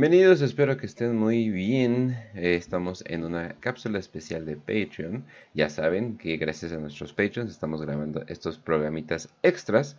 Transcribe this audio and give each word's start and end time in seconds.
Bienvenidos, 0.00 0.40
espero 0.40 0.78
que 0.78 0.86
estén 0.86 1.14
muy 1.14 1.50
bien. 1.50 2.16
Eh, 2.34 2.54
estamos 2.54 3.04
en 3.06 3.22
una 3.22 3.56
cápsula 3.60 3.98
especial 3.98 4.46
de 4.46 4.56
Patreon. 4.56 5.26
Ya 5.52 5.68
saben 5.68 6.16
que 6.16 6.38
gracias 6.38 6.72
a 6.72 6.78
nuestros 6.78 7.12
Patreons 7.12 7.50
estamos 7.50 7.82
grabando 7.82 8.24
estos 8.26 8.56
programitas 8.56 9.28
extras. 9.42 9.98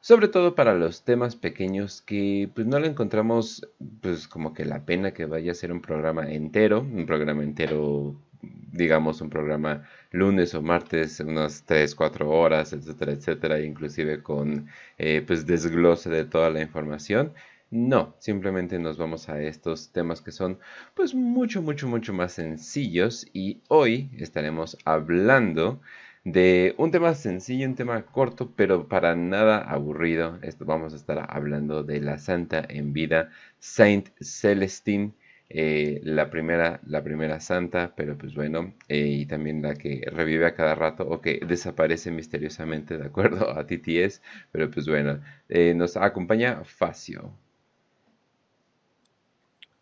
Sobre 0.00 0.28
todo 0.28 0.54
para 0.54 0.74
los 0.74 1.02
temas 1.02 1.34
pequeños 1.34 2.00
que 2.00 2.48
pues 2.54 2.64
no 2.68 2.78
le 2.78 2.86
encontramos 2.86 3.68
pues 4.00 4.28
como 4.28 4.54
que 4.54 4.64
la 4.64 4.84
pena 4.84 5.10
que 5.10 5.26
vaya 5.26 5.50
a 5.50 5.56
ser 5.56 5.72
un 5.72 5.82
programa 5.82 6.30
entero. 6.30 6.82
Un 6.82 7.04
programa 7.04 7.42
entero, 7.42 8.14
digamos 8.40 9.20
un 9.20 9.30
programa 9.30 9.82
lunes 10.12 10.54
o 10.54 10.62
martes, 10.62 11.18
unas 11.18 11.64
3, 11.64 11.96
4 11.96 12.30
horas, 12.30 12.72
etcétera, 12.72 13.10
etcétera. 13.10 13.60
Inclusive 13.60 14.22
con 14.22 14.68
eh, 14.96 15.24
pues 15.26 15.44
desglose 15.44 16.08
de 16.08 16.24
toda 16.24 16.50
la 16.50 16.60
información. 16.60 17.32
No, 17.72 18.16
simplemente 18.18 18.78
nos 18.80 18.98
vamos 18.98 19.28
a 19.28 19.40
estos 19.40 19.92
temas 19.92 20.20
que 20.20 20.32
son 20.32 20.58
pues 20.94 21.14
mucho, 21.14 21.62
mucho, 21.62 21.86
mucho 21.86 22.12
más 22.12 22.32
sencillos 22.32 23.28
y 23.32 23.62
hoy 23.68 24.10
estaremos 24.18 24.76
hablando 24.84 25.80
de 26.24 26.74
un 26.78 26.90
tema 26.90 27.14
sencillo, 27.14 27.68
un 27.68 27.76
tema 27.76 28.06
corto, 28.06 28.52
pero 28.56 28.88
para 28.88 29.14
nada 29.14 29.58
aburrido. 29.58 30.38
Esto 30.42 30.64
vamos 30.64 30.92
a 30.92 30.96
estar 30.96 31.24
hablando 31.30 31.84
de 31.84 32.00
la 32.00 32.18
santa 32.18 32.64
en 32.68 32.92
vida, 32.92 33.30
Saint 33.60 34.08
Celestine. 34.20 35.12
Eh, 35.48 36.00
la, 36.04 36.28
primera, 36.30 36.80
la 36.86 37.02
primera 37.04 37.38
santa, 37.40 37.94
pero 37.96 38.16
pues 38.18 38.34
bueno, 38.34 38.74
eh, 38.88 39.06
y 39.06 39.26
también 39.26 39.62
la 39.62 39.74
que 39.76 40.02
revive 40.12 40.46
a 40.46 40.54
cada 40.54 40.74
rato 40.76 41.08
o 41.08 41.20
que 41.20 41.40
desaparece 41.46 42.10
misteriosamente 42.10 42.98
de 42.98 43.06
acuerdo 43.06 43.50
a 43.56 43.64
TTS, 43.66 44.22
pero 44.52 44.70
pues 44.70 44.86
bueno, 44.88 45.20
eh, 45.48 45.74
nos 45.74 45.96
acompaña 45.96 46.62
Facio. 46.64 47.32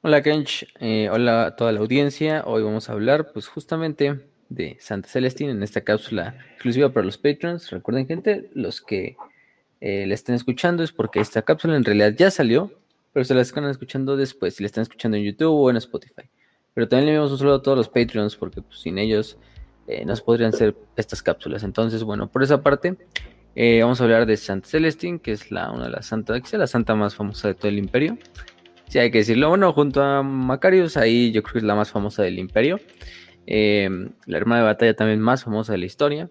Hola 0.09 0.23
Kench, 0.23 0.67
eh, 0.81 1.11
hola 1.13 1.45
a 1.45 1.55
toda 1.55 1.71
la 1.71 1.81
audiencia. 1.81 2.43
Hoy 2.47 2.63
vamos 2.63 2.89
a 2.89 2.95
hablar 2.95 3.31
pues 3.31 3.47
justamente 3.47 4.19
de 4.49 4.79
Santa 4.81 5.07
Celestina 5.07 5.51
en 5.51 5.63
esta 5.63 5.83
cápsula 5.83 6.35
exclusiva 6.55 6.91
para 6.91 7.05
los 7.05 7.19
patrons. 7.19 7.69
Recuerden 7.69 8.07
gente, 8.07 8.49
los 8.55 8.81
que 8.81 9.19
eh, 9.83 10.07
la 10.07 10.15
estén 10.15 10.35
escuchando 10.35 10.83
es 10.83 10.93
porque 10.93 11.21
esta 11.21 11.43
cápsula 11.43 11.77
en 11.77 11.85
realidad 11.85 12.15
ya 12.17 12.31
salió, 12.31 12.73
pero 13.13 13.23
se 13.23 13.35
la 13.35 13.43
están 13.43 13.67
escuchando 13.67 14.17
después, 14.17 14.55
si 14.55 14.63
la 14.63 14.69
están 14.69 14.81
escuchando 14.81 15.19
en 15.19 15.25
YouTube 15.25 15.53
o 15.53 15.69
en 15.69 15.77
Spotify. 15.77 16.23
Pero 16.73 16.89
también 16.89 17.05
le 17.05 17.13
enviamos 17.13 17.33
un 17.33 17.39
saludo 17.41 17.57
a 17.57 17.63
todos 17.63 17.77
los 17.77 17.91
patrons 17.91 18.35
porque 18.35 18.63
pues, 18.63 18.81
sin 18.81 18.97
ellos 18.97 19.37
eh, 19.89 20.07
no 20.07 20.17
podrían 20.17 20.55
ser 20.55 20.75
estas 20.97 21.23
cápsulas. 21.23 21.65
Entonces, 21.65 22.03
bueno, 22.03 22.29
por 22.33 22.43
esa 22.43 22.63
parte 22.63 22.97
vamos 23.83 24.01
a 24.01 24.05
hablar 24.05 24.25
de 24.25 24.39
Santa 24.39 24.69
Celestina, 24.69 25.19
que 25.19 25.33
es 25.33 25.51
la, 25.51 25.71
una 25.71 25.85
de 25.85 25.91
las 25.91 26.07
santas, 26.07 26.51
la 26.55 26.67
santa 26.67 26.95
más 26.95 27.15
famosa 27.15 27.49
de 27.49 27.55
todo 27.55 27.69
el 27.69 27.77
imperio. 27.77 28.17
Sí, 28.89 28.99
hay 28.99 29.11
que 29.11 29.19
decirlo. 29.19 29.51
Bueno, 29.51 29.73
junto 29.75 30.03
a 30.03 30.23
Macarius, 30.23 30.97
ahí 30.97 31.31
yo 31.31 31.43
creo 31.43 31.53
que 31.55 31.59
es 31.59 31.65
la 31.65 31.75
más 31.75 31.91
famosa 31.91 32.23
del 32.23 32.39
imperio. 32.39 32.81
Em, 33.47 34.11
la 34.25 34.39
hermana 34.39 34.63
de 34.63 34.67
batalla 34.67 34.95
también 34.95 35.21
más 35.21 35.45
famosa 35.45 35.73
de 35.73 35.79
la 35.79 35.87
historia. 35.87 36.31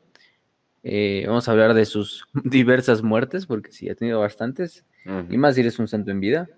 Eh, 0.81 1.23
vamos 1.27 1.47
a 1.47 1.51
hablar 1.51 1.75
de 1.75 1.85
sus 1.85 2.25
diversas 2.43 3.03
muertes, 3.03 3.45
porque 3.45 3.71
sí, 3.71 3.89
ha 3.89 3.95
tenido 3.95 4.19
bastantes. 4.19 4.85
Y 5.29 5.37
más 5.37 5.55
si 5.55 5.61
eres 5.61 5.79
un 5.79 5.87
santo 5.87 6.11
en 6.11 6.19
vida. 6.19 6.49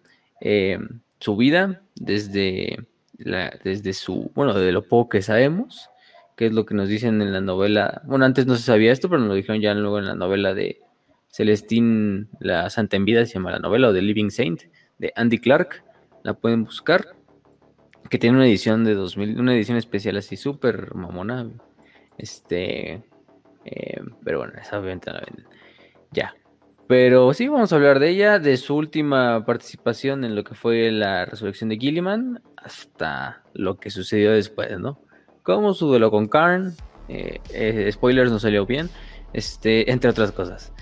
Em, 0.41 1.01
su 1.19 1.35
vida, 1.35 1.83
desde, 1.95 2.79
desde 3.17 3.93
su, 3.93 4.31
bueno, 4.33 4.53
de 4.55 4.71
lo 4.71 4.87
poco 4.87 5.09
que 5.09 5.21
sabemos, 5.21 5.89
que 6.35 6.47
es 6.47 6.53
lo 6.53 6.65
que 6.65 6.73
nos 6.73 6.87
dicen 6.87 7.21
en 7.21 7.33
la 7.33 7.41
novela. 7.41 8.01
Bueno, 8.05 8.25
antes 8.25 8.47
no 8.47 8.55
se 8.55 8.63
sabía 8.63 8.93
esto, 8.93 9.09
pero 9.09 9.19
nos 9.19 9.27
lo 9.27 9.35
dijeron 9.35 9.61
ya 9.61 9.73
luego 9.75 9.99
en 9.99 10.05
la 10.05 10.15
novela 10.15 10.53
de 10.53 10.79
Celestín, 11.27 12.29
la 12.39 12.69
Santa 12.69 12.95
en 12.95 13.05
Vida, 13.05 13.25
se 13.25 13.33
llama 13.33 13.51
la 13.51 13.59
novela, 13.59 13.89
o 13.89 13.93
The 13.93 14.01
Living 14.01 14.29
Saint, 14.29 14.63
de 14.97 15.13
Andy 15.15 15.37
Clark 15.37 15.83
la 16.29 16.35
pueden 16.35 16.63
buscar. 16.63 17.15
Que 18.09 18.17
tiene 18.17 18.37
una 18.37 18.47
edición 18.47 18.83
de 18.83 18.95
2000, 18.95 19.39
una 19.39 19.55
edición 19.55 19.77
especial 19.77 20.17
así 20.17 20.37
súper 20.37 20.93
mamona. 20.95 21.49
Este, 22.17 23.03
eh, 23.65 24.01
pero 24.23 24.39
bueno, 24.39 24.53
esa 24.59 24.79
obviamente 24.79 25.11
la 25.11 25.21
venden. 25.21 25.47
Ya. 26.11 26.35
Pero 26.87 27.33
sí, 27.33 27.47
vamos 27.47 27.71
a 27.71 27.75
hablar 27.75 27.99
de 27.99 28.09
ella, 28.09 28.39
de 28.39 28.57
su 28.57 28.75
última 28.75 29.45
participación 29.45 30.23
en 30.23 30.35
lo 30.35 30.43
que 30.43 30.55
fue 30.55 30.91
la 30.91 31.25
resurrección 31.25 31.69
de 31.69 31.77
Gilliman, 31.77 32.41
hasta 32.57 33.43
lo 33.53 33.77
que 33.77 33.91
sucedió 33.91 34.31
después, 34.31 34.79
¿no? 34.79 34.99
Como 35.43 35.73
su 35.73 35.87
duelo 35.87 36.09
con 36.09 36.27
Karen, 36.27 36.73
eh, 37.07 37.39
eh, 37.53 37.91
spoilers 37.91 38.31
no 38.31 38.39
salió 38.39 38.65
bien, 38.65 38.89
este, 39.33 39.91
entre 39.91 40.09
otras 40.09 40.31
cosas. 40.31 40.73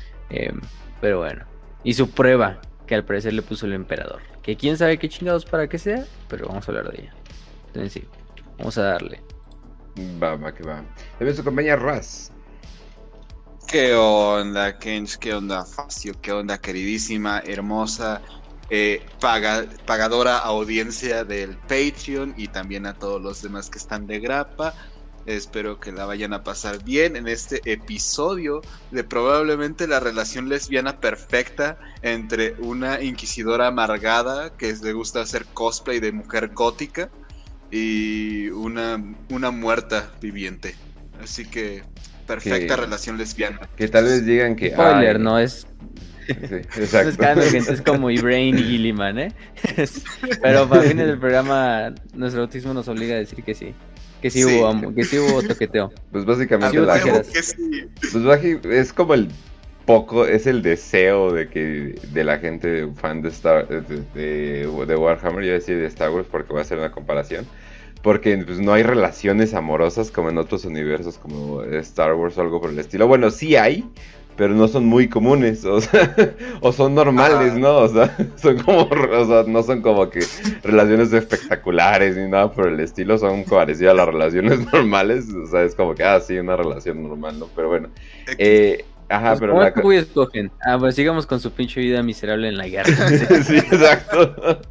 pero 1.01 1.19
bueno, 1.19 1.45
y 1.83 1.93
su 1.93 2.09
prueba, 2.09 2.61
que 2.87 2.95
al 2.95 3.05
parecer 3.05 3.33
le 3.33 3.41
puso 3.41 3.65
el 3.65 3.73
emperador. 3.73 4.21
Que 4.41 4.55
quién 4.55 4.77
sabe 4.77 4.97
qué 4.97 5.09
chingados 5.09 5.45
para 5.45 5.67
qué 5.67 5.77
sea, 5.77 6.05
pero 6.27 6.47
vamos 6.47 6.67
a 6.67 6.71
hablar 6.71 6.91
de 6.91 7.01
ella. 7.01 7.13
Entonces 7.67 7.93
sí, 7.93 8.03
vamos 8.57 8.77
a 8.77 8.83
darle. 8.83 9.21
Va, 10.21 10.35
va, 10.35 10.53
que 10.53 10.63
va. 10.63 10.83
Debe 11.19 11.33
su 11.33 11.43
compañía 11.43 11.75
Raz. 11.75 12.31
¿Qué 13.67 13.93
onda, 13.93 14.77
Kench? 14.79 15.17
¿Qué 15.17 15.33
onda, 15.33 15.65
Facio? 15.65 16.13
¿Qué 16.21 16.31
onda, 16.31 16.57
queridísima, 16.57 17.41
hermosa, 17.45 18.21
eh, 18.69 19.05
pagadora 19.19 20.37
audiencia 20.37 21.25
del 21.25 21.57
Patreon 21.57 22.33
y 22.37 22.47
también 22.47 22.85
a 22.85 22.93
todos 22.93 23.21
los 23.21 23.41
demás 23.41 23.69
que 23.69 23.77
están 23.77 24.07
de 24.07 24.21
grapa? 24.21 24.73
Espero 25.27 25.79
que 25.79 25.91
la 25.91 26.05
vayan 26.05 26.33
a 26.33 26.43
pasar 26.43 26.83
bien 26.83 27.17
en 27.17 27.27
este 27.27 27.61
episodio 27.65 28.61
de 28.91 29.03
probablemente 29.03 29.85
la 29.85 29.99
relación 29.99 30.47
lesbiana 30.47 31.01
perfecta 31.01 31.77
entre 32.01 32.55
una 32.59 33.03
inquisidora 33.03 33.67
amargada 33.67 34.55
que 34.55 34.73
le 34.81 34.93
gusta 34.93 35.21
hacer 35.21 35.45
cosplay 35.53 35.99
de 35.99 36.13
mujer 36.13 36.51
gótica 36.53 37.09
y 37.69 38.47
una, 38.49 39.03
una 39.29 39.51
muerta 39.51 40.13
viviente. 40.21 40.75
Así 41.21 41.45
que 41.45 41.83
perfecta 42.25 42.77
relación 42.77 43.17
lesbiana. 43.17 43.69
Que 43.75 43.89
tal 43.89 44.05
vez 44.05 44.25
digan 44.25 44.55
que... 44.55 44.71
Spoiler, 44.71 45.19
no 45.19 45.38
es 45.39 45.67
Sí, 46.27 46.55
exacto. 46.81 47.41
es 47.71 47.81
como 47.81 48.09
Ibrahim 48.11 48.57
y 48.57 48.63
Gilliman, 48.63 49.17
¿eh? 49.19 49.33
Pero 50.41 50.67
para 50.67 50.81
fines 50.81 51.07
del 51.07 51.19
programa, 51.19 51.94
nuestro 52.13 52.41
autismo 52.41 52.73
nos 52.73 52.88
obliga 52.88 53.15
a 53.15 53.19
decir 53.19 53.44
que 53.44 53.55
sí. 53.55 53.73
Que 54.22 54.29
sí, 54.31 54.44
hubo, 54.44 54.94
que 54.95 55.03
sí 55.03 55.19
hubo 55.19 55.44
toqueteo. 55.44 55.91
Pues 56.11 56.25
básicamente 56.25 56.79
la 56.79 57.23
Pues 58.11 58.16
es 58.66 58.94
como 58.94 59.13
el 59.13 59.29
poco, 59.88 60.25
es 60.25 60.45
el 60.47 60.61
deseo 60.61 61.31
de 61.31 61.47
que 61.47 61.95
de 62.11 62.23
la 62.23 62.38
gente 62.39 62.88
fan 62.95 63.22
de 63.22 63.29
Star 63.29 63.67
de, 63.67 64.67
de, 64.67 64.95
Warhammer, 64.95 65.45
yo 65.45 65.53
decía 65.53 65.77
de 65.77 65.85
Star 65.88 66.11
Wars 66.11 66.27
porque 66.29 66.50
voy 66.50 66.59
a 66.59 66.61
hacer 66.63 66.77
una 66.77 66.91
comparación. 66.91 67.47
Porque 68.03 68.38
pues, 68.38 68.59
no 68.59 68.73
hay 68.73 68.83
relaciones 68.83 69.53
amorosas 69.53 70.11
como 70.11 70.29
en 70.29 70.38
otros 70.38 70.66
universos 70.66 71.17
como 71.17 71.63
Star 71.63 72.13
Wars 72.13 72.38
o 72.38 72.41
algo 72.41 72.61
por 72.61 72.69
el 72.69 72.79
estilo. 72.79 73.07
Bueno, 73.07 73.31
sí 73.31 73.56
hay, 73.56 73.85
pero 74.37 74.53
no 74.53 74.67
son 74.67 74.85
muy 74.85 75.09
comunes, 75.09 75.65
o 75.65 75.81
sea, 75.81 76.15
o 76.61 76.71
son 76.71 76.93
normales, 76.95 77.55
¿no? 77.55 77.77
O 77.77 77.87
sea, 77.87 78.15
son 78.37 78.57
como, 78.59 78.83
o 78.83 79.25
sea, 79.25 79.43
no 79.47 79.63
son 79.63 79.81
como 79.81 80.09
que 80.09 80.23
relaciones 80.63 81.11
espectaculares 81.11 82.15
ni 82.15 82.29
nada 82.29 82.51
por 82.51 82.67
el 82.67 82.79
estilo, 82.79 83.17
son 83.17 83.43
parecidas 83.43 83.93
a 83.93 83.95
las 83.95 84.07
relaciones 84.07 84.59
normales, 84.73 85.25
o 85.33 85.47
sea, 85.47 85.63
es 85.63 85.75
como 85.75 85.95
que, 85.95 86.03
ah, 86.03 86.19
sí, 86.19 86.37
una 86.37 86.55
relación 86.55 87.01
normal, 87.03 87.39
¿no? 87.39 87.49
Pero 87.55 87.69
bueno, 87.69 87.89
eh, 88.37 88.85
ajá, 89.09 89.29
pues, 89.29 89.39
pero... 89.39 89.53
¿Cómo 89.53 89.63
la... 89.63 89.81
voy 89.81 89.97
a 89.97 89.99
escoger? 90.01 90.51
Ah, 90.61 90.77
pues 90.79 90.95
sigamos 90.95 91.25
con 91.25 91.39
su 91.39 91.51
pinche 91.51 91.81
vida 91.81 92.03
miserable 92.03 92.47
en 92.47 92.57
la 92.57 92.67
guerra. 92.67 92.93
sí, 93.43 93.57
exacto. 93.57 94.61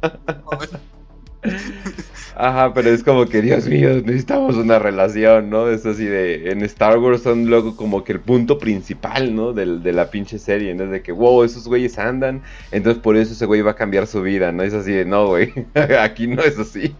Ajá, 2.39 2.71
pero 2.71 2.91
es 2.91 3.03
como 3.03 3.25
que, 3.25 3.41
Dios 3.41 3.67
mío, 3.67 3.89
necesitamos 4.05 4.57
una 4.57 4.77
relación, 4.77 5.49
¿no? 5.49 5.69
Es 5.69 5.87
así 5.87 6.05
de, 6.05 6.51
en 6.51 6.61
Star 6.61 6.99
Wars 6.99 7.23
son 7.23 7.47
luego 7.47 7.75
como 7.75 8.03
que 8.03 8.11
el 8.13 8.19
punto 8.19 8.59
principal, 8.59 9.33
¿no? 9.35 9.53
De, 9.53 9.79
de 9.79 9.91
la 9.91 10.11
pinche 10.11 10.37
serie, 10.37 10.75
¿no? 10.75 10.85
De 10.85 11.01
que, 11.01 11.11
wow, 11.11 11.43
esos 11.43 11.67
güeyes 11.67 11.97
andan, 11.97 12.43
entonces 12.71 13.01
por 13.01 13.17
eso 13.17 13.33
ese 13.33 13.47
güey 13.47 13.61
va 13.61 13.71
a 13.71 13.75
cambiar 13.75 14.05
su 14.05 14.21
vida, 14.21 14.51
¿no? 14.51 14.61
Es 14.61 14.75
así 14.75 14.91
de, 14.91 15.03
no, 15.05 15.27
güey, 15.29 15.51
aquí 15.99 16.27
no 16.27 16.43
es 16.43 16.59
así. 16.59 16.95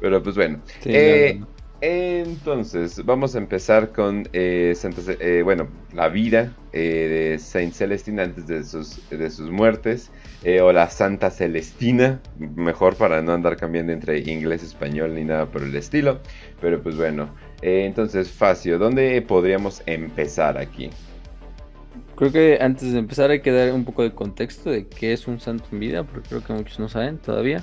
pero 0.00 0.20
pues 0.20 0.34
bueno. 0.34 0.58
eh, 0.84 1.40
entonces, 1.84 3.04
vamos 3.04 3.34
a 3.34 3.38
empezar 3.38 3.90
con 3.90 4.28
eh, 4.32 4.72
eh, 5.18 5.40
bueno, 5.42 5.66
la 5.92 6.08
vida 6.08 6.54
eh, 6.72 7.32
de 7.32 7.38
Saint 7.40 7.74
Celestina 7.74 8.22
antes 8.22 8.46
de 8.46 8.62
sus, 8.62 9.00
de 9.10 9.28
sus 9.28 9.50
muertes, 9.50 10.12
o 10.62 10.72
la 10.72 10.88
Santa 10.90 11.30
Celestina, 11.30 12.20
mejor 12.38 12.94
para 12.94 13.20
no 13.20 13.32
andar 13.32 13.56
cambiando 13.56 13.92
entre 13.92 14.18
inglés, 14.20 14.62
español 14.62 15.14
ni 15.16 15.24
nada 15.24 15.46
por 15.46 15.62
el 15.64 15.74
estilo. 15.74 16.20
Pero 16.60 16.80
pues 16.80 16.96
bueno, 16.96 17.34
entonces, 17.62 18.30
Facio, 18.30 18.78
¿dónde 18.78 19.20
podríamos 19.22 19.82
empezar 19.86 20.58
aquí? 20.58 20.90
Creo 22.14 22.30
que 22.30 22.58
antes 22.60 22.92
de 22.92 22.98
empezar 23.00 23.30
hay 23.32 23.40
que 23.40 23.50
dar 23.50 23.72
un 23.72 23.84
poco 23.84 24.04
de 24.04 24.12
contexto 24.12 24.70
de 24.70 24.86
qué 24.86 25.12
es 25.12 25.26
un 25.26 25.40
santo 25.40 25.64
en 25.72 25.80
vida, 25.80 26.04
porque 26.04 26.28
creo 26.28 26.44
que 26.44 26.52
muchos 26.52 26.78
no 26.78 26.88
saben 26.88 27.18
todavía 27.18 27.60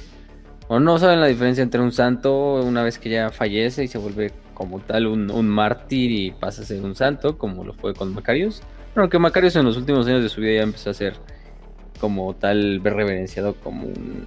o 0.70 0.80
no 0.80 0.98
saben 0.98 1.20
la 1.20 1.28
diferencia 1.28 1.62
entre 1.62 1.82
un 1.82 1.92
santo 1.92 2.64
una 2.64 2.82
vez 2.84 2.98
que 2.98 3.10
ya 3.10 3.30
fallece 3.30 3.84
y 3.84 3.88
se 3.90 3.98
vuelve 3.98 4.32
como 4.54 4.80
tal 4.80 5.08
un, 5.08 5.50
mártir 5.50 6.12
y 6.12 6.32
pasa 6.32 6.62
a 6.62 6.66
ser 6.66 6.82
un 6.82 6.96
santo, 6.96 7.38
como 7.38 7.66
lo 7.66 7.74
fue 7.74 7.94
con 7.94 8.14
Macarius. 8.14 8.62
Bueno, 8.96 9.10
que 9.10 9.20
Macarius 9.20 9.58
en 9.58 9.66
los 9.66 9.76
últimos 9.76 10.08
años 10.08 10.24
de 10.24 10.30
su 10.30 10.40
vida 10.40 10.54
ya 10.54 10.64
empezó 10.64 10.90
a 10.90 10.94
ser 10.94 11.16
como 12.00 12.34
tal 12.36 12.82
reverenciado 12.84 13.56
como 13.56 13.88
un 13.88 14.26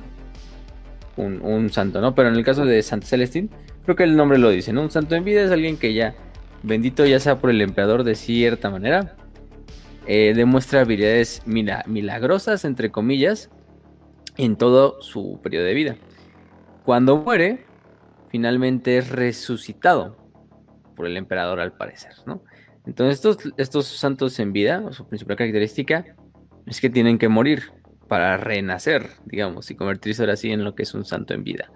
un, 1.16 1.70
santo, 1.70 2.00
¿no? 2.00 2.14
Pero 2.14 2.28
en 2.28 2.36
el 2.36 2.44
caso 2.44 2.64
de 2.64 2.82
Santa 2.82 3.06
Celestín, 3.06 3.50
creo 3.84 3.96
que 3.96 4.04
el 4.04 4.16
nombre 4.16 4.38
lo 4.38 4.50
dice, 4.50 4.72
¿no? 4.72 4.82
Un 4.82 4.90
santo 4.90 5.14
en 5.14 5.24
vida 5.24 5.42
es 5.42 5.50
alguien 5.50 5.76
que 5.76 5.94
ya, 5.94 6.14
bendito 6.62 7.04
ya 7.04 7.20
sea 7.20 7.38
por 7.38 7.50
el 7.50 7.60
emperador 7.60 8.04
de 8.04 8.14
cierta 8.14 8.70
manera, 8.70 9.16
eh, 10.06 10.32
demuestra 10.34 10.80
habilidades 10.80 11.42
milagrosas, 11.46 12.64
entre 12.64 12.90
comillas, 12.90 13.50
en 14.36 14.56
todo 14.56 15.00
su 15.00 15.40
periodo 15.42 15.66
de 15.66 15.74
vida. 15.74 15.96
Cuando 16.84 17.18
muere, 17.18 17.64
finalmente 18.30 18.98
es 18.98 19.10
resucitado 19.10 20.16
por 20.96 21.06
el 21.06 21.16
emperador 21.16 21.60
al 21.60 21.72
parecer, 21.72 22.12
¿no? 22.26 22.42
Entonces 22.86 23.16
estos, 23.16 23.52
estos 23.56 23.86
santos 23.86 24.38
en 24.40 24.52
vida, 24.52 24.92
su 24.92 25.06
principal 25.06 25.36
característica 25.36 26.04
es 26.66 26.80
que 26.80 26.90
tienen 26.90 27.18
que 27.18 27.28
morir 27.28 27.72
para 28.08 28.36
renacer, 28.36 29.08
digamos, 29.24 29.70
y 29.70 29.76
convertirse 29.76 30.22
ahora 30.22 30.36
sí 30.36 30.50
en 30.50 30.64
lo 30.64 30.74
que 30.74 30.82
es 30.82 30.92
un 30.94 31.04
santo 31.04 31.32
en 31.34 31.44
vida. 31.44 31.70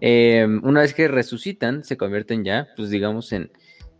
Em, 0.00 0.60
una 0.64 0.80
vez 0.80 0.92
que 0.94 1.08
resucitan, 1.08 1.82
se 1.82 1.96
convierten 1.96 2.44
ya, 2.44 2.68
pues 2.76 2.90
digamos, 2.90 3.32
en 3.32 3.50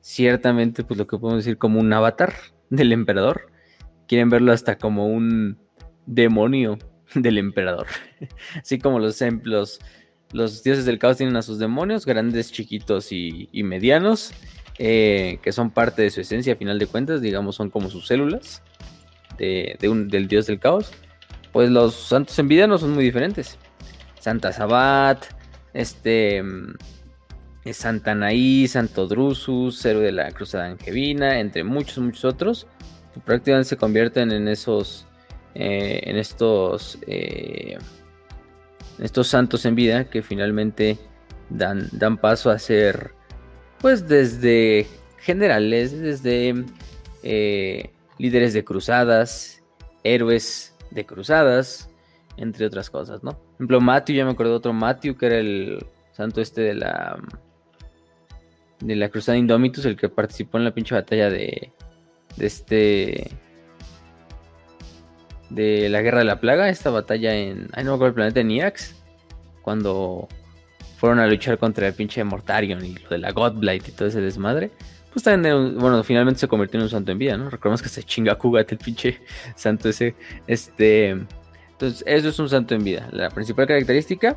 ciertamente, 0.00 0.85
pues 0.85 0.99
lo 0.99 1.06
que 1.06 1.17
podemos 1.17 1.44
decir 1.44 1.56
como 1.56 1.81
un 1.81 1.93
avatar 1.93 2.35
del 2.69 2.93
emperador. 2.93 3.50
Quieren 4.06 4.29
verlo 4.29 4.52
hasta 4.52 4.76
como 4.76 5.06
un 5.06 5.58
demonio 6.05 6.79
del 7.14 7.38
emperador. 7.38 7.87
Así 8.61 8.79
como 8.79 8.99
los, 8.99 9.19
los, 9.44 9.81
los 10.34 10.62
dioses 10.64 10.84
del 10.84 10.98
caos 10.98 11.16
tienen 11.16 11.36
a 11.36 11.42
sus 11.42 11.58
demonios, 11.58 12.04
grandes, 12.04 12.52
chiquitos 12.52 13.12
y, 13.12 13.48
medianos, 13.62 14.32
eh, 14.78 15.38
que 15.42 15.52
son 15.52 15.70
parte 15.70 16.02
de 16.02 16.10
su 16.10 16.20
esencia 16.20 16.54
a 16.54 16.56
final 16.56 16.78
de 16.78 16.86
cuentas, 16.86 17.22
digamos, 17.22 17.54
son 17.54 17.70
como 17.70 17.88
sus 17.88 18.06
células 18.06 18.62
de, 19.38 19.78
un, 19.88 20.08
del 20.08 20.28
dios 20.28 20.46
del 20.46 20.58
caos. 20.58 20.92
Pues 21.52 21.70
los 21.70 21.94
santos 21.94 22.36
en 22.38 22.48
vida 22.48 22.66
no 22.66 22.78
son 22.78 22.92
muy 22.92 23.04
diferentes. 23.04 23.58
Santa 24.19 24.52
Sabat, 24.52 25.25
este, 25.72 26.42
mm, 26.42 26.75
Santa 27.72 28.16
Naí, 28.16 28.66
Santo 28.66 29.06
Drusus, 29.06 29.84
héroe 29.86 30.02
de 30.02 30.12
la 30.12 30.32
Cruzada 30.32 30.66
Angevina, 30.66 31.38
entre 31.38 31.62
muchos, 31.62 31.98
muchos 31.98 32.25
otros, 32.25 32.66
prácticamente 33.25 33.69
se 33.69 33.76
convierten 33.76 34.32
en 34.32 34.48
esos 34.48 35.06
eh, 35.54 36.00
en 36.02 36.16
estos, 36.16 36.98
eh, 37.06 37.78
estos 38.99 39.29
santos 39.29 39.64
en 39.64 39.75
vida 39.75 40.11
que 40.11 40.23
finalmente 40.23 40.99
dan, 41.50 41.88
dan 41.93 42.17
paso 42.17 42.50
a 42.50 42.58
ser, 42.58 43.12
pues 43.81 44.08
desde 44.08 44.87
generales, 45.19 45.99
desde 45.99 46.64
eh, 47.23 47.91
líderes 48.19 48.52
de 48.52 48.64
cruzadas, 48.64 49.62
héroes 50.02 50.75
de 50.91 51.06
cruzadas, 51.06 51.91
entre 52.37 52.67
otras 52.67 52.91
cosas, 52.91 53.23
¿no? 53.23 53.32
Por 53.32 53.55
ejemplo, 53.55 53.81
Matthew, 53.81 54.17
ya 54.17 54.25
me 54.25 54.32
acuerdo 54.32 54.52
de 54.52 54.58
otro 54.58 54.73
Matthew, 54.73 55.17
que 55.17 55.26
era 55.26 55.38
el 55.38 55.87
santo 56.12 56.41
este 56.41 56.62
de 56.62 56.75
la 56.75 57.19
de 58.81 58.96
la 58.96 59.08
cruzada 59.08 59.38
Indomitus, 59.38 59.85
el 59.87 59.96
que 59.96 60.08
participó 60.08 60.58
en 60.58 60.64
la 60.64 60.75
pinche 60.75 60.94
batalla 60.94 61.31
de, 61.31 61.73
de 62.37 62.46
este 62.46 63.31
de 65.55 65.89
la 65.89 66.03
Guerra 66.03 66.19
de 66.19 66.25
la 66.25 66.41
Plaga, 66.41 66.69
esta 66.69 66.91
batalla 66.91 67.35
en, 67.35 67.69
ay 67.73 67.85
no 67.85 67.91
me 67.91 67.95
acuerdo 67.97 68.09
el 68.09 68.15
planeta 68.15 68.43
Niax, 68.43 68.95
cuando 69.62 70.29
fueron 70.99 71.19
a 71.19 71.27
luchar 71.27 71.59
contra 71.59 71.87
el 71.87 71.95
pinche 71.95 72.23
Mortarion 72.25 72.85
y 72.85 72.95
lo 72.95 73.09
de 73.09 73.19
la 73.19 73.33
Godblight 73.33 73.89
y 73.89 73.93
todo 73.93 74.09
ese 74.09 74.21
desmadre. 74.21 74.71
Pues 75.12 75.23
también, 75.23 75.79
bueno, 75.79 76.03
finalmente 76.03 76.41
se 76.41 76.49
convirtió 76.49 76.79
en 76.79 76.85
un 76.85 76.91
santo 76.91 77.12
en 77.12 77.19
vida, 77.19 77.37
¿no? 77.37 77.49
Recordemos 77.49 77.83
que 77.83 77.89
se 77.89 78.03
chinga 78.03 78.35
Kugat, 78.35 78.73
el 78.73 78.79
pinche 78.79 79.21
santo 79.55 79.89
ese. 79.89 80.15
Este. 80.47 81.11
Entonces, 81.71 82.03
eso 82.06 82.29
es 82.29 82.39
un 82.39 82.49
santo 82.49 82.75
en 82.75 82.85
vida. 82.85 83.09
La 83.12 83.31
principal 83.31 83.67
característica, 83.67 84.37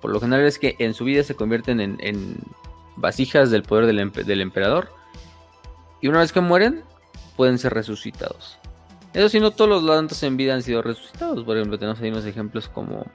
por 0.00 0.10
lo 0.10 0.20
general, 0.20 0.44
es 0.44 0.58
que 0.58 0.76
en 0.78 0.92
su 0.92 1.04
vida 1.04 1.22
se 1.22 1.34
convierten 1.34 1.80
en, 1.80 2.36
vasijas 2.96 3.50
del 3.50 3.62
poder 3.62 3.86
del 3.86 4.40
emperador. 4.40 4.90
Y 6.00 6.08
una 6.08 6.18
vez 6.20 6.32
que 6.32 6.40
mueren, 6.40 6.82
pueden 7.36 7.58
ser 7.58 7.72
resucitados. 7.72 8.58
Eso 9.14 9.28
sí, 9.28 9.40
no 9.40 9.50
todos 9.50 9.82
los 9.82 9.96
santos 9.96 10.22
en 10.22 10.36
vida 10.36 10.54
han 10.54 10.62
sido 10.62 10.82
resucitados. 10.82 11.44
Por 11.44 11.56
ejemplo, 11.56 11.78
tenemos 11.78 12.00
ahí 12.00 12.10
unos 12.10 12.26
ejemplos 12.26 12.68
como, 12.68 13.06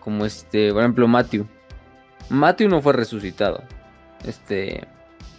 como 0.00 0.24
este, 0.24 0.72
por 0.72 0.82
ejemplo, 0.82 1.08
Matthew. 1.08 1.46
Matthew 2.30 2.68
no 2.68 2.82
fue 2.82 2.92
resucitado. 2.92 3.62
Este, 4.26 4.86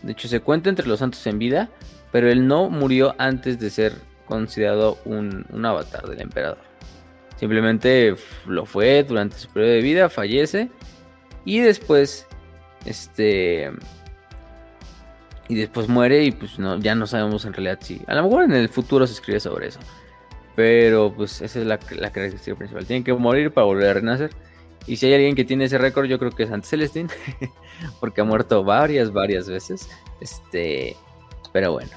de 0.03 0.11
hecho, 0.11 0.27
se 0.27 0.39
cuenta 0.39 0.69
entre 0.69 0.87
los 0.87 0.99
santos 0.99 1.25
en 1.27 1.39
vida, 1.39 1.69
pero 2.11 2.29
él 2.29 2.47
no 2.47 2.69
murió 2.69 3.15
antes 3.17 3.59
de 3.59 3.69
ser 3.69 3.93
considerado 4.25 4.97
un, 5.05 5.45
un 5.51 5.65
avatar 5.65 6.07
del 6.07 6.21
emperador. 6.21 6.57
Simplemente 7.37 8.15
lo 8.47 8.65
fue 8.65 9.03
durante 9.03 9.37
su 9.37 9.49
periodo 9.49 9.73
de 9.73 9.81
vida, 9.81 10.09
fallece 10.09 10.69
y 11.43 11.59
después, 11.59 12.27
este, 12.85 13.71
y 15.47 15.55
después 15.55 15.87
muere 15.87 16.23
y 16.23 16.31
pues 16.31 16.57
no, 16.57 16.77
ya 16.79 16.95
no 16.95 17.07
sabemos 17.07 17.45
en 17.45 17.53
realidad 17.53 17.79
si... 17.81 18.01
A 18.07 18.15
lo 18.15 18.23
mejor 18.23 18.43
en 18.45 18.53
el 18.53 18.69
futuro 18.69 19.05
se 19.05 19.13
escribe 19.13 19.39
sobre 19.39 19.67
eso. 19.67 19.79
Pero 20.55 21.13
pues 21.15 21.41
esa 21.41 21.59
es 21.59 21.65
la, 21.65 21.79
la 21.91 22.11
característica 22.11 22.55
principal. 22.55 22.85
Tienen 22.85 23.03
que 23.03 23.13
morir 23.13 23.51
para 23.51 23.65
volver 23.65 23.89
a 23.89 23.93
renacer. 23.95 24.31
Y 24.87 24.95
si 24.95 25.07
hay 25.07 25.13
alguien 25.13 25.35
que 25.35 25.43
tiene 25.43 25.65
ese 25.65 25.77
récord, 25.77 26.05
yo 26.05 26.17
creo 26.17 26.31
que 26.31 26.43
es 26.43 26.51
Ant 26.51 26.63
Celestine. 26.63 27.09
porque 27.99 28.21
ha 28.21 28.23
muerto 28.23 28.63
varias, 28.63 29.11
varias 29.11 29.49
veces. 29.49 29.89
Este. 30.21 30.95
Pero 31.51 31.73
bueno. 31.73 31.91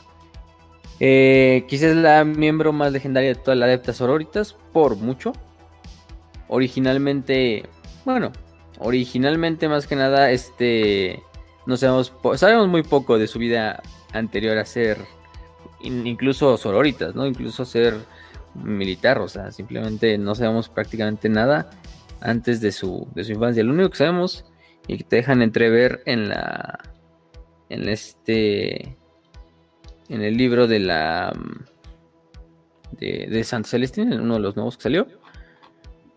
Eh, 1.00 1.64
quizás 1.68 1.94
la 1.94 2.24
miembro 2.24 2.72
más 2.72 2.92
legendaria 2.92 3.28
de 3.28 3.34
toda 3.36 3.54
la 3.54 3.66
adepta 3.66 3.92
sororitas. 3.92 4.56
Por 4.72 4.96
mucho. 4.96 5.32
Originalmente. 6.48 7.64
Bueno. 8.04 8.32
Originalmente 8.80 9.68
más 9.68 9.86
que 9.86 9.96
nada. 9.96 10.32
Este 10.32 11.22
no 11.68 11.76
sabemos, 11.76 12.14
sabemos 12.36 12.66
muy 12.66 12.82
poco 12.82 13.18
de 13.18 13.26
su 13.26 13.38
vida 13.38 13.82
anterior 14.14 14.56
a 14.56 14.64
ser 14.64 14.96
incluso 15.82 16.56
sororitas, 16.56 17.14
¿no? 17.14 17.26
Incluso 17.26 17.66
ser 17.66 17.94
militar, 18.54 19.18
o 19.18 19.28
sea, 19.28 19.52
simplemente 19.52 20.16
no 20.16 20.34
sabemos 20.34 20.70
prácticamente 20.70 21.28
nada 21.28 21.68
antes 22.22 22.62
de 22.62 22.72
su, 22.72 23.06
de 23.14 23.22
su 23.22 23.32
infancia. 23.32 23.62
Lo 23.62 23.74
único 23.74 23.90
que 23.90 23.98
sabemos 23.98 24.46
y 24.86 24.96
que 24.96 25.04
te 25.04 25.16
dejan 25.16 25.42
entrever 25.42 26.02
en 26.06 26.30
la 26.30 26.78
en 27.68 27.86
este 27.90 28.96
en 30.08 30.22
el 30.22 30.38
libro 30.38 30.68
de 30.68 30.78
la 30.78 31.38
de, 32.92 33.26
de 33.28 33.44
Santa 33.44 33.68
Celestina, 33.68 34.14
en 34.14 34.22
uno 34.22 34.36
de 34.36 34.40
los 34.40 34.56
nuevos 34.56 34.78
que 34.78 34.84
salió, 34.84 35.06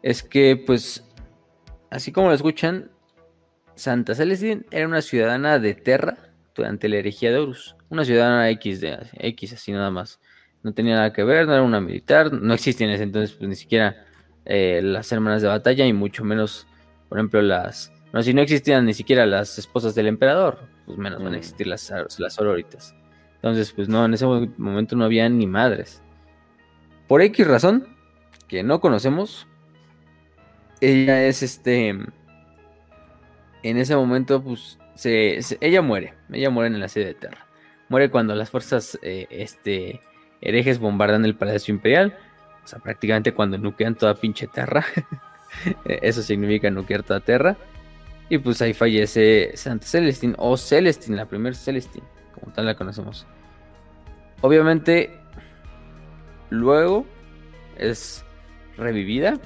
es 0.01 0.23
que 0.23 0.55
pues 0.55 1.05
así 1.89 2.13
como 2.13 2.29
lo 2.29 2.35
escuchan, 2.35 2.89
Santa 3.81 4.13
Celestina 4.13 4.61
era 4.69 4.87
una 4.87 5.01
ciudadana 5.01 5.57
de 5.57 5.73
Terra 5.73 6.15
durante 6.53 6.87
la 6.87 6.97
herejía 6.97 7.31
de 7.31 7.39
Horus. 7.39 7.75
Una 7.89 8.05
ciudadana 8.05 8.47
X, 8.51 8.79
de, 8.79 8.95
X 9.13 9.53
así 9.53 9.71
nada 9.71 9.89
más. 9.89 10.19
No 10.61 10.71
tenía 10.71 10.93
nada 10.93 11.11
que 11.11 11.23
ver, 11.23 11.47
no 11.47 11.53
era 11.53 11.63
una 11.63 11.81
militar, 11.81 12.31
no 12.31 12.53
existían 12.53 12.91
en 12.91 12.97
ese 12.97 13.03
entonces 13.05 13.35
pues, 13.35 13.49
ni 13.49 13.55
siquiera 13.55 14.05
eh, 14.45 14.81
las 14.83 15.11
hermanas 15.11 15.41
de 15.41 15.47
batalla 15.47 15.83
y 15.87 15.93
mucho 15.93 16.23
menos, 16.23 16.67
por 17.09 17.17
ejemplo, 17.17 17.41
las... 17.41 17.91
No, 18.13 18.21
si 18.21 18.35
no 18.35 18.41
existían 18.41 18.85
ni 18.85 18.93
siquiera 18.93 19.25
las 19.25 19.57
esposas 19.57 19.95
del 19.95 20.05
emperador, 20.05 20.59
pues 20.85 20.99
menos 20.99 21.17
van 21.17 21.29
a 21.33 21.37
mm. 21.37 21.39
existir 21.39 21.65
las, 21.65 21.91
las 22.19 22.33
sororitas. 22.35 22.93
Entonces, 23.37 23.71
pues 23.71 23.89
no, 23.89 24.05
en 24.05 24.13
ese 24.13 24.27
momento 24.27 24.95
no 24.95 25.05
había 25.05 25.27
ni 25.27 25.47
madres. 25.47 26.03
Por 27.07 27.23
X 27.23 27.47
razón, 27.47 27.87
que 28.47 28.61
no 28.61 28.79
conocemos, 28.79 29.47
ella 30.81 31.25
es 31.25 31.41
este 31.41 31.97
en 33.63 33.77
ese 33.77 33.95
momento, 33.95 34.41
pues, 34.43 34.77
se, 34.95 35.39
ella 35.61 35.81
muere. 35.81 36.13
Ella 36.31 36.49
muere 36.49 36.73
en 36.73 36.79
la 36.79 36.87
sede 36.87 37.05
de 37.05 37.13
Terra. 37.13 37.45
Muere 37.89 38.09
cuando 38.09 38.35
las 38.35 38.49
fuerzas 38.49 38.97
eh, 39.01 39.27
este, 39.29 40.01
herejes 40.41 40.79
bombardan 40.79 41.25
el 41.25 41.35
Palacio 41.35 41.73
Imperial. 41.73 42.17
O 42.63 42.67
sea, 42.67 42.79
prácticamente 42.79 43.33
cuando 43.33 43.57
nuquean 43.57 43.95
toda 43.95 44.15
pinche 44.15 44.47
Terra. 44.47 44.85
Eso 45.85 46.21
significa 46.21 46.69
nuquear 46.69 47.03
toda 47.03 47.19
Terra. 47.19 47.57
Y 48.29 48.37
pues 48.37 48.61
ahí 48.61 48.73
fallece 48.73 49.51
Santa 49.55 49.85
Celestine 49.85 50.35
o 50.37 50.55
Celestine, 50.55 51.17
la 51.17 51.25
primera 51.25 51.53
Celestine, 51.53 52.05
como 52.33 52.53
tal 52.53 52.65
la 52.65 52.75
conocemos. 52.75 53.27
Obviamente, 54.39 55.11
luego 56.49 57.05
es 57.77 58.23
revivida. 58.77 59.37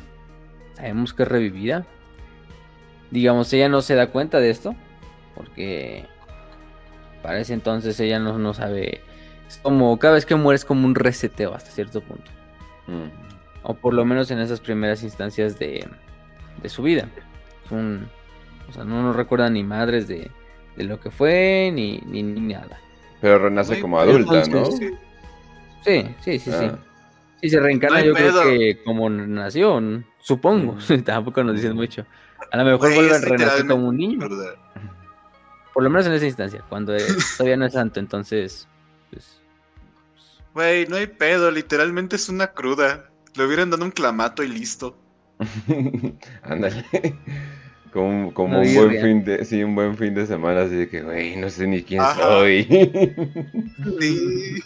Sabemos 0.75 1.15
que 1.15 1.23
es 1.23 1.29
revivida 1.29 1.87
digamos, 3.11 3.51
ella 3.53 3.69
no 3.69 3.81
se 3.81 3.95
da 3.95 4.07
cuenta 4.07 4.39
de 4.39 4.49
esto, 4.49 4.75
porque 5.35 6.05
para 7.21 7.39
ese 7.39 7.53
entonces 7.53 7.99
ella 7.99 8.19
no, 8.19 8.37
no 8.37 8.53
sabe, 8.53 9.01
es 9.47 9.57
como 9.57 9.97
cada 9.99 10.15
vez 10.15 10.25
que 10.25 10.35
mueres 10.35 10.65
como 10.65 10.85
un 10.85 10.95
reseteo 10.95 11.53
hasta 11.53 11.71
cierto 11.71 12.01
punto. 12.01 12.31
Mm. 12.87 13.09
O 13.63 13.73
por 13.73 13.93
lo 13.93 14.05
menos 14.05 14.29
en 14.31 14.39
esas 14.39 14.59
primeras 14.59 15.03
instancias 15.03 15.57
de, 15.57 15.87
de 16.61 16.69
su 16.69 16.83
vida. 16.83 17.07
o 17.71 18.71
sea, 18.71 18.83
no 18.83 19.01
nos 19.01 19.15
recuerda 19.15 19.49
ni 19.49 19.63
madres 19.63 20.07
de, 20.07 20.29
de 20.75 20.83
lo 20.83 20.99
que 20.99 21.09
fue, 21.09 21.71
ni, 21.73 21.97
ni, 22.05 22.21
nada. 22.23 22.79
Pero 23.21 23.39
renace 23.39 23.79
como 23.81 23.99
adulta, 23.99 24.43
¿no? 24.47 24.65
Sí, 24.65 24.93
sí, 25.83 26.13
sí, 26.21 26.39
sí. 26.39 26.51
Ah. 26.51 26.77
Si 27.41 27.49
se 27.49 27.59
reencarna, 27.59 28.01
yo 28.01 28.13
creo 28.13 28.43
que 28.43 28.81
como 28.83 29.09
nació, 29.09 29.81
Supongo, 30.19 30.77
tampoco 31.05 31.43
nos 31.43 31.55
dicen 31.55 31.75
mucho. 31.75 32.05
A 32.51 32.57
lo 32.57 32.65
mejor 32.65 32.93
vuelve 32.93 33.15
a 33.15 33.19
renacer 33.19 33.67
como 33.67 33.87
un 33.89 33.97
niño. 33.97 34.27
Por 35.73 35.83
lo 35.83 35.89
menos 35.89 36.05
en 36.07 36.13
esa 36.13 36.25
instancia, 36.25 36.63
cuando 36.69 36.95
todavía 37.37 37.57
no 37.57 37.65
es 37.65 37.73
santo, 37.73 37.99
entonces, 37.99 38.67
pues... 39.11 39.41
Güey, 40.53 40.87
no 40.87 40.95
hay 40.95 41.07
pedo, 41.07 41.51
literalmente 41.51 42.15
es 42.15 42.29
una 42.29 42.47
cruda. 42.47 43.09
Le 43.35 43.45
hubieran 43.45 43.69
dado 43.69 43.83
un 43.83 43.91
clamato 43.91 44.41
y 44.41 44.47
listo. 44.47 44.97
Ándale. 46.43 46.85
Como, 47.91 48.33
como 48.33 48.59
un 48.59 48.75
buen 48.75 49.01
fin 49.01 49.23
de, 49.23 49.45
sí, 49.45 49.63
un 49.63 49.73
buen 49.73 49.97
fin 49.97 50.13
de 50.13 50.25
semana, 50.25 50.63
así 50.63 50.75
de 50.75 50.89
que, 50.89 51.01
güey, 51.01 51.37
no 51.37 51.49
sé 51.49 51.65
ni 51.65 51.81
quién 51.81 52.01
soy. 52.17 52.63
Sí. 53.99 54.61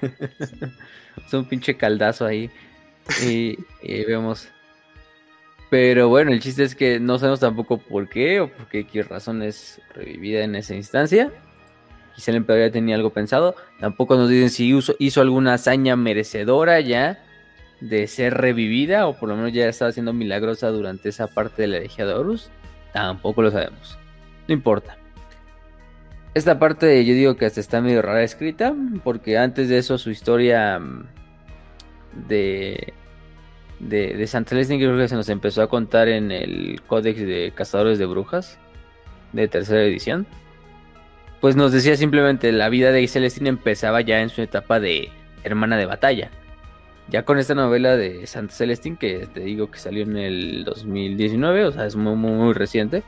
es 1.26 1.34
un 1.34 1.44
pinche 1.44 1.76
caldazo 1.76 2.26
ahí. 2.26 2.50
Y, 3.24 3.56
vemos. 4.06 4.48
Pero 5.70 6.08
bueno, 6.08 6.32
el 6.32 6.40
chiste 6.40 6.64
es 6.64 6.74
que 6.74 6.98
no 6.98 7.18
sabemos 7.18 7.40
tampoco 7.40 7.78
por 7.78 8.08
qué 8.08 8.40
o 8.40 8.48
por 8.48 8.66
qué, 8.66 8.86
qué 8.86 9.02
razón 9.02 9.42
es 9.42 9.80
revivida 9.94 10.42
en 10.42 10.56
esa 10.56 10.74
instancia. 10.74 11.32
Quizá 12.14 12.32
el 12.32 12.38
emperador 12.38 12.68
ya 12.68 12.72
tenía 12.72 12.96
algo 12.96 13.10
pensado. 13.10 13.54
Tampoco 13.78 14.16
nos 14.16 14.28
dicen 14.28 14.50
si 14.50 14.76
hizo 14.98 15.20
alguna 15.20 15.54
hazaña 15.54 15.94
merecedora 15.94 16.80
ya 16.80 17.22
de 17.80 18.06
ser 18.06 18.34
revivida 18.34 19.06
o 19.06 19.16
por 19.16 19.28
lo 19.28 19.36
menos 19.36 19.52
ya 19.52 19.68
estaba 19.68 19.92
siendo 19.92 20.12
milagrosa 20.12 20.68
durante 20.68 21.08
esa 21.08 21.26
parte 21.28 21.62
de 21.62 21.68
la 21.68 21.76
herejía 21.78 22.06
de 22.06 22.14
Horus, 22.14 22.50
tampoco 22.92 23.42
lo 23.42 23.50
sabemos. 23.50 23.98
No 24.48 24.54
importa. 24.54 24.96
Esta 26.34 26.58
parte 26.58 27.04
yo 27.04 27.14
digo 27.14 27.36
que 27.36 27.46
hasta 27.46 27.60
está 27.60 27.80
medio 27.80 28.02
rara 28.02 28.22
escrita, 28.22 28.74
porque 29.02 29.36
antes 29.36 29.68
de 29.68 29.78
eso 29.78 29.98
su 29.98 30.10
historia 30.10 30.78
mm, 30.78 31.06
de, 32.28 32.94
de, 33.80 34.14
de 34.14 34.78
creo 34.78 34.96
que 34.96 35.08
se 35.08 35.16
nos 35.16 35.28
empezó 35.28 35.62
a 35.62 35.68
contar 35.68 36.08
en 36.08 36.30
el 36.30 36.80
Códex 36.86 37.18
de 37.18 37.52
Cazadores 37.54 37.98
de 37.98 38.06
Brujas 38.06 38.58
de 39.32 39.48
tercera 39.48 39.82
edición. 39.82 40.26
Pues 41.40 41.56
nos 41.56 41.72
decía 41.72 41.96
simplemente 41.96 42.52
la 42.52 42.68
vida 42.68 42.92
de 42.92 43.06
Celestina 43.08 43.48
empezaba 43.48 44.00
ya 44.02 44.20
en 44.20 44.28
su 44.28 44.42
etapa 44.42 44.78
de 44.78 45.10
hermana 45.42 45.76
de 45.78 45.86
batalla 45.86 46.30
ya 47.10 47.24
con 47.24 47.38
esta 47.38 47.54
novela 47.54 47.96
de 47.96 48.26
Santa 48.26 48.54
Celestín, 48.54 48.96
que 48.96 49.26
te 49.26 49.40
digo 49.40 49.70
que 49.70 49.78
salió 49.78 50.04
en 50.04 50.16
el 50.16 50.64
2019, 50.64 51.66
o 51.66 51.72
sea, 51.72 51.86
es 51.86 51.96
muy, 51.96 52.14
muy, 52.14 52.52
reciente, 52.54 53.02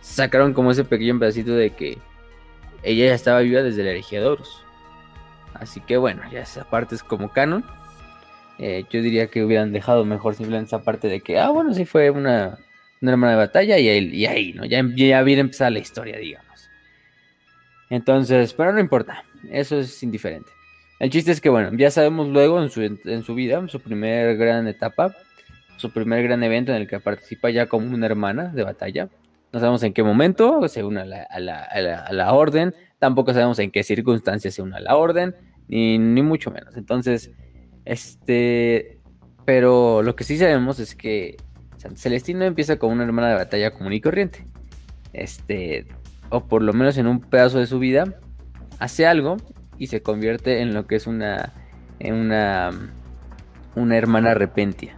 sacaron 0.00 0.52
como 0.52 0.72
ese 0.72 0.84
pequeño 0.84 1.18
pedacito 1.18 1.52
de 1.52 1.70
que 1.70 1.98
ella 2.82 3.06
ya 3.06 3.14
estaba 3.14 3.40
viva 3.40 3.62
desde 3.62 3.84
la 3.84 3.90
herejía. 3.90 4.22
Así 5.54 5.80
que 5.80 5.96
bueno, 5.96 6.22
ya 6.32 6.40
esa 6.40 6.68
parte 6.68 6.94
es 6.96 7.02
como 7.02 7.30
canon. 7.30 7.64
Eh, 8.62 8.84
yo 8.90 9.00
diría 9.00 9.28
que 9.28 9.42
hubieran 9.42 9.72
dejado 9.72 10.04
mejor 10.04 10.34
simplemente 10.34 10.66
esa 10.66 10.84
parte 10.84 11.08
de 11.08 11.22
que, 11.22 11.38
ah, 11.38 11.48
bueno, 11.48 11.72
sí 11.72 11.86
fue 11.86 12.10
una, 12.10 12.58
hermana 13.00 13.30
de 13.30 13.38
batalla 13.38 13.78
y 13.78 13.88
ahí, 13.88 14.10
y 14.12 14.26
ahí 14.26 14.52
¿no? 14.52 14.66
Ya, 14.66 14.84
ya 14.94 15.22
viene 15.22 15.40
empezar 15.40 15.72
la 15.72 15.78
historia, 15.78 16.18
digamos. 16.18 16.68
Entonces, 17.88 18.52
pero 18.52 18.74
no 18.74 18.78
importa, 18.78 19.24
eso 19.50 19.78
es 19.78 20.02
indiferente. 20.02 20.50
El 20.98 21.08
chiste 21.08 21.32
es 21.32 21.40
que, 21.40 21.48
bueno, 21.48 21.70
ya 21.72 21.90
sabemos 21.90 22.28
luego 22.28 22.62
en 22.62 22.68
su, 22.68 22.82
en 22.82 23.22
su 23.22 23.34
vida, 23.34 23.66
su 23.68 23.80
primer 23.80 24.36
gran 24.36 24.68
etapa, 24.68 25.16
su 25.78 25.90
primer 25.90 26.22
gran 26.22 26.42
evento 26.42 26.72
en 26.72 26.82
el 26.82 26.86
que 26.86 27.00
participa 27.00 27.48
ya 27.48 27.64
como 27.64 27.90
una 27.94 28.04
hermana 28.04 28.48
de 28.48 28.62
batalla. 28.62 29.08
No 29.54 29.60
sabemos 29.60 29.82
en 29.84 29.94
qué 29.94 30.02
momento 30.02 30.68
se 30.68 30.84
une 30.84 31.00
a 31.00 31.06
la, 31.06 31.22
a 31.22 31.40
la, 31.40 31.62
a 31.62 32.12
la, 32.12 32.32
orden, 32.34 32.74
tampoco 32.98 33.32
sabemos 33.32 33.58
en 33.58 33.70
qué 33.70 33.82
circunstancias 33.82 34.52
se 34.52 34.60
une 34.60 34.76
a 34.76 34.80
la 34.80 34.96
orden, 34.96 35.34
ni, 35.66 35.98
ni 35.98 36.20
mucho 36.20 36.50
menos. 36.50 36.76
Entonces, 36.76 37.30
este, 37.90 39.00
pero 39.44 40.00
lo 40.02 40.14
que 40.14 40.22
sí 40.22 40.38
sabemos 40.38 40.78
es 40.78 40.94
que 40.94 41.38
Celestino 41.96 42.44
empieza 42.44 42.78
como 42.78 42.92
una 42.92 43.02
hermana 43.02 43.30
de 43.30 43.34
batalla 43.34 43.72
común 43.72 43.92
y 43.92 44.00
corriente. 44.00 44.46
Este, 45.12 45.88
o 46.28 46.46
por 46.46 46.62
lo 46.62 46.72
menos 46.72 46.96
en 46.98 47.08
un 47.08 47.20
pedazo 47.20 47.58
de 47.58 47.66
su 47.66 47.80
vida, 47.80 48.14
hace 48.78 49.08
algo 49.08 49.38
y 49.76 49.88
se 49.88 50.02
convierte 50.02 50.60
en 50.60 50.72
lo 50.72 50.86
que 50.86 50.94
es 50.94 51.08
una, 51.08 51.52
en 51.98 52.14
una, 52.14 52.70
una 53.74 53.96
hermana 53.96 54.34
repentia. 54.34 54.96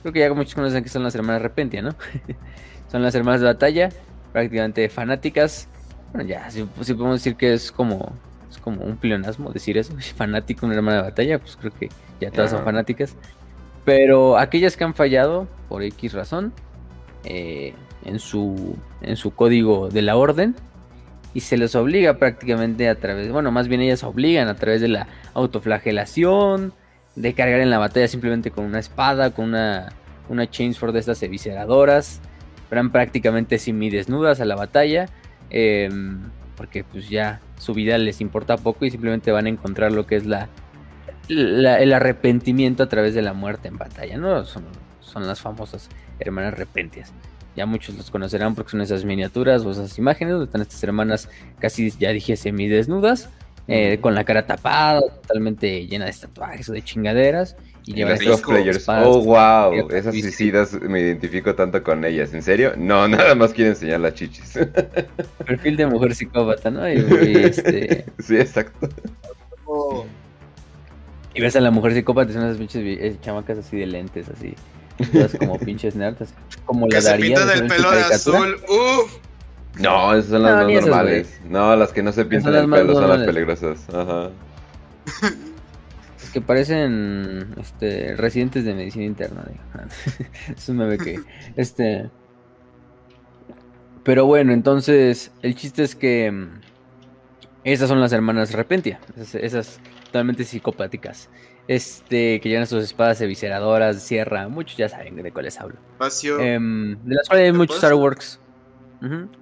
Creo 0.00 0.12
que 0.12 0.18
ya 0.18 0.34
muchos 0.34 0.56
conocen 0.56 0.82
que 0.82 0.90
son 0.90 1.04
las 1.04 1.14
hermanas 1.14 1.42
repentia, 1.42 1.80
¿no? 1.80 1.94
son 2.90 3.04
las 3.04 3.14
hermanas 3.14 3.40
de 3.40 3.46
batalla, 3.46 3.90
prácticamente 4.32 4.88
fanáticas. 4.88 5.68
Bueno, 6.12 6.28
ya, 6.28 6.50
si, 6.50 6.64
podemos 6.64 7.20
decir 7.20 7.36
que 7.36 7.52
es 7.52 7.70
como, 7.70 8.12
es 8.52 8.58
como 8.58 8.82
un 8.82 8.96
pleonasmo 8.96 9.52
decir 9.52 9.78
eso, 9.78 9.94
fanático, 10.16 10.66
una 10.66 10.74
hermana 10.74 10.98
de 10.98 11.02
batalla, 11.02 11.38
pues 11.38 11.56
creo 11.56 11.72
que 11.72 11.88
ya 12.20 12.30
todas 12.30 12.50
son 12.50 12.64
fanáticas. 12.64 13.16
Pero 13.84 14.38
aquellas 14.38 14.76
que 14.76 14.84
han 14.84 14.94
fallado 14.94 15.48
por 15.68 15.82
X 15.82 16.12
razón 16.12 16.52
eh, 17.24 17.74
en, 18.04 18.18
su, 18.20 18.76
en 19.00 19.16
su 19.16 19.34
código 19.34 19.88
de 19.88 20.02
la 20.02 20.16
orden, 20.16 20.54
y 21.34 21.40
se 21.40 21.56
les 21.56 21.74
obliga 21.74 22.18
prácticamente 22.18 22.88
a 22.88 22.94
través, 22.94 23.32
bueno, 23.32 23.50
más 23.50 23.66
bien 23.68 23.80
ellas 23.80 24.04
obligan 24.04 24.48
a 24.48 24.54
través 24.54 24.80
de 24.80 24.88
la 24.88 25.06
autoflagelación, 25.34 26.74
de 27.16 27.34
cargar 27.34 27.60
en 27.60 27.70
la 27.70 27.78
batalla 27.78 28.08
simplemente 28.08 28.50
con 28.50 28.64
una 28.64 28.78
espada, 28.78 29.30
con 29.30 29.46
una, 29.46 29.92
una 30.28 30.48
chainsword 30.48 30.92
de 30.92 31.00
estas 31.00 31.22
evisceradoras, 31.22 32.20
van 32.70 32.90
prácticamente 32.90 33.58
desnudas 33.58 34.40
a 34.40 34.44
la 34.44 34.56
batalla, 34.56 35.06
em, 35.50 36.30
porque 36.56 36.84
pues 36.84 37.08
ya 37.08 37.40
su 37.58 37.74
vida 37.74 37.98
les 37.98 38.20
importa 38.20 38.56
poco 38.56 38.84
y 38.84 38.90
simplemente 38.90 39.32
van 39.32 39.46
a 39.46 39.48
encontrar 39.48 39.92
lo 39.92 40.06
que 40.06 40.16
es 40.16 40.26
la, 40.26 40.48
el 41.28 41.92
arrepentimiento 41.92 42.82
a 42.82 42.88
través 42.88 43.14
de 43.14 43.22
la 43.22 43.32
muerte 43.32 43.68
en 43.68 43.78
batalla, 43.78 44.16
¿no? 44.18 44.44
Son, 44.44 44.64
son 45.00 45.26
las 45.26 45.40
famosas 45.40 45.88
hermanas 46.18 46.54
repentias. 46.54 47.12
Ya 47.54 47.66
muchos 47.66 47.96
los 47.96 48.10
conocerán 48.10 48.54
porque 48.54 48.70
son 48.70 48.80
esas 48.80 49.04
miniaturas 49.04 49.62
o 49.64 49.70
esas 49.70 49.98
imágenes 49.98 50.32
donde 50.32 50.46
están 50.46 50.62
estas 50.62 50.82
hermanas 50.82 51.28
casi, 51.58 51.90
ya 51.90 52.10
dije, 52.10 52.36
semidesnudas, 52.36 53.28
eh, 53.68 53.98
con 54.00 54.14
la 54.14 54.24
cara 54.24 54.46
tapada, 54.46 55.00
totalmente 55.00 55.86
llena 55.86 56.06
de 56.06 56.12
tatuajes 56.12 56.68
o 56.68 56.72
de 56.72 56.82
chingaderas. 56.82 57.56
Y 57.84 57.94
llevan 57.94 58.18
cosplayers. 58.18 58.88
Oh, 58.88 59.22
wow. 59.22 59.90
Esas 59.90 60.14
suicidas 60.14 60.72
me 60.80 61.00
identifico 61.00 61.54
tanto 61.54 61.82
con 61.82 62.04
ellas. 62.04 62.32
¿En 62.32 62.42
serio? 62.42 62.74
No, 62.76 63.08
nada 63.08 63.34
más 63.34 63.52
quiero 63.52 63.70
enseñar 63.70 64.00
las 64.00 64.14
chichis. 64.14 64.58
Perfil 65.46 65.76
de 65.76 65.86
mujer 65.86 66.14
psicópata, 66.14 66.70
¿no? 66.70 66.86
este... 66.86 68.04
Sí, 68.18 68.36
exacto. 68.36 68.88
Y 71.34 71.40
ves 71.40 71.56
a 71.56 71.60
la 71.60 71.70
mujer 71.70 71.94
psicópata, 71.94 72.32
son 72.32 72.44
esas 72.44 72.58
pinches 72.58 72.82
eh, 72.84 73.16
chamacas 73.22 73.58
así 73.58 73.78
de 73.78 73.86
lentes, 73.86 74.28
así 74.28 74.54
como 75.38 75.58
pinches 75.58 75.96
nerds, 75.96 76.34
como 76.66 76.86
que 76.88 77.00
se 77.00 77.16
pintan 77.16 77.50
el 77.50 77.66
pelo 77.66 77.90
de 77.90 78.00
azul, 78.02 78.60
uff. 78.68 79.18
No, 79.80 80.12
esas 80.12 80.30
son 80.30 80.42
las 80.42 80.66
más 80.66 80.70
normales. 80.70 81.40
no, 81.48 81.74
las 81.74 81.92
que 81.92 82.02
no 82.02 82.12
se 82.12 82.26
pintan 82.26 82.54
el 82.54 82.70
pelo 82.70 82.92
son 82.92 83.08
las 83.08 83.22
peligrosas. 83.26 83.88
Ajá. 83.88 84.30
Es 86.22 86.30
que 86.30 86.40
parecen 86.40 87.54
este, 87.60 88.14
residentes 88.16 88.64
de 88.64 88.74
medicina 88.74 89.04
interna. 89.04 89.44
es 90.56 90.68
un 90.68 90.76
meme 90.76 90.98
que. 90.98 91.20
Este. 91.56 92.10
Pero 94.04 94.26
bueno, 94.26 94.52
entonces. 94.52 95.32
El 95.42 95.54
chiste 95.54 95.82
es 95.82 95.94
que. 95.94 96.30
Mm, 96.30 96.60
esas 97.64 97.88
son 97.88 98.00
las 98.00 98.12
hermanas 98.12 98.52
Repentia. 98.52 99.00
Esas, 99.16 99.34
esas 99.36 99.80
totalmente 100.04 100.44
psicopáticas 100.44 101.28
este, 101.68 102.40
que 102.40 102.48
llevan 102.48 102.66
sus 102.66 102.82
espadas 102.84 103.20
evisceradoras, 103.20 104.02
sierra, 104.02 104.48
muchos 104.48 104.76
ya 104.76 104.88
saben 104.88 105.16
de 105.16 105.32
cuáles 105.32 105.60
hablo. 105.60 105.76
Em, 106.40 106.98
de 107.04 107.14
las 107.14 107.28
cuales 107.28 107.46
hay 107.46 107.52
muchos 107.52 107.76
Star 107.76 107.94
Wars 107.94 108.40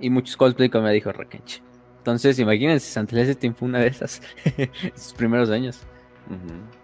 y 0.00 0.10
muchos 0.10 0.36
cosplay, 0.36 0.68
como 0.68 0.84
me 0.84 0.92
dijo 0.92 1.12
Rakench. 1.12 1.62
Entonces, 1.98 2.38
imagínense, 2.38 2.90
Santelés 2.90 3.36
fue 3.56 3.68
una 3.68 3.80
de 3.80 3.88
esas, 3.88 4.22
sus 4.94 5.12
primeros 5.12 5.50
años. 5.50 5.80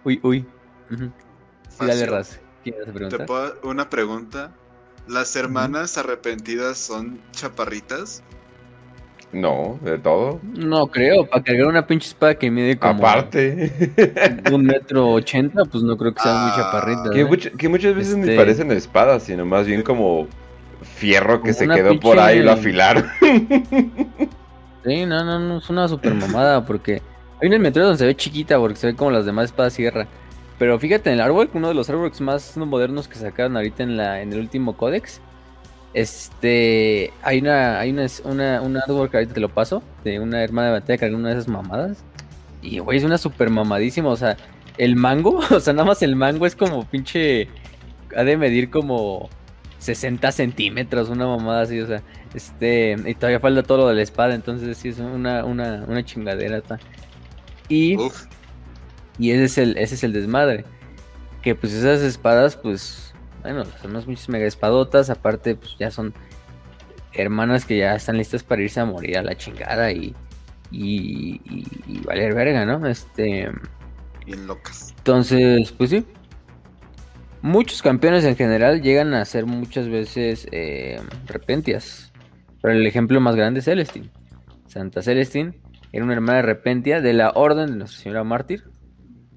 Uy, 0.05 0.21
uy. 0.23 0.45
Sí, 0.89 1.87
dale, 1.87 2.07
Raz. 2.07 2.41
una 3.63 3.89
pregunta. 3.89 4.53
¿Las 5.09 5.37
hermanas 5.37 5.97
arrepentidas 5.99 6.79
son 6.79 7.21
chaparritas? 7.31 8.25
No, 9.33 9.79
de 9.83 9.99
todo. 9.99 10.41
No 10.43 10.87
creo, 10.87 11.27
para 11.29 11.43
cargar 11.43 11.67
una 11.67 11.87
pinche 11.87 12.09
espada 12.09 12.35
que 12.37 12.51
mide 12.51 12.79
como. 12.79 13.07
Aparte. 13.07 14.43
Un 14.53 14.65
metro 14.65 15.11
ochenta, 15.11 15.65
pues 15.65 15.83
no 15.85 15.97
creo 15.97 16.15
que 16.15 16.23
sea 16.23 16.33
muy 16.33 16.51
ah. 16.53 16.57
chaparrita. 16.57 17.11
Que, 17.57 17.69
muchas 17.69 17.95
veces 17.95 18.17
ni 18.17 18.23
este 18.23 18.37
parecen 18.37 18.71
espadas, 18.73 19.25
sino 19.25 19.45
más 19.45 19.67
bien 19.67 19.83
como 19.83 20.27
fierro 20.83 21.43
que 21.43 21.53
se 21.53 21.69
quedó 21.69 21.99
por 22.01 22.19
ahí 22.19 22.39
y 22.39 22.43
lo 22.43 22.53
afilaron. 22.53 23.07
Sí, 24.85 25.05
no, 25.05 25.25
no, 25.25 25.41
no, 25.41 25.59
es 25.59 25.69
una 25.69 25.89
super 25.89 26.15
mamada 26.15 26.65
porque 26.65 27.03
hay 27.41 27.49
una 27.49 27.59
metro 27.59 27.85
donde 27.85 27.99
se 27.99 28.07
ve 28.07 28.17
chiquita 28.17 28.59
porque 28.59 28.77
se 28.77 28.89
ve 28.89 28.95
como 28.95 29.11
las 29.11 29.27
demás 29.27 29.47
espadas 29.47 29.73
sierra. 29.73 30.07
Pero 30.59 30.79
fíjate 30.79 31.11
en 31.11 31.17
el 31.17 31.21
árbol, 31.21 31.51
uno 31.53 31.69
de 31.69 31.75
los 31.75 31.91
artworks 31.91 32.21
más 32.21 32.57
modernos 32.57 33.09
que 33.09 33.17
sacaron 33.17 33.57
ahorita 33.57 33.83
en 33.83 33.97
la 33.97 34.23
en 34.23 34.33
el 34.33 34.41
último 34.41 34.77
códex 34.77 35.21
este, 35.97 37.11
hay 37.23 37.39
una, 37.39 37.81
hay 37.81 37.91
una, 37.91 38.07
una, 38.25 38.61
un 38.61 38.77
artwork 38.77 39.15
ahorita 39.15 39.33
te 39.33 39.41
lo 39.41 39.49
paso, 39.49 39.83
de 40.05 40.21
una 40.21 40.45
hermana 40.45 40.67
de 40.69 40.73
batalla 40.75 40.99
cargando 40.99 41.21
una 41.21 41.29
de 41.31 41.37
esas 41.37 41.49
mamadas. 41.49 42.05
Y 42.61 42.81
güey, 42.81 42.99
es 42.99 43.05
una 43.05 43.17
super 43.17 43.49
mamadísima, 43.49 44.11
o 44.11 44.17
sea, 44.17 44.37
el 44.77 44.95
mango, 44.95 45.39
o 45.51 45.59
sea, 45.59 45.73
nada 45.73 45.87
más 45.87 46.03
el 46.03 46.15
mango 46.15 46.45
es 46.45 46.55
como 46.55 46.85
pinche, 46.85 47.49
ha 48.15 48.25
de 48.25 48.37
medir 48.37 48.69
como 48.69 49.31
60 49.79 50.33
centímetros, 50.33 51.09
una 51.09 51.27
mamada 51.27 51.63
así, 51.63 51.81
o 51.81 51.87
sea, 51.87 52.03
este, 52.35 52.97
y 53.07 53.15
todavía 53.15 53.41
falta 53.41 53.63
todo 53.63 53.79
lo 53.79 53.89
de 53.89 53.95
la 53.95 54.03
espada, 54.03 54.35
entonces 54.35 54.77
sí 54.77 54.91
es 54.91 54.99
una, 54.99 55.47
una, 55.47 55.83
una 55.89 56.05
chingadera. 56.05 56.59
Está. 56.59 56.79
Y, 57.69 57.97
y 59.19 59.31
ese 59.31 59.45
es 59.45 59.59
el, 59.59 59.79
ese 59.79 59.95
es 59.95 60.05
el 60.05 60.13
desmadre. 60.13 60.65
Que 61.43 61.55
pues 61.55 61.73
esas 61.73 62.03
espadas, 62.03 62.57
pues, 62.57 63.15
bueno, 63.43 63.65
son 63.81 63.93
unas 63.93 64.07
muchas 64.07 64.29
mega 64.29 64.47
espadotas, 64.47 65.11
aparte, 65.11 65.55
pues 65.55 65.77
ya 65.79 65.91
son 65.91 66.15
hermanas 67.13 67.65
que 67.65 67.79
ya 67.79 67.95
están 67.95 68.19
listas 68.19 68.43
para 68.43 68.63
irse 68.63 68.81
a 68.81 68.85
morir 68.85 69.19
a 69.19 69.23
la 69.23 69.37
chingada 69.37 69.91
y, 69.91 70.15
y, 70.71 71.41
y, 71.87 72.01
valer 72.05 72.35
verga, 72.35 72.67
¿no? 72.67 72.87
Este. 72.87 73.51
Bien 74.25 74.47
locas. 74.47 74.95
Entonces, 74.99 75.73
pues 75.73 75.91
sí. 75.91 76.05
Muchos 77.43 77.81
campeones 77.81 78.25
en 78.25 78.35
general 78.35 78.83
llegan 78.83 79.15
a 79.15 79.25
ser 79.25 79.47
muchas 79.47 79.89
veces 79.89 80.49
eh, 80.51 81.01
repentias. 81.27 82.13
Pero 82.61 82.75
el 82.75 82.87
ejemplo 82.87 83.21
más 83.21 83.37
grande 83.37 83.61
es 83.61 83.67
Celestine. 83.67 84.11
Santa 84.67 85.01
Celestine 85.01 85.55
era 85.93 86.05
una 86.05 86.15
hermana 86.15 86.37
de 86.37 86.43
repentia 86.43 87.01
de 87.01 87.13
la 87.13 87.31
orden 87.35 87.71
de 87.71 87.77
Nuestra 87.77 88.03
Señora 88.03 88.25
Mártir. 88.25 88.65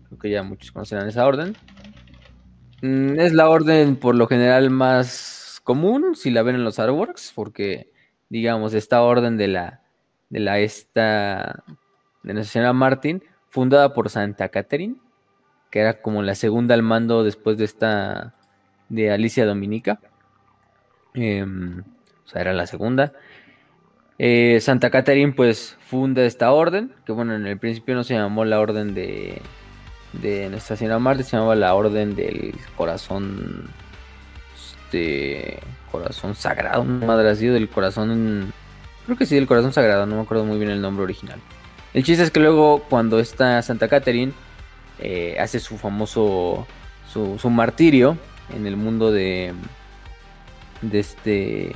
Creo 0.07 0.19
que 0.19 0.29
ya 0.29 0.43
muchos 0.43 0.71
conocerán 0.71 1.07
esa 1.07 1.25
orden. 1.25 1.55
Mm, 2.81 3.19
es 3.19 3.33
la 3.33 3.49
orden 3.49 3.95
por 3.95 4.15
lo 4.15 4.27
general 4.27 4.69
más 4.69 5.61
común 5.63 6.15
si 6.15 6.31
la 6.31 6.43
ven 6.43 6.55
en 6.55 6.63
los 6.63 6.79
artworks, 6.79 7.33
porque 7.35 7.91
digamos 8.29 8.73
esta 8.73 9.01
orden 9.01 9.37
de 9.37 9.47
la 9.47 9.81
de 10.29 10.39
la 10.39 10.59
esta 10.59 11.63
de 12.23 12.33
Nuestra 12.33 12.53
Señora 12.53 12.73
Martín, 12.73 13.23
fundada 13.49 13.93
por 13.93 14.09
Santa 14.09 14.49
Catherine, 14.49 14.95
que 15.71 15.79
era 15.79 16.01
como 16.01 16.21
la 16.21 16.35
segunda 16.35 16.75
al 16.75 16.83
mando 16.83 17.23
después 17.23 17.57
de 17.57 17.65
esta 17.65 18.35
de 18.89 19.11
Alicia 19.11 19.45
Dominica. 19.45 19.99
Em, 21.13 21.83
o 22.25 22.27
sea, 22.27 22.41
era 22.41 22.53
la 22.53 22.67
segunda. 22.67 23.13
Eh, 24.19 24.59
Santa 24.61 24.89
Catherine 24.89 25.31
pues 25.31 25.77
funda 25.79 26.23
esta 26.23 26.51
orden, 26.51 26.91
que 27.05 27.13
bueno, 27.13 27.35
en 27.35 27.47
el 27.47 27.57
principio 27.57 27.95
no 27.95 28.03
se 28.03 28.15
llamó 28.15 28.45
la 28.45 28.59
orden 28.59 28.93
de, 28.93 29.41
de 30.13 30.49
Nuestra 30.49 30.75
Señora 30.75 30.99
Marte, 30.99 31.23
se 31.23 31.37
llamaba 31.37 31.55
la 31.55 31.73
orden 31.73 32.15
del 32.15 32.53
corazón, 32.75 33.69
este, 34.55 35.59
corazón 35.91 36.35
sagrado, 36.35 36.83
madre 36.83 37.29
así, 37.29 37.47
del 37.47 37.69
corazón 37.69 38.53
Creo 39.09 39.17
que 39.17 39.25
sí, 39.25 39.35
el 39.37 39.47
corazón 39.47 39.73
sagrado, 39.73 40.05
no 40.05 40.17
me 40.17 40.21
acuerdo 40.21 40.45
muy 40.45 40.59
bien 40.59 40.69
el 40.69 40.81
nombre 40.81 41.03
original. 41.03 41.39
El 41.95 42.03
chiste 42.03 42.21
es 42.21 42.29
que 42.29 42.39
luego 42.39 42.83
cuando 42.89 43.19
está 43.19 43.59
Santa 43.63 43.87
Catherine 43.87 44.33
eh, 44.99 45.35
hace 45.39 45.59
su 45.59 45.79
famoso, 45.79 46.67
su, 47.11 47.49
martirio 47.49 48.19
en 48.55 48.67
el 48.67 48.77
mundo 48.77 49.11
de, 49.11 49.53
de 50.83 50.99
este, 50.99 51.71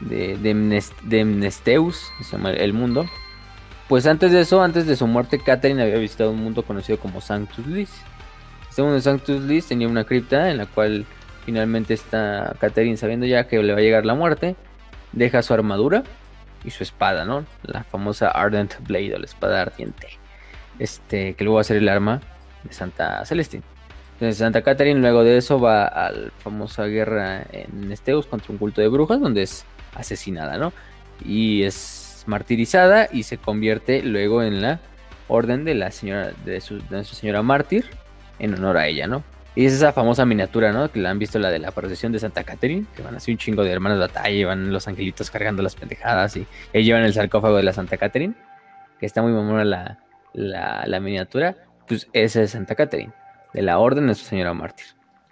de, 0.00 0.36
de, 0.36 1.24
Mnesteus, 1.24 2.10
se 2.22 2.36
llama 2.36 2.50
el 2.50 2.72
mundo. 2.72 3.06
Pues 3.88 4.06
antes 4.06 4.32
de 4.32 4.40
eso, 4.40 4.62
antes 4.62 4.86
de 4.86 4.96
su 4.96 5.06
muerte, 5.06 5.38
Catherine 5.38 5.82
había 5.82 5.96
visitado 5.96 6.30
un 6.30 6.42
mundo 6.42 6.62
conocido 6.62 6.98
como 6.98 7.20
Sanctus 7.20 7.66
Lis. 7.66 7.90
Este 8.68 8.82
mundo 8.82 8.96
de 8.96 9.02
Sanctus 9.02 9.42
Lis 9.42 9.66
tenía 9.66 9.88
una 9.88 10.04
cripta 10.04 10.50
en 10.50 10.56
la 10.56 10.66
cual 10.66 11.06
finalmente 11.44 11.94
está 11.94 12.54
Catherine 12.58 12.96
sabiendo 12.96 13.26
ya 13.26 13.46
que 13.46 13.62
le 13.62 13.72
va 13.72 13.78
a 13.78 13.82
llegar 13.82 14.06
la 14.06 14.14
muerte, 14.14 14.56
deja 15.12 15.42
su 15.42 15.52
armadura 15.52 16.02
y 16.64 16.70
su 16.70 16.82
espada, 16.82 17.24
¿no? 17.24 17.44
La 17.62 17.84
famosa 17.84 18.28
Ardent 18.28 18.74
Blade 18.80 19.14
o 19.14 19.18
la 19.18 19.26
espada 19.26 19.60
ardiente. 19.60 20.08
Este, 20.78 21.34
que 21.34 21.44
luego 21.44 21.56
va 21.56 21.60
a 21.60 21.64
ser 21.64 21.76
el 21.76 21.88
arma 21.88 22.20
de 22.64 22.72
Santa 22.72 23.24
Celestín. 23.26 23.62
Entonces 24.14 24.38
Santa 24.38 24.62
Catherine 24.62 25.00
luego 25.00 25.24
de 25.24 25.36
eso 25.36 25.60
va 25.60 25.86
a 25.86 26.10
la 26.10 26.30
famosa 26.38 26.86
guerra 26.86 27.44
en 27.52 27.90
Esteus 27.92 28.26
contra 28.26 28.52
un 28.52 28.58
culto 28.58 28.80
de 28.80 28.88
brujas 28.88 29.20
donde 29.20 29.42
es 29.42 29.64
asesinada, 29.94 30.58
¿no? 30.58 30.72
Y 31.24 31.62
es 31.62 32.24
martirizada 32.26 33.08
y 33.12 33.24
se 33.24 33.38
convierte 33.38 34.02
luego 34.02 34.42
en 34.42 34.62
la 34.62 34.80
orden 35.28 35.64
de 35.64 35.74
la 35.74 35.90
señora 35.90 36.32
de, 36.44 36.60
su, 36.60 36.80
señora 37.04 37.42
mártir 37.42 37.86
en 38.38 38.54
honor 38.54 38.76
a 38.76 38.86
ella, 38.86 39.06
¿no? 39.06 39.22
Y 39.56 39.66
es 39.66 39.72
esa 39.72 39.92
famosa 39.92 40.26
miniatura, 40.26 40.72
¿no? 40.72 40.90
Que 40.90 40.98
la 40.98 41.10
han 41.10 41.18
visto 41.18 41.38
la 41.38 41.50
de 41.50 41.60
la 41.60 41.70
procesión 41.70 42.10
de 42.10 42.18
Santa 42.18 42.42
Catherine, 42.42 42.86
que 42.96 43.02
van 43.02 43.14
así 43.14 43.30
un 43.30 43.38
chingo 43.38 43.62
de 43.62 43.70
hermanas 43.70 43.98
de 43.98 44.06
batalla, 44.06 44.36
y 44.36 44.44
van 44.44 44.72
los 44.72 44.88
angelitos 44.88 45.30
cargando 45.30 45.62
las 45.62 45.76
pendejadas 45.76 46.36
y, 46.36 46.46
llevan 46.72 47.04
el 47.04 47.14
sarcófago 47.14 47.56
de 47.56 47.62
la 47.62 47.72
Santa 47.72 47.96
Catherine, 47.96 48.34
que 48.98 49.06
está 49.06 49.22
muy 49.22 49.32
mamona 49.32 49.64
la, 49.64 49.98
la, 50.34 51.00
miniatura. 51.00 51.56
Pues 51.86 52.08
esa 52.12 52.42
es 52.42 52.50
Santa 52.50 52.74
Catherine, 52.74 53.12
de 53.52 53.62
la 53.62 53.78
Orden 53.78 54.04
de 54.04 54.06
Nuestra 54.06 54.28
Señora 54.28 54.54
Mártir. 54.54 54.86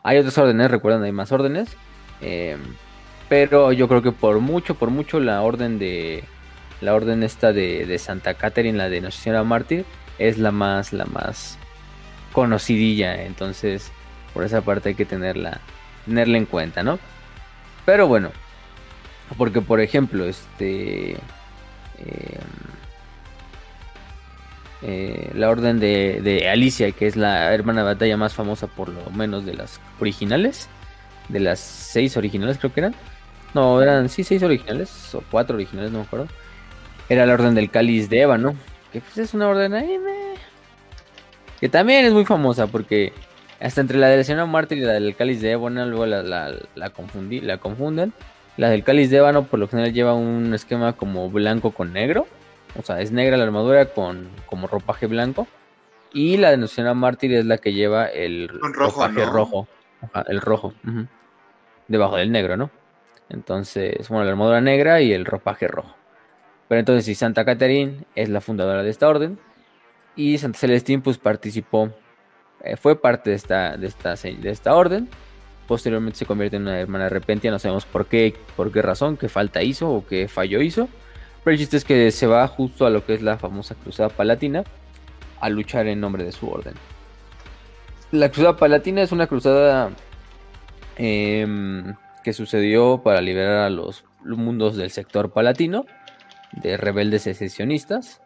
Hay 0.04 0.18
otras 0.18 0.38
órdenes, 0.38 0.70
recuerdan, 0.70 1.02
hay 1.02 1.12
más 1.12 1.32
órdenes. 1.32 1.76
Eh, 2.20 2.56
pero 3.32 3.72
yo 3.72 3.88
creo 3.88 4.02
que 4.02 4.12
por 4.12 4.40
mucho, 4.40 4.74
por 4.74 4.90
mucho, 4.90 5.18
la 5.18 5.40
orden 5.40 5.78
de. 5.78 6.22
La 6.82 6.92
orden 6.92 7.22
esta 7.22 7.54
de, 7.54 7.86
de 7.86 7.96
Santa 7.96 8.34
Catherine, 8.34 8.76
la 8.76 8.90
de 8.90 9.00
Nuestra 9.00 9.22
Señora 9.22 9.42
Mártir, 9.42 9.86
es 10.18 10.36
la 10.36 10.52
más, 10.52 10.92
la 10.92 11.06
más 11.06 11.56
conocidilla. 12.34 13.22
Entonces 13.22 13.90
por 14.34 14.44
esa 14.44 14.60
parte 14.60 14.90
hay 14.90 14.94
que 14.96 15.06
tenerla, 15.06 15.62
tenerla 16.04 16.36
en 16.36 16.44
cuenta, 16.44 16.82
¿no? 16.82 16.98
Pero 17.86 18.06
bueno, 18.06 18.32
porque 19.38 19.62
por 19.62 19.80
ejemplo, 19.80 20.26
este... 20.26 21.12
Em, 21.12 21.18
eh, 24.82 25.30
la 25.34 25.48
orden 25.48 25.80
de, 25.80 26.50
Alicia, 26.52 26.92
que 26.92 27.06
es 27.06 27.16
la 27.16 27.54
hermana 27.54 27.80
de 27.80 27.94
batalla 27.94 28.18
más 28.18 28.34
famosa 28.34 28.66
por 28.66 28.90
lo 28.90 29.08
menos 29.10 29.46
de 29.46 29.54
las 29.54 29.80
originales, 30.00 30.68
de 31.30 31.40
las 31.40 31.60
seis 31.60 32.18
originales 32.18 32.58
creo 32.58 32.74
que 32.74 32.80
eran. 32.80 32.94
No, 33.54 33.82
eran 33.82 34.08
sí 34.08 34.24
seis 34.24 34.42
originales 34.42 35.14
o 35.14 35.22
cuatro 35.30 35.56
originales, 35.56 35.92
no 35.92 35.98
me 35.98 36.04
acuerdo. 36.04 36.28
Era 37.08 37.26
la 37.26 37.34
orden 37.34 37.54
del 37.54 37.70
cáliz 37.70 38.08
de 38.08 38.22
Eva, 38.22 38.38
¿no? 38.38 38.54
Que 38.92 39.00
pues 39.00 39.18
es 39.18 39.34
una 39.34 39.48
orden 39.48 39.74
ahí, 39.74 39.98
que 41.62 41.68
también 41.68 42.04
es 42.04 42.12
muy 42.12 42.24
famosa 42.24 42.66
porque 42.66 43.12
hasta 43.60 43.80
entre 43.80 43.96
la 43.96 44.08
de 44.08 44.16
la 44.16 44.24
señora 44.24 44.46
Mártir 44.46 44.78
y 44.78 44.80
la 44.80 44.94
del 44.94 45.14
cáliz 45.14 45.40
de 45.40 45.52
ébano, 45.52 45.86
luego 45.86 46.06
la, 46.06 46.52
la, 46.74 46.90
confundí, 46.90 47.40
la 47.40 47.58
confunden. 47.58 48.12
La 48.56 48.68
del 48.68 48.82
cáliz 48.82 49.10
de 49.10 49.18
ébano 49.18 49.44
por 49.44 49.60
lo 49.60 49.68
general 49.68 49.92
lleva 49.92 50.14
un 50.14 50.52
esquema 50.54 50.94
como 50.94 51.30
blanco 51.30 51.70
con 51.70 51.92
negro. 51.92 52.26
O 52.76 52.82
sea, 52.82 53.00
es 53.00 53.12
negra 53.12 53.36
la 53.36 53.44
armadura 53.44 53.86
con 53.86 54.28
como 54.46 54.66
ropaje 54.66 55.06
blanco. 55.06 55.46
Y 56.12 56.36
la 56.36 56.50
de 56.50 56.56
la 56.56 56.66
señora 56.66 56.94
Mártir 56.94 57.32
es 57.34 57.46
la 57.46 57.58
que 57.58 57.72
lleva 57.72 58.06
el 58.06 58.48
ropaje 58.48 59.24
rojo. 59.24 59.68
el 60.26 60.40
rojo. 60.40 60.74
Debajo 61.86 62.16
del 62.16 62.32
negro, 62.32 62.56
¿no? 62.56 62.70
Entonces, 63.32 64.08
bueno, 64.08 64.24
la 64.24 64.32
armadura 64.32 64.60
negra 64.60 65.00
y 65.00 65.12
el 65.12 65.24
ropaje 65.24 65.66
rojo. 65.66 65.94
Pero 66.68 66.78
entonces, 66.78 67.04
si 67.04 67.14
Santa 67.14 67.44
Catherine 67.44 68.04
es 68.14 68.28
la 68.28 68.40
fundadora 68.40 68.82
de 68.82 68.90
esta 68.90 69.08
orden. 69.08 69.38
Y 70.14 70.38
Santa 70.38 70.58
Celestín, 70.58 71.00
pues 71.02 71.18
participó 71.18 71.90
eh, 72.62 72.76
fue 72.76 73.00
parte 73.00 73.30
de 73.30 73.36
esta, 73.36 73.76
de, 73.76 73.86
esta, 73.86 74.14
de 74.14 74.50
esta 74.50 74.74
orden. 74.74 75.08
Posteriormente 75.66 76.18
se 76.18 76.26
convierte 76.26 76.56
en 76.56 76.62
una 76.62 76.78
hermana 76.78 77.08
repentia, 77.08 77.50
no 77.50 77.58
sabemos 77.58 77.84
por 77.84 78.06
qué, 78.06 78.34
por 78.56 78.72
qué 78.72 78.82
razón, 78.82 79.16
qué 79.16 79.28
falta 79.28 79.62
hizo 79.62 79.90
o 79.90 80.06
qué 80.06 80.28
fallo 80.28 80.60
hizo. 80.60 80.88
Pero 81.42 81.52
el 81.52 81.58
chiste 81.58 81.76
es 81.76 81.84
que 81.84 82.10
se 82.10 82.26
va 82.26 82.46
justo 82.46 82.86
a 82.86 82.90
lo 82.90 83.04
que 83.04 83.14
es 83.14 83.22
la 83.22 83.36
famosa 83.36 83.74
Cruzada 83.74 84.08
Palatina 84.08 84.64
a 85.40 85.48
luchar 85.48 85.88
en 85.88 86.00
nombre 86.00 86.24
de 86.24 86.32
su 86.32 86.48
orden. 86.48 86.74
La 88.12 88.30
Cruzada 88.30 88.56
Palatina 88.56 89.02
es 89.02 89.10
una 89.10 89.26
cruzada 89.26 89.90
em, 90.96 91.94
que 92.22 92.32
sucedió 92.32 93.02
para 93.04 93.20
liberar 93.20 93.58
a 93.58 93.70
los 93.70 94.04
mundos 94.24 94.76
del 94.76 94.90
sector 94.90 95.32
palatino 95.32 95.84
de 96.52 96.76
rebeldes 96.76 97.22
secesionistas. 97.22 98.20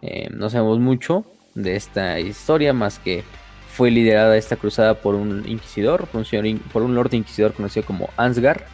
Em, 0.00 0.36
no 0.36 0.50
sabemos 0.50 0.78
mucho 0.78 1.24
de 1.54 1.76
esta 1.76 2.18
historia 2.20 2.72
más 2.72 2.98
que 2.98 3.24
fue 3.68 3.90
liderada 3.90 4.36
esta 4.36 4.56
cruzada 4.56 4.94
por 4.94 5.14
un 5.14 5.48
inquisidor, 5.48 6.06
por 6.06 6.20
un, 6.20 6.24
señor, 6.24 6.60
por 6.72 6.82
un 6.82 6.94
lord 6.94 7.14
inquisidor 7.14 7.54
conocido 7.54 7.86
como 7.86 8.10
Ansgar. 8.16 8.66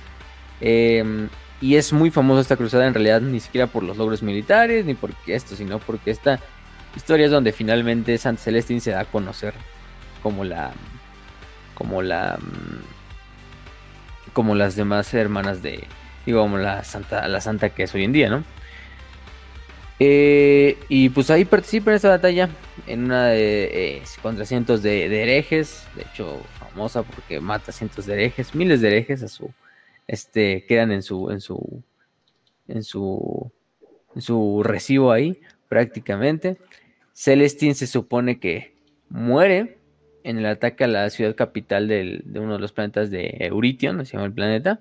Em, 0.61 1.29
y 1.61 1.77
es 1.77 1.93
muy 1.93 2.11
famosa 2.11 2.41
esta 2.41 2.57
cruzada 2.57 2.87
en 2.87 2.95
realidad 2.95 3.21
ni 3.21 3.41
siquiera 3.41 3.67
por 3.67 3.83
los 3.83 3.97
logros 3.97 4.23
militares, 4.23 4.85
ni 4.85 4.95
porque 4.95 5.35
esto, 5.35 5.57
sino 5.57 5.79
porque 5.79 6.11
esta 6.11 6.41
historia 6.97 7.27
es 7.27 7.33
donde 7.33 7.53
finalmente 7.53 8.19
Santa 8.19 8.43
Celestín 8.43 8.81
se 8.81 8.91
da 8.91 9.01
a 9.01 9.05
conocer 9.05 9.55
como 10.23 10.45
la... 10.45 10.73
como 11.75 12.03
la... 12.03 12.39
como 14.39 14.55
las 14.55 14.77
demás 14.77 15.13
hermanas 15.15 15.63
de... 15.63 15.83
digo, 16.25 16.43
como 16.43 16.59
la 16.59 16.85
santa, 16.85 17.27
la 17.27 17.41
santa 17.41 17.71
que 17.71 17.83
es 17.83 17.95
hoy 17.97 18.05
en 18.05 18.13
día, 18.13 18.31
¿no? 18.31 18.45
Eh, 19.99 20.79
y 20.89 21.09
pues 21.09 21.29
ahí 21.31 21.45
participa 21.45 21.91
en 21.91 21.97
esta 21.97 22.11
batalla 22.11 22.49
en 22.87 23.07
una 23.07 23.31
de, 23.31 23.97
eh, 23.97 24.03
contra 24.23 24.45
cientos 24.45 24.81
de, 24.81 25.07
herejes, 25.07 25.89
de 25.97 26.03
hecho 26.03 26.41
famosa 26.61 27.03
porque 27.03 27.41
mata 27.41 27.73
cientos 27.73 28.07
de 28.07 28.13
herejes, 28.13 28.55
miles 28.55 28.81
de 28.81 28.87
herejes 28.87 29.25
a 29.25 29.29
su, 29.29 29.51
este, 30.07 30.65
quedan 30.67 30.93
en 30.93 31.03
su, 31.03 31.33
en 31.33 31.41
su, 31.41 31.83
en 32.69 32.85
su, 32.85 33.51
en 34.15 34.23
su 34.23 34.63
recibo 34.63 35.11
ahí 35.11 35.41
prácticamente. 35.69 36.59
Celestín 37.13 37.75
se 37.75 37.89
supone 37.89 38.39
que 38.39 38.77
muere 39.09 39.78
en 40.25 40.39
el 40.39 40.47
ataque 40.47 40.85
a 40.85 40.89
la 40.89 41.09
ciudad 41.11 41.35
capital 41.35 41.89
de 41.89 42.23
uno 42.35 42.55
de 42.55 42.59
los 42.59 42.73
planetas 42.73 43.11
de 43.11 43.37
Eurition, 43.41 44.05
se 44.05 44.13
llama 44.13 44.27
el 44.27 44.33
planeta. 44.33 44.81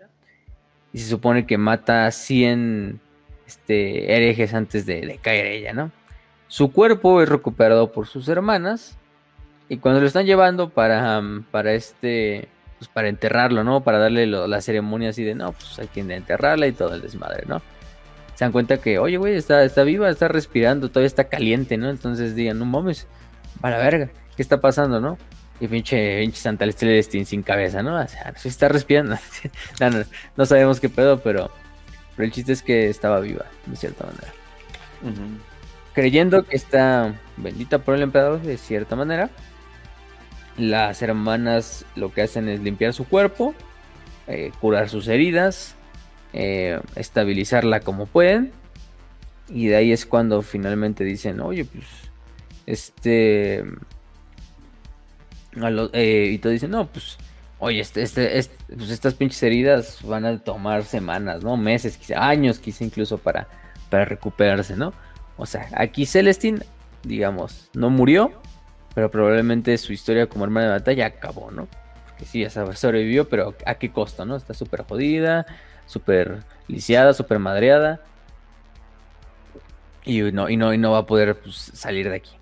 Y 0.93 0.99
se 0.99 1.09
supone 1.09 1.45
que 1.45 1.57
mata 1.57 2.05
a 2.05 2.11
100 2.11 2.99
este, 3.47 4.13
herejes 4.13 4.53
antes 4.53 4.85
de, 4.85 5.19
caer 5.21 5.45
ella, 5.47 5.73
¿no? 5.73 5.91
Su 6.47 6.71
cuerpo 6.71 7.21
es 7.21 7.29
recuperado 7.29 7.91
por 7.91 8.07
sus 8.07 8.27
hermanas. 8.27 8.97
Y 9.69 9.77
cuando 9.77 10.01
lo 10.01 10.07
están 10.07 10.25
llevando 10.25 10.69
para, 10.69 11.21
para 11.51 11.73
este, 11.73 12.47
pues 12.77 12.89
para 12.89 13.09
enterrarlo, 13.09 13.63
¿no? 13.63 13.83
Para 13.83 13.97
darle 13.97 14.27
la 14.27 14.61
ceremonia 14.61 15.09
así 15.09 15.23
de, 15.23 15.35
no, 15.35 15.53
pues 15.53 15.79
hay 15.79 15.87
que 15.87 16.01
enterrarla 16.01 16.67
y 16.67 16.71
todo 16.73 16.93
el 16.95 17.01
desmadre, 17.01 17.43
¿no? 17.47 17.61
Se 18.35 18.45
dan 18.45 18.51
cuenta 18.51 18.77
que, 18.77 18.99
oye, 18.99 19.17
güey, 19.17 19.35
está, 19.35 19.63
está 19.63 19.83
viva, 19.83 20.09
está 20.09 20.27
respirando, 20.27 20.89
todavía 20.89 21.07
está 21.07 21.25
caliente, 21.25 21.75
¿no? 21.77 21.89
Entonces 21.89 22.35
digan, 22.35 22.59
no 22.59 22.65
mames, 22.65 23.07
para 23.61 23.77
verga, 23.77 24.09
¿qué 24.37 24.43
está 24.43 24.61
pasando, 24.61 25.01
no? 25.01 25.17
Y 25.59 25.67
pinche, 25.67 26.21
pinche 26.21 26.39
Santa 26.39 26.71
Celestín 26.71 27.25
sin 27.25 27.41
cabeza, 27.41 27.81
¿no? 27.81 27.99
O 27.99 28.07
sea, 28.07 28.33
se 28.37 28.47
está 28.47 28.69
respirando. 28.69 29.17
no, 30.37 30.45
sabemos 30.45 30.79
qué 30.79 30.87
pedo, 30.87 31.19
pero, 31.19 31.49
pero 32.15 32.25
el 32.25 32.31
chiste 32.31 32.53
es 32.53 32.61
que 32.61 32.87
estaba 32.87 33.19
viva, 33.19 33.45
de 33.65 33.75
cierta 33.75 34.05
manera. 34.05 34.31
Creyendo 35.93 36.43
que 36.43 36.55
está 36.55 37.15
bendita 37.37 37.79
por 37.79 37.95
el 37.95 38.03
emperador, 38.03 38.41
de 38.41 38.57
cierta 38.57 38.95
manera, 38.95 39.31
las 40.57 41.01
hermanas 41.01 41.85
lo 41.95 42.13
que 42.13 42.21
hacen 42.21 42.47
es 42.47 42.59
limpiar 42.59 42.93
su 42.93 43.05
cuerpo, 43.07 43.55
eh, 44.27 44.51
curar 44.61 44.89
sus 44.89 45.07
heridas, 45.07 45.75
eh, 46.33 46.79
estabilizarla 46.95 47.79
como 47.79 48.05
pueden. 48.05 48.51
Y 49.49 49.67
de 49.67 49.77
ahí 49.77 49.91
es 49.91 50.05
cuando 50.05 50.43
finalmente 50.43 51.03
dicen, 51.03 51.39
oye, 51.39 51.65
pues, 51.65 51.85
este, 52.67 53.63
eh, 55.93 56.29
y 56.33 56.37
te 56.37 56.49
dicen, 56.49 56.71
no, 56.71 56.87
pues, 56.87 57.17
oye, 57.59 57.79
este, 57.79 58.01
este, 58.01 58.37
este, 58.37 58.75
pues 58.75 58.89
estas 58.89 59.13
pinches 59.13 59.41
heridas 59.43 59.99
van 60.03 60.25
a 60.25 60.39
tomar 60.39 60.83
semanas, 60.83 61.43
¿no? 61.43 61.57
Meses, 61.57 61.97
quizá 61.97 62.27
años, 62.27 62.59
quizá 62.59 62.83
incluso 62.83 63.17
para, 63.17 63.47
para 63.89 64.05
recuperarse, 64.05 64.75
¿no? 64.75 64.93
O 65.37 65.45
sea, 65.45 65.69
aquí 65.75 66.05
Celestine, 66.05 66.59
digamos, 67.03 67.69
no 67.73 67.89
murió, 67.89 68.31
pero 68.95 69.11
probablemente 69.11 69.77
su 69.77 69.93
historia 69.93 70.27
como 70.27 70.45
hermana 70.45 70.67
de 70.67 70.71
batalla 70.73 71.05
acabó, 71.05 71.51
¿no? 71.51 71.67
Porque 72.07 72.25
sí, 72.25 72.41
ya 72.41 72.49
sobrevivió, 72.49 73.29
pero 73.29 73.55
¿a 73.65 73.75
qué 73.75 73.91
costo, 73.91 74.25
no? 74.25 74.35
Está 74.35 74.53
súper 74.53 74.83
jodida, 74.83 75.45
súper 75.85 76.43
lisiada, 76.67 77.13
súper 77.13 77.39
madreada. 77.39 78.01
Y 80.03 80.21
no, 80.31 80.49
y 80.49 80.57
no, 80.57 80.73
y 80.73 80.77
no 80.77 80.91
va 80.91 80.99
a 80.99 81.05
poder 81.05 81.37
pues, 81.39 81.55
salir 81.55 82.09
de 82.09 82.15
aquí. 82.15 82.36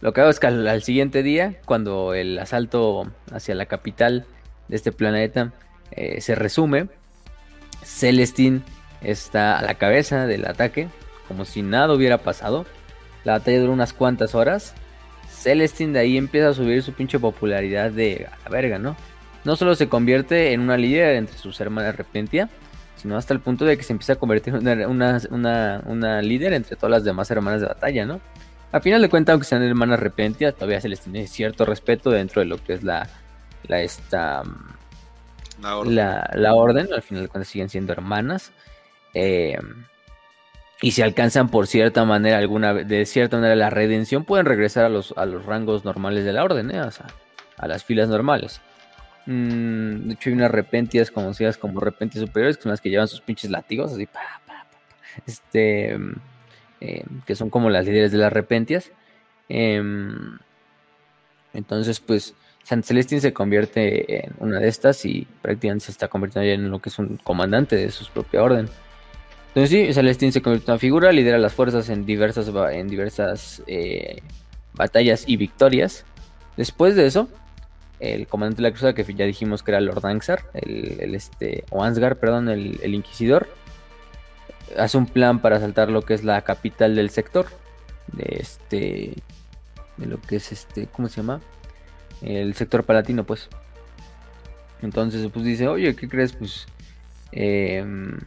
Lo 0.00 0.12
que 0.12 0.20
hago 0.20 0.30
es 0.30 0.40
que 0.40 0.46
al, 0.46 0.82
siguiente 0.82 1.22
día, 1.22 1.54
cuando 1.64 2.14
el 2.14 2.38
asalto 2.38 3.10
hacia 3.32 3.54
la 3.54 3.66
capital 3.66 4.26
de 4.68 4.76
este 4.76 4.92
planeta 4.92 5.52
eh, 5.90 6.20
se 6.20 6.34
resume, 6.34 6.88
Celestine 7.82 8.60
está 9.00 9.58
a 9.58 9.62
la 9.62 9.74
cabeza 9.74 10.26
del 10.26 10.46
ataque, 10.46 10.88
como 11.28 11.44
si 11.44 11.62
nada 11.62 11.94
hubiera 11.94 12.18
pasado. 12.18 12.66
La 13.24 13.32
batalla 13.32 13.60
duró 13.60 13.72
unas 13.72 13.92
cuantas 13.92 14.34
horas. 14.34 14.74
Celestine 15.30 15.92
de 15.94 15.98
ahí 16.00 16.16
empieza 16.16 16.50
a 16.50 16.54
subir 16.54 16.82
su 16.82 16.92
pinche 16.92 17.18
popularidad 17.18 17.90
de 17.90 18.28
a 18.30 18.36
la 18.44 18.50
verga, 18.50 18.78
¿no? 18.78 18.96
No 19.44 19.56
solo 19.56 19.74
se 19.76 19.88
convierte 19.88 20.52
en 20.52 20.60
una 20.60 20.76
líder 20.76 21.16
entre 21.16 21.38
sus 21.38 21.60
hermanas 21.60 21.96
Repentia, 21.96 22.50
sino 22.96 23.16
hasta 23.16 23.32
el 23.32 23.40
punto 23.40 23.64
de 23.64 23.76
que 23.76 23.82
se 23.82 23.92
empieza 23.92 24.14
a 24.14 24.16
convertir 24.16 24.54
en 24.54 24.86
una, 24.90 25.20
una 25.86 26.22
líder 26.22 26.52
entre 26.52 26.76
todas 26.76 26.90
las 26.90 27.04
demás 27.04 27.30
hermanas 27.30 27.60
de 27.60 27.68
batalla, 27.68 28.04
¿no? 28.04 28.20
A 28.76 28.80
final 28.82 29.00
de 29.00 29.08
cuentas, 29.08 29.32
aunque 29.32 29.46
sean 29.46 29.62
hermanas 29.62 29.98
repentinas, 29.98 30.54
todavía 30.54 30.82
se 30.82 30.90
les 30.90 31.00
tiene 31.00 31.26
cierto 31.26 31.64
respeto 31.64 32.10
dentro 32.10 32.42
de 32.42 32.46
lo 32.46 32.62
que 32.62 32.74
es 32.74 32.82
la, 32.82 33.08
la 33.68 33.80
esta 33.80 34.42
la 35.62 35.78
orden. 35.78 35.94
La, 35.94 36.54
orden. 36.54 36.92
Al 36.92 37.00
final 37.00 37.22
de 37.22 37.28
cuentas 37.30 37.48
siguen 37.48 37.70
siendo 37.70 37.94
hermanas. 37.94 38.52
Eh, 39.14 39.56
y 40.82 40.90
si 40.90 41.00
alcanzan 41.00 41.48
por 41.48 41.66
cierta 41.66 42.04
manera 42.04 42.36
alguna 42.36 42.74
de 42.74 43.06
cierta 43.06 43.38
manera 43.38 43.56
la 43.56 43.70
redención, 43.70 44.24
pueden 44.24 44.44
regresar 44.44 44.84
a 44.84 44.90
los, 44.90 45.14
a 45.16 45.24
los 45.24 45.46
rangos 45.46 45.86
normales 45.86 46.26
de 46.26 46.34
la 46.34 46.44
orden, 46.44 46.70
¿eh? 46.70 46.82
o 46.82 46.90
sea, 46.90 47.06
a 47.56 47.66
las 47.66 47.82
filas 47.82 48.10
normales. 48.10 48.60
Mm, 49.24 50.08
de 50.08 50.12
hecho, 50.12 50.28
hay 50.28 50.34
unas 50.34 50.50
repentias 50.50 51.10
conocidas 51.10 51.56
como 51.56 51.80
repentias 51.80 52.22
superiores, 52.26 52.58
que 52.58 52.64
son 52.64 52.72
las 52.72 52.82
que 52.82 52.90
llevan 52.90 53.08
sus 53.08 53.22
pinches 53.22 53.50
látigos, 53.50 53.94
así, 53.94 54.04
pa, 54.04 54.20
pa, 54.46 54.66
pa, 54.66 54.66
este, 55.26 55.98
eh, 56.80 57.04
que 57.26 57.34
son 57.34 57.50
como 57.50 57.70
las 57.70 57.86
líderes 57.86 58.12
de 58.12 58.18
las 58.18 58.32
repentias. 58.32 58.90
Em, 59.48 60.38
entonces, 61.52 62.00
pues, 62.00 62.34
San 62.62 62.82
Celestín 62.82 63.20
se 63.20 63.32
convierte 63.32 64.26
en 64.26 64.32
una 64.40 64.58
de 64.58 64.68
estas 64.68 65.04
y 65.04 65.26
prácticamente 65.40 65.86
se 65.86 65.92
está 65.92 66.08
convirtiendo 66.08 66.50
en 66.50 66.70
lo 66.70 66.80
que 66.80 66.88
es 66.88 66.98
un 66.98 67.16
comandante 67.18 67.76
de 67.76 67.90
su 67.90 68.06
propia 68.10 68.42
orden. 68.42 68.68
Entonces, 69.48 69.70
sí, 69.70 69.94
Celestín 69.94 70.32
se 70.32 70.42
convierte 70.42 70.66
en 70.66 70.72
una 70.72 70.78
figura, 70.78 71.12
lidera 71.12 71.38
las 71.38 71.54
fuerzas 71.54 71.88
en 71.88 72.04
diversas, 72.04 72.50
en 72.72 72.88
diversas 72.88 73.62
eh, 73.66 74.20
batallas 74.74 75.24
y 75.26 75.36
victorias. 75.36 76.04
Después 76.56 76.96
de 76.96 77.06
eso, 77.06 77.28
el 78.00 78.26
comandante 78.26 78.62
de 78.62 78.68
la 78.68 78.72
cruzada, 78.72 78.94
que 78.94 79.04
ya 79.14 79.24
dijimos 79.24 79.62
que 79.62 79.70
era 79.70 79.80
Lord 79.80 80.04
Ansgar, 80.04 80.42
el, 80.52 81.14
este, 81.14 81.64
o 81.70 81.82
Ansgar, 81.84 82.16
perdón, 82.18 82.48
el 82.48 82.94
inquisidor, 82.94 83.48
hace 84.76 84.98
un 84.98 85.06
plan 85.06 85.40
para 85.40 85.56
asaltar 85.56 85.90
lo 85.90 86.02
que 86.02 86.14
es 86.14 86.24
la 86.24 86.42
capital 86.42 86.94
del 86.94 87.10
sector. 87.10 87.46
De 88.12 88.38
este. 88.40 89.14
De 89.96 90.06
lo 90.06 90.20
que 90.20 90.36
es 90.36 90.52
este. 90.52 90.86
¿Cómo 90.86 91.08
se 91.08 91.16
llama? 91.16 91.40
El 92.22 92.54
sector 92.54 92.84
palatino, 92.84 93.24
pues. 93.24 93.48
Entonces, 94.82 95.28
pues 95.32 95.44
dice, 95.44 95.68
oye, 95.68 95.94
¿qué 95.94 96.08
crees? 96.08 96.32
Pues. 96.32 96.66
Em, 97.32 98.18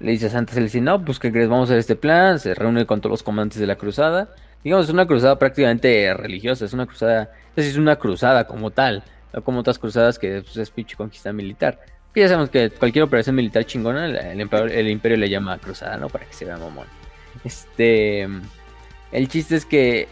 le 0.00 0.12
dice 0.12 0.26
a 0.26 0.30
Santa 0.30 0.52
Celestina, 0.54 0.92
no, 0.92 1.04
pues 1.04 1.18
¿qué 1.18 1.30
crees? 1.30 1.48
Vamos 1.48 1.68
a 1.68 1.72
hacer 1.72 1.78
este 1.78 1.96
plan. 1.96 2.38
Se 2.38 2.54
reúne 2.54 2.86
con 2.86 3.00
todos 3.00 3.12
los 3.12 3.22
comandantes 3.22 3.60
de 3.60 3.66
la 3.66 3.76
cruzada. 3.76 4.34
Digamos, 4.62 4.86
es 4.86 4.92
una 4.92 5.06
cruzada 5.06 5.38
prácticamente 5.38 6.12
religiosa. 6.14 6.64
Es 6.64 6.72
una 6.72 6.86
cruzada. 6.86 7.32
Es 7.56 7.76
una 7.76 7.96
cruzada 7.96 8.46
como 8.46 8.70
tal. 8.70 9.04
No 9.32 9.42
como 9.42 9.60
otras 9.60 9.78
cruzadas 9.78 10.18
que 10.18 10.42
pues, 10.42 10.56
es 10.56 10.70
pinche 10.70 10.96
conquista 10.96 11.32
militar 11.32 11.80
ya 12.22 12.28
sabemos 12.28 12.50
que 12.50 12.70
cualquier 12.70 13.04
operación 13.04 13.36
militar 13.36 13.64
chingona, 13.64 14.06
el, 14.06 14.40
imperio, 14.88 15.16
le 15.16 15.28
llama 15.28 15.58
cruzada, 15.58 15.96
¿no? 15.96 16.08
Para 16.08 16.26
que 16.26 16.32
se 16.32 16.44
vea 16.44 16.56
mamón. 16.56 16.86
Este. 17.44 18.28
El 19.10 19.28
chiste 19.28 19.56
es 19.56 19.64
que, 19.64 20.08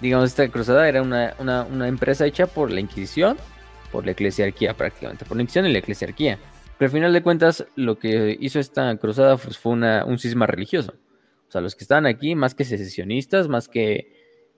digamos, 0.00 0.30
esta 0.30 0.48
cruzada 0.48 0.88
era 0.88 1.02
una, 1.02 1.88
empresa 1.88 2.26
hecha 2.26 2.46
por 2.46 2.70
la 2.70 2.80
Inquisición, 2.80 3.36
por 3.90 4.04
la 4.04 4.12
eclesiarquía 4.12 4.74
prácticamente, 4.74 5.24
por 5.24 5.36
la 5.36 5.42
Inquisición 5.42 5.66
y 5.66 5.72
la 5.72 5.78
eclesiarquía. 5.78 6.38
Pero 6.78 6.88
al 6.88 6.92
final 6.92 7.12
de 7.12 7.22
cuentas, 7.22 7.66
lo 7.74 7.98
que 7.98 8.36
hizo 8.40 8.60
esta 8.60 8.96
cruzada 8.98 9.36
pues, 9.36 9.56
fue 9.58 9.72
una, 9.72 10.04
un 10.04 10.18
cisma 10.18 10.46
religioso. 10.46 10.94
O 11.48 11.50
sea, 11.50 11.60
los 11.60 11.74
que 11.74 11.84
estaban 11.84 12.06
aquí, 12.06 12.34
más 12.34 12.54
que 12.54 12.64
secesionistas, 12.64 13.48
más 13.48 13.68
que, 13.68 14.12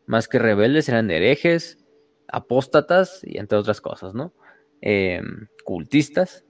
más 0.07 0.27
que 0.27 0.39
rebeldes, 0.39 0.89
eran 0.89 1.11
herejes, 1.11 1.79
apóstatas 2.29 3.21
y 3.25 3.39
entre 3.39 3.59
otras 3.59 3.81
cosas, 3.81 4.15
¿no? 4.15 4.33
Em, 4.81 5.49
cultistas. 5.65 6.45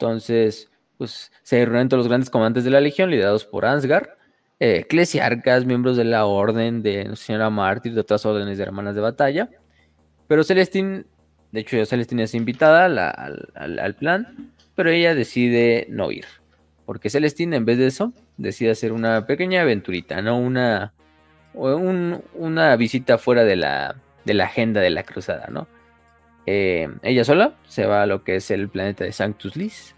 Entonces, 0.00 0.70
pues 0.96 1.30
se 1.42 1.62
reúnen 1.62 1.90
todos 1.90 1.98
los 1.98 2.08
grandes 2.08 2.30
comandantes 2.30 2.64
de 2.64 2.70
la 2.70 2.80
legión, 2.80 3.10
liderados 3.10 3.44
por 3.44 3.66
Ansgar, 3.66 4.16
eh, 4.58 4.78
eclesiarcas, 4.78 5.66
miembros 5.66 5.98
de 5.98 6.04
la 6.04 6.24
orden 6.24 6.82
de 6.82 7.14
Señora 7.16 7.50
Mártir, 7.50 7.92
de 7.92 8.00
otras 8.00 8.24
órdenes 8.24 8.56
de 8.56 8.64
hermanas 8.64 8.94
de 8.94 9.02
batalla. 9.02 9.50
Pero 10.26 10.42
Celestín, 10.42 11.04
de 11.52 11.60
hecho, 11.60 11.84
Celestín 11.84 12.18
es 12.20 12.34
invitada 12.34 12.86
al, 12.86 13.94
plan, 13.96 14.54
pero 14.74 14.88
ella 14.88 15.14
decide 15.14 15.86
no 15.90 16.10
ir. 16.10 16.24
Porque 16.86 17.10
Celestín, 17.10 17.52
en 17.52 17.66
vez 17.66 17.76
de 17.76 17.88
eso, 17.88 18.14
decide 18.38 18.70
hacer 18.70 18.92
una 18.92 19.26
pequeña 19.26 19.60
aventurita, 19.60 20.22
no 20.22 20.38
una, 20.38 20.94
una 21.52 22.76
visita 22.76 23.18
fuera 23.18 23.44
de 23.44 23.56
la, 23.56 23.96
de 24.24 24.32
la 24.32 24.44
agenda 24.44 24.80
de 24.80 24.90
la 24.90 25.02
cruzada, 25.02 25.48
¿no? 25.50 25.68
Eh, 26.52 26.88
ella 27.02 27.24
sola 27.24 27.54
se 27.68 27.86
va 27.86 28.02
a 28.02 28.06
lo 28.06 28.24
que 28.24 28.34
es 28.34 28.50
el 28.50 28.68
planeta 28.68 29.04
de 29.04 29.12
Sanctus 29.12 29.54
Lis. 29.54 29.94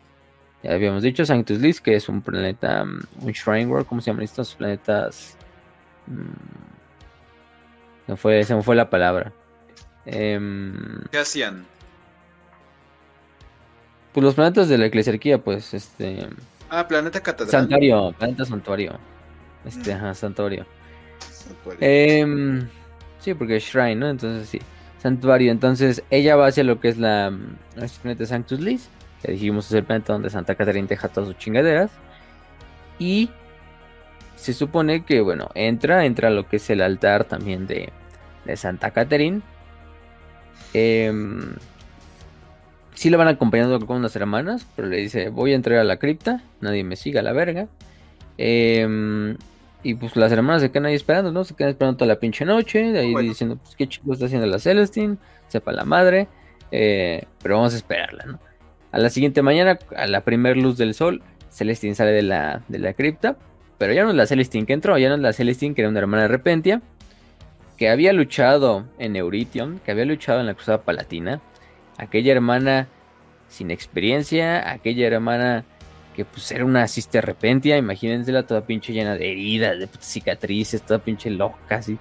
Ya 0.63 0.73
habíamos 0.73 1.03
dicho 1.03 1.25
Sanctus 1.25 1.61
Lis, 1.61 1.81
que 1.81 1.97
es 1.97 2.11
un 2.11 2.21
planeta, 2.21 2.85
mm, 2.85 3.01
un 3.23 3.33
Shrine 3.33 3.65
World, 3.65 3.87
¿cómo 3.87 4.03
se 4.03 4.11
llaman 4.11 4.25
estos 4.25 4.55
planetas? 4.55 5.39
Mm, 6.07 6.33
fue, 8.17 8.45
se 8.45 8.55
me 8.55 8.63
fue 8.63 8.77
la 8.77 8.91
palabra. 8.91 9.33
Em, 10.05 11.01
¿Qué 11.11 11.21
hacían? 11.21 11.65
Pues 14.13 14.23
los 14.23 14.35
planetas 14.35 14.69
de 14.69 14.77
la 14.77 14.85
eclesiarquía, 14.87 15.43
pues, 15.43 15.73
este. 15.73 16.29
Ah, 16.69 16.87
planeta 16.87 17.23
catedral. 17.23 17.51
Santuario, 17.51 18.13
planeta 18.19 18.45
santuario. 18.45 18.99
Este, 19.65 19.95
mm. 19.95 19.97
ajá, 19.97 20.15
santuario. 20.15 20.67
Em, 21.81 22.69
sí, 23.21 23.33
porque 23.33 23.57
es 23.57 23.65
Shrine, 23.65 23.95
¿no? 23.95 24.11
Entonces 24.11 24.51
sí 24.51 24.61
santuario. 25.03 25.51
Entonces 25.51 26.03
ella 26.11 26.37
va 26.37 26.47
hacia 26.47 26.65
lo 26.65 26.81
que 26.81 26.89
es 26.89 26.99
la 26.99 27.33
este 27.77 28.01
planeta 28.01 28.25
Sanctus 28.27 28.61
Lis, 28.61 28.89
que 29.23 29.33
dijimos 29.33 29.67
es 29.67 29.73
el 29.73 29.85
planeta 29.85 30.13
donde 30.13 30.31
Santa 30.31 30.55
Catarina 30.55 30.87
deja 30.87 31.09
todas 31.09 31.29
sus 31.29 31.39
chingaderas. 31.39 31.91
Y 32.99 33.31
se 34.37 34.53
supone 34.53 35.05
que, 35.05 35.21
bueno, 35.21 35.51
entra, 35.55 36.05
entra 36.05 36.31
lo 36.31 36.49
que 36.49 36.57
es 36.57 36.71
el 36.71 36.81
altar 36.83 37.25
también 37.25 37.67
de, 37.67 37.93
Santa 38.57 38.91
Catarina. 38.91 39.41
Em, 40.75 41.55
sí 42.95 43.11
la 43.11 43.17
van 43.17 43.29
acompañando 43.29 43.85
con 43.87 43.99
unas 43.99 44.15
hermanas, 44.17 44.67
pero 44.77 44.89
le 44.89 44.97
dice, 44.99 45.29
voy 45.29 45.53
a 45.53 45.57
entrar 45.57 45.79
a 45.79 45.85
la 45.85 45.99
cripta, 45.99 46.43
nadie 46.61 46.85
me 46.85 46.97
siga 46.97 47.23
la 47.23 47.33
verga. 47.33 47.69
Em, 48.39 49.37
y 49.83 49.95
pues 49.95 50.17
las 50.17 50.31
hermanas 50.31 50.63
se 50.63 50.71
quedan 50.71 50.87
ahí 50.87 50.95
esperando, 50.95 51.33
¿no? 51.33 51.45
Se 51.45 51.55
quedan 51.55 51.71
esperando 51.71 51.99
toda 51.99 52.09
la 52.09 52.21
pinche 52.21 52.45
noche, 52.45 52.93
de 52.93 53.01
ahí 53.01 53.15
diciendo, 53.17 53.57
pues 53.57 53.75
qué 53.77 53.87
chico 53.89 54.13
está 54.13 54.27
haciendo 54.27 54.47
la 54.47 54.59
Celestine, 54.59 55.17
sepa 55.49 55.73
la 55.73 55.85
madre, 55.85 56.29
eh, 56.71 57.25
pero 57.43 57.57
vamos 57.57 57.75
a 57.75 57.77
esperarla, 57.77 58.25
¿no? 58.25 58.39
A 58.93 58.99
la 58.99 59.11
siguiente 59.11 59.43
mañana, 59.43 59.79
a 59.97 60.07
la 60.07 60.21
primer 60.23 60.57
luz 60.57 60.77
del 60.77 60.95
sol, 60.95 61.23
Celestine 61.51 61.95
sale 61.95 62.13
de 62.13 62.23
la, 62.23 62.63
de 62.69 62.79
la 62.79 62.93
cripta, 62.93 63.37
pero 63.79 63.93
ya 63.93 64.05
no 64.05 64.11
es 64.11 64.17
la 64.17 64.27
Celestine 64.27 64.67
que 64.67 64.73
entró, 64.73 64.97
ya 64.99 65.09
no 65.09 65.17
es 65.17 65.21
la 65.21 65.33
Celestine 65.33 65.75
que 65.75 65.83
era 65.83 65.89
una 65.89 65.99
hermana 65.99 66.29
Repentia, 66.29 66.83
que 67.77 67.89
había 67.89 68.13
luchado 68.13 68.87
en 68.99 69.17
Eurition, 69.17 69.81
que 69.85 69.91
había 69.91 70.05
luchado 70.05 70.41
en 70.41 70.47
la 70.47 70.55
Cruzada 70.55 70.83
Palatina, 70.83 71.41
aquella 71.99 72.33
hermana 72.33 72.87
sin 73.49 73.71
experiencia, 73.71 74.71
aquella 74.71 75.07
hermana 75.07 75.65
que 76.15 76.25
pues 76.25 76.51
era 76.53 76.65
una 76.65 76.87
sister 76.89 77.25
repentia, 77.25 77.77
imagínensela 77.77 78.47
toda 78.47 78.67
pinche 78.67 78.93
llena 78.93 79.17
de 79.17 79.33
heridas, 79.33 79.79
de 79.79 79.89
cicatrices, 80.01 80.83
toda 80.83 80.99
pinche 80.99 81.31
loca, 81.31 81.77
así. 81.77 81.99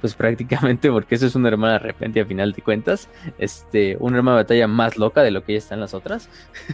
Pues 0.00 0.14
prácticamente 0.16 0.90
porque 0.90 1.14
eso 1.14 1.26
es 1.26 1.34
una 1.34 1.48
hermana 1.48 1.78
repentia 1.78 2.22
a 2.22 2.26
final 2.26 2.52
de 2.52 2.62
cuentas. 2.62 3.08
Este, 3.38 3.96
una 4.00 4.18
hermana 4.18 4.38
de 4.38 4.42
batalla 4.44 4.66
más 4.66 4.96
loca 4.96 5.22
de 5.22 5.30
lo 5.30 5.44
que 5.44 5.52
ya 5.52 5.58
están 5.58 5.80
las 5.80 5.94
otras. 5.94 6.28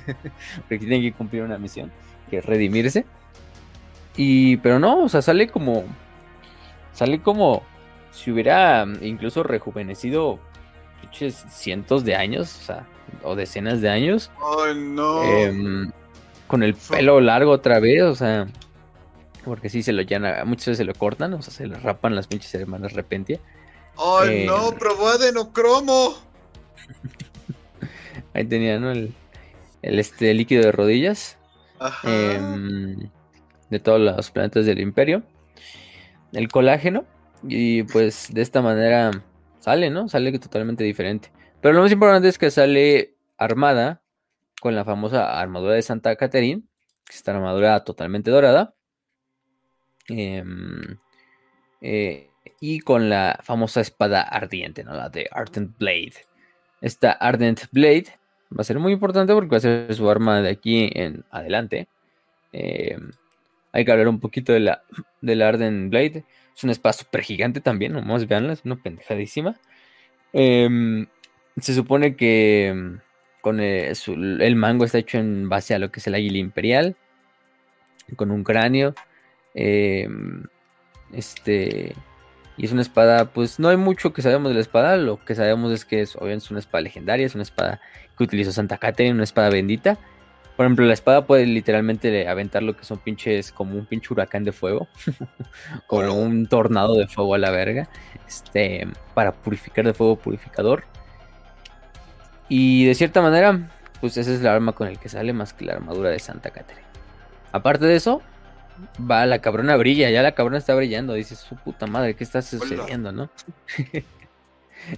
porque 0.57 0.79
tienen 0.79 1.03
que 1.03 1.13
cumplir 1.13 1.43
una 1.43 1.59
misión, 1.59 1.91
que 2.31 2.39
es 2.39 2.47
redimirse. 2.47 3.05
Y, 4.17 4.57
pero 4.59 4.79
no, 4.79 5.05
o 5.05 5.09
sea, 5.09 5.21
sale 5.23 5.49
como, 5.49 5.85
sale 6.93 7.21
como 7.21 7.63
si 8.13 8.31
hubiera 8.31 8.87
incluso 9.03 9.43
rejuvenecido 9.43 10.39
pinches 11.03 11.45
cientos 11.51 12.05
de 12.05 12.17
años, 12.17 12.59
o 12.61 12.65
sea, 12.65 12.87
o 13.23 13.35
decenas 13.35 13.81
de 13.81 13.91
años. 13.91 14.31
¡Ay, 14.41 14.75
no! 14.75 15.23
Em, 15.23 15.93
con 16.47 16.63
el 16.63 16.75
pelo 16.75 17.21
largo 17.21 17.51
otra 17.51 17.81
vez, 17.81 18.03
o 18.03 18.15
sea, 18.15 18.47
porque 19.45 19.69
sí 19.69 19.83
se 19.83 19.93
lo 19.93 20.03
llena, 20.03 20.45
muchas 20.45 20.67
veces 20.67 20.79
se 20.79 20.85
lo 20.85 20.95
cortan, 20.95 21.35
o 21.35 21.43
sea, 21.43 21.53
se 21.53 21.67
le 21.67 21.77
rapan 21.77 22.15
las 22.15 22.27
pinches 22.27 22.55
hermanas 22.55 22.93
repentia. 22.93 23.41
¡Ay, 23.99 24.43
eh, 24.43 24.47
no! 24.47 24.73
¡Probó 24.73 25.09
adenocromo! 25.09 26.17
Ahí 28.35 28.45
tenía, 28.45 28.79
¿no? 28.79 28.91
El, 28.91 29.15
este 29.83 30.35
líquido 30.35 30.63
de 30.65 30.73
rodillas. 30.73 31.39
Em, 32.05 33.11
de 33.71 33.81
todos 33.81 34.01
los 34.01 34.31
planetas 34.31 34.67
del 34.67 34.81
imperio. 34.81 35.23
El 36.33 36.49
colágeno. 36.49 37.05
Y 37.47 37.85
pues 37.85 38.29
de 38.33 38.43
esta 38.43 38.63
manera 38.63 39.11
sale, 39.61 39.91
¿no? 39.91 40.09
Sale 40.09 40.39
totalmente 40.39 40.85
diferente. 40.85 41.31
Pero 41.61 41.75
lo 41.75 41.83
más 41.83 41.93
importante 41.93 42.29
es 42.29 42.39
que 42.39 42.51
sale 42.51 43.15
armada 43.39 44.03
con 44.61 44.75
la 44.75 44.85
famosa 44.85 45.39
armadura 45.41 45.75
de 45.75 45.83
Santa 45.83 46.17
Catherine, 46.17 46.63
esta 47.09 47.33
armadura 47.33 47.85
totalmente 47.85 48.31
dorada. 48.31 48.75
Em, 50.09 50.99
eh, 51.81 52.31
y 52.61 52.81
con 52.81 53.09
la 53.11 53.39
famosa 53.43 53.81
espada 53.81 54.23
ardiente, 54.23 54.85
¿no? 54.85 54.95
La 54.95 55.09
de 55.09 55.29
Ardent 55.31 55.77
Blade. 55.79 56.15
Esta 56.81 57.13
Ardent 57.13 57.63
Blade 57.73 58.07
va 58.53 58.61
a 58.61 58.65
ser 58.65 58.79
muy 58.79 58.93
importante 58.93 59.33
porque 59.33 59.51
va 59.51 59.57
a 59.59 59.61
ser 59.61 59.95
su 59.95 60.09
arma 60.09 60.41
de 60.43 60.51
aquí 60.51 60.91
en 60.95 61.25
adelante. 61.31 61.89
Em, 62.53 63.11
hay 63.73 63.85
que 63.85 63.93
hablar 63.93 64.09
un 64.09 64.21
poquito 64.21 64.53
de 64.53 64.61
la, 64.61 64.83
de 65.21 65.37
la 65.37 65.49
Ardent 65.49 65.91
Blade. 65.91 66.25
Es 66.57 66.65
una 66.65 66.73
espada 66.73 66.95
súper 66.95 67.23
gigante 67.23 67.61
también, 67.61 67.93
nomás 67.93 68.27
veanla, 68.27 68.55
es 68.55 68.65
una 68.65 68.77
pendejadísima. 68.77 69.57
Em, 70.33 71.07
se 71.61 71.75
supone 71.75 72.17
que 72.17 72.99
eh, 73.55 73.93
el, 74.09 74.57
mango 74.57 74.85
está 74.85 74.99
hecho 74.99 75.19
en 75.19 75.49
base 75.49 75.75
a 75.75 75.79
lo 75.79 75.91
que 75.91 76.01
es 76.01 76.07
el 76.07 76.15
águila 76.15 76.39
imperial, 76.39 76.97
con 78.17 78.31
un 78.31 78.45
cráneo. 78.45 78.95
Em, 79.55 80.45
este. 81.13 81.95
Y 82.59 82.65
es 82.65 82.73
una 82.73 82.83
espada, 82.83 83.27
pues 83.27 83.59
no 83.59 83.69
hay 83.69 83.77
mucho 83.77 84.13
que 84.13 84.23
sabemos 84.23 84.49
de 84.49 84.55
la 84.55 84.61
espada. 84.61 84.97
Lo 84.97 85.23
que 85.25 85.35
sabemos 85.35 85.73
es 85.73 85.85
que 85.85 86.01
es, 86.01 86.17
obviamente, 86.17 86.47
una 86.51 86.61
espada 86.61 86.83
legendaria, 86.83 87.27
es 87.27 87.35
una 87.35 87.43
espada 87.43 87.81
que 88.17 88.25
utilizó 88.25 88.53
Santa 88.53 88.79
Catherine, 88.79 89.15
una 89.15 89.25
espada 89.25 89.51
bendita. 89.51 89.99
Por 90.57 90.65
ejemplo, 90.65 90.87
la 90.87 90.95
espada 90.95 91.27
puede 91.27 91.45
literalmente 91.45 92.27
aventar 92.27 92.63
lo 92.63 92.75
que 92.75 92.85
son 92.85 92.99
pinches, 92.99 93.53
como 93.53 93.77
un 93.77 93.85
pinche 93.85 94.13
huracán 94.15 94.43
de 94.43 94.53
fuego, 94.53 94.89
como 95.87 96.15
un 96.15 96.47
tornado 96.47 96.95
de 96.95 97.07
fuego 97.09 97.35
a 97.35 97.39
la 97.39 97.51
verga, 97.51 97.91
este, 98.27 98.89
para 99.13 99.33
purificar 99.33 99.85
de 99.85 99.93
fuego 99.93 100.17
purificador. 100.17 100.85
Y 102.49 102.85
de 102.87 102.95
cierta 102.95 103.23
manera, 103.23 103.69
pues 104.01 104.17
esa 104.17 104.33
es 104.33 104.41
la 104.41 104.55
arma 104.55 104.73
con 104.73 104.89
el 104.89 104.99
que 104.99 105.09
sale 105.09 105.33
más 105.33 105.53
que 105.53 105.65
la 105.65 105.75
armadura 105.75 106.11
de 106.11 106.19
Santa 106.19 106.51
Catherine. 106.51 106.87
Aparte 107.53 107.87
de 107.87 107.97
eso, 107.97 108.23
va 108.99 109.27
la 109.27 109.41
cabrona 109.41 109.77
brilla, 109.77 110.11
ya 110.11 110.23
la 110.23 110.33
cabrona 110.33 110.59
está 110.59 110.75
brillando, 110.75 111.15
dices, 111.15 111.39
su 111.39 111.57
puta 111.57 111.87
madre, 111.87 112.15
¿qué 112.15 112.25
está 112.25 112.43
sucediendo, 112.43 113.13
no? 113.13 113.31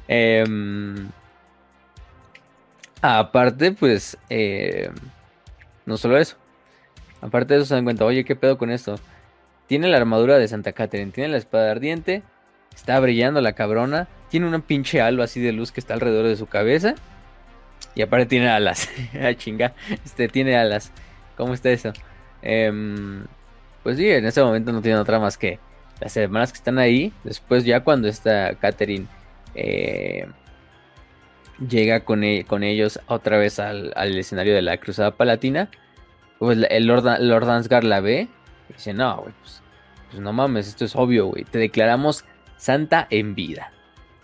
Em, 0.07 1.09
aparte, 3.01 3.73
pues, 3.73 4.19
em, 4.29 4.93
no 5.87 5.97
solo 5.97 6.19
eso. 6.19 6.37
Aparte 7.23 7.55
de 7.55 7.61
eso 7.61 7.69
se 7.69 7.75
dan 7.75 7.85
cuenta, 7.85 8.05
oye, 8.05 8.25
¿qué 8.25 8.37
pedo 8.37 8.59
con 8.59 8.71
esto? 8.71 8.97
Tiene 9.67 9.89
la 9.89 9.97
armadura 9.97 10.37
de 10.37 10.49
Santa 10.49 10.73
Catherine, 10.73 11.13
tiene 11.13 11.31
la 11.31 11.39
espada 11.39 11.71
ardiente, 11.71 12.23
está 12.75 12.99
brillando 13.01 13.41
la 13.41 13.55
cabrona, 13.55 14.09
tiene 14.29 14.47
una 14.47 14.59
pinche 14.59 15.01
halo 15.01 15.23
así 15.23 15.41
de 15.41 15.53
luz 15.53 15.73
que 15.73 15.81
está 15.81 15.95
alrededor 15.95 16.27
de 16.27 16.37
su 16.37 16.47
cabeza 16.47 16.97
y 17.99 18.03
aparte 18.03 18.27
tiene 18.27 18.49
alas. 18.49 18.89
ah, 19.21 19.35
chinga. 19.35 19.75
Este 20.05 20.29
tiene 20.29 20.57
alas. 20.57 20.93
¿Cómo 21.37 21.53
está 21.53 21.71
eso? 21.71 21.93
Em, 22.43 23.27
pues 23.83 23.97
sí, 23.97 24.09
en 24.09 24.25
ese 24.25 24.41
momento 24.41 24.71
no 24.71 24.81
tiene 24.81 24.99
otra 24.99 25.19
más 25.19 25.37
que 25.37 25.59
las 26.01 26.17
hermanas 26.17 26.53
que 26.53 26.59
están 26.59 26.79
ahí. 26.79 27.13
Después, 27.25 27.65
ya 27.65 27.81
cuando 27.81 28.07
está 28.07 28.55
Catherine 28.55 29.07
eh, 29.57 30.29
llega 31.69 32.05
con, 32.05 32.23
e, 32.23 32.45
con, 32.45 32.63
ellos 32.63 33.01
otra 33.09 33.37
vez 33.37 33.59
al, 33.59 33.93
escenario 33.97 34.55
de 34.55 34.63
la 34.63 34.77
Cruzada 34.79 35.11
Palatina, 35.11 35.69
pues 36.39 36.57
el 36.71 36.87
Lord, 36.87 37.21
Lord 37.21 37.51
Ansgar 37.51 37.83
la 37.83 37.99
ve 37.99 38.29
y 38.69 38.75
dice: 38.75 38.95
No, 38.95 39.23
güey, 39.23 39.35
pues, 39.41 39.61
pues 40.11 40.23
no 40.23 40.33
mames, 40.33 40.69
esto 40.69 40.85
es 40.85 40.95
obvio, 40.95 41.27
güey. 41.27 41.43
Te 41.43 41.59
declaramos 41.59 42.25
santa 42.57 43.09
en 43.11 43.35
vida. 43.35 43.73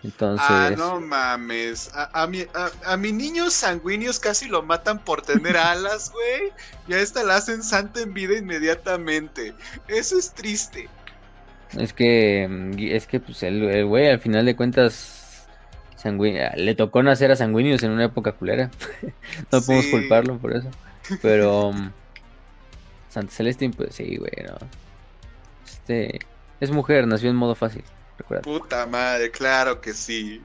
Entonces. 0.05 0.47
Ah, 0.47 0.71
no 0.77 1.01
mames. 1.01 1.91
A, 1.95 2.27
mi, 2.27 2.45
a, 2.85 2.97
mi 2.99 3.11
niño 3.11 3.51
sanguíneos 3.51 4.21
casi 4.21 4.49
lo 4.49 4.63
matan 4.63 4.99
por 4.99 5.23
tener 5.23 5.57
alas, 5.57 6.13
güey. 6.13 6.53
Y 6.87 6.93
a 6.93 7.01
esta 7.01 7.25
la 7.25 7.37
hacen 7.37 7.63
santa 7.63 8.01
en 8.01 8.13
vida 8.13 8.37
inmediatamente. 8.37 9.55
Eso 9.89 10.19
es 10.19 10.33
triste. 10.33 10.89
Es 11.79 11.95
que. 11.95 12.47
Mm, 12.49 12.75
es 12.79 13.07
que, 13.07 13.19
pues, 13.19 13.43
el 13.43 13.87
güey, 13.87 14.11
al 14.11 14.21
final 14.21 14.45
de 14.45 14.55
cuentas. 14.55 15.23
Le 16.57 16.75
tocó 16.75 17.03
nacer 17.03 17.31
a 17.31 17.37
sanguíneos 17.37 17.83
en 17.83 17.93
una 17.93 18.05
época 18.05 18.33
culera. 18.33 18.71
no 19.51 19.63
podemos 19.63 19.87
culparlo 19.87 20.37
por 20.39 20.55
eso. 20.55 20.69
Pero. 21.23 21.73
Mm, 21.73 21.93
Santa 23.09 23.33
Celestín, 23.33 23.73
pues 23.73 23.95
sí, 23.95 24.17
güey, 24.17 24.33
no. 24.47 24.59
Este. 25.65 26.19
Es 26.61 26.71
mujer, 26.71 27.07
nació 27.07 27.31
en 27.31 27.37
modo 27.37 27.55
fácil. 27.55 27.85
Puta 28.43 28.87
madre, 28.87 29.31
claro 29.31 29.81
que 29.81 29.93
sí. 29.93 30.43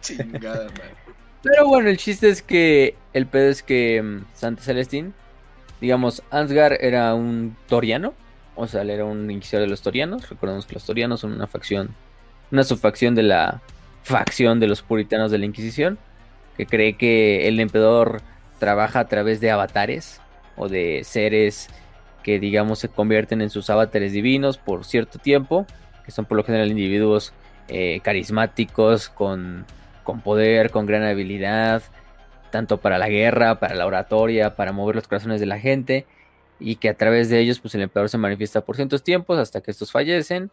Chingada 0.00 0.64
madre. 0.64 0.94
Pero 1.42 1.68
bueno, 1.68 1.88
el 1.88 1.96
chiste 1.96 2.28
es 2.28 2.42
que 2.42 2.94
el 3.12 3.26
pedo 3.26 3.48
es 3.48 3.62
que 3.62 4.02
mm, 4.02 4.24
Santa 4.34 4.62
Celestín, 4.62 5.14
digamos, 5.80 6.22
Ansgar 6.30 6.76
era 6.80 7.14
un 7.14 7.56
toriano, 7.66 8.14
o 8.56 8.66
sea, 8.66 8.82
él 8.82 8.90
era 8.90 9.04
un 9.04 9.30
inquisidor 9.30 9.62
de 9.62 9.70
los 9.70 9.82
torianos. 9.82 10.28
Recordemos 10.28 10.66
que 10.66 10.74
los 10.74 10.84
torianos 10.84 11.20
son 11.20 11.32
una 11.32 11.46
facción, 11.46 11.94
una 12.50 12.62
subfacción 12.62 13.14
de 13.14 13.22
la 13.22 13.62
facción 14.02 14.60
de 14.60 14.66
los 14.66 14.82
puritanos 14.82 15.30
de 15.30 15.38
la 15.38 15.46
Inquisición, 15.46 15.98
que 16.56 16.66
cree 16.66 16.96
que 16.96 17.48
el 17.48 17.58
emperador 17.60 18.20
trabaja 18.58 19.00
a 19.00 19.08
través 19.08 19.40
de 19.40 19.50
avatares 19.50 20.20
o 20.56 20.68
de 20.68 21.02
seres 21.04 21.68
que, 22.22 22.38
digamos, 22.38 22.80
se 22.80 22.88
convierten 22.88 23.40
en 23.40 23.48
sus 23.48 23.70
avatares 23.70 24.12
divinos 24.12 24.58
por 24.58 24.84
cierto 24.84 25.18
tiempo 25.18 25.66
son 26.08 26.24
por 26.24 26.36
lo 26.36 26.44
general 26.44 26.70
individuos 26.70 27.32
eh, 27.68 28.00
carismáticos, 28.02 29.08
con, 29.08 29.64
con 30.02 30.20
poder, 30.20 30.70
con 30.70 30.86
gran 30.86 31.02
habilidad, 31.04 31.82
tanto 32.50 32.78
para 32.78 32.98
la 32.98 33.08
guerra, 33.08 33.60
para 33.60 33.74
la 33.74 33.86
oratoria, 33.86 34.56
para 34.56 34.72
mover 34.72 34.96
los 34.96 35.06
corazones 35.06 35.40
de 35.40 35.46
la 35.46 35.58
gente, 35.58 36.06
y 36.58 36.76
que 36.76 36.88
a 36.88 36.94
través 36.94 37.28
de 37.30 37.38
ellos 37.38 37.60
pues 37.60 37.74
el 37.74 37.82
emperador 37.82 38.08
se 38.08 38.18
manifiesta 38.18 38.60
por 38.60 38.76
cientos 38.76 39.02
tiempos 39.02 39.38
hasta 39.38 39.60
que 39.60 39.70
estos 39.70 39.92
fallecen 39.92 40.50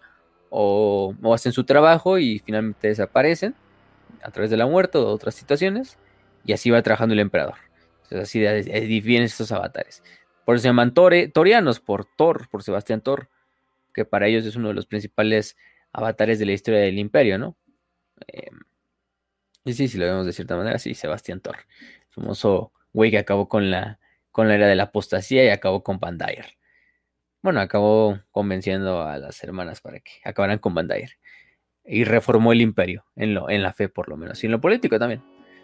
o, 0.49 1.13
hacen 1.33 1.51
su 1.51 1.65
trabajo 1.65 2.17
y 2.17 2.39
finalmente 2.39 2.87
desaparecen 2.87 3.55
a 4.23 4.31
través 4.31 4.49
de 4.49 4.57
la 4.57 4.65
muerte 4.65 4.97
o 4.97 5.01
de 5.05 5.11
otras 5.11 5.35
situaciones, 5.35 5.97
y 6.45 6.53
así 6.53 6.69
va 6.69 6.81
trabajando 6.81 7.13
el 7.13 7.19
emperador. 7.19 7.55
Así 8.11 8.39
dividen 8.39 9.23
estos 9.23 9.51
avatares. 9.51 10.01
Por 10.45 10.55
eso 10.55 10.61
se 10.61 10.69
llaman 10.69 10.93
Torianos, 10.93 11.79
por 11.81 12.05
Thor, 12.05 12.47
por 12.49 12.63
Sebastián 12.63 13.01
Thor 13.01 13.27
que 13.97 14.05
para 14.05 14.27
ellos 14.27 14.45
es 14.45 14.55
uno 14.55 14.69
de 14.69 14.73
los 14.75 14.85
principales 14.85 15.57
avatares 15.91 16.39
de 16.39 16.45
la 16.45 16.53
historia 16.53 16.79
del 16.79 16.99
imperio, 16.99 17.37
¿no? 17.37 17.57
Em, 18.27 18.59
Sí, 19.67 19.73
sí, 19.73 19.87
si 19.89 19.97
lo 19.97 20.05
vemos 20.05 20.25
de 20.25 20.31
cierta 20.31 20.55
manera, 20.55 20.79
sí, 20.79 20.93
Sebastián 20.93 21.41
Thor. 21.41 21.57
Famoso 22.07 22.71
güey 22.93 23.11
que 23.11 23.17
acabó 23.17 23.49
con 23.49 23.69
la, 23.69 23.99
con 24.31 24.47
la 24.47 24.55
era 24.55 24.65
de 24.65 24.77
la 24.77 24.83
apostasía 24.83 25.43
y 25.43 25.49
acabó 25.49 25.83
con 25.83 25.99
Van 25.99 26.17
Bueno, 27.41 27.59
acabó 27.59 28.17
convenciendo 28.31 29.01
a 29.01 29.17
las 29.17 29.43
hermanas 29.43 29.81
para 29.81 29.99
que 29.99 30.11
acabaran 30.23 30.59
con 30.59 30.73
Van 30.73 30.87
Y 31.83 32.05
reformó 32.05 32.53
el 32.53 32.61
imperio, 32.61 33.03
en, 33.17 33.33
lo, 33.33 33.49
en 33.49 33.61
la 33.61 33.73
fe 33.73 33.89
por 33.89 34.07
lo 34.07 34.15
menos, 34.15 34.41
y 34.41 34.47
en 34.47 34.53
lo 34.53 34.61
político 34.61 34.97
también. 34.99 35.21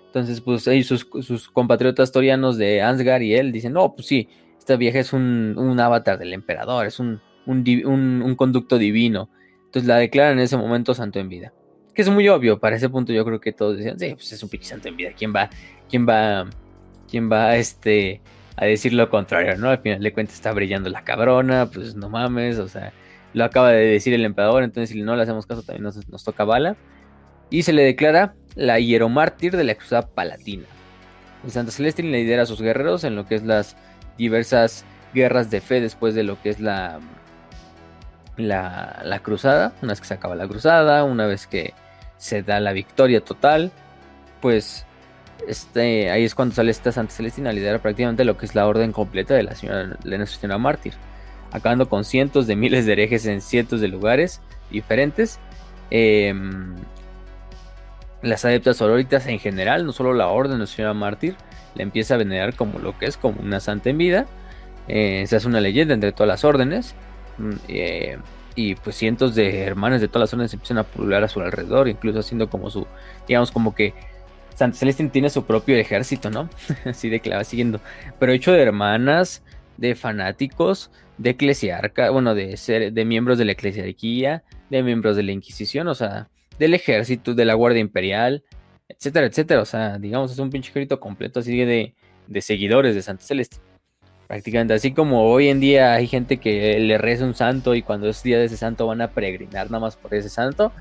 Entonces, 0.07 0.41
pues 0.41 0.67
ellos, 0.67 0.87
sus, 0.87 1.25
sus 1.25 1.49
compatriotas 1.49 2.11
torianos 2.11 2.57
de 2.57 2.81
Ansgar 2.81 3.23
y 3.23 3.35
él 3.35 3.53
dicen, 3.53 3.71
no, 3.71 3.95
pues 3.95 4.07
sí, 4.07 4.27
esta 4.59 4.75
vieja 4.75 4.99
es 4.99 5.13
un, 5.13 5.55
un 5.57 5.79
avatar 5.79 6.17
del 6.19 6.33
emperador, 6.33 6.85
es 6.87 6.99
un, 6.99 7.21
un, 7.45 8.21
un, 8.23 8.35
conducto 8.35 8.77
divino. 8.77 9.29
Entonces 9.65 9.87
la 9.87 9.97
declaran 9.97 10.33
en 10.33 10.43
ese 10.43 10.57
momento 10.57 10.93
santo 10.93 11.19
en 11.19 11.29
vida. 11.29 11.53
Que 11.93 12.01
es 12.01 12.09
muy 12.09 12.27
obvio, 12.29 12.59
para 12.59 12.75
ese 12.75 12.89
punto 12.89 13.13
yo 13.13 13.23
creo 13.25 13.39
que 13.39 13.51
todos 13.51 13.77
decían, 13.77 13.99
sí, 13.99 14.13
pues 14.15 14.31
es 14.31 14.41
un 14.41 14.49
pinche 14.49 14.67
santo 14.67 14.87
en 14.87 14.97
vida. 14.97 15.11
¿Quién 15.17 15.33
va, 15.35 15.49
quién 15.89 16.07
va, 16.07 16.49
quién 17.09 17.31
va 17.31 17.55
este, 17.55 18.21
a 18.55 18.65
decir 18.65 18.93
lo 18.93 19.09
contrario, 19.09 19.57
no? 19.57 19.69
Al 19.69 19.79
final 19.79 20.01
de 20.01 20.13
cuentas 20.13 20.35
está 20.35 20.51
brillando 20.51 20.89
la 20.89 21.03
cabrona, 21.03 21.69
pues 21.71 21.95
no 21.95 22.09
mames, 22.09 22.57
o 22.57 22.67
sea, 22.67 22.93
lo 23.33 23.43
acaba 23.43 23.71
de 23.71 23.85
decir 23.85 24.13
el 24.13 24.25
emperador, 24.25 24.63
entonces 24.63 24.89
si 24.89 25.01
no 25.01 25.15
le 25.15 25.23
hacemos 25.23 25.45
caso 25.45 25.63
también 25.63 25.83
nos, 25.83 26.07
nos 26.09 26.23
toca 26.23 26.43
bala. 26.43 26.75
Y 27.49 27.63
se 27.63 27.73
le 27.73 27.83
declara 27.83 28.33
la 28.55 28.79
hieromártir 28.79 29.55
de 29.55 29.63
la 29.63 29.75
cruzada 29.75 30.07
palatina. 30.07 30.65
El 31.43 31.51
Santa 31.51 31.71
Celestina 31.71 32.09
lidera 32.09 32.43
a 32.43 32.45
sus 32.47 32.61
guerreros 32.61 33.03
en 33.03 33.15
lo 33.15 33.27
que 33.27 33.35
es 33.35 33.43
las 33.43 33.75
diversas 34.17 34.85
guerras 35.13 35.51
de 35.51 35.61
fe 35.61 35.81
después 35.81 36.15
de 36.15 36.23
lo 36.23 36.41
que 36.41 36.49
es 36.49 36.59
la, 36.59 36.99
la, 38.37 39.19
cruzada, 39.21 39.73
una 39.81 39.91
vez 39.91 40.01
que 40.01 40.07
se 40.07 40.13
acaba 40.13 40.35
la 40.35 40.47
cruzada, 40.47 41.03
una 41.03 41.27
vez 41.27 41.47
que 41.47 41.73
se 42.17 42.43
da 42.43 42.59
la 42.59 42.73
victoria 42.73 43.21
total, 43.21 43.71
pues 44.41 44.85
este, 45.47 46.09
ahí 46.09 46.23
es 46.23 46.35
cuando 46.35 46.55
sale 46.55 46.71
esta 46.71 46.91
Santa 46.91 47.13
Celestina 47.13 47.49
a 47.49 47.53
liderar 47.53 47.81
prácticamente 47.81 48.23
lo 48.23 48.37
que 48.37 48.45
es 48.45 48.55
la 48.55 48.67
orden 48.67 48.91
completa 48.91 49.33
de 49.33 49.43
la 49.43 49.55
señora 49.55 49.97
de 50.03 50.17
Nuestra 50.17 50.39
Señora 50.39 50.57
Mártir, 50.57 50.93
acabando 51.51 51.89
con 51.89 52.05
cientos 52.05 52.47
de 52.47 52.55
miles 52.55 52.85
de 52.85 52.93
herejes 52.93 53.25
en 53.25 53.41
cientos 53.41 53.81
de 53.81 53.87
lugares 53.87 54.41
diferentes. 54.71 55.39
Em, 55.91 56.75
las 58.21 58.45
adeptas 58.45 58.77
sororitas 58.77 59.27
en 59.27 59.39
general, 59.39 59.85
no 59.85 59.91
solo 59.91 60.13
la 60.13 60.27
orden 60.27 60.53
de 60.53 60.57
Nuestra 60.59 60.77
Señora 60.77 60.93
Mártir, 60.93 61.35
la 61.75 61.83
empieza 61.83 62.15
a 62.15 62.17
venerar 62.17 62.55
como 62.55 62.79
lo 62.79 62.97
que 62.97 63.05
es, 63.05 63.17
como 63.17 63.41
una 63.41 63.59
santa 63.59 63.89
en 63.89 63.97
vida. 63.97 64.25
Eh, 64.87 65.25
se 65.27 65.47
una 65.47 65.61
leyenda 65.61 65.93
entre 65.93 66.11
todas 66.11 66.27
las 66.27 66.43
órdenes. 66.43 66.95
Mm, 67.37 67.53
eh, 67.67 68.17
y 68.55 68.75
pues 68.75 68.95
cientos 68.95 69.35
de 69.35 69.61
hermanos 69.61 70.01
de 70.01 70.07
todas 70.07 70.21
las 70.21 70.33
órdenes 70.33 70.53
empiezan 70.53 70.77
a 70.77 70.83
pulular 70.83 71.23
a 71.23 71.27
su 71.27 71.41
alrededor, 71.41 71.87
incluso 71.87 72.19
haciendo 72.19 72.49
como 72.49 72.69
su, 72.69 72.85
digamos 73.27 73.51
como 73.51 73.73
que 73.73 73.93
Santa 74.55 74.77
Celestin 74.77 75.09
tiene 75.09 75.29
su 75.29 75.45
propio 75.45 75.75
ejército, 75.75 76.29
¿no? 76.29 76.49
Así 76.85 77.09
de 77.09 77.19
que 77.19 77.29
la 77.29 77.37
va 77.37 77.43
siguiendo. 77.43 77.79
Pero 78.19 78.31
hecho 78.31 78.51
de 78.51 78.61
hermanas, 78.61 79.43
de 79.77 79.95
fanáticos, 79.95 80.91
de 81.17 81.31
eclesiarca, 81.31 82.09
bueno, 82.11 82.35
de 82.35 82.55
ser, 82.57 82.93
de 82.93 83.05
miembros 83.05 83.37
de 83.37 83.45
la 83.45 83.53
eclesiarquía, 83.53 84.43
de 84.69 84.83
miembros 84.83 85.15
de 85.15 85.23
la 85.23 85.31
Inquisición, 85.31 85.87
o 85.87 85.95
sea, 85.95 86.29
del 86.59 86.73
ejército, 86.73 87.33
de 87.33 87.45
la 87.45 87.55
Guardia 87.55 87.81
Imperial, 87.81 88.43
etcétera, 88.87 89.25
etcétera. 89.27 89.61
O 89.61 89.65
sea, 89.65 89.97
digamos, 89.97 90.31
es 90.31 90.39
un 90.39 90.49
pinche 90.49 90.69
ejército 90.69 90.99
completo 90.99 91.39
así 91.39 91.57
de, 91.57 91.95
de 92.27 92.41
seguidores 92.41 92.95
de 92.95 93.01
Santa 93.01 93.23
Celeste. 93.23 93.57
Prácticamente, 94.33 94.73
así 94.73 94.93
como 94.93 95.31
hoy 95.31 95.49
en 95.49 95.59
día 95.59 95.93
hay 95.93 96.07
gente 96.07 96.37
que 96.37 96.79
le 96.79 96.97
reza 96.97 97.23
un 97.23 97.35
santo 97.35 97.75
y 97.75 97.83
cuando 97.83 98.09
es 98.09 98.23
día 98.23 98.39
de 98.39 98.45
ese 98.45 98.57
santo 98.57 98.87
van 98.87 98.99
a 99.01 99.11
peregrinar 99.11 99.69
nada 99.69 99.79
más 99.79 99.95
por 99.95 100.11
ese 100.15 100.27
santo, 100.27 100.71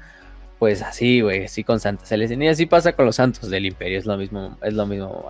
pues 0.59 0.81
así, 0.81 1.21
güey, 1.21 1.45
así 1.45 1.63
con 1.63 1.79
Santa 1.79 2.07
Celeste. 2.07 2.43
Y 2.43 2.49
así 2.49 2.65
pasa 2.65 2.95
con 2.95 3.05
los 3.05 3.17
santos 3.17 3.51
del 3.51 3.67
imperio, 3.67 3.99
es 3.99 4.07
lo 4.07 4.17
mismo, 4.17 4.57
es 4.63 4.73
lo 4.73 4.87
mismo, 4.87 5.27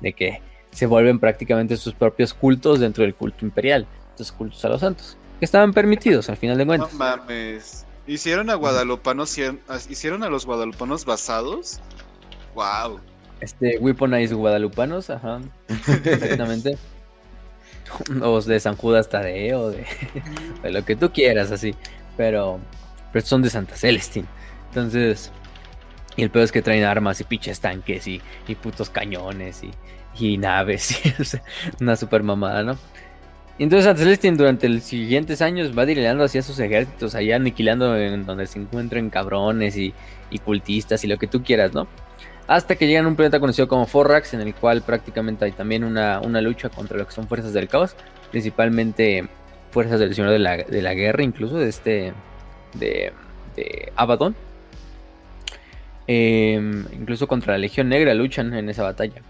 de 0.00 0.12
que 0.14 0.42
se 0.72 0.86
vuelven 0.86 1.20
prácticamente 1.20 1.76
sus 1.76 1.94
propios 1.94 2.34
cultos 2.34 2.80
dentro 2.80 3.04
del 3.04 3.14
culto 3.14 3.44
imperial, 3.44 3.86
estos 4.10 4.32
cultos 4.32 4.64
a 4.64 4.70
los 4.70 4.80
santos, 4.80 5.16
que 5.38 5.44
estaban 5.44 5.72
permitidos 5.72 6.28
al 6.28 6.36
final 6.36 6.58
de 6.58 6.66
cuentas. 6.66 6.92
No 6.92 6.98
mames. 6.98 7.86
Hicieron 8.08 8.50
a 8.50 8.54
guadalupanos, 8.54 9.38
hicieron 9.88 10.24
a 10.24 10.28
los 10.28 10.44
guadalupanos 10.44 11.04
basados 11.04 11.80
Wow. 12.56 12.98
Este, 13.40 13.78
Weaponize 13.78 14.34
guadalupanos, 14.34 15.08
ajá. 15.10 15.40
Exactamente. 16.04 16.78
o 18.22 18.40
de 18.40 18.60
San 18.60 18.76
Judas 18.76 19.08
Tadeo, 19.08 19.70
de, 19.70 19.84
de 20.62 20.72
lo 20.72 20.84
que 20.84 20.96
tú 20.96 21.12
quieras, 21.12 21.50
así. 21.50 21.74
Pero, 22.16 22.60
pero 23.12 23.24
son 23.24 23.42
de 23.42 23.50
Santa 23.50 23.76
Celestin. 23.76 24.26
Entonces, 24.68 25.32
y 26.16 26.22
el 26.22 26.30
peor 26.30 26.44
es 26.44 26.52
que 26.52 26.62
traen 26.62 26.84
armas 26.84 27.20
y 27.20 27.24
pinches 27.24 27.60
tanques 27.60 28.06
y, 28.06 28.20
y 28.46 28.54
putos 28.54 28.90
cañones 28.90 29.62
y, 29.62 29.70
y 30.18 30.38
naves. 30.38 31.00
una 31.80 31.96
super 31.96 32.22
mamada, 32.22 32.62
¿no? 32.62 32.78
Y 33.58 33.62
entonces 33.62 33.84
Santa 33.84 34.02
Celestin 34.02 34.36
durante 34.36 34.68
los 34.68 34.82
siguientes 34.82 35.40
años 35.40 35.76
va 35.76 35.86
dirilando 35.86 36.24
hacia 36.24 36.42
sus 36.42 36.58
ejércitos, 36.58 37.14
allá 37.14 37.36
aniquilando 37.36 37.96
en 37.96 38.26
donde 38.26 38.46
se 38.46 38.58
encuentren 38.58 39.10
cabrones 39.10 39.76
y, 39.76 39.94
y 40.30 40.38
cultistas 40.38 41.04
y 41.04 41.06
lo 41.06 41.18
que 41.18 41.28
tú 41.28 41.42
quieras, 41.42 41.72
¿no? 41.72 41.86
Hasta 42.46 42.76
que 42.76 42.86
llegan 42.86 43.06
a 43.06 43.08
un 43.08 43.16
planeta 43.16 43.40
conocido 43.40 43.68
como 43.68 43.86
Forrax, 43.86 44.34
en 44.34 44.40
el 44.40 44.54
cual 44.54 44.82
prácticamente 44.82 45.44
hay 45.44 45.52
también 45.52 45.84
una, 45.84 46.20
lucha 46.40 46.68
contra 46.68 46.98
lo 46.98 47.06
que 47.06 47.12
son 47.12 47.26
fuerzas 47.26 47.52
del 47.52 47.68
caos, 47.68 47.96
principalmente 48.30 49.26
fuerzas 49.70 49.98
del 49.98 50.14
Señor 50.14 50.30
de 50.30 50.38
la, 50.38 50.94
Guerra, 50.94 51.22
incluso 51.22 51.56
de 51.56 51.68
este, 51.68 52.12
de, 52.74 53.12
Abaddon. 53.96 54.34
Em, 56.06 56.84
incluso 56.92 57.26
contra 57.26 57.54
la 57.54 57.58
Legión 57.58 57.88
Negra 57.88 58.12
luchan 58.12 58.52
en 58.52 58.68
esa 58.68 58.82
batalla. 58.82 59.22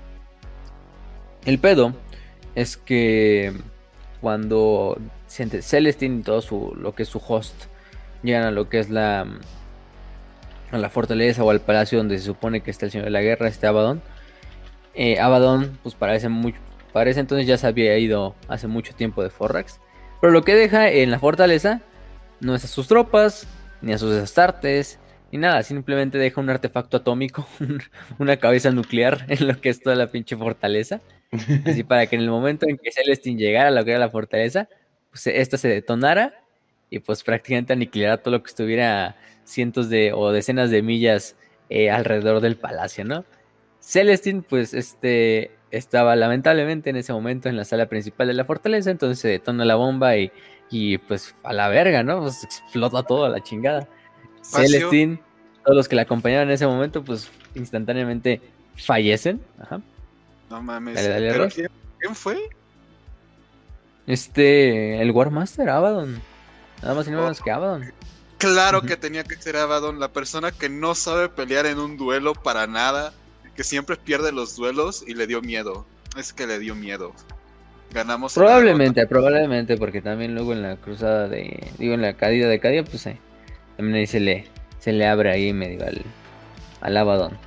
El 1.44 1.58
pedo 1.60 1.94
es 2.56 2.76
que 2.76 3.52
cuando 4.20 4.98
Celestine 5.28 6.20
y 6.20 6.22
todo 6.22 6.40
su, 6.40 6.74
lo 6.76 6.94
que 6.94 7.04
es 7.04 7.08
su 7.08 7.22
host 7.26 7.54
llegan 8.24 8.44
a 8.44 8.50
lo 8.50 8.68
que 8.68 8.80
es 8.80 8.90
la, 8.90 9.26
a 10.74 10.78
la 10.78 10.90
fortaleza 10.90 11.44
o 11.44 11.50
al 11.50 11.60
palacio 11.60 11.98
donde 11.98 12.18
se 12.18 12.24
supone 12.24 12.60
que 12.60 12.70
está 12.70 12.86
el 12.86 12.92
señor 12.92 13.06
de 13.06 13.10
la 13.10 13.22
guerra, 13.22 13.48
este 13.48 13.66
Abaddon. 13.66 14.02
Eh, 14.94 15.18
Abaddon, 15.18 15.78
pues 15.82 15.94
parece 15.94 16.28
entonces 17.20 17.46
ya 17.46 17.58
se 17.58 17.66
había 17.66 17.98
ido 17.98 18.34
hace 18.48 18.66
mucho 18.66 18.94
tiempo 18.94 19.22
de 19.22 19.30
Forrax. 19.30 19.80
Pero 20.20 20.32
lo 20.32 20.42
que 20.42 20.54
deja 20.54 20.90
en 20.90 21.10
la 21.10 21.18
fortaleza 21.18 21.82
no 22.40 22.54
es 22.54 22.64
a 22.64 22.68
sus 22.68 22.88
tropas, 22.88 23.46
ni 23.82 23.92
a 23.92 23.98
sus 23.98 24.14
astartes, 24.14 24.98
ni 25.32 25.38
nada. 25.38 25.62
Simplemente 25.62 26.18
deja 26.18 26.40
un 26.40 26.50
artefacto 26.50 26.98
atómico, 26.98 27.46
una 28.18 28.36
cabeza 28.36 28.70
nuclear 28.70 29.24
en 29.28 29.48
lo 29.48 29.60
que 29.60 29.68
es 29.68 29.80
toda 29.80 29.96
la 29.96 30.08
pinche 30.08 30.36
fortaleza. 30.36 31.00
Así 31.66 31.82
para 31.84 32.06
que 32.06 32.16
en 32.16 32.22
el 32.22 32.30
momento 32.30 32.66
en 32.68 32.78
que 32.78 32.92
Celestine 32.92 33.40
llegara 33.40 33.68
a 33.68 33.72
lo 33.72 33.84
que 33.84 33.90
era 33.90 34.00
la 34.00 34.10
fortaleza, 34.10 34.68
pues 35.10 35.26
esta 35.26 35.58
se 35.58 35.68
detonara 35.68 36.34
y 36.90 37.00
pues 37.00 37.22
prácticamente 37.22 37.72
aniquilara 37.72 38.18
todo 38.18 38.36
lo 38.36 38.42
que 38.42 38.48
estuviera 38.48 39.16
cientos 39.44 39.88
de 39.88 40.12
o 40.12 40.32
decenas 40.32 40.70
de 40.70 40.82
millas 40.82 41.36
eh, 41.70 41.90
alrededor 41.90 42.40
del 42.40 42.56
palacio, 42.56 43.04
¿no? 43.04 43.24
Celestine, 43.80 44.42
pues, 44.42 44.74
este, 44.74 45.50
estaba 45.70 46.16
lamentablemente 46.16 46.90
en 46.90 46.96
ese 46.96 47.12
momento 47.12 47.48
en 47.48 47.56
la 47.56 47.64
sala 47.64 47.86
principal 47.86 48.28
de 48.28 48.34
la 48.34 48.44
fortaleza, 48.44 48.90
entonces 48.90 49.18
se 49.18 49.28
detona 49.28 49.64
la 49.64 49.74
bomba 49.74 50.16
y, 50.16 50.32
y 50.70 50.98
pues 50.98 51.34
a 51.42 51.52
la 51.52 51.68
verga, 51.68 52.02
¿no? 52.02 52.20
Pues 52.20 52.44
explota 52.44 53.02
todo 53.02 53.24
a 53.24 53.28
la 53.28 53.42
chingada. 53.42 53.88
Celestine, 54.42 55.20
todos 55.64 55.76
los 55.76 55.88
que 55.88 55.96
la 55.96 56.02
acompañaban 56.02 56.48
en 56.48 56.54
ese 56.54 56.66
momento, 56.66 57.02
pues 57.02 57.30
instantáneamente 57.54 58.40
fallecen. 58.76 59.40
Ajá. 59.58 59.80
No 60.50 60.62
mames. 60.62 61.00
¿Pero 61.00 61.48
quién, 61.48 62.14
fue? 62.14 62.38
Este, 64.06 65.00
el 65.00 65.10
Warmaster 65.10 65.68
Abaddon. 65.68 66.20
Nada 66.82 66.94
más 66.94 67.06
y 67.06 67.10
nada 67.10 67.22
menos 67.22 67.40
que 67.40 67.50
Abaddon. 67.50 67.92
Claro 68.44 68.82
que 68.82 68.96
tenía 68.96 69.24
que 69.24 69.36
ser 69.36 69.56
Abaddon, 69.56 69.98
la 69.98 70.12
persona 70.12 70.52
que 70.52 70.68
no 70.68 70.94
sabe 70.94 71.28
pelear 71.28 71.66
en 71.66 71.78
un 71.78 71.96
duelo 71.96 72.34
para 72.34 72.66
nada, 72.66 73.14
que 73.56 73.64
siempre 73.64 73.96
pierde 73.96 74.32
los 74.32 74.56
duelos 74.56 75.02
y 75.06 75.14
le 75.14 75.26
dio 75.26 75.40
miedo. 75.40 75.86
Es 76.16 76.32
que 76.32 76.46
le 76.46 76.58
dio 76.58 76.74
miedo. 76.74 77.12
Ganamos. 77.92 78.34
Probablemente, 78.34 79.06
probablemente, 79.06 79.76
porque 79.76 80.02
también 80.02 80.34
luego 80.34 80.52
en 80.52 80.62
la 80.62 80.76
cruzada 80.76 81.28
de. 81.28 81.70
Digo, 81.78 81.94
en 81.94 82.02
la 82.02 82.14
caída 82.14 82.48
de 82.48 82.60
Cadia, 82.60 82.84
pues 82.84 83.06
eh, 83.06 83.18
también 83.76 83.96
ahí 83.96 84.06
se 84.06 84.20
le, 84.20 84.46
se 84.78 84.92
le 84.92 85.06
abre 85.06 85.30
ahí 85.30 85.52
medio 85.52 85.86
al, 85.86 86.02
al 86.80 86.96
Abaddon. 86.96 87.38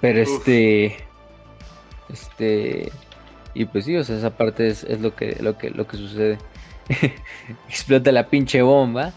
Pero 0.00 0.20
este. 0.20 0.96
Este. 2.08 2.90
Y 3.54 3.64
pues 3.66 3.84
sí, 3.84 3.96
o 3.96 4.04
sea, 4.04 4.16
esa 4.16 4.36
parte 4.36 4.68
es, 4.68 4.84
es 4.84 5.00
lo 5.00 5.14
que, 5.14 5.36
lo 5.40 5.58
que, 5.58 5.70
lo 5.70 5.86
que 5.86 5.96
sucede. 5.96 6.38
Explota 7.68 8.12
la 8.12 8.28
pinche 8.28 8.62
bomba 8.62 9.12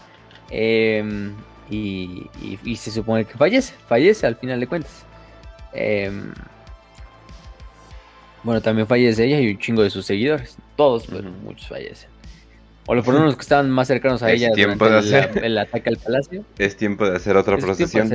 Em, 0.50 1.34
y, 1.70 2.28
se 2.76 2.90
supone 2.90 3.24
que 3.24 3.34
fallece, 3.34 3.74
fallece 3.86 4.26
al 4.26 4.36
final 4.36 4.58
de 4.60 4.66
cuentas. 4.66 5.04
Em, 5.72 6.32
bueno, 8.42 8.60
también 8.60 8.86
fallece 8.86 9.24
ella 9.24 9.40
y 9.40 9.52
un 9.52 9.58
chingo 9.58 9.82
de 9.82 9.90
sus 9.90 10.06
seguidores. 10.06 10.56
Todos, 10.76 11.06
pero 11.06 11.30
muchos 11.30 11.68
fallecen. 11.68 12.08
O 12.86 12.94
lo 12.94 13.02
por 13.02 13.14
los 13.14 13.36
que 13.36 13.42
estaban 13.42 13.70
más 13.70 13.86
cercanos 13.88 14.22
a 14.22 14.32
ella 14.32 14.50
tiempo 14.52 14.88
de 14.88 15.28
el, 15.42 15.58
ataque 15.58 15.90
al 15.90 15.96
palacio. 15.96 16.44
Es 16.58 16.76
tiempo 16.76 17.08
de 17.08 17.16
hacer 17.16 17.36
otra 17.36 17.56
procesión. 17.58 18.10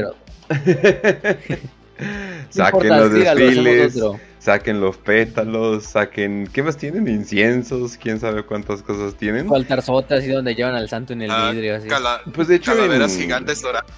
Saquen 2.50 2.89
los 2.89 3.12
desfiles, 3.12 4.00
saquen 4.39 4.82
los 4.82 4.98
pétalos, 4.98 5.84
saquen... 5.84 6.48
¿Qué 6.52 6.62
más 6.62 6.78
tienen? 6.78 7.08
Inciensos, 7.08 7.98
quién 7.98 8.20
sabe 8.20 8.43
cuántas 8.43 8.82
cosas 8.82 9.16
tienen. 9.16 9.52
Altarzotas 9.54 10.24
y 10.24 10.28
donde 10.28 10.56
llevan 10.56 10.76
al 10.76 10.88
santo 10.89 11.14
en 11.14 11.24
el 11.24 11.32
ah, 11.32 11.52
vidrio. 11.52 11.76
Así. 11.78 11.88
pues 12.34 12.48
de 12.48 12.56
hecho... 12.56 12.76
Calaveras 12.76 13.18
gigantes 13.18 13.62
doradas. 13.62 13.89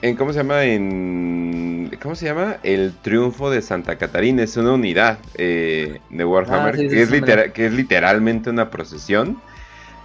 En, 0.00 0.16
¿Cómo 0.16 0.32
se 0.32 0.38
llama? 0.38 0.64
En... 0.64 1.96
¿Cómo 2.02 2.16
se 2.16 2.26
llama? 2.26 2.56
El 2.64 2.92
triunfo 3.02 3.50
de 3.50 3.62
Santa 3.62 3.96
Catarina. 3.96 4.42
Es 4.42 4.56
una 4.56 4.72
unidad 4.72 5.18
eh, 5.36 6.00
de 6.10 6.24
Warhammer 6.24 6.74
ah, 6.74 6.78
que, 6.78 7.02
es 7.02 7.52
que 7.52 7.66
es 7.66 7.72
literalmente 7.72 8.50
una 8.50 8.68
procesión 8.70 9.40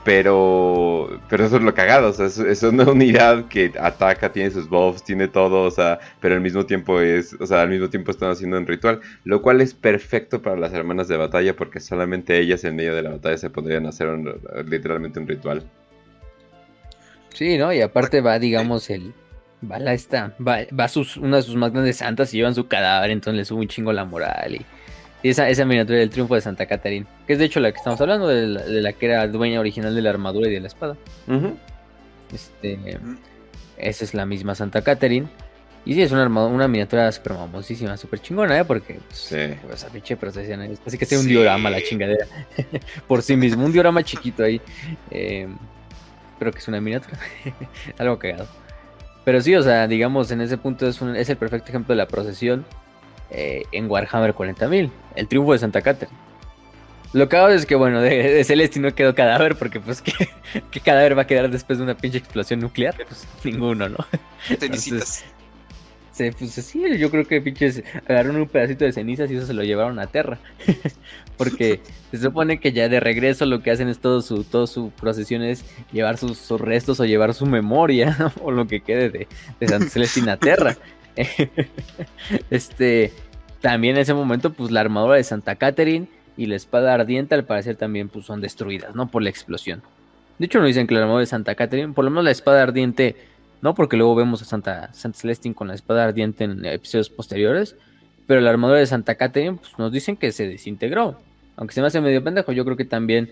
pero, 0.08 1.20
pero 1.28 1.44
eso 1.44 1.58
es 1.58 1.64
lo 1.64 1.74
cagado, 1.74 2.12
o 2.12 2.14
sea, 2.14 2.28
es, 2.28 2.64
una 2.64 2.86
unidad 2.86 3.50
que 3.50 3.74
ataca, 3.78 4.32
tiene 4.32 4.52
sus 4.52 4.70
buffs, 4.70 5.04
tiene 5.04 5.28
todo, 5.28 5.64
o 5.64 5.70
sea, 5.70 6.00
pero 6.22 6.36
al 6.36 6.40
mismo 6.40 6.66
tiempo 6.66 7.02
es, 7.02 7.36
o 7.42 7.46
sea, 7.46 7.64
al 7.64 7.68
mismo 7.68 7.90
tiempo 7.90 8.12
están 8.12 8.32
haciendo 8.32 8.58
un 8.58 8.66
ritual, 8.66 9.02
lo 9.26 9.42
cual 9.42 9.60
es 9.60 9.74
perfecto 9.74 10.42
para 10.42 10.56
las 10.56 10.72
hermanas 10.72 11.10
de 11.10 11.18
batalla 11.18 11.58
porque 11.58 11.82
solamente 11.82 12.40
ellas 12.40 12.64
en 12.64 12.78
medio 12.78 12.96
de 12.96 13.02
la 13.02 13.10
batalla 13.10 13.38
se 13.38 13.50
podrían 13.50 13.86
hacer 13.86 14.08
literalmente 14.66 15.20
un 15.20 15.28
ritual. 15.28 15.64
Sí, 17.34 17.58
¿no? 17.58 17.74
Y 17.74 17.82
aparte 17.82 18.22
va, 18.22 18.40
digamos, 18.40 18.90
el, 18.90 19.14
va 19.70 19.78
la 19.78 19.92
esta, 19.92 20.34
va, 20.40 20.60
va 20.68 20.88
sus, 20.88 21.18
una 21.18 21.36
de 21.36 21.44
sus 21.44 21.58
más 21.58 21.74
grandes 21.74 21.98
santas 21.98 22.34
y 22.34 22.38
llevan 22.38 22.56
su 22.56 22.70
cadáver, 22.70 23.12
entonces 23.12 23.40
le 23.40 23.44
sube 23.44 23.60
un 23.60 23.68
chingo 23.68 23.92
la 23.92 24.06
moral 24.06 24.56
y 24.56 24.66
esa, 25.30 25.50
esa 25.50 25.66
miniatura 25.66 26.00
del 26.00 26.10
triunfo 26.10 26.36
de 26.36 26.42
Santa 26.42 26.66
Catarina, 26.66 27.06
que 27.26 27.34
es 27.34 27.40
de 27.40 27.46
hecho 27.46 27.60
la 27.60 27.72
que 27.72 27.78
estamos 27.78 28.00
hablando, 28.02 28.28
de 28.28 28.48
la, 28.48 28.94
que 28.94 29.06
era 29.06 29.28
dueña 29.28 29.60
original 29.60 29.94
de 29.96 30.02
la 30.02 30.10
armadura 30.10 30.50
y 30.50 30.54
de 30.54 30.60
la 30.60 30.68
espada. 30.68 30.98
Este, 32.34 32.78
esa 33.78 34.04
es 34.04 34.14
la 34.14 34.26
misma 34.26 34.56
Santa 34.56 34.82
Catarina. 34.82 35.30
Y 35.86 35.94
sí, 35.94 36.02
es 36.02 36.12
una, 36.12 36.28
una 36.28 36.68
miniatura 36.68 37.10
súper 37.14 37.34
famosísima, 37.34 37.96
súper 37.96 38.20
chingona, 38.20 38.60
¿eh? 38.60 38.66
Porque, 38.66 38.96
pues, 39.08 39.20
sí. 39.20 39.38
pues, 39.62 39.76
esa 39.76 39.88
pinche 39.88 40.18
procesión 40.18 40.62
es 40.64 40.82
así 40.86 40.98
que 40.98 41.06
sea 41.06 41.18
un 41.18 41.28
diorama 41.28 41.70
la 41.70 41.82
chingadera. 41.82 42.28
Por 43.08 43.22
sí 43.22 43.38
mismo, 43.38 43.64
un 43.64 43.72
diorama 43.72 44.04
chiquito 44.04 44.44
ahí. 44.44 44.60
Eh, 45.10 45.48
pero 46.38 46.52
que 46.52 46.60
es 46.60 46.68
una 46.68 46.82
miniatura. 46.82 47.18
Algo 47.98 48.20
cagado. 48.20 48.48
Pero 49.24 49.42
sí, 49.42 49.56
o 49.56 49.64
sea, 49.64 49.88
digamos, 49.88 50.30
en 50.32 50.42
ese 50.42 50.58
punto 50.58 50.88
es, 50.88 51.02
un, 51.02 51.16
es 51.16 51.30
el 51.30 51.38
perfecto 51.38 51.70
ejemplo 51.70 51.94
de 51.94 51.98
la 51.98 52.08
procesión 52.08 52.66
eh, 53.30 53.64
en 53.72 53.90
Warhammer 53.90 54.34
40.000, 54.34 54.90
el 55.16 55.28
triunfo 55.28 55.54
de 55.54 55.60
Santa 55.60 55.82
Catarina. 55.82 56.18
Lo 57.14 57.30
que 57.30 57.38
hago 57.38 57.50
es 57.50 57.66
que, 57.66 57.76
bueno, 57.76 58.02
de, 58.02 58.44
de 58.44 58.80
no 58.80 58.94
quedó 58.94 59.16
cadáver, 59.16 59.56
porque 59.56 59.80
pues, 59.80 60.02
¿qué, 60.72 60.80
cadáver 60.82 61.18
va 61.18 61.24
a 61.24 61.28
quedar 61.28 61.50
después 61.50 61.80
de 61.80 61.84
una 61.84 61.96
pinche 61.96 62.18
explosión 62.18 62.60
nuclear? 62.60 62.96
Pues 62.96 63.28
ninguno, 63.44 63.90
¿no? 63.90 63.98
Cenicitas. 64.60 65.24
Sí, 66.12 66.32
pues 66.32 66.52
sí, 66.52 66.98
yo 66.98 67.12
creo 67.12 67.26
que 67.26 67.40
pinches 67.42 67.84
agarraron 68.08 68.38
un 68.38 68.48
pedacito 68.48 68.86
de 68.86 68.92
cenizas 68.92 69.30
y 69.30 69.36
eso 69.36 69.46
se 69.46 69.54
lo 69.54 69.64
llevaron 69.64 70.00
a 70.00 70.08
Terra. 70.08 70.40
porque 71.38 71.80
se 72.10 72.18
supone 72.18 72.60
que 72.60 72.72
ya 72.72 72.90
de 72.90 73.00
regreso 73.00 73.46
lo 73.46 73.62
que 73.62 73.70
hacen 73.70 73.88
es 73.88 74.00
todo 74.00 74.22
su, 74.22 74.44
todo 74.44 74.66
su 74.66 74.90
procesión 74.90 75.44
es 75.44 75.64
llevar 75.92 76.18
sus, 76.18 76.50
restos 76.60 77.00
o 77.00 77.06
llevar 77.06 77.36
su 77.36 77.46
memoria 77.46 78.34
o 78.42 78.50
lo 78.50 78.66
que 78.66 78.82
quede 78.82 79.12
de, 79.12 79.28
de 79.60 79.68
Santa 79.68 79.90
Celestina 79.90 80.34
a 80.34 80.38
Terra. 80.38 80.76
este, 82.50 83.14
también 83.62 83.96
en 83.96 84.02
ese 84.02 84.14
momento, 84.14 84.54
pues 84.54 84.72
la 84.72 84.82
armadura 84.82 85.16
de 85.16 85.24
Santa 85.24 85.56
Catherine 85.56 86.08
y 86.38 86.46
la 86.46 86.56
espada 86.56 86.94
ardiente 86.94 87.36
al 87.36 87.46
parecer 87.46 87.76
también 87.76 88.10
pues, 88.10 88.26
son 88.26 88.42
destruidas, 88.42 88.96
¿no? 88.96 89.10
Por 89.10 89.24
la 89.24 89.30
explosión. 89.30 89.82
De 90.38 90.46
hecho, 90.46 90.60
no 90.60 90.66
dicen 90.66 90.86
que 90.86 90.94
la 90.94 91.02
armadura 91.02 91.22
de 91.22 91.26
Santa 91.26 91.56
Catherine, 91.56 91.94
por 91.94 92.06
lo 92.06 92.12
menos 92.12 92.24
la 92.24 92.32
espada 92.32 92.62
ardiente, 92.62 93.16
no 93.62 93.74
porque 93.74 93.98
luego 93.98 94.16
vemos 94.16 94.42
a 94.42 94.46
Santa, 94.46 94.94
Santa 94.94 95.18
Celestine 95.18 95.56
con 95.56 95.68
la 95.68 95.74
espada 95.74 96.04
ardiente 96.04 96.44
en 96.44 96.64
episodios 96.64 97.10
posteriores, 97.10 97.76
pero 98.28 98.42
la 98.42 98.52
armadura 98.52 98.80
de 98.80 98.86
Santa 98.86 99.16
Catherine, 99.16 99.58
pues 99.58 99.78
nos 99.80 99.92
dicen 99.92 100.16
que 100.16 100.32
se 100.32 100.48
desintegró. 100.48 101.20
Aunque 101.56 101.74
se 101.74 101.82
me 101.82 101.88
hace 101.88 102.02
medio 102.02 102.24
pendejo, 102.24 102.52
yo 102.52 102.64
creo 102.66 102.78
que 102.78 102.86
también, 102.86 103.32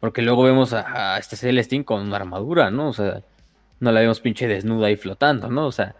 porque 0.00 0.22
luego 0.22 0.42
vemos 0.44 0.72
a, 0.72 1.14
a 1.14 1.18
este 1.18 1.84
con 1.84 2.00
una 2.00 2.16
armadura, 2.16 2.70
¿no? 2.70 2.88
O 2.88 2.92
sea, 2.94 3.20
no 3.80 3.92
la 3.92 4.00
vemos 4.00 4.20
pinche 4.20 4.48
desnuda 4.48 4.90
y 4.90 4.96
flotando, 4.96 5.50
¿no? 5.50 5.66
O 5.66 5.72
sea, 5.72 5.94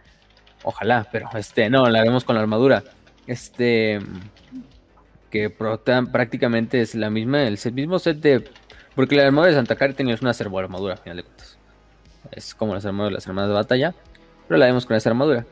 Ojalá, 0.63 1.07
pero 1.11 1.29
este, 1.35 1.71
no, 1.71 1.89
la 1.89 2.03
vemos 2.03 2.25
con 2.25 2.35
la 2.35 2.43
armadura. 2.43 2.83
Este, 3.27 4.01
que 5.31 5.51
prácticamente 5.51 6.81
es 6.81 6.95
la 6.95 7.11
misma, 7.11 7.43
el 7.43 7.59
mismo 7.73 7.99
set 7.99 8.19
de. 8.19 8.49
Porque 8.95 9.17
la 9.17 9.27
armadura 9.27 9.51
de 9.51 9.57
Santa 9.57 9.77
Catarina 9.77 10.15
es 10.15 10.23
una 10.23 10.33
servo 10.33 10.59
armadura, 10.59 10.95
al 10.95 11.01
final 11.01 11.19
de 11.19 11.23
cuentas. 11.25 11.59
Es 12.33 12.55
como 12.55 12.75
las 12.75 12.87
armaduras 12.87 13.11
de 13.11 13.15
las 13.15 13.27
armadas 13.29 13.51
de 13.51 13.55
batalla, 13.55 13.95
pero 14.49 14.59
la 14.59 14.67
vemos 14.67 14.87
con 14.87 14.97
esa 14.97 15.11
armadura. 15.11 15.45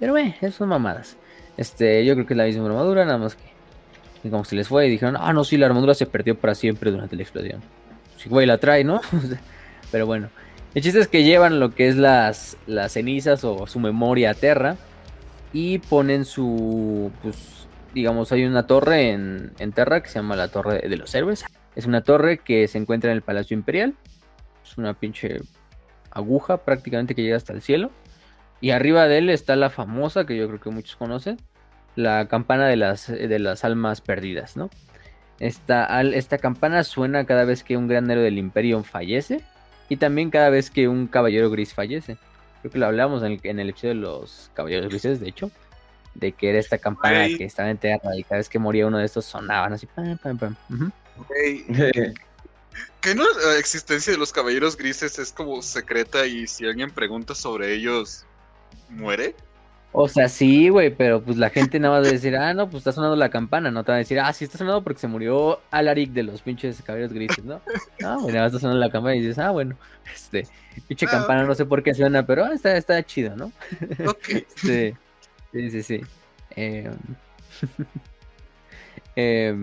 Pero, 0.00 0.16
eh, 0.16 0.36
son 0.50 0.68
mamadas. 0.68 1.16
Este, 1.56 2.04
yo 2.04 2.14
creo 2.14 2.26
que 2.26 2.34
es 2.34 2.38
la 2.38 2.44
misma 2.44 2.66
armadura, 2.66 3.04
nada 3.04 3.18
más 3.18 3.36
que. 3.36 4.30
como 4.30 4.44
se 4.44 4.56
les 4.56 4.68
fue 4.68 4.86
y 4.86 4.90
dijeron, 4.90 5.16
ah, 5.18 5.32
no, 5.32 5.44
sí, 5.44 5.56
la 5.56 5.66
armadura 5.66 5.94
se 5.94 6.06
perdió 6.06 6.38
para 6.38 6.54
siempre 6.54 6.90
durante 6.90 7.16
la 7.16 7.22
explosión. 7.22 7.60
Si 8.16 8.28
güey 8.28 8.46
la 8.46 8.58
trae, 8.58 8.84
¿no? 8.84 9.00
pero 9.92 10.06
bueno. 10.06 10.28
El 10.74 10.82
chiste 10.82 11.00
es 11.00 11.08
que 11.08 11.24
llevan 11.24 11.58
lo 11.58 11.74
que 11.74 11.88
es 11.88 11.96
las, 11.96 12.56
las 12.66 12.92
cenizas 12.92 13.44
o 13.44 13.66
su 13.66 13.80
memoria 13.80 14.30
a 14.30 14.34
Terra 14.34 14.76
y 15.52 15.78
ponen 15.78 16.24
su, 16.24 17.10
pues, 17.22 17.66
digamos, 17.94 18.30
hay 18.32 18.44
una 18.44 18.66
torre 18.66 19.12
en, 19.12 19.52
en 19.58 19.72
Terra 19.72 20.02
que 20.02 20.08
se 20.08 20.16
llama 20.16 20.36
la 20.36 20.48
Torre 20.48 20.86
de 20.86 20.96
los 20.96 21.14
Héroes. 21.14 21.46
Es 21.74 21.86
una 21.86 22.02
torre 22.02 22.38
que 22.38 22.68
se 22.68 22.78
encuentra 22.78 23.10
en 23.10 23.16
el 23.16 23.22
Palacio 23.22 23.54
Imperial. 23.54 23.94
Es 24.64 24.76
una 24.76 24.94
pinche 24.94 25.40
aguja 26.10 26.58
prácticamente 26.58 27.14
que 27.14 27.22
llega 27.22 27.36
hasta 27.36 27.52
el 27.52 27.62
cielo. 27.62 27.90
Y 28.60 28.70
arriba 28.70 29.06
de 29.06 29.18
él 29.18 29.30
está 29.30 29.56
la 29.56 29.70
famosa, 29.70 30.26
que 30.26 30.36
yo 30.36 30.46
creo 30.48 30.60
que 30.60 30.70
muchos 30.70 30.96
conocen, 30.96 31.38
la 31.94 32.28
campana 32.28 32.66
de 32.66 32.76
las, 32.76 33.06
de 33.08 33.38
las 33.38 33.64
almas 33.64 34.00
perdidas, 34.00 34.56
¿no? 34.56 34.70
Esta, 35.38 36.00
esta 36.02 36.38
campana 36.38 36.82
suena 36.82 37.26
cada 37.26 37.44
vez 37.44 37.62
que 37.62 37.76
un 37.76 37.88
gran 37.88 38.10
héroe 38.10 38.24
del 38.24 38.38
imperio 38.38 38.82
fallece 38.82 39.42
y 39.88 39.96
también 39.96 40.30
cada 40.30 40.50
vez 40.50 40.70
que 40.70 40.88
un 40.88 41.06
caballero 41.06 41.50
gris 41.50 41.74
fallece. 41.74 42.16
Creo 42.60 42.72
que 42.72 42.78
lo 42.78 42.86
hablamos 42.86 43.22
en 43.22 43.32
el, 43.32 43.40
en 43.42 43.60
el 43.60 43.70
episodio 43.70 43.94
de 43.94 44.00
los 44.00 44.50
caballeros 44.54 44.88
grises, 44.88 45.20
de 45.20 45.28
hecho. 45.28 45.50
De 46.14 46.32
que 46.32 46.48
era 46.48 46.58
esta 46.58 46.78
campana 46.78 47.26
que 47.28 47.44
estaba 47.44 47.70
enterrada 47.70 48.16
y 48.16 48.24
cada 48.24 48.38
vez 48.38 48.48
que 48.48 48.58
moría 48.58 48.86
uno 48.86 48.98
de 48.98 49.04
estos 49.04 49.26
sonaban 49.26 49.72
así. 49.72 49.86
Pam, 49.86 50.16
pam, 50.16 50.38
pam. 50.38 50.56
que 53.00 53.14
no 53.14 53.24
la 53.44 53.58
existencia 53.58 54.12
de 54.12 54.18
los 54.18 54.32
caballeros 54.32 54.76
grises 54.76 55.18
es 55.18 55.32
como 55.32 55.62
secreta 55.62 56.26
y 56.26 56.46
si 56.46 56.66
alguien 56.66 56.90
pregunta 56.90 57.34
sobre 57.34 57.74
ellos, 57.74 58.24
muere. 58.88 59.36
O 59.98 60.08
sea, 60.08 60.28
sí, 60.28 60.68
güey, 60.68 60.90
pero 60.94 61.22
pues 61.22 61.38
la 61.38 61.48
gente 61.48 61.80
nada 61.80 61.94
más 61.94 62.04
va 62.04 62.10
a 62.10 62.12
decir, 62.12 62.36
ah, 62.36 62.52
no, 62.52 62.68
pues 62.68 62.82
está 62.82 62.92
sonando 62.92 63.16
la 63.16 63.30
campana, 63.30 63.70
no 63.70 63.82
te 63.82 63.92
va 63.92 63.96
a 63.96 63.98
decir, 64.00 64.20
ah, 64.20 64.30
sí 64.30 64.44
está 64.44 64.58
sonando 64.58 64.84
porque 64.84 65.00
se 65.00 65.08
murió 65.08 65.62
Alaric 65.70 66.10
de 66.10 66.22
los 66.22 66.42
pinches 66.42 66.82
caballeros 66.82 67.14
grises, 67.14 67.42
¿no? 67.42 67.62
No, 68.00 68.20
güey, 68.20 68.34
nada 68.34 68.44
más 68.44 68.52
está 68.52 68.60
sonando 68.60 68.78
la 68.78 68.90
campana 68.90 69.16
y 69.16 69.20
dices, 69.20 69.38
ah, 69.38 69.52
bueno, 69.52 69.74
este, 70.14 70.46
pinche 70.86 71.06
ah, 71.06 71.12
campana 71.12 71.44
no 71.44 71.54
sé 71.54 71.64
por 71.64 71.82
qué 71.82 71.94
suena, 71.94 72.26
pero 72.26 72.44
ah, 72.44 72.52
está, 72.52 72.76
está 72.76 73.02
chido, 73.04 73.36
¿no? 73.36 73.52
Ok. 74.06 74.28
Este, 74.28 74.96
sí, 75.50 75.70
sí, 75.70 75.82
sí. 75.82 76.00
Eh, 76.56 76.90
eh, 79.16 79.54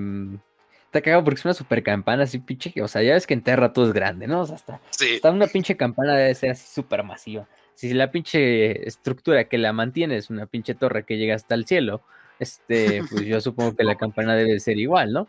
está 0.85 1.01
cagado 1.01 1.23
porque 1.23 1.41
es 1.41 1.45
una 1.45 1.53
super 1.53 1.83
campana 1.83 2.23
así, 2.23 2.39
pinche, 2.39 2.73
o 2.81 2.87
sea, 2.87 3.03
ya 3.03 3.13
ves 3.13 3.27
que 3.27 3.35
en 3.35 3.43
Terra 3.43 3.71
todo 3.71 3.85
es 3.85 3.93
grande, 3.93 4.25
¿no? 4.25 4.41
O 4.41 4.45
sea, 4.47 4.55
está, 4.55 4.81
sí. 4.89 5.13
está 5.13 5.29
una 5.29 5.45
pinche 5.45 5.77
campana 5.77 6.15
debe 6.15 6.33
ser 6.33 6.49
así 6.49 6.65
súper 6.73 7.03
masiva 7.03 7.47
si 7.75 7.93
la 7.93 8.11
pinche 8.11 8.87
estructura 8.87 9.45
que 9.45 9.57
la 9.57 9.73
mantiene 9.73 10.17
es 10.17 10.29
una 10.29 10.45
pinche 10.45 10.75
torre 10.75 11.05
que 11.05 11.17
llega 11.17 11.35
hasta 11.35 11.55
el 11.55 11.65
cielo, 11.65 12.01
este, 12.39 13.01
pues 13.09 13.25
yo 13.25 13.41
supongo 13.41 13.75
que 13.75 13.83
la 13.83 13.95
campana 13.95 14.35
debe 14.35 14.59
ser 14.59 14.77
igual, 14.77 15.13
¿no? 15.13 15.27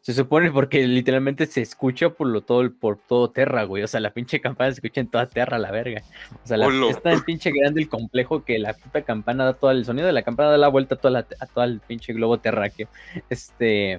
Se 0.00 0.14
supone 0.14 0.52
porque 0.52 0.86
literalmente 0.86 1.46
se 1.46 1.62
escucha 1.62 2.10
por 2.10 2.28
lo 2.28 2.42
todo, 2.42 2.72
por 2.72 2.96
todo 2.96 3.30
Terra, 3.30 3.64
güey. 3.64 3.82
O 3.82 3.88
sea, 3.88 3.98
la 3.98 4.12
pinche 4.12 4.40
campana 4.40 4.70
se 4.70 4.74
escucha 4.76 5.00
en 5.00 5.08
toda 5.08 5.28
Terra, 5.28 5.58
la 5.58 5.72
verga. 5.72 6.00
O 6.44 6.46
sea, 6.46 6.56
la, 6.56 6.68
es 6.88 7.02
tan 7.02 7.24
pinche 7.24 7.50
grande 7.50 7.80
el 7.80 7.88
complejo 7.88 8.44
que 8.44 8.60
la 8.60 8.74
puta 8.74 9.02
campana 9.02 9.44
da 9.44 9.54
todo 9.54 9.72
el 9.72 9.84
sonido 9.84 10.06
de 10.06 10.12
la 10.12 10.22
campana 10.22 10.50
da 10.50 10.58
la 10.58 10.68
vuelta 10.68 10.94
a, 10.94 10.98
toda 10.98 11.26
a 11.40 11.46
todo 11.46 11.64
el 11.64 11.80
pinche 11.80 12.12
globo 12.12 12.38
terráqueo. 12.38 12.86
Este, 13.30 13.96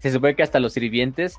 se 0.00 0.10
supone 0.10 0.34
que 0.34 0.42
hasta 0.42 0.58
los 0.58 0.72
sirvientes 0.72 1.36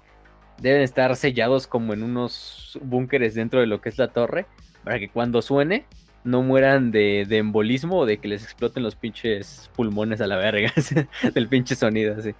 deben 0.62 0.82
estar 0.82 1.14
sellados 1.18 1.68
como 1.68 1.94
en 1.94 2.02
unos 2.02 2.80
búnkeres 2.82 3.34
dentro 3.34 3.60
de 3.60 3.68
lo 3.68 3.82
que 3.82 3.90
es 3.90 3.98
la 3.98 4.14
torre 4.14 4.46
para 4.90 4.98
que 4.98 5.08
cuando 5.08 5.44
suene 5.44 5.86
no 6.24 6.42
mueran 6.42 6.90
de, 6.90 7.22
embolismo 7.30 8.00
o 8.00 8.06
de 8.08 8.18
que 8.18 8.28
les 8.28 8.42
exploten 8.42 8.82
los 8.82 8.96
pinches 8.96 9.70
pulmones 9.76 10.20
a 10.20 10.26
la 10.26 10.36
verga 10.38 10.74
del 11.36 11.48
pinche 11.48 11.76
sonido 11.76 12.16
así. 12.18 12.34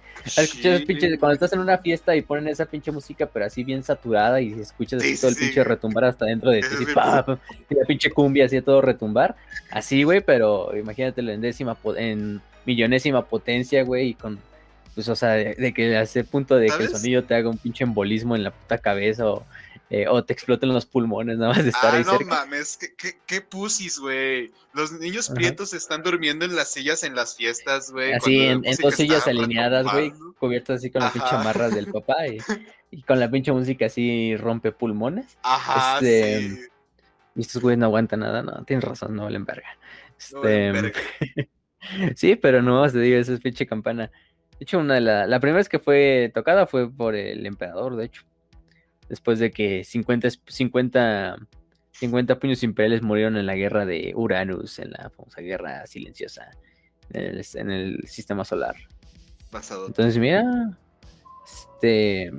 cuando 1.20 1.34
estás 1.34 1.52
en 1.52 1.60
una 1.60 1.78
fiesta 1.78 2.16
y 2.16 2.22
ponen 2.22 2.48
esa 2.48 2.66
pinche 2.66 2.90
música 2.90 3.26
pero 3.26 3.44
así 3.44 3.62
bien 3.62 3.84
saturada 3.84 4.40
y 4.40 4.50
escuchas 4.54 5.00
así 5.00 5.16
todo 5.16 5.30
el 5.30 5.36
pinche 5.36 5.62
retumbar 5.62 6.06
hasta 6.06 6.24
dentro 6.24 6.50
de 6.50 6.62
ti 6.62 6.66
y 6.80 7.74
la 7.76 7.84
pinche 7.86 8.10
cumbia 8.10 8.46
así 8.46 8.60
todo 8.62 8.80
retumbar, 8.80 9.36
así 9.70 10.02
güey, 10.02 10.20
pero 10.20 10.76
imagínate 10.76 11.20
en 11.20 11.40
décima 11.40 11.78
en 11.96 12.40
millonésima 12.66 13.24
potencia, 13.26 13.84
güey, 13.84 14.08
y 14.08 14.14
con 14.14 14.40
pues 14.96 15.08
o 15.08 15.14
sea, 15.14 15.34
de, 15.34 15.72
que 15.72 15.96
a 15.96 16.02
ese 16.02 16.24
punto 16.24 16.56
de 16.56 16.66
que 16.66 16.82
el 16.82 16.88
sonido 16.88 17.22
te 17.22 17.36
haga 17.36 17.48
un 17.48 17.58
pinche 17.58 17.84
embolismo 17.84 18.34
en 18.34 18.42
la 18.42 18.50
puta 18.50 18.78
cabeza 18.78 19.30
o 19.30 19.44
eh, 19.90 20.06
o 20.08 20.24
te 20.24 20.32
exploten 20.32 20.72
los 20.72 20.86
pulmones 20.86 21.36
nada 21.36 21.52
más 21.52 21.64
de 21.64 21.70
estar 21.70 21.92
ah, 21.92 21.98
ahí 21.98 22.04
no 22.04 22.12
cerca. 22.12 22.24
mames, 22.26 22.76
qué, 22.76 22.94
qué, 22.96 23.18
qué 23.26 23.40
pussies, 23.40 23.98
güey. 23.98 24.52
Los 24.72 24.92
niños 24.92 25.28
prietos 25.28 25.74
están 25.74 26.04
durmiendo 26.04 26.44
en 26.44 26.54
las 26.54 26.70
sillas 26.70 27.02
en 27.02 27.16
las 27.16 27.36
fiestas, 27.36 27.90
güey. 27.90 28.12
Así, 28.12 28.40
en, 28.40 28.62
dos 28.80 28.94
sillas 28.94 29.26
alineadas, 29.26 29.90
güey, 29.92 30.12
cubiertas 30.38 30.76
así 30.76 30.90
con 30.92 31.02
las 31.02 31.12
pinches 31.12 31.32
Ajá. 31.32 31.38
chamarras 31.38 31.74
del 31.74 31.86
papá 31.92 32.28
y, 32.28 32.38
y 32.92 33.02
con 33.02 33.18
la 33.18 33.28
pinche 33.28 33.50
música 33.50 33.86
así 33.86 34.36
rompe 34.36 34.70
pulmones. 34.70 35.36
Ajá, 35.42 35.96
Este, 35.96 36.50
sí. 36.50 36.60
Y 37.34 37.40
estos 37.40 37.60
güeyes 37.60 37.78
no 37.78 37.86
aguantan 37.86 38.20
nada, 38.20 38.42
no, 38.42 38.64
tienes 38.64 38.84
razón, 38.84 39.16
no 39.16 39.24
valen 39.24 39.44
verga. 39.44 39.76
Este, 40.16 40.92
sí, 42.14 42.36
pero 42.36 42.62
no, 42.62 42.88
te 42.88 43.00
digo, 43.00 43.18
esa 43.18 43.32
es 43.32 43.40
pinche 43.40 43.66
campana. 43.66 44.06
De 44.52 44.58
hecho, 44.60 44.78
una 44.78 44.94
de 44.94 45.00
la, 45.00 45.26
la 45.26 45.40
primera 45.40 45.58
vez 45.58 45.68
que 45.68 45.80
fue 45.80 46.30
tocada 46.32 46.66
fue 46.68 46.88
por 46.88 47.16
el 47.16 47.44
emperador, 47.44 47.96
de 47.96 48.04
hecho. 48.04 48.22
Después 49.10 49.38
de 49.38 49.50
que 49.50 49.84
50, 49.84 50.28
es- 50.28 50.40
50, 50.46 51.36
50 51.92 52.38
puños 52.38 52.62
imperiales 52.62 53.02
murieron 53.02 53.36
en 53.36 53.44
la 53.44 53.56
guerra 53.56 53.84
de 53.84 54.12
Uranus, 54.16 54.78
en 54.78 54.92
la 54.92 55.10
famosa 55.10 55.42
guerra 55.42 55.86
silenciosa 55.86 56.50
en 57.12 57.22
el, 57.24 57.46
en 57.54 57.70
el 57.70 58.08
sistema 58.08 58.44
solar. 58.46 58.76
Basado. 59.50 59.86
Entonces, 59.88 60.16
mira, 60.16 60.78
este 61.44 62.32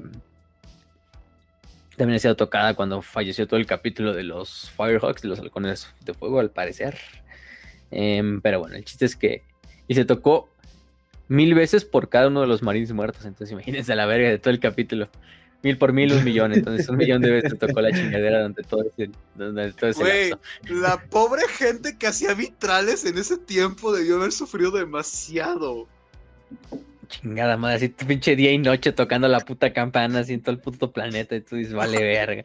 también 1.97 2.15
ha 2.15 2.19
sido 2.19 2.35
tocada 2.35 2.73
cuando 2.73 3.01
falleció 3.01 3.47
todo 3.47 3.59
el 3.59 3.65
capítulo 3.65 4.13
de 4.13 4.23
los 4.23 4.71
Firehawks, 4.71 5.21
de 5.21 5.27
los 5.27 5.39
halcones 5.39 5.93
de 6.05 6.13
fuego, 6.13 6.39
al 6.39 6.49
parecer. 6.49 6.97
Em, 7.91 8.41
pero 8.41 8.59
bueno, 8.59 8.75
el 8.75 8.85
chiste 8.85 9.05
es 9.05 9.15
que. 9.15 9.43
Y 9.87 9.95
se 9.95 10.05
tocó 10.05 10.49
mil 11.27 11.53
veces 11.53 11.83
por 11.85 12.09
cada 12.09 12.29
uno 12.29 12.41
de 12.41 12.47
los 12.47 12.63
marines 12.63 12.93
muertos. 12.93 13.25
Entonces, 13.25 13.51
imagínense 13.51 13.91
a 13.91 13.95
la 13.95 14.05
verga 14.05 14.29
de 14.29 14.39
todo 14.39 14.51
el 14.51 14.59
capítulo. 14.59 15.09
Mil 15.63 15.77
por 15.77 15.93
mil, 15.93 16.11
un 16.11 16.23
millón. 16.23 16.53
Entonces, 16.53 16.89
un 16.89 16.97
millón 16.97 17.21
de 17.21 17.31
veces 17.31 17.57
tocó 17.57 17.81
la 17.81 17.91
chingadera 17.93 18.37
durante 18.37 18.63
todo 18.63 18.83
ese, 18.83 19.11
durante 19.35 19.73
todo 19.73 19.89
ese 19.91 20.29
lapso. 20.29 20.39
la 20.73 21.01
pobre 21.09 21.47
gente 21.47 21.97
que 21.97 22.07
hacía 22.07 22.33
vitrales 22.33 23.05
en 23.05 23.17
ese 23.17 23.37
tiempo 23.37 23.93
debió 23.93 24.15
haber 24.15 24.31
sufrido 24.31 24.71
demasiado. 24.71 25.87
Chingada 27.07 27.57
madre, 27.57 27.75
así 27.75 27.89
pinche 27.89 28.35
día 28.35 28.51
y 28.51 28.57
noche 28.57 28.91
tocando 28.93 29.27
la 29.27 29.41
puta 29.41 29.73
campana 29.73 30.19
así 30.19 30.33
en 30.33 30.41
todo 30.41 30.51
el 30.51 30.61
puto 30.61 30.91
planeta 30.91 31.35
y 31.35 31.41
tú 31.41 31.57
dices, 31.57 31.73
vale 31.73 31.97
verga. 32.03 32.43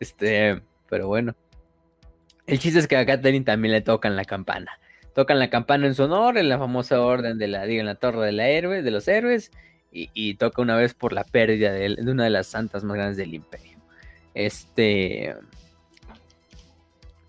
Este, 0.00 0.60
pero 0.88 1.06
bueno. 1.06 1.34
El 2.46 2.58
chiste 2.58 2.80
es 2.80 2.88
que 2.88 2.96
a 2.96 3.06
Catherine 3.06 3.44
también 3.44 3.72
le 3.72 3.80
tocan 3.80 4.16
la 4.16 4.24
campana. 4.24 4.72
Tocan 5.14 5.38
la 5.38 5.50
campana 5.50 5.86
en 5.86 5.94
su 5.94 6.04
honor, 6.04 6.36
en 6.36 6.48
la 6.48 6.58
famosa 6.58 7.00
orden 7.00 7.38
de 7.38 7.46
la, 7.46 7.64
digo, 7.64 7.80
en 7.80 7.86
la 7.86 7.94
torre 7.94 8.26
de 8.26 8.32
la 8.32 8.48
héroe, 8.48 8.82
de 8.82 8.90
los 8.90 9.06
héroes, 9.06 9.52
y, 9.92 10.34
toca 10.34 10.62
una 10.62 10.76
vez 10.76 10.94
por 10.94 11.12
la 11.12 11.24
pérdida 11.24 11.72
de, 11.72 11.96
de 11.96 12.10
una 12.10 12.24
de 12.24 12.30
las 12.30 12.46
santas 12.46 12.84
más 12.84 12.96
grandes 12.96 13.16
del 13.16 13.34
imperio. 13.34 13.78
Este. 14.34 15.34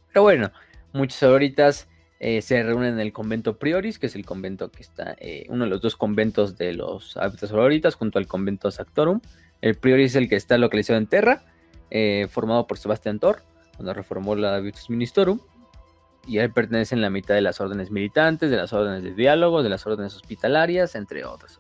Pero 0.08 0.24
bueno, 0.24 0.52
muchas 0.94 1.20
sororitas 1.20 1.88
eh, 2.24 2.44
se 2.44 2.62
reúnen 2.62 2.94
en 2.94 3.00
el 3.00 3.14
convento 3.14 3.58
Prioris, 3.58 3.98
que 3.98 4.06
es 4.06 4.16
el 4.16 4.26
convento 4.26 4.70
que 4.70 4.84
está, 4.84 5.16
eh, 5.20 5.48
uno 5.50 5.64
de 5.64 5.72
los 5.72 5.82
dos 5.82 5.96
conventos 5.96 6.56
de 6.56 6.74
los 6.74 7.18
hábitats 7.18 7.50
sororitas, 7.50 7.96
junto 7.96 8.20
al 8.20 8.28
convento 8.28 8.70
Sactorum. 8.70 9.22
El 9.60 9.74
Prioris 9.74 10.12
es 10.12 10.16
el 10.18 10.30
que 10.30 10.36
está 10.36 10.60
localizado 10.60 11.00
en 11.00 11.08
Terra, 11.08 11.44
eh, 11.90 12.28
formado 12.30 12.68
por 12.68 12.78
Sebastián 12.78 13.20
Thor, 13.20 13.42
cuando 13.76 13.96
reformó 13.96 14.36
la 14.36 14.60
Virtus 14.60 14.92
Ministorum. 14.92 15.40
Y 16.28 16.38
él 16.38 16.54
pertenecen 16.54 17.02
la 17.02 17.10
mitad 17.10 17.34
de 17.34 17.42
las 17.42 17.60
órdenes 17.60 17.90
militantes, 17.90 18.52
de 18.52 18.58
las 18.58 18.72
órdenes 18.72 19.02
de 19.02 19.16
diálogo, 19.16 19.64
de 19.64 19.70
las 19.70 19.88
órdenes 19.88 20.16
hospitalarias, 20.16 20.94
entre 20.94 21.26
otras. 21.26 21.60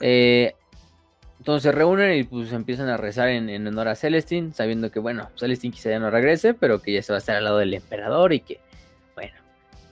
Eh, 0.00 0.54
entonces 1.38 1.62
se 1.62 1.72
reúnen 1.72 2.18
y 2.18 2.24
pues 2.24 2.52
empiezan 2.52 2.88
a 2.88 2.96
rezar 2.96 3.28
en, 3.28 3.66
honor 3.66 3.88
a 3.88 3.94
Celestine, 3.94 4.52
sabiendo 4.52 4.90
que, 4.90 4.98
bueno, 4.98 5.30
Celestine 5.38 5.72
quizá 5.72 5.90
ya 5.90 5.98
no 5.98 6.10
regrese, 6.10 6.52
pero 6.52 6.82
que 6.82 6.92
ya 6.92 7.02
se 7.02 7.12
va 7.12 7.16
a 7.16 7.20
estar 7.20 7.36
al 7.36 7.44
lado 7.44 7.58
del 7.58 7.72
emperador 7.72 8.32
y 8.32 8.40
que, 8.40 8.60
bueno, 9.14 9.34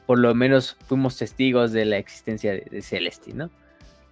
por 0.06 0.18
lo 0.18 0.34
menos 0.34 0.76
fuimos 0.86 1.16
testigos 1.16 1.72
de 1.72 1.86
la 1.86 1.96
existencia 1.96 2.52
de, 2.52 2.66
de 2.70 2.82
Celestine, 2.82 3.38
¿no? 3.38 3.50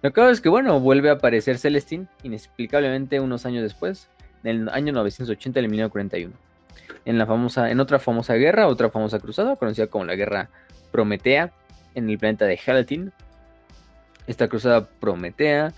Lo 0.01 0.11
que 0.11 0.21
pasa 0.21 0.31
es 0.31 0.41
que, 0.41 0.49
bueno, 0.49 0.79
vuelve 0.79 1.09
a 1.09 1.13
aparecer 1.13 1.57
Celestine, 1.57 2.07
inexplicablemente 2.23 3.19
unos 3.19 3.45
años 3.45 3.63
después, 3.63 4.09
en 4.43 4.61
el 4.61 4.69
año 4.69 4.93
980 4.93 5.59
del 5.59 5.69
1941, 5.69 6.33
en, 7.05 7.17
la 7.17 7.25
famosa, 7.25 7.69
en 7.71 7.79
otra 7.79 7.99
famosa 7.99 8.35
guerra, 8.35 8.67
otra 8.67 8.89
famosa 8.89 9.19
cruzada, 9.19 9.55
conocida 9.55 9.87
como 9.87 10.05
la 10.05 10.15
Guerra 10.15 10.49
Prometea, 10.91 11.51
en 11.95 12.09
el 12.09 12.17
planeta 12.17 12.45
de 12.45 12.59
Halatin. 12.65 13.11
Esta 14.27 14.47
cruzada 14.47 14.87
Prometea 14.87 15.73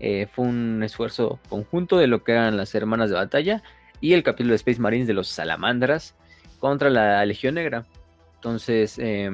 eh, 0.00 0.26
fue 0.26 0.46
un 0.46 0.82
esfuerzo 0.82 1.38
conjunto 1.48 1.96
de 1.96 2.08
lo 2.08 2.24
que 2.24 2.32
eran 2.32 2.56
las 2.56 2.74
hermanas 2.74 3.08
de 3.08 3.16
batalla 3.16 3.62
y 4.00 4.14
el 4.14 4.24
capítulo 4.24 4.50
de 4.50 4.56
Space 4.56 4.80
Marines 4.80 5.06
de 5.06 5.14
los 5.14 5.28
Salamandras 5.28 6.16
contra 6.58 6.90
la 6.90 7.24
Legión 7.24 7.54
Negra. 7.54 7.86
Entonces, 8.34 8.98
eh, 8.98 9.30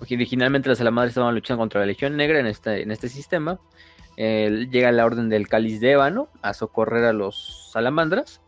originalmente 0.00 0.68
las 0.68 0.78
Salamandras 0.78 1.12
estaban 1.12 1.34
luchando 1.34 1.62
contra 1.62 1.80
la 1.80 1.86
Legión 1.86 2.16
Negra 2.16 2.38
en 2.38 2.46
este, 2.46 2.82
en 2.82 2.90
este 2.90 3.08
sistema. 3.08 3.58
Eh, 4.18 4.68
llega 4.70 4.92
la 4.92 5.06
orden 5.06 5.28
del 5.28 5.48
Cáliz 5.48 5.80
de 5.80 5.92
Ébano 5.92 6.28
a 6.42 6.54
socorrer 6.54 7.04
a 7.04 7.12
los 7.12 7.70
Salamandras, 7.72 8.42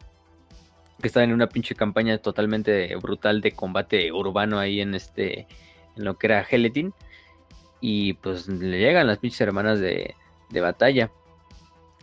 que 1.00 1.08
estaban 1.08 1.30
en 1.30 1.34
una 1.34 1.48
pinche 1.48 1.74
campaña 1.74 2.18
totalmente 2.18 2.94
brutal 2.96 3.40
de 3.40 3.52
combate 3.52 4.12
urbano 4.12 4.58
ahí 4.58 4.80
en 4.80 4.94
este, 4.94 5.46
en 5.96 6.04
lo 6.04 6.18
que 6.18 6.26
era 6.26 6.42
Heletin. 6.42 6.92
Y 7.80 8.14
pues 8.14 8.48
le 8.48 8.78
llegan 8.78 9.06
las 9.06 9.18
pinches 9.18 9.40
hermanas 9.40 9.80
de, 9.80 10.14
de 10.50 10.60
batalla. 10.60 11.10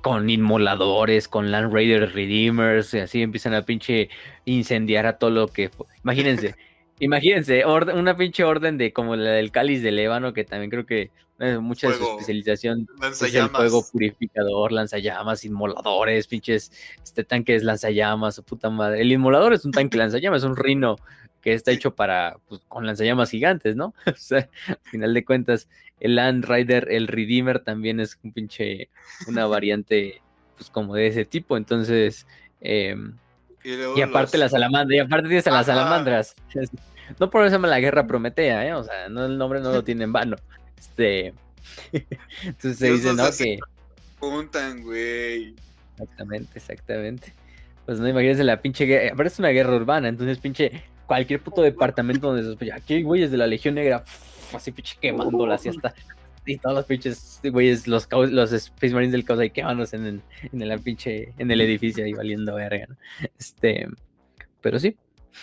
Con 0.02 0.30
inmoladores, 0.30 1.28
con 1.28 1.52
Land 1.52 1.74
Raider 1.74 2.14
Redeemers, 2.14 2.94
y 2.94 3.00
así 3.00 3.22
empiezan 3.24 3.56
a 3.56 3.64
pinche 3.64 4.10
incendiar 4.46 5.08
a 5.08 5.18
todo 5.18 5.32
lo 5.32 5.48
que... 5.48 5.72
Imagínense, 6.04 6.56
imagínense, 7.00 7.66
orden- 7.66 7.98
una 7.98 8.16
pinche 8.18 8.44
orden 8.44 8.78
de 8.78 8.94
como 8.94 9.16
la 9.16 9.32
del 9.32 9.52
cáliz 9.52 9.82
de 9.84 9.92
Lébano, 9.92 10.34
que 10.34 10.44
también 10.44 10.70
creo 10.70 10.86
que 10.86 11.12
eh, 11.40 11.58
mucha 11.58 11.90
de 11.90 11.96
su 11.96 12.04
especialización 12.12 12.88
es 13.12 13.22
el 13.36 13.50
fuego 13.50 13.86
purificador, 13.92 14.72
lanzallamas, 14.72 15.44
inmoladores, 15.44 16.28
pinches 16.28 16.72
este 17.04 17.24
tanques 17.26 17.64
lanzallamas, 17.64 18.36
su 18.36 18.44
puta 18.44 18.70
madre. 18.70 19.02
El 19.02 19.12
inmolador 19.12 19.54
es 19.54 19.66
un 19.66 19.72
tanque 19.72 19.98
lanzallamas, 19.98 20.44
es 20.44 20.50
un 20.50 20.56
rino 20.56 20.96
que 21.42 21.54
está 21.54 21.72
Sí. 21.72 21.78
hecho 21.78 21.94
para 21.94 22.38
pues, 22.48 22.62
con 22.68 22.86
lanzallamas 22.88 23.30
gigantes, 23.32 23.76
¿no? 23.76 23.94
o 24.08 24.16
sea, 24.16 24.50
al 24.68 24.80
final 24.84 25.14
de 25.14 25.26
cuentas, 25.26 25.68
el 26.00 26.16
Land 26.16 26.46
Rider, 26.46 26.88
el 26.90 27.08
Redeemer 27.08 27.60
también 27.60 28.00
es 28.00 28.18
un 28.24 28.32
pinche 28.32 28.90
una 29.28 29.46
variante 29.46 30.22
pues 30.58 30.70
como 30.70 30.96
de 30.96 31.08
ese 31.08 31.26
tipo, 31.26 31.58
entonces 31.58 32.26
em, 32.62 33.18
Y, 33.66 33.76
luego 33.76 33.98
y 33.98 34.02
aparte 34.04 34.38
las 34.38 34.52
salamandras, 34.52 34.96
y 34.96 35.00
aparte 35.00 35.28
tienes 35.28 35.48
a 35.48 35.52
las 35.52 35.68
Ajá. 35.68 35.78
salamandras. 35.80 36.36
No 37.20 37.30
por 37.30 37.44
eso 37.44 37.52
se 37.52 37.56
llama 37.58 37.68
la 37.68 37.80
guerra 37.80 38.08
Prometea, 38.08 38.66
¿eh? 38.66 38.74
O 38.74 38.84
sea, 38.84 39.10
no 39.10 39.26
el 39.26 39.38
nombre 39.38 39.60
no 39.60 39.72
lo 39.72 39.84
tiene 39.84 40.06
en 40.06 40.12
vano. 40.12 40.38
Este 40.76 41.36
entonces 42.44 42.80
se 42.80 42.92
dice, 42.92 43.14
¿no? 43.14 43.26
Que 43.38 43.60
Juntan, 44.20 44.82
güey. 44.82 45.54
Exactamente, 45.92 46.58
exactamente. 46.58 47.34
Pues 47.86 48.00
no 48.00 48.08
imagínense 48.08 48.44
la 48.44 48.60
pinche 48.60 48.86
guerra. 48.86 49.14
Aparte 49.14 49.34
es 49.34 49.40
una 49.40 49.50
guerra 49.50 49.76
urbana, 49.76 50.10
entonces 50.10 50.40
pinche 50.40 50.84
cualquier 51.06 51.42
puto 51.42 51.62
departamento 51.62 52.28
donde 52.28 52.44
sospecha, 52.44 52.76
aquí 52.76 52.96
hay 52.96 53.04
güeyes 53.04 53.30
de 53.30 53.38
la 53.38 53.46
Legión 53.46 53.76
Negra, 53.76 54.04
así 54.54 54.72
pinche 54.72 54.98
quemándola, 55.00 55.56
así 55.56 55.70
hasta. 55.70 55.94
Y 56.46 56.58
todos 56.58 56.76
los 56.76 56.86
pinches 56.86 57.40
güeyes, 57.44 57.88
los, 57.88 58.08
los 58.12 58.52
Space 58.52 58.94
Marines 58.94 59.12
del 59.12 59.26
caos 59.26 59.40
ahí 59.40 59.50
quemándose 59.50 59.96
en 59.96 60.06
el, 60.06 60.22
en 60.52 60.62
el 60.62 60.80
pinche, 60.80 61.34
en 61.38 61.50
el 61.52 61.60
edificio 61.62 62.04
ahí 62.06 62.14
valiendo 62.14 62.56
verga. 62.56 62.88
Este, 63.40 63.88
pero 64.62 64.80
sí. 64.80 64.96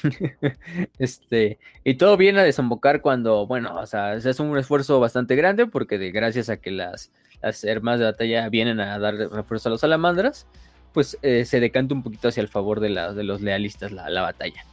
este, 0.98 1.58
y 1.84 1.94
todo 1.94 2.16
viene 2.16 2.40
a 2.40 2.44
desembocar 2.44 3.00
cuando, 3.00 3.46
bueno, 3.46 3.76
o 3.78 3.86
sea, 3.86 4.20
se 4.20 4.30
hace 4.30 4.42
un 4.42 4.56
esfuerzo 4.58 5.00
bastante 5.00 5.36
grande 5.36 5.66
porque 5.66 5.98
gracias 6.10 6.48
a 6.48 6.56
que 6.58 6.70
las, 6.70 7.10
las 7.42 7.62
hermanas 7.64 8.00
de 8.00 8.06
batalla 8.06 8.48
vienen 8.48 8.80
a 8.80 8.98
dar 8.98 9.14
refuerzo 9.14 9.68
a 9.68 9.72
los 9.72 9.80
salamandras, 9.80 10.46
pues 10.92 11.18
eh, 11.22 11.44
se 11.44 11.60
decanta 11.60 11.94
un 11.94 12.02
poquito 12.02 12.28
hacia 12.28 12.40
el 12.42 12.48
favor 12.48 12.80
de, 12.80 12.90
la- 12.90 13.12
de 13.12 13.24
los 13.24 13.40
lealistas 13.40 13.92
la, 13.92 14.08
la 14.10 14.22
batalla. 14.22 14.64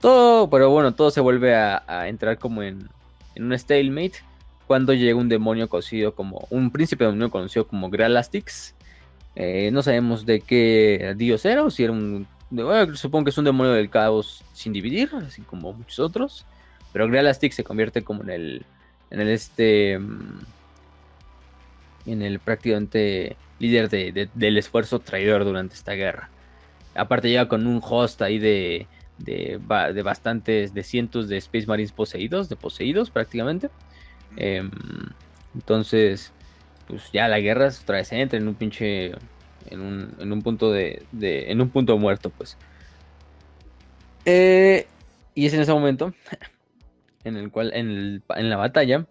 Todo, 0.00 0.48
pero 0.48 0.70
bueno, 0.70 0.94
todo 0.94 1.10
se 1.10 1.20
vuelve 1.20 1.54
a, 1.54 1.82
a 1.86 2.08
entrar 2.08 2.38
como 2.38 2.62
en, 2.62 2.88
en 3.34 3.44
un 3.44 3.58
stalemate 3.58 4.18
cuando 4.68 4.94
llega 4.94 5.18
un 5.18 5.28
demonio 5.28 5.68
conocido 5.68 6.14
como, 6.14 6.46
un 6.50 6.70
príncipe 6.70 7.04
demonio 7.04 7.30
conocido 7.30 7.66
como 7.66 7.90
Gralastix. 7.90 8.76
Eh, 9.34 9.70
no 9.72 9.82
sabemos 9.82 10.24
de 10.26 10.40
qué 10.40 11.14
dios 11.16 11.44
era, 11.44 11.64
o 11.64 11.70
si 11.70 11.82
era 11.84 11.92
un, 11.92 12.28
bueno, 12.50 12.94
supongo 12.96 13.24
que 13.24 13.30
es 13.30 13.38
un 13.38 13.44
demonio 13.46 13.72
del 13.72 13.90
caos 13.90 14.44
sin 14.52 14.72
dividir, 14.72 15.10
así 15.26 15.42
como 15.42 15.72
muchos 15.72 15.98
otros. 15.98 16.44
Pero 16.92 17.08
Gralastix 17.08 17.56
se 17.56 17.64
convierte 17.64 18.04
como 18.04 18.22
en 18.22 18.30
el, 18.30 18.66
en 19.10 19.20
el 19.20 19.28
este, 19.28 19.98
mm, 19.98 20.38
en 22.06 22.22
el 22.22 22.38
prácticamente 22.38 23.36
líder 23.58 23.88
de- 23.88 24.12
de- 24.12 24.28
del 24.34 24.56
esfuerzo 24.58 24.98
traidor 25.00 25.44
durante 25.44 25.74
esta 25.74 25.92
guerra. 25.92 26.30
Aparte 26.94 27.28
llega 27.28 27.48
con 27.48 27.66
un 27.66 27.80
host 27.82 28.22
ahí 28.22 28.38
de, 28.38 28.86
de 29.18 29.58
bastantes, 30.02 30.72
de 30.74 30.82
cientos 30.82 31.28
de 31.28 31.36
Space 31.38 31.66
Marines 31.66 31.92
poseídos, 31.92 32.48
de 32.48 32.56
poseídos 32.56 33.10
prácticamente. 33.10 33.68
Em, 34.36 34.70
entonces, 35.54 36.32
pues 36.86 37.10
ya 37.12 37.28
la 37.28 37.40
guerra 37.40 37.68
otra 37.68 37.96
vez 37.96 38.12
entra 38.12 38.38
en 38.38 38.48
un 38.48 38.54
pinche 38.54 39.12
en 39.70 39.80
un, 39.80 40.14
en 40.18 40.32
un 40.32 40.42
punto 40.42 40.72
de, 40.72 41.02
en 41.12 41.60
un 41.60 41.70
punto 41.70 41.96
muerto, 41.98 42.30
pues. 42.30 42.56
Eh, 44.24 44.86
y 45.34 45.46
es 45.46 45.54
en 45.54 45.60
ese 45.60 45.72
momento 45.72 46.12
en 47.24 47.36
el 47.36 47.50
cual, 47.50 47.72
en, 47.74 48.22
la 48.28 48.56
batalla, 48.56 49.06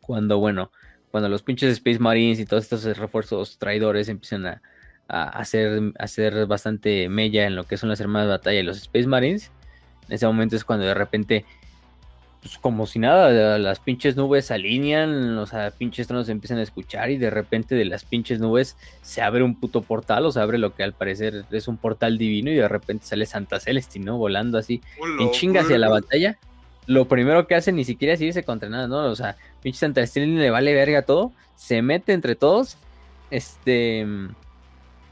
cuando, 0.00 0.38
bueno, 0.38 0.70
cuando 1.10 1.28
los 1.28 1.42
pinches 1.42 1.72
Space 1.72 1.98
Marines 1.98 2.38
y 2.38 2.46
todos 2.46 2.64
estos 2.64 2.84
refuerzos 2.96 3.58
traidores 3.58 4.08
empiezan 4.08 4.46
a, 4.46 4.62
a 5.08 5.28
hacer, 5.28 5.92
a 5.98 6.04
hacer 6.04 6.46
bastante 6.46 7.08
mella 7.08 7.46
en 7.46 7.56
lo 7.56 7.64
que 7.64 7.76
son 7.76 7.88
las 7.88 8.00
armadas 8.00 8.28
de 8.28 8.32
batalla 8.32 8.60
y 8.60 8.64
los 8.64 8.78
Space 8.78 9.06
Marines, 9.06 9.50
en 10.08 10.14
ese 10.14 10.26
momento 10.26 10.56
es 10.56 10.64
cuando 10.64 10.86
de 10.86 10.94
repente 10.94 11.44
pues 12.42 12.56
como 12.56 12.86
si 12.86 12.98
nada, 12.98 13.58
las 13.58 13.80
pinches 13.80 14.16
nubes 14.16 14.46
se 14.46 14.54
alinean, 14.54 15.36
o 15.36 15.46
sea, 15.46 15.70
pinches 15.72 16.06
tronos 16.06 16.26
se 16.26 16.32
empiezan 16.32 16.56
a 16.56 16.62
escuchar 16.62 17.10
y 17.10 17.18
de 17.18 17.28
repente 17.28 17.74
de 17.74 17.84
las 17.84 18.04
pinches 18.04 18.40
nubes 18.40 18.76
se 19.02 19.20
abre 19.20 19.42
un 19.42 19.54
puto 19.60 19.82
portal, 19.82 20.24
o 20.24 20.32
se 20.32 20.40
abre 20.40 20.56
lo 20.56 20.74
que 20.74 20.82
al 20.82 20.94
parecer 20.94 21.44
es 21.50 21.68
un 21.68 21.76
portal 21.76 22.16
divino 22.16 22.50
y 22.50 22.54
de 22.54 22.68
repente 22.68 23.06
sale 23.06 23.26
Santa 23.26 23.60
Celestina, 23.60 24.06
¿no? 24.06 24.18
Volando 24.18 24.56
así 24.56 24.80
en 25.20 25.30
chinga 25.32 25.60
hacia 25.60 25.78
la 25.78 25.90
batalla. 25.90 26.38
Lo 26.86 27.08
primero 27.08 27.46
que 27.46 27.54
hace 27.54 27.72
ni 27.72 27.84
siquiera 27.84 28.14
es 28.14 28.20
irse 28.22 28.42
contra 28.42 28.70
nada, 28.70 28.88
¿no? 28.88 29.04
O 29.04 29.16
sea, 29.16 29.36
pinche 29.62 29.78
Santa 29.78 30.06
Celestina 30.06 30.40
le 30.40 30.50
vale 30.50 30.72
verga 30.72 31.02
todo, 31.02 31.32
se 31.56 31.82
mete 31.82 32.14
entre 32.14 32.36
todos, 32.36 32.78
este... 33.30 34.06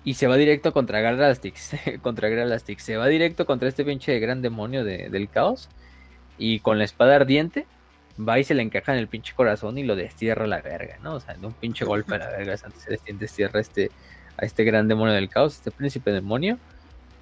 Y 0.04 0.14
se 0.14 0.26
va 0.26 0.36
directo 0.36 0.72
contra 0.72 1.02
Galastix, 1.02 1.72
contra 2.02 2.30
Galastix, 2.30 2.82
se 2.82 2.96
va 2.96 3.06
directo 3.08 3.44
contra 3.44 3.68
este 3.68 3.84
pinche 3.84 4.18
gran 4.18 4.40
demonio 4.40 4.82
del 4.82 5.28
caos 5.28 5.68
y 6.38 6.60
con 6.60 6.78
la 6.78 6.84
espada 6.84 7.16
ardiente 7.16 7.66
va 8.18 8.38
y 8.38 8.44
se 8.44 8.54
le 8.54 8.62
encaja 8.62 8.92
en 8.92 8.98
el 8.98 9.08
pinche 9.08 9.34
corazón 9.34 9.78
y 9.78 9.84
lo 9.84 9.96
destierra 9.96 10.44
a 10.44 10.48
la 10.48 10.60
verga, 10.60 10.98
¿no? 11.02 11.14
O 11.14 11.20
sea, 11.20 11.34
de 11.34 11.46
un 11.46 11.52
pinche 11.52 11.84
golpe 11.84 12.14
a 12.14 12.18
la 12.18 12.30
verga, 12.30 12.56
Santa 12.56 12.78
Celestina 12.80 13.18
destierra 13.18 13.60
este, 13.60 13.90
a 14.36 14.44
este 14.44 14.64
gran 14.64 14.88
demonio 14.88 15.14
del 15.14 15.28
caos, 15.28 15.56
este 15.56 15.70
príncipe 15.70 16.10
demonio, 16.10 16.58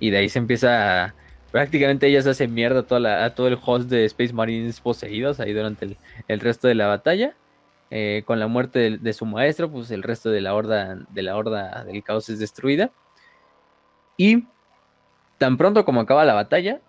y 0.00 0.10
de 0.10 0.18
ahí 0.18 0.28
se 0.28 0.38
empieza 0.38 1.14
prácticamente 1.50 2.06
ella 2.06 2.20
se 2.20 2.30
hace 2.30 2.48
mierda 2.48 2.80
a, 2.80 2.82
toda 2.82 3.24
a 3.24 3.34
todo 3.34 3.48
el 3.48 3.58
host 3.64 3.88
de 3.88 4.04
Space 4.04 4.32
Marines 4.32 4.80
poseídos 4.80 5.40
ahí 5.40 5.54
durante 5.54 5.96
el, 6.28 6.40
resto 6.40 6.68
de 6.68 6.74
la 6.74 6.86
batalla. 6.86 7.34
Eh, 7.90 8.24
con 8.26 8.40
la 8.40 8.48
muerte 8.48 8.98
de, 8.98 9.12
su 9.12 9.24
maestro, 9.26 9.70
pues 9.70 9.92
el 9.92 10.02
resto 10.02 10.28
de 10.28 10.40
la 10.40 10.54
horda 10.54 10.96
de 11.08 11.22
la 11.22 11.36
horda 11.36 11.84
del 11.84 12.02
caos 12.02 12.28
es 12.28 12.40
destruida. 12.40 12.90
Y 14.16 14.44
tan 15.38 15.56
pronto 15.56 15.84
como 15.84 16.00
acaba 16.00 16.24
la 16.24 16.34
batalla, 16.34 16.80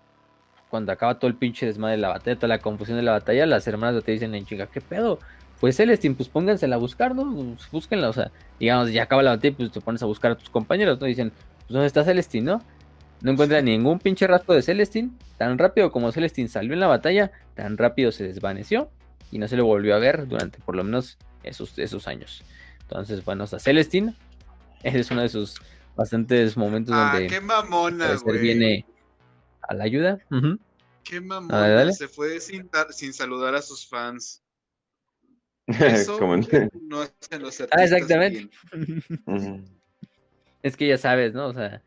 cuando 0.70 0.92
acaba 0.92 1.18
todo 1.18 1.28
el 1.28 1.36
pinche 1.36 1.66
desmadre 1.66 1.96
de 1.96 2.02
la 2.02 2.08
batalla, 2.08 2.36
toda 2.36 2.48
la 2.48 2.58
confusión 2.58 2.96
de 2.96 3.02
la 3.02 3.12
batalla, 3.12 3.46
las 3.46 3.66
hermanas 3.66 4.02
te 4.04 4.12
dicen 4.12 4.34
en 4.34 4.46
chinga, 4.46 4.66
¿qué 4.66 4.80
pedo? 4.80 5.18
Pues 5.60 5.76
Celestine, 5.76 6.14
pues 6.14 6.28
póngansela 6.28 6.76
a 6.76 6.78
buscar, 6.78 7.14
¿no? 7.14 7.32
Pues 7.56 7.70
búsquenla, 7.70 8.08
o 8.08 8.12
sea, 8.12 8.30
digamos, 8.60 8.92
ya 8.92 9.04
acaba 9.04 9.22
la 9.22 9.30
batalla, 9.30 9.56
pues 9.56 9.72
te 9.72 9.80
pones 9.80 10.02
a 10.02 10.06
buscar 10.06 10.32
a 10.32 10.36
tus 10.36 10.50
compañeros, 10.50 11.00
¿no? 11.00 11.06
Dicen, 11.06 11.30
pues 11.30 11.68
¿dónde 11.70 11.86
está 11.86 12.04
Celestine, 12.04 12.44
no? 12.52 12.62
No 13.20 13.32
encuentran 13.32 13.64
ningún 13.64 13.98
pinche 13.98 14.26
rastro 14.26 14.54
de 14.54 14.62
Celestine. 14.62 15.10
Tan 15.36 15.58
rápido 15.58 15.90
como 15.90 16.12
Celestine 16.12 16.48
salió 16.48 16.72
en 16.72 16.80
la 16.80 16.86
batalla, 16.86 17.32
tan 17.54 17.76
rápido 17.76 18.12
se 18.12 18.24
desvaneció 18.24 18.90
y 19.32 19.38
no 19.38 19.48
se 19.48 19.56
le 19.56 19.62
volvió 19.62 19.94
a 19.94 19.98
ver 19.98 20.28
durante 20.28 20.58
por 20.60 20.76
lo 20.76 20.84
menos 20.84 21.18
esos, 21.42 21.78
esos 21.78 22.06
años. 22.06 22.44
Entonces, 22.82 23.24
bueno, 23.24 23.44
o 23.44 23.46
sea, 23.46 23.58
Celestine, 23.58 24.14
ese 24.82 25.00
es 25.00 25.10
uno 25.10 25.22
de 25.22 25.28
sus 25.28 25.56
bastantes 25.96 26.56
momentos 26.56 26.94
ah, 26.96 27.10
donde 27.12 27.26
qué 27.26 27.40
mamona, 27.40 28.16
viene 28.40 28.86
a 29.68 29.74
la 29.74 29.84
ayuda. 29.84 30.18
Qué 31.04 31.20
mamón, 31.20 31.92
se 31.92 32.08
fue 32.08 32.40
sin, 32.40 32.68
sin, 32.90 33.12
saludar 33.12 33.54
a 33.54 33.62
sus 33.62 33.86
fans. 33.86 34.42
Eso 35.66 36.18
no 36.18 37.02
hacen 37.02 37.42
los 37.42 37.60
Ah, 37.60 37.84
exactamente. 37.84 38.48
es 40.62 40.76
que 40.76 40.88
ya 40.88 40.98
sabes, 40.98 41.34
¿no? 41.34 41.48
O 41.48 41.54
sea, 41.54 41.82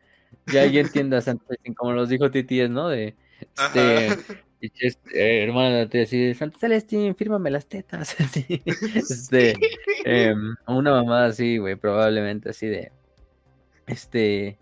ya, 0.46 0.64
ya 0.66 0.80
entiendas, 0.80 1.28
como 1.76 1.92
los 1.92 2.08
dijo 2.08 2.30
Titi, 2.30 2.68
¿no? 2.68 2.88
De 2.88 3.16
este, 3.40 4.08
este 4.60 5.42
hermana, 5.42 5.88
te 5.88 5.98
decía, 5.98 6.34
Santa 6.34 6.58
Celestín, 6.58 7.16
fírmame 7.16 7.50
las 7.50 7.66
tetas. 7.66 8.16
Así, 8.20 8.62
este, 8.94 9.54
eh, 10.04 10.34
una 10.66 10.92
mamá 10.92 11.26
así, 11.26 11.58
güey, 11.58 11.76
probablemente 11.76 12.50
así 12.50 12.66
de, 12.66 12.92
este, 13.86 14.58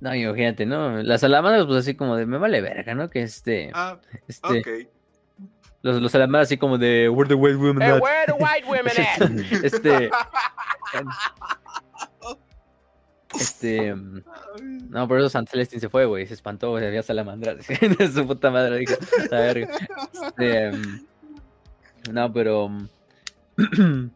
no, 0.00 0.14
imagínate, 0.14 0.66
¿no? 0.66 1.02
Las 1.02 1.20
salamandras, 1.20 1.66
pues 1.66 1.80
así 1.80 1.94
como 1.94 2.16
de, 2.16 2.26
me 2.26 2.38
vale 2.38 2.60
verga, 2.60 2.94
¿no? 2.94 3.10
Que 3.10 3.22
este. 3.22 3.70
Ah, 3.74 3.98
este. 4.26 4.60
Okay. 4.60 4.88
Los, 5.82 6.00
los 6.00 6.12
salamandras 6.12 6.48
así 6.48 6.58
como 6.58 6.78
de, 6.78 7.08
where 7.08 7.28
the 7.28 7.34
white 7.34 7.56
women 7.56 7.82
at? 7.82 8.00
where 8.00 8.26
the 8.26 8.32
white 8.32 8.66
women 8.68 8.92
at? 8.98 9.64
este. 9.64 10.10
Este. 13.38 13.94
No, 14.90 15.06
por 15.06 15.18
eso 15.18 15.28
San 15.28 15.46
Celestín 15.46 15.78
se 15.78 15.88
fue, 15.88 16.04
güey. 16.04 16.26
Se 16.26 16.34
espantó, 16.34 16.70
güey. 16.70 16.84
Había 16.84 17.04
salamandras. 17.04 17.64
su 18.12 18.26
puta 18.26 18.50
madre. 18.50 18.78
Dijo, 18.78 18.94
la 19.30 19.40
verga. 19.40 19.68
Este. 20.36 20.72
No, 22.12 22.32
pero. 22.32 22.70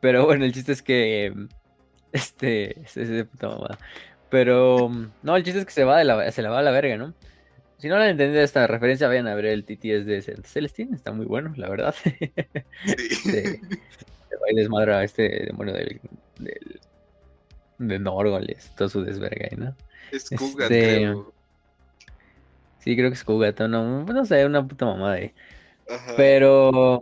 Pero 0.00 0.26
bueno, 0.26 0.44
el 0.44 0.52
chiste 0.52 0.72
es 0.72 0.82
que. 0.82 1.32
Este. 2.12 2.80
Es 2.80 2.94
de 2.94 3.24
puta 3.24 3.48
mamada. 3.48 3.78
Pero 4.30 4.88
mm, 4.88 5.10
no, 5.22 5.36
el 5.36 5.44
chiste 5.44 5.60
es 5.60 5.66
que 5.66 5.72
se 5.72 5.84
va 5.84 5.98
de 5.98 6.04
la, 6.04 6.30
se 6.30 6.42
la 6.42 6.50
va 6.50 6.58
a 6.58 6.62
la 6.62 6.70
verga, 6.70 6.96
¿no? 6.96 7.14
Si 7.78 7.88
no 7.88 7.96
han 7.96 8.08
entendido 8.08 8.42
esta 8.42 8.66
referencia, 8.66 9.06
vayan 9.06 9.28
a 9.28 9.34
ver 9.34 9.46
el 9.46 9.64
TTS 9.64 10.04
de 10.04 10.40
Celestine, 10.44 10.96
está 10.96 11.12
muy 11.12 11.26
bueno, 11.26 11.52
la 11.56 11.68
verdad. 11.68 11.94
Sí. 13.22 13.30
se, 13.32 14.36
va 14.36 14.50
y 14.50 14.54
desmadra 14.56 14.98
a 14.98 15.04
este 15.04 15.46
demonio 15.46 15.74
del, 15.74 16.00
del 16.38 16.80
de 17.78 17.98
Norgoles, 17.98 18.72
todo 18.76 18.88
su 18.88 19.02
desverga, 19.02 19.48
¿no? 19.56 19.76
Es 20.10 20.28
Kugat, 20.30 20.70
este, 20.70 20.96
creo. 20.96 21.32
Sí, 22.80 22.96
creo 22.96 23.10
que 23.10 23.14
es 23.14 23.24
Kugat, 23.24 23.60
no, 23.60 24.04
no 24.04 24.24
sé, 24.24 24.44
una 24.44 24.66
puta 24.66 24.86
mamada 24.86 25.14
ahí. 25.14 25.32
Pero 26.16 27.00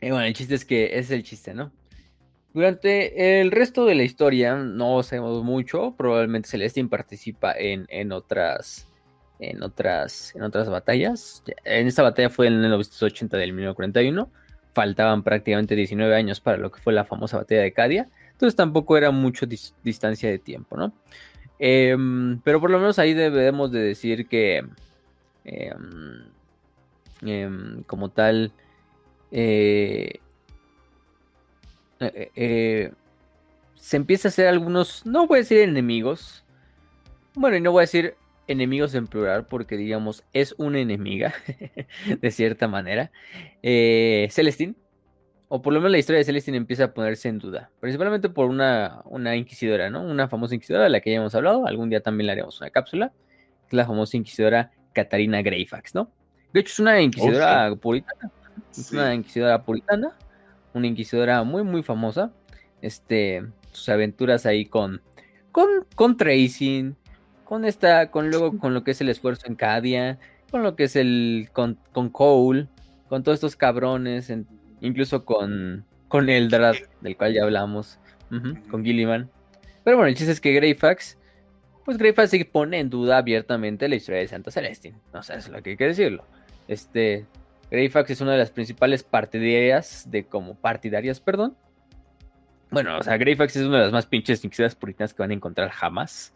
eh, 0.00 0.10
bueno, 0.10 0.24
el 0.24 0.34
chiste 0.34 0.54
es 0.54 0.64
que 0.64 0.86
ese 0.86 0.98
es 0.98 1.10
el 1.12 1.22
chiste, 1.22 1.54
¿no? 1.54 1.72
Durante 2.54 3.40
el 3.40 3.50
resto 3.50 3.86
de 3.86 3.94
la 3.94 4.02
historia 4.02 4.56
no 4.56 5.02
sabemos 5.02 5.42
mucho, 5.42 5.94
probablemente 5.96 6.48
Celestine 6.48 6.88
participa 6.88 7.52
en, 7.52 7.86
en, 7.88 8.12
otras 8.12 8.86
en 9.38 9.62
otras 9.62 10.34
en 10.36 10.42
otras 10.42 10.68
batallas. 10.68 11.42
En 11.64 11.86
esta 11.86 12.02
batalla 12.02 12.28
fue 12.28 12.48
en 12.48 12.54
el 12.54 12.60
1980 12.60 13.36
del 13.38 13.52
1941, 13.54 14.30
faltaban 14.74 15.22
prácticamente 15.22 15.74
19 15.74 16.14
años 16.14 16.40
para 16.40 16.58
lo 16.58 16.70
que 16.70 16.80
fue 16.80 16.92
la 16.92 17.04
famosa 17.04 17.38
batalla 17.38 17.62
de 17.62 17.72
Cadia, 17.72 18.08
entonces 18.32 18.54
tampoco 18.54 18.98
era 18.98 19.10
mucho 19.10 19.46
distancia 19.82 20.28
de 20.28 20.38
tiempo, 20.38 20.76
¿no? 20.76 20.92
Em, 21.58 22.40
pero 22.40 22.60
por 22.60 22.70
lo 22.70 22.78
menos 22.78 22.98
ahí 22.98 23.14
debemos 23.14 23.70
de 23.72 23.80
decir 23.80 24.26
que 24.26 24.64
em, 25.44 26.24
em, 27.22 27.82
como 27.84 28.10
tal 28.10 28.52
eh, 29.30 30.20
eh, 32.06 32.30
eh, 32.34 32.92
se 33.74 33.96
empieza 33.96 34.28
a 34.28 34.30
hacer 34.30 34.46
algunos, 34.46 35.04
no 35.06 35.26
voy 35.26 35.38
a 35.38 35.42
decir 35.42 35.58
enemigos, 35.58 36.44
bueno, 37.34 37.56
y 37.56 37.60
no 37.60 37.72
voy 37.72 37.80
a 37.80 37.82
decir 37.82 38.14
enemigos 38.46 38.94
en 38.94 39.06
plural 39.06 39.46
porque 39.46 39.76
digamos 39.76 40.24
es 40.32 40.54
una 40.58 40.78
enemiga 40.80 41.34
de 42.20 42.30
cierta 42.30 42.68
manera. 42.68 43.10
Eh, 43.62 44.28
Celestine, 44.30 44.74
o 45.48 45.62
por 45.62 45.72
lo 45.72 45.80
menos 45.80 45.92
la 45.92 45.98
historia 45.98 46.18
de 46.18 46.24
Celestine 46.24 46.56
empieza 46.56 46.84
a 46.84 46.94
ponerse 46.94 47.28
en 47.28 47.38
duda, 47.38 47.70
principalmente 47.80 48.28
por 48.28 48.46
una, 48.46 49.02
una 49.04 49.36
inquisidora, 49.36 49.90
¿no? 49.90 50.02
Una 50.02 50.28
famosa 50.28 50.54
inquisidora 50.54 50.84
de 50.84 50.90
la 50.90 51.00
que 51.00 51.10
ya 51.10 51.16
hemos 51.16 51.34
hablado, 51.34 51.66
algún 51.66 51.90
día 51.90 52.00
también 52.00 52.26
le 52.26 52.32
haremos 52.32 52.60
una 52.60 52.70
cápsula, 52.70 53.12
que 53.62 53.68
es 53.68 53.74
la 53.74 53.86
famosa 53.86 54.16
inquisidora 54.16 54.70
Catarina 54.92 55.42
Greyfax, 55.42 55.94
¿no? 55.94 56.10
De 56.52 56.60
hecho 56.60 56.72
es 56.72 56.78
una 56.78 57.00
inquisidora 57.00 57.74
puritana, 57.76 58.30
es 58.70 58.92
una 58.92 59.14
inquisidora 59.14 59.62
puritana 59.62 60.16
una 60.74 60.86
inquisidora 60.86 61.42
muy, 61.44 61.62
muy 61.62 61.82
famosa. 61.82 62.32
Este, 62.80 63.44
sus 63.70 63.88
aventuras 63.88 64.46
ahí 64.46 64.66
con, 64.66 65.00
con, 65.50 65.68
con 65.94 66.16
Tracing, 66.16 66.96
con 67.44 67.64
esta, 67.64 68.10
con 68.10 68.30
luego 68.30 68.58
con 68.58 68.74
lo 68.74 68.84
que 68.84 68.92
es 68.92 69.00
el 69.00 69.08
esfuerzo 69.08 69.46
en 69.46 69.54
Cadia, 69.54 70.18
con 70.50 70.62
lo 70.62 70.76
que 70.76 70.84
es 70.84 70.96
el, 70.96 71.48
con, 71.52 71.78
con 71.92 72.10
Cole, 72.10 72.68
con 73.08 73.22
todos 73.22 73.36
estos 73.36 73.56
cabrones, 73.56 74.32
incluso 74.80 75.24
con, 75.24 75.84
con 76.08 76.28
Eldrad, 76.28 76.76
del 77.00 77.16
cual 77.16 77.34
ya 77.34 77.42
hablamos, 77.42 77.98
con 78.70 78.84
Gilliman. 78.84 79.30
Pero 79.84 79.96
bueno, 79.96 80.08
el 80.08 80.14
chiste 80.14 80.32
es 80.32 80.40
que 80.40 80.52
Greyfax, 80.52 81.18
pues 81.84 81.98
Greyfax 81.98 82.30
se 82.30 82.44
pone 82.44 82.78
en 82.78 82.88
duda 82.88 83.18
abiertamente 83.18 83.88
la 83.88 83.96
historia 83.96 84.20
de 84.20 84.28
Santa 84.28 84.50
Celestin. 84.50 84.94
No 85.12 85.22
sé, 85.22 85.34
es 85.34 85.48
lo 85.48 85.62
que 85.62 85.70
hay 85.70 85.76
que 85.76 85.88
decirlo. 85.88 86.24
Este, 86.68 87.26
Greyfax 87.72 88.10
es 88.10 88.20
una 88.20 88.32
de 88.32 88.38
las 88.38 88.50
principales 88.50 89.02
partidarias 89.02 90.06
de 90.10 90.26
como 90.26 90.56
partidarias, 90.56 91.20
perdón. 91.20 91.56
Bueno, 92.70 92.98
o 92.98 93.02
sea, 93.02 93.16
Greyfax 93.16 93.56
es 93.56 93.66
una 93.66 93.78
de 93.78 93.84
las 93.84 93.92
más 93.92 94.04
pinches 94.04 94.44
inquisidas 94.44 94.74
puritanas 94.74 95.14
que 95.14 95.22
van 95.22 95.30
a 95.30 95.34
encontrar 95.34 95.70
jamás. 95.70 96.34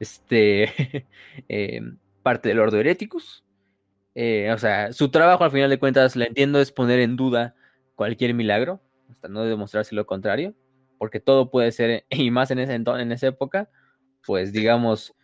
Este, 0.00 1.06
em, 1.48 1.98
parte 2.22 2.48
del 2.48 2.58
Ordo 2.58 2.78
Hereticus. 2.78 3.44
Eh, 4.14 4.50
o 4.50 4.56
sea, 4.56 4.90
su 4.94 5.10
trabajo 5.10 5.44
al 5.44 5.50
final 5.50 5.68
de 5.68 5.78
cuentas, 5.78 6.16
la 6.16 6.24
entiendo, 6.24 6.58
es 6.58 6.72
poner 6.72 7.00
en 7.00 7.16
duda 7.16 7.54
cualquier 7.94 8.32
milagro, 8.32 8.80
hasta 9.10 9.28
no 9.28 9.44
demostrarse 9.44 9.94
lo 9.94 10.06
contrario. 10.06 10.54
porque 10.96 11.20
todo 11.20 11.50
puede 11.50 11.70
ser, 11.70 12.06
y 12.10 12.30
más 12.30 12.50
en, 12.50 12.60
ese, 12.60 12.74
en 12.74 13.12
esa 13.12 13.26
época, 13.26 13.68
pues 14.24 14.52
digamos, 14.52 15.14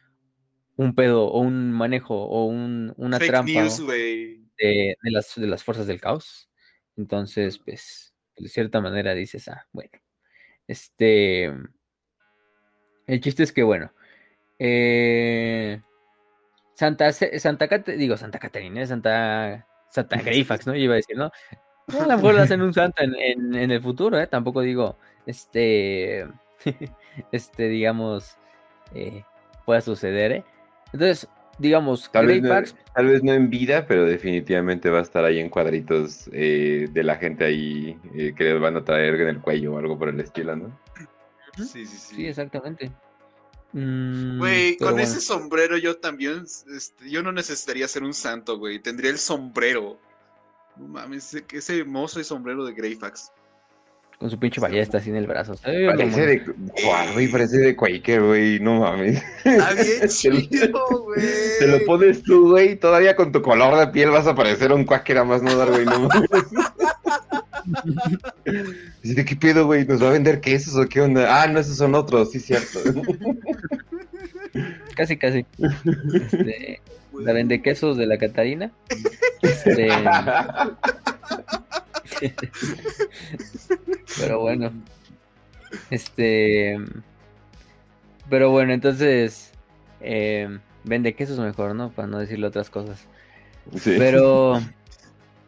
un 0.77 0.95
pedo 0.95 1.25
o 1.25 1.41
un 1.41 1.73
manejo 1.73 2.23
o 2.23 2.45
un, 2.45 2.93
una 2.99 3.19
trampa 3.19 3.67
de, 4.59 4.97
las, 5.03 5.35
de 5.35 5.47
las 5.47 5.65
fuerzas 5.65 5.87
del 5.87 6.01
caos. 6.01 6.49
Entonces, 6.97 7.59
pues, 7.59 8.15
de 8.37 8.49
cierta 8.49 8.81
manera 8.81 9.15
dices, 9.15 9.49
ah, 9.49 9.67
bueno, 9.73 9.91
este, 10.67 11.53
el 13.07 13.21
chiste 13.21 13.43
es 13.43 13.53
que, 13.53 13.63
bueno, 13.63 13.93
eh, 14.59 15.81
Santa, 16.75 17.13
Santa, 17.13 17.67
digo, 17.97 18.17
Santa 18.17 18.39
Catarina, 18.39 18.87
Santa, 18.87 19.67
Santa 19.89 20.17
Grifax, 20.23 20.67
¿no? 20.67 20.75
Yo 20.75 20.81
iba 20.81 20.95
a 20.95 20.97
decir, 20.97 21.17
¿no? 21.17 21.31
a 21.87 22.07
lo 22.07 22.17
mejor 22.17 22.39
hacen 22.39 22.63
un 22.63 22.73
Santa 22.73 23.05
en, 23.05 23.55
el 23.55 23.83
futuro, 23.83 24.19
¿eh? 24.19 24.27
Tampoco 24.27 24.63
digo, 24.63 24.97
este, 25.27 26.27
este, 27.33 27.69
digamos, 27.69 28.37
eh, 28.95 29.25
pueda 29.67 29.81
suceder, 29.81 30.33
¿eh? 30.33 30.45
Entonces, 30.93 31.29
digamos, 31.59 32.11
tal 32.11 32.27
vez, 32.27 32.43
no, 32.43 32.63
tal 32.95 33.07
vez 33.07 33.23
no 33.23 33.33
en 33.33 33.51
vida, 33.51 33.87
pero 33.87 34.05
definitivamente 34.05 34.91
va 34.91 34.99
a 34.99 35.03
estar 35.03 35.25
ahí 35.25 35.39
en 35.39 35.49
cuadritos 35.49 36.29
eh, 36.33 36.89
de 36.91 37.03
la 37.03 37.17
gente 37.17 37.45
ahí 37.45 37.99
eh, 38.15 38.35
que 38.37 38.45
les 38.45 38.61
van 38.61 38.77
a 38.77 38.85
traer 38.85 39.21
en 39.21 39.29
el 39.29 39.41
cuello 39.41 39.75
o 39.75 39.79
algo 39.79 39.99
por 39.99 40.09
el 40.09 40.21
estilo, 40.21 40.57
¿no? 40.57 40.79
Sí, 41.57 41.65
sí, 41.65 41.87
sí. 41.87 42.17
Sí, 42.17 42.27
exactamente. 42.27 42.91
Mm, 43.75 44.39
güey, 44.39 44.77
con 44.77 45.01
ese 45.01 45.21
sombrero 45.21 45.77
yo 45.77 45.97
también, 45.97 46.45
este, 46.45 47.11
yo 47.11 47.25
no 47.25 47.33
necesitaría 47.33 47.89
ser 47.89 48.05
un 48.05 48.15
santo, 48.15 48.57
güey. 48.57 48.79
Tendría 48.79 49.11
el 49.11 49.19
sombrero. 49.19 49.99
No 50.77 50.87
mames, 50.87 51.35
ese, 51.53 51.85
mozo 51.85 52.21
y 52.21 52.25
sombrero 52.25 52.65
de 52.65 52.73
Greyfax. 52.73 53.33
Con 54.19 54.31
su 54.31 54.39
pinche 54.39 54.61
ballesta 54.61 54.99
así 54.99 55.11
en 55.11 55.17
el 55.17 55.27
brazo. 55.27 55.57
Parece 55.63 56.27
de, 56.27 56.43
güey, 57.15 57.29
parece 57.29 57.59
de 57.59 57.77
Quaker, 57.77 58.23
güey, 58.23 58.61
no 58.61 58.81
mames. 58.81 59.23
Está 59.45 59.75
bien 59.75 60.01
chido, 60.09 61.05
güey. 61.05 61.21
Te 61.59 61.67
lo 61.67 61.85
pones 61.85 62.23
tú, 62.23 62.51
güey, 62.51 62.77
todavía 62.77 63.17
con 63.17 63.33
tu 63.33 63.43
color 63.43 63.77
de 63.77 63.89
piel 63.89 64.11
vas 64.11 64.27
a 64.27 64.35
parecer 64.35 64.73
un 64.73 64.85
Quaker 64.85 65.19
a 65.19 65.25
más 65.25 65.43
no 65.43 65.57
dar, 65.57 65.71
güey, 65.71 65.85
no 65.85 66.09
mames. 66.09 66.31
¿De 69.03 69.25
qué 69.25 69.37
pedo, 69.37 69.67
güey? 69.67 69.87
¿Nos 69.87 70.03
va 70.03 70.09
a 70.09 70.13
vender 70.13 70.41
quesos 70.41 70.77
o 70.77 70.89
qué 70.89 71.01
onda? 71.01 71.43
Ah, 71.43 71.47
no, 71.47 71.61
esos 71.61 71.77
son 71.77 71.95
otros, 71.95 72.31
sí, 72.31 72.41
cierto. 72.41 72.81
casi, 74.97 75.17
casi. 75.17 75.47
Este, 76.15 76.81
la 77.19 77.33
vende 77.33 77.63
quesos 77.63 77.97
de 77.97 78.07
la 78.07 78.19
Catarina. 78.19 78.71
Este... 79.43 79.89
Pero 84.19 84.41
bueno. 84.41 84.73
Este. 85.91 86.79
Pero 88.31 88.51
bueno, 88.51 88.73
entonces. 88.73 89.53
Eh, 90.01 90.59
vende 90.85 91.15
quesos 91.15 91.39
mejor, 91.39 91.75
¿no? 91.75 91.91
Para 91.91 92.09
no 92.09 92.19
decirle 92.19 92.47
otras 92.47 92.71
cosas. 92.71 93.07
Sí. 93.77 93.95
Pero. 93.99 94.61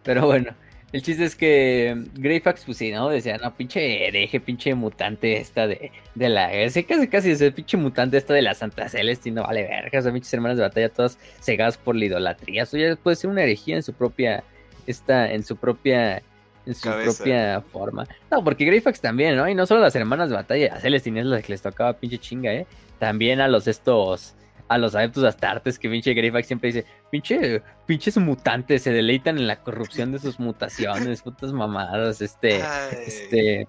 Pero 0.03 0.27
bueno. 0.27 0.55
El 0.93 1.03
chiste 1.03 1.25
es 1.25 1.35
que 1.35 1.95
Greyfax, 2.14 2.64
pues 2.64 2.79
sí, 2.79 2.93
¿no? 2.93 3.11
Decía, 3.11 3.37
no, 3.39 3.55
pinche 3.57 4.07
hereje, 4.07 4.41
pinche 4.41 4.75
mutante 4.75 5.37
esta 5.39 5.67
de, 5.67 5.91
de 6.14 6.29
la... 6.29 6.53
Ese 6.55 6.85
casi 6.85 7.09
casi 7.09 7.33
ese 7.33 7.51
pinche 7.51 7.77
mutante 7.77 8.17
esta 8.17 8.33
de 8.35 8.43
la 8.43 8.55
Santa 8.55 8.89
Celeste, 8.89 9.31
no 9.33 9.43
vale 9.43 9.64
verga, 9.64 9.99
o 9.99 10.03
sea, 10.03 10.12
pinches 10.12 10.33
hermanas 10.33 10.57
de 10.57 10.62
batalla 10.62 10.89
todas 10.89 11.19
cegadas 11.41 11.77
por 11.77 11.97
la 11.97 12.05
idolatría. 12.05 12.62
Eso 12.62 12.79
ya 12.79 12.95
puede 12.97 13.17
ser 13.17 13.31
una 13.31 13.43
herejía 13.43 13.77
en 13.77 13.83
su 13.83 13.93
propia... 13.93 14.45
Esta, 14.87 15.33
en 15.33 15.43
su 15.43 15.57
propia 15.57 16.23
en 16.67 16.75
su 16.75 16.91
propia 16.91 17.61
forma. 17.61 18.07
No, 18.31 18.43
porque 18.43 18.64
Greyfax 18.64 19.01
también, 19.01 19.37
¿no? 19.37 19.49
Y 19.49 19.55
no 19.55 19.67
solo 19.67 19.81
las 19.81 19.95
hermanas 19.95 20.29
de 20.29 20.37
batalla, 20.37 20.75
a 20.75 20.81
Celestine 20.81 21.21
es 21.21 21.27
la 21.27 21.43
que 21.43 21.53
les 21.53 21.62
tocaba 21.62 21.95
pinche 21.95 22.19
chinga, 22.19 22.53
¿eh? 22.53 22.67
También 22.99 23.41
a 23.41 23.49
los 23.49 23.69
estos, 23.69 24.35
a 24.69 24.79
los 24.79 24.95
adeptos 24.95 25.25
astartes 25.25 25.79
que 25.79 25.89
pinche 25.89 26.12
Greyfax 26.12 26.47
siempre 26.47 26.73
dice, 26.73 26.87
pinche, 27.11 27.62
pinches 27.87 28.17
mutantes 28.19 28.83
se 28.83 28.93
deleitan 28.93 29.39
en 29.39 29.47
la 29.47 29.57
corrupción 29.57 30.12
de 30.12 30.19
sus 30.19 30.41
mutaciones, 30.41 31.23
putas 31.23 31.53
mamadas, 31.53 32.21
este, 32.21 32.62
este... 33.07 33.69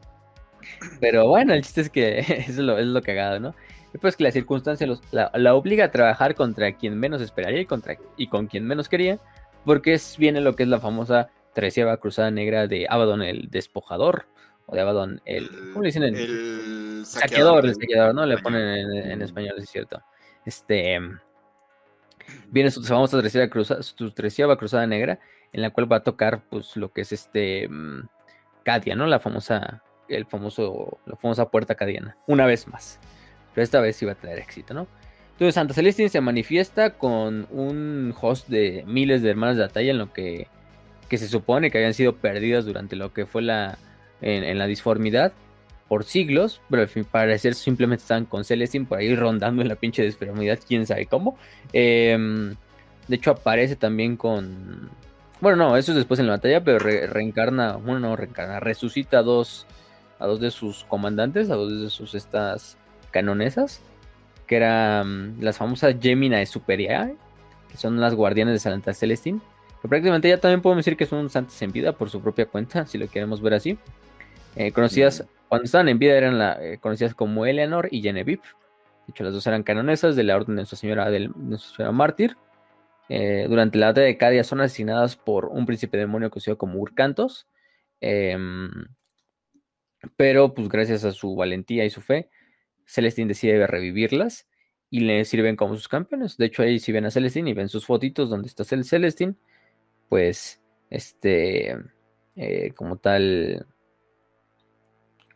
Pero 0.99 1.27
bueno, 1.27 1.53
el 1.53 1.61
chiste 1.61 1.81
es 1.81 1.89
que 1.89 2.19
es 2.47 2.57
lo, 2.57 2.77
es 2.77 2.87
lo 2.87 3.01
cagado, 3.01 3.39
¿no? 3.39 3.55
Y 3.93 3.99
pues 3.99 4.15
que 4.15 4.23
la 4.23 4.31
circunstancia 4.31 4.87
la, 5.11 5.55
obliga 5.55 5.85
a 5.85 5.91
trabajar 5.91 6.35
contra 6.35 6.73
quien 6.73 6.99
menos 6.99 7.21
esperaría 7.21 7.61
y, 7.61 7.65
contra, 7.65 7.97
y 8.17 8.27
con 8.27 8.47
quien 8.47 8.65
menos 8.65 8.89
quería, 8.89 9.17
porque 9.65 9.93
es, 9.93 10.17
viene 10.17 10.41
lo 10.41 10.55
que 10.55 10.63
es 10.63 10.69
la 10.69 10.79
famosa 10.79 11.29
treceava 11.57 11.97
cruzada 11.97 12.29
negra 12.29 12.67
de 12.67 12.85
Abaddon 12.87 13.23
el 13.23 13.49
despojador, 13.49 14.27
o 14.67 14.75
de 14.75 14.81
Abaddon 14.81 15.21
el, 15.25 15.49
¿cómo 15.73 15.81
le 15.81 15.87
dicen? 15.87 16.03
El, 16.03 17.03
saqueador, 17.03 17.65
el 17.65 17.73
saqueador, 17.73 18.13
¿no? 18.13 18.27
Le 18.27 18.37
ponen 18.37 18.91
en, 18.91 19.21
español, 19.23 19.55
es 19.57 19.67
cierto. 19.67 20.03
Este, 20.45 20.99
viene 22.49 22.69
su 22.69 22.83
famosa 22.83 23.19
treceava 23.19 23.49
cruzada, 23.49 23.81
su 23.81 24.13
cruzada 24.55 24.85
negra, 24.85 25.19
en 25.51 25.63
la 25.63 25.71
cual 25.71 25.91
va 25.91 25.95
a 25.95 26.03
tocar, 26.03 26.43
pues, 26.47 26.77
lo 26.77 26.93
que 26.93 27.01
es 27.01 27.11
este, 27.11 27.67
mm, 27.67 28.07
Cadia, 28.61 28.95
¿no? 28.95 29.07
La 29.07 29.19
famosa, 29.19 29.81
el 30.09 30.27
famoso, 30.27 30.99
la 31.07 31.15
famosa 31.15 31.49
puerta 31.49 31.73
cadiana, 31.73 32.17
una 32.27 32.45
vez 32.45 32.67
más. 32.67 32.99
Pero 33.55 33.63
esta 33.63 33.81
vez 33.81 33.95
sí 33.95 34.05
va 34.05 34.11
a 34.11 34.15
tener 34.15 34.37
éxito, 34.37 34.75
¿no? 34.75 34.85
Entonces 35.31 35.55
Santa 35.55 35.73
Celestina 35.73 36.09
se 36.09 36.21
manifiesta 36.21 36.91
con 36.99 37.47
un 37.49 38.13
host 38.21 38.47
de 38.47 38.83
miles 38.85 39.23
de 39.23 39.31
hermanas 39.31 39.55
de 39.55 39.63
batalla 39.63 39.89
en 39.89 39.97
lo 39.97 40.13
que 40.13 40.49
que 41.09 41.17
se 41.17 41.27
supone 41.27 41.71
que 41.71 41.77
habían 41.77 41.93
sido 41.93 42.15
perdidas 42.15 42.65
durante 42.65 42.95
lo 42.95 43.13
que 43.13 43.25
fue 43.25 43.41
la 43.41 43.77
en, 44.21 44.57
la 44.57 44.67
disformidad 44.67 45.33
por 45.87 46.03
siglos, 46.03 46.61
pero 46.69 46.81
al 46.81 46.87
fin 46.89 47.05
parecer 47.05 47.55
simplemente 47.55 48.01
estaban 48.01 48.25
con 48.25 48.43
Celestine 48.43 48.85
por 48.85 48.99
ahí 48.99 49.15
rondando 49.15 49.61
en 49.61 49.69
la 49.69 49.75
pinche 49.75 50.03
disformidad, 50.03 50.59
quién 50.67 50.85
sabe 50.85 51.05
cómo. 51.05 51.37
Em, 51.71 52.55
de 53.07 53.15
hecho 53.15 53.31
aparece 53.31 53.75
también 53.75 54.17
con... 54.17 54.89
Bueno, 55.39 55.55
no, 55.55 55.77
eso 55.77 55.91
es 55.91 55.97
después 55.97 56.19
en 56.19 56.27
la 56.27 56.33
batalla, 56.33 56.63
pero 56.63 56.79
reencarna, 56.79 57.73
bueno, 57.77 57.99
no 57.99 58.15
reencarna, 58.15 58.59
resucita 58.59 59.19
a 59.19 59.23
dos, 59.23 59.65
a 60.19 60.25
dos 60.25 60.41
de 60.41 60.51
sus 60.51 60.83
comandantes, 60.85 61.49
a 61.49 61.55
dos 61.55 61.81
de 61.81 61.89
sus 61.89 62.15
estas 62.15 62.77
canonesas, 63.11 63.81
que 64.47 64.57
eran 64.57 65.37
las 65.39 65.57
famosas 65.57 65.95
Gemina 66.01 66.39
de 66.39 66.47
Superior, 66.47 67.15
que 67.69 67.77
son 67.77 68.01
las 68.01 68.15
guardianes 68.15 68.55
de 68.55 68.59
Santa 68.59 68.93
Celestine 68.93 69.39
prácticamente 69.81 70.29
ya 70.29 70.39
también 70.39 70.61
podemos 70.61 70.85
decir 70.85 70.97
que 70.97 71.05
son 71.05 71.29
santos 71.29 71.61
en 71.61 71.71
vida 71.71 71.93
por 71.93 72.09
su 72.09 72.21
propia 72.21 72.45
cuenta, 72.45 72.85
si 72.85 72.97
lo 72.97 73.07
queremos 73.07 73.41
ver 73.41 73.53
así. 73.53 73.77
Eh, 74.55 74.71
conocidas, 74.71 75.25
cuando 75.49 75.65
estaban 75.65 75.87
en 75.87 75.99
vida 75.99 76.17
eran 76.17 76.39
la, 76.39 76.57
eh, 76.61 76.79
conocidas 76.79 77.13
como 77.13 77.45
Eleanor 77.45 77.87
y 77.91 78.01
Genevieve. 78.01 78.41
De 79.05 79.11
hecho, 79.11 79.23
las 79.23 79.33
dos 79.33 79.45
eran 79.47 79.63
canonesas 79.63 80.15
de 80.15 80.23
la 80.23 80.35
orden 80.35 80.55
de 80.55 80.61
Nuestra 80.61 80.77
Señora, 80.77 81.09
del, 81.09 81.31
Señora 81.59 81.91
Mártir. 81.91 82.37
Eh, 83.09 83.45
durante 83.47 83.77
la 83.77 83.87
batalla 83.87 84.07
de 84.07 84.17
Cadia 84.17 84.43
son 84.43 84.59
asesinadas 84.61 85.15
por 85.15 85.45
un 85.45 85.65
príncipe 85.65 85.97
demonio 85.97 86.29
conocido 86.29 86.57
como 86.57 86.79
Urcantos. 86.79 87.47
Em, 88.01 88.69
pero, 90.15 90.53
pues 90.53 90.69
gracias 90.69 91.03
a 91.03 91.11
su 91.11 91.35
valentía 91.35 91.85
y 91.85 91.89
su 91.89 92.01
fe, 92.01 92.29
Celestine 92.85 93.29
decide 93.29 93.65
revivirlas 93.67 94.47
y 94.89 95.01
le 95.01 95.25
sirven 95.25 95.55
como 95.55 95.75
sus 95.75 95.87
campeones. 95.87 96.37
De 96.37 96.45
hecho, 96.45 96.63
ahí 96.63 96.79
si 96.79 96.91
ven 96.91 97.05
a 97.05 97.11
Celestine 97.11 97.49
y 97.51 97.53
ven 97.53 97.69
sus 97.69 97.85
fotitos 97.85 98.29
donde 98.29 98.47
está 98.47 98.63
Celestine, 98.63 99.35
pues, 100.09 100.61
este, 100.89 101.77
eh, 102.35 102.71
como 102.75 102.97
tal, 102.97 103.65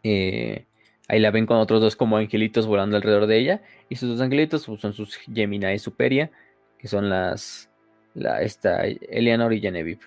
eh, 0.03 0.65
ahí 1.07 1.19
la 1.19 1.32
ven 1.32 1.45
con 1.45 1.57
otros 1.57 1.82
dos 1.82 1.95
como 1.95 2.17
angelitos 2.17 2.67
volando 2.67 2.97
alrededor 2.97 3.28
de 3.28 3.38
ella. 3.38 3.61
Y 3.89 3.95
sus 3.95 4.09
dos 4.09 4.22
angelitos 4.22 4.65
pues, 4.65 4.82
son 4.82 4.93
sus 4.93 5.17
Gemini 5.17 5.78
Superia, 5.80 6.32
que 6.78 6.88
son 6.88 7.09
las, 7.09 7.69
la, 8.13 8.41
esta, 8.41 8.84
Eleanor 8.86 9.53
y 9.53 9.61
Genevieve. 9.61 10.01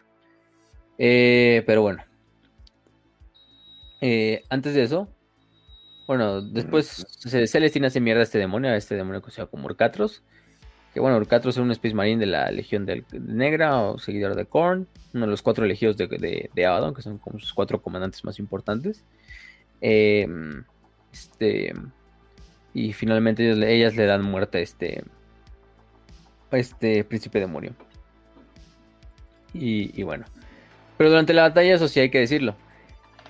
Eh, 0.98 1.62
pero 1.66 1.82
bueno. 1.82 2.04
antes 4.50 4.74
de 4.74 4.82
eso, 4.82 5.08
bueno, 6.06 6.42
después 6.42 7.06
Celestina 7.48 7.88
se 7.88 8.00
mierda 8.00 8.20
a 8.20 8.24
este 8.24 8.38
demonio, 8.38 8.70
a 8.70 8.76
este 8.76 8.94
demonio 8.94 9.22
que 9.22 9.30
se 9.30 9.38
llama 9.38 9.50
como 9.50 9.68
que 10.94 11.00
bueno, 11.00 11.16
Urcatros 11.16 11.56
es 11.56 11.60
un 11.60 11.72
Space 11.72 11.94
Marine 11.94 12.20
de 12.20 12.26
la 12.26 12.52
Legión 12.52 12.86
del, 12.86 13.04
Negra 13.10 13.80
o 13.80 13.98
seguidor 13.98 14.36
de 14.36 14.46
Korn, 14.46 14.86
uno 15.12 15.26
de 15.26 15.30
los 15.30 15.42
cuatro 15.42 15.64
elegidos 15.64 15.96
de, 15.96 16.48
de, 16.54 16.66
Abaddon, 16.66 16.94
que 16.94 17.02
son 17.02 17.18
como 17.18 17.40
sus 17.40 17.52
cuatro 17.52 17.82
comandantes 17.82 18.24
más 18.24 18.38
importantes. 18.38 19.04
Em, 19.80 20.62
este, 21.12 21.74
y 22.72 22.92
finalmente 22.92 23.50
ellas, 23.50 23.96
le 23.96 24.06
dan 24.06 24.22
muerte 24.22 24.58
a 24.58 24.60
este, 24.60 25.02
este 26.52 27.02
príncipe 27.02 27.40
demonio. 27.40 27.74
Y, 29.52 30.00
y, 30.00 30.04
bueno, 30.04 30.24
pero 30.96 31.10
durante 31.10 31.34
la 31.34 31.42
batalla, 31.42 31.74
eso 31.74 31.88
sí 31.88 31.98
hay 31.98 32.10
que 32.10 32.20
decirlo. 32.20 32.54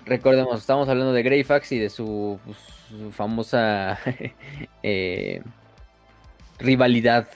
Recordemos, 0.04 0.60
estamos 0.60 0.86
hablando 0.90 1.14
de 1.14 1.22
Greyfax 1.22 1.72
y 1.72 1.78
de 1.78 1.88
su, 1.88 2.38
pues, 2.44 2.58
famosa 3.12 3.98
eh, 4.82 5.42
rivalidad 6.58 7.26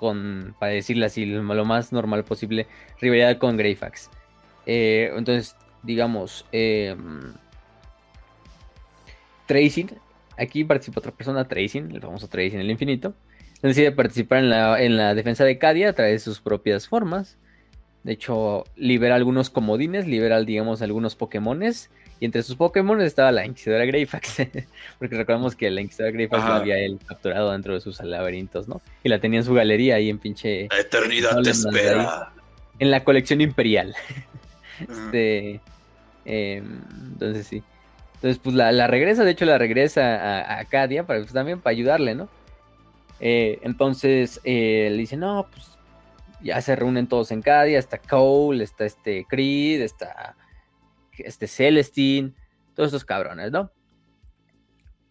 con, 0.00 0.56
para 0.58 0.72
decirle 0.72 1.04
así, 1.04 1.26
lo 1.26 1.64
más 1.66 1.92
normal 1.92 2.24
posible, 2.24 2.66
rivalidad 3.02 3.36
con 3.36 3.58
Greyfax. 3.58 4.08
Eh, 4.64 5.12
entonces, 5.14 5.56
digamos, 5.82 6.46
eh, 6.52 6.96
Tracing, 9.46 9.90
aquí 10.38 10.64
participa 10.64 11.00
otra 11.00 11.12
persona, 11.12 11.46
Tracing, 11.46 11.90
el 11.90 12.00
famoso 12.00 12.28
Tracing 12.28 12.60
el 12.60 12.70
infinito, 12.70 13.12
decide 13.60 13.92
participar 13.92 14.38
en 14.38 14.48
la, 14.48 14.82
en 14.82 14.96
la 14.96 15.14
defensa 15.14 15.44
de 15.44 15.58
Cadia 15.58 15.90
a 15.90 15.92
través 15.92 16.12
de 16.14 16.18
sus 16.20 16.40
propias 16.40 16.88
formas. 16.88 17.36
De 18.02 18.12
hecho, 18.12 18.64
libera 18.76 19.16
algunos 19.16 19.50
comodines, 19.50 20.06
libera, 20.06 20.40
digamos, 20.40 20.80
algunos 20.80 21.14
Pokémones. 21.14 21.90
Y 22.20 22.26
entre 22.26 22.42
sus 22.42 22.54
Pokémon 22.54 23.00
estaba 23.00 23.32
la 23.32 23.46
Inquisidora 23.46 23.84
Greyfax. 23.86 24.36
porque 24.98 25.16
recordamos 25.16 25.56
que 25.56 25.70
la 25.70 25.80
Inquisidora 25.80 26.12
Greyfax 26.12 26.44
la 26.44 26.56
había 26.56 26.78
él 26.78 26.98
capturado 27.06 27.50
dentro 27.52 27.74
de 27.74 27.80
sus 27.80 28.00
laberintos, 28.00 28.68
¿no? 28.68 28.80
Y 29.02 29.08
la 29.08 29.18
tenía 29.18 29.40
en 29.40 29.44
su 29.44 29.54
galería 29.54 29.96
ahí 29.96 30.10
en 30.10 30.18
pinche. 30.18 30.68
La 30.70 30.80
eternidad 30.80 31.40
te 31.42 31.50
espera. 31.50 32.32
en 32.78 32.90
la 32.90 33.02
colección 33.02 33.40
imperial. 33.40 33.94
este. 34.80 35.60
Em, 36.26 36.82
entonces 37.12 37.46
sí. 37.46 37.62
Entonces, 38.16 38.38
pues 38.44 38.54
la, 38.54 38.86
regresa, 38.86 39.24
de 39.24 39.30
hecho, 39.30 39.46
la 39.46 39.56
regresa 39.56 40.42
a, 40.42 40.60
a 40.60 40.64
Cadia 40.66 41.06
para, 41.06 41.20
pues, 41.20 41.32
también 41.32 41.58
para 41.58 41.72
ayudarle, 41.72 42.14
¿no? 42.14 42.28
Eh, 43.20 43.60
entonces 43.62 44.40
eh, 44.44 44.88
le 44.90 44.96
dice, 44.96 45.16
no, 45.16 45.46
pues 45.50 45.78
ya 46.42 46.60
se 46.62 46.74
reúnen 46.74 47.06
todos 47.06 47.30
en 47.30 47.42
Cadia, 47.42 47.78
está 47.78 47.98
Cole, 47.98 48.64
está 48.64 48.86
este 48.86 49.26
Creed, 49.28 49.82
está 49.82 50.36
este 51.24 51.46
Celestine, 51.46 52.32
todos 52.74 52.88
estos 52.88 53.04
cabrones, 53.04 53.50
¿no? 53.50 53.70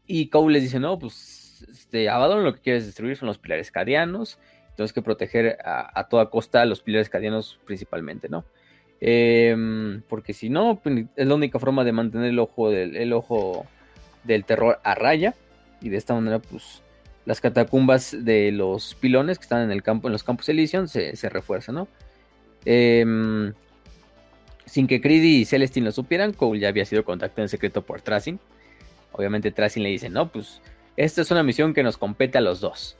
Y 0.05 0.29
Cole 0.29 0.53
les 0.53 0.63
dice, 0.63 0.79
no, 0.79 0.97
pues 0.97 1.65
este, 1.69 2.09
Abaddon 2.09 2.43
lo 2.43 2.53
que 2.53 2.61
quieres 2.61 2.85
destruir 2.85 3.15
son 3.15 3.27
los 3.27 3.37
pilares 3.37 3.71
cadianos, 3.71 4.39
entonces 4.69 4.93
que 4.93 5.01
proteger 5.01 5.57
a, 5.63 6.07
toda 6.09 6.29
costa 6.29 6.61
a 6.61 6.65
los 6.65 6.81
pilares 6.81 7.09
cadianos 7.09 7.59
principalmente, 7.65 8.29
¿no? 8.29 8.45
Em, 9.01 10.01
porque 10.09 10.33
si 10.33 10.49
no, 10.49 10.79
pues, 10.81 11.05
es 11.15 11.27
la 11.27 11.35
única 11.35 11.59
forma 11.59 11.83
de 11.83 11.91
mantener 11.91 12.29
el 12.29 12.39
ojo 12.39 12.69
del, 12.69 12.95
el 12.95 13.13
ojo 13.13 13.65
del 14.23 14.45
terror 14.45 14.79
a 14.83 14.95
raya, 14.95 15.35
y 15.81 15.89
de 15.89 15.97
esta 15.97 16.13
manera, 16.13 16.39
pues 16.39 16.81
las 17.25 17.41
catacumbas 17.41 18.15
de 18.25 18.51
los 18.51 18.95
pilones 18.95 19.37
que 19.37 19.43
están 19.43 19.61
en 19.61 19.71
el 19.71 19.83
campo, 19.83 20.07
en 20.07 20.13
los 20.13 20.23
campos 20.23 20.49
Elysium, 20.49 20.87
se, 20.87 21.15
se 21.15 21.29
refuerzan, 21.29 21.75
¿no? 21.75 21.87
Em, 22.65 23.53
sin 24.69 24.87
que 24.87 25.01
Creed 25.01 25.23
y 25.23 25.45
Celestine 25.45 25.85
lo 25.85 25.91
supieran, 25.91 26.33
Cole 26.33 26.59
ya 26.59 26.69
había 26.69 26.85
sido 26.85 27.03
contactado 27.03 27.43
en 27.43 27.49
secreto 27.49 27.81
por 27.81 28.01
Tracing. 28.01 28.39
Obviamente 29.11 29.51
Tracing 29.51 29.83
le 29.83 29.89
dice, 29.89 30.09
no, 30.09 30.29
pues 30.29 30.61
esta 30.95 31.21
es 31.21 31.31
una 31.31 31.43
misión 31.43 31.73
que 31.73 31.83
nos 31.83 31.97
compete 31.97 32.37
a 32.37 32.41
los 32.41 32.59
dos. 32.59 32.95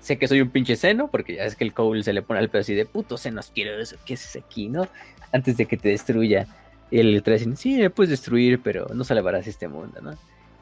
Sé 0.00 0.18
que 0.18 0.28
soy 0.28 0.40
un 0.40 0.50
pinche 0.50 0.76
seno, 0.76 1.08
porque 1.08 1.36
ya 1.36 1.44
es 1.44 1.56
que 1.56 1.64
el 1.64 1.72
Cole 1.72 2.02
se 2.02 2.12
le 2.12 2.22
pone 2.22 2.40
al 2.40 2.48
pedo 2.48 2.60
así 2.60 2.74
de 2.74 2.86
puto 2.86 3.16
senos, 3.16 3.50
quiero 3.54 3.80
eso, 3.80 3.96
¿qué 4.04 4.14
es 4.14 4.36
aquí, 4.36 4.68
no? 4.68 4.88
Antes 5.32 5.56
de 5.56 5.66
que 5.66 5.76
te 5.76 5.88
destruya. 5.88 6.46
El 6.90 7.20
Tracing, 7.22 7.56
sí, 7.56 7.76
me 7.78 7.90
puedes 7.90 8.10
destruir, 8.10 8.60
pero 8.62 8.86
no 8.94 9.02
salvarás 9.02 9.46
este 9.48 9.66
mundo, 9.66 10.00
¿no? 10.00 10.14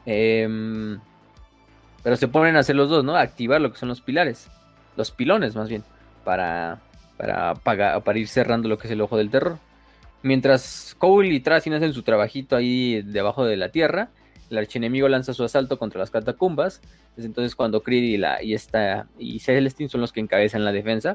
Eh, 0.07 0.97
pero 2.05 2.17
se 2.17 2.27
ponen 2.27 2.55
a 2.55 2.59
hacer 2.59 2.75
los 2.75 2.87
dos, 2.87 3.03
¿no? 3.03 3.15
activar 3.15 3.59
lo 3.59 3.71
que 3.71 3.79
son 3.79 3.89
los 3.89 3.99
pilares. 3.99 4.47
Los 4.95 5.09
pilones, 5.09 5.55
más 5.55 5.69
bien. 5.69 5.83
Para, 6.23 6.77
para, 7.17 7.55
para, 7.55 8.19
ir 8.19 8.27
cerrando 8.27 8.69
lo 8.69 8.77
que 8.77 8.85
es 8.85 8.91
el 8.91 9.01
ojo 9.01 9.17
del 9.17 9.31
terror. 9.31 9.57
Mientras 10.25 10.95
Cole 10.97 11.35
y 11.35 11.39
Tracin 11.39 11.73
hacen 11.73 11.93
su 11.93 12.01
trabajito 12.01 12.55
ahí 12.55 13.03
debajo 13.03 13.45
de 13.45 13.57
la 13.57 13.69
tierra, 13.69 14.09
el 14.49 14.57
archienemigo 14.57 15.07
lanza 15.07 15.35
su 15.35 15.43
asalto 15.43 15.77
contra 15.77 15.99
las 15.99 16.09
catacumbas. 16.09 16.81
Es 17.15 17.25
entonces 17.25 17.53
cuando 17.53 17.83
Creed 17.83 18.01
y, 18.01 18.17
la, 18.17 18.41
y, 18.41 18.55
esta, 18.55 19.07
y 19.19 19.37
Celestine 19.37 19.87
son 19.87 20.01
los 20.01 20.11
que 20.11 20.21
encabezan 20.21 20.65
la 20.65 20.71
defensa. 20.71 21.13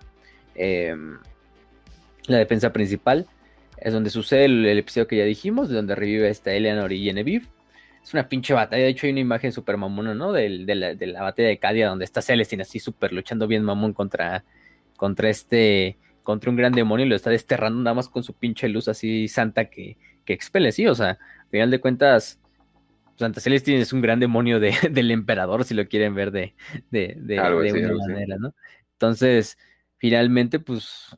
Em, 0.54 1.18
la 2.28 2.38
defensa 2.38 2.72
principal. 2.72 3.26
Es 3.78 3.92
donde 3.92 4.10
sucede 4.10 4.44
el, 4.44 4.78
episodio 4.78 5.08
que 5.08 5.16
ya 5.16 5.24
dijimos, 5.24 5.68
de 5.68 5.74
donde 5.74 5.96
revive 5.96 6.28
esta 6.28 6.52
Eleanor 6.52 6.92
y 6.92 7.02
Genevieve 7.02 7.46
es 8.04 8.14
una 8.14 8.28
pinche 8.28 8.54
batalla. 8.54 8.84
De 8.84 8.90
hecho, 8.90 9.06
hay 9.06 9.12
una 9.12 9.20
imagen 9.22 9.50
súper 9.50 9.76
mamona, 9.76 10.14
¿no? 10.14 10.30
De, 10.30 10.48
la, 10.48 11.22
batalla 11.22 11.48
de 11.48 11.58
Cadia, 11.58 11.88
donde 11.88 12.04
está 12.04 12.22
Celestine 12.22 12.62
así 12.62 12.78
súper 12.78 13.12
luchando 13.12 13.48
bien 13.48 13.64
mamón 13.64 13.92
contra, 13.92 14.44
contra 14.96 15.28
este, 15.28 15.98
contra 16.22 16.50
un 16.50 16.56
gran 16.56 16.72
demonio 16.72 17.06
y 17.06 17.08
lo 17.08 17.16
está 17.16 17.30
desterrando 17.30 17.82
nada 17.82 17.94
más 17.94 18.08
con 18.08 18.22
su 18.22 18.34
pinche 18.34 18.68
luz 18.68 18.88
así 18.88 19.28
santa 19.28 19.70
que, 19.70 19.96
que 20.24 20.32
expele, 20.32 20.72
sí. 20.72 20.86
O 20.86 20.94
sea, 20.94 21.10
al 21.10 21.50
final 21.50 21.70
de 21.70 21.80
cuentas, 21.80 22.40
Santa 23.16 23.40
Celestine 23.40 23.80
es 23.80 23.92
un 23.92 24.00
gran 24.00 24.20
demonio 24.20 24.60
del 24.90 25.10
emperador, 25.10 25.64
si 25.64 25.74
lo 25.74 25.88
quieren 25.88 26.14
ver 26.14 26.30
de, 26.30 26.54
de, 26.90 27.14
de, 27.16 27.40
una 27.40 28.06
manera, 28.06 28.36
¿no? 28.38 28.54
Entonces, 28.92 29.58
finalmente, 29.96 30.58
pues, 30.58 31.16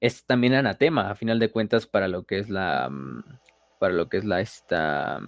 es 0.00 0.24
también 0.24 0.54
anatema, 0.54 1.10
a 1.10 1.14
final 1.14 1.38
de 1.38 1.50
cuentas, 1.50 1.86
para 1.86 2.08
lo 2.08 2.24
que 2.24 2.38
es 2.38 2.48
la, 2.48 2.88
mm, 2.90 3.24
para 3.78 3.94
lo 3.94 4.08
que 4.08 4.18
es 4.18 4.24
la, 4.24 4.40
esta, 4.40 5.20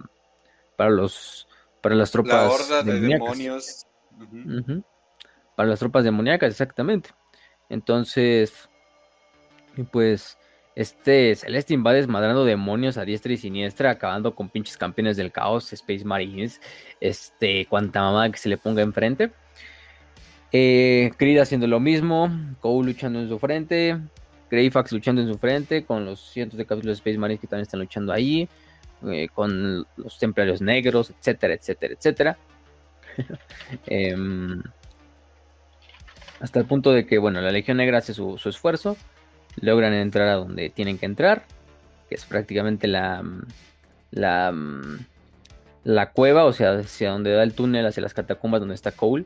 para 0.77 0.89
los 0.89 1.47
para 1.81 1.93
las 1.93 2.09
tropas 2.09 2.33
la 2.33 2.49
horda 2.49 2.83
de 2.83 2.99
demonios. 2.99 3.85
Para 5.55 5.69
las 5.69 5.77
tropas 5.77 6.03
demoníacas 6.03 6.49
exactamente. 6.49 7.11
Entonces 7.69 8.69
pues 9.83 10.37
este 10.75 11.35
Celestine 11.35 11.83
va 11.83 11.93
desmadrando 11.93 12.45
demonios 12.45 12.97
a 12.97 13.05
diestra 13.05 13.33
y 13.33 13.37
siniestra 13.37 13.91
acabando 13.91 14.35
con 14.35 14.49
pinches 14.49 14.77
campeones 14.77 15.17
del 15.17 15.31
caos 15.31 15.71
Space 15.71 16.03
Marines 16.03 16.59
este 16.99 17.65
cuanta 17.67 18.01
mamá 18.01 18.29
que 18.29 18.37
se 18.37 18.49
le 18.49 18.57
ponga 18.57 18.81
enfrente 18.81 19.31
eh, 20.51 21.11
Creed 21.17 21.39
haciendo 21.39 21.67
lo 21.67 21.79
mismo 21.79 22.29
Cole 22.59 22.87
luchando 22.87 23.19
en 23.19 23.29
su 23.29 23.39
frente 23.39 23.97
Greyfax 24.51 24.91
luchando 24.91 25.21
en 25.21 25.29
su 25.29 25.37
frente 25.37 25.85
con 25.85 26.05
los 26.05 26.19
cientos 26.31 26.57
de 26.57 26.65
capítulos 26.65 26.97
de 26.97 26.99
Space 26.99 27.17
Marines 27.17 27.39
que 27.39 27.47
también 27.47 27.63
están 27.63 27.79
luchando 27.79 28.11
ahí 28.11 28.49
eh, 29.07 29.27
con 29.33 29.85
los 29.97 30.17
templarios 30.17 30.61
negros, 30.61 31.11
etcétera, 31.11 31.53
etcétera, 31.53 31.93
etcétera. 31.93 32.37
Em, 33.87 34.61
hasta 36.39 36.59
el 36.59 36.65
punto 36.65 36.91
de 36.91 37.05
que, 37.05 37.17
bueno, 37.17 37.39
la 37.41 37.51
Legión 37.51 37.77
Negra 37.77 37.99
hace 37.99 38.13
su, 38.13 38.39
esfuerzo, 38.45 38.97
logran 39.61 39.93
entrar 39.93 40.27
a 40.27 40.35
donde 40.35 40.69
tienen 40.69 40.97
que 40.97 41.05
entrar, 41.05 41.43
que 42.09 42.15
es 42.15 42.25
prácticamente 42.25 42.87
la, 42.87 43.23
la, 44.11 44.53
la 45.83 46.11
cueva, 46.11 46.45
o 46.45 46.53
sea, 46.53 46.73
hacia 46.73 47.11
donde 47.11 47.31
da 47.31 47.43
el 47.43 47.53
túnel, 47.53 47.85
hacia 47.85 48.01
las 48.03 48.13
catacumbas 48.13 48.59
donde 48.59 48.75
está 48.75 48.91
Cole, 48.91 49.25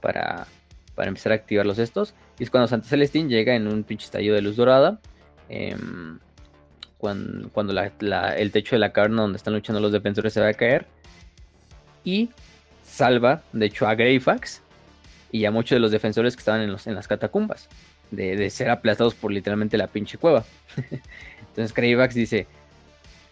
para, 0.00 0.46
para 0.94 1.08
empezar 1.08 1.32
a 1.32 1.36
activar 1.36 1.66
los 1.66 1.78
estos. 1.78 2.14
Y 2.38 2.44
es 2.44 2.50
cuando 2.50 2.68
Santa 2.68 2.88
Celestín 2.88 3.28
llega 3.28 3.54
en 3.54 3.66
un 3.66 3.84
pinche 3.84 4.04
estallido 4.04 4.34
de 4.34 4.42
luz 4.42 4.56
dorada. 4.56 5.00
Em, 5.48 6.18
cuando, 6.98 7.72
el 8.36 8.52
techo 8.52 8.74
de 8.74 8.80
la 8.80 8.92
caverna 8.92 9.22
donde 9.22 9.36
están 9.36 9.54
luchando 9.54 9.80
los 9.80 9.92
defensores 9.92 10.32
se 10.32 10.40
va 10.40 10.48
a 10.48 10.54
caer. 10.54 10.86
Y 12.04 12.30
salva, 12.84 13.42
de 13.52 13.66
hecho, 13.66 13.86
a 13.86 13.94
Greyfax 13.94 14.62
y 15.30 15.44
a 15.44 15.50
muchos 15.50 15.76
de 15.76 15.80
los 15.80 15.90
defensores 15.90 16.36
que 16.36 16.40
estaban 16.40 16.62
en, 16.62 16.72
los, 16.72 16.86
en 16.86 16.94
las 16.94 17.08
catacumbas. 17.08 17.68
De, 18.10 18.48
ser 18.50 18.70
aplastados 18.70 19.14
por 19.14 19.32
literalmente 19.32 19.76
la 19.76 19.88
pinche 19.88 20.18
cueva. 20.18 20.44
Entonces 21.48 21.74
Greyfax 21.74 22.14
dice... 22.14 22.46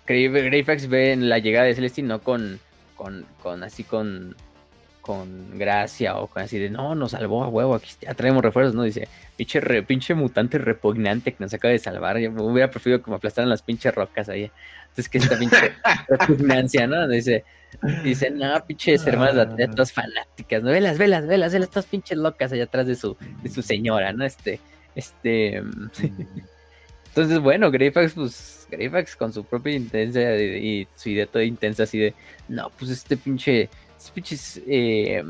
Greyfax 0.07 0.89
ve 0.89 1.13
en 1.13 1.31
la 1.31 1.39
llegada 1.39 1.65
de 1.65 1.75
Celestine 1.75 2.09
no 2.09 2.21
con, 2.21 2.61
con, 2.95 3.25
con 3.43 3.63
así 3.63 3.85
con 3.85 4.37
con 5.05 5.59
gracia 5.59 6.17
o 6.17 6.29
con 6.29 6.43
así 6.43 6.59
de 6.59 6.71
no, 6.71 6.95
nos 6.95 7.11
salvó 7.11 7.45
a 7.45 7.49
huevo, 7.49 7.75
aquí 7.75 7.91
ya 8.01 8.15
traemos 8.15 8.43
refuerzos, 8.43 8.75
¿no? 8.75 8.85
Dice, 8.85 9.07
pinche, 9.37 9.61
pinche 9.83 10.15
mutante 10.15 10.57
repugnante 10.57 11.33
que 11.33 11.45
nos 11.45 11.53
acaba 11.53 11.73
de 11.73 11.79
salvar. 11.79 12.19
Yo 12.19 12.31
hubiera 12.31 12.71
preferido 12.71 13.03
que 13.03 13.11
me 13.11 13.17
aplastaran 13.17 13.51
las 13.51 13.61
pinches 13.61 13.95
rocas 13.95 14.31
ahí. 14.31 14.51
Entonces, 14.85 15.09
que 15.11 15.19
esta 15.19 15.39
pinche 15.39 15.73
repugnancia, 16.09 16.87
¿no? 16.87 17.07
Dice, 17.07 17.45
dice, 18.03 18.31
no, 18.31 18.65
pinches 18.67 19.07
hermanas 19.07 19.37
atletas 19.37 19.93
fanáticas, 19.93 20.63
¿no? 20.63 20.71
Velas, 20.71 20.97
velas, 20.97 21.27
velas, 21.27 21.53
velas, 21.53 21.69
estas 21.69 21.85
pinches 21.85 22.17
locas 22.17 22.51
allá 22.53 22.65
atrás 22.65 22.87
de 22.87 22.95
su, 22.95 23.15
de 23.43 23.51
su 23.51 23.61
señora, 23.61 24.15
¿no? 24.15 24.25
Este, 24.25 24.59
este. 24.95 25.63
Entonces, 27.09 27.39
bueno, 27.41 27.71
Greyfax, 27.71 28.15
pues, 28.15 28.67
Greyfax 28.71 29.17
con 29.17 29.33
su 29.35 29.45
propia 29.45 29.75
intensa 29.75 30.35
y, 30.35 30.89
su 30.97 31.11
idea 31.11 31.27
toda 31.27 31.45
intensa, 31.45 31.83
así 31.83 31.99
de, 31.99 32.15
no, 32.49 32.71
pues 32.71 32.91
este 32.91 33.17
pinche 33.19 33.69
pinches. 34.13 34.61
Eh, 34.67 35.23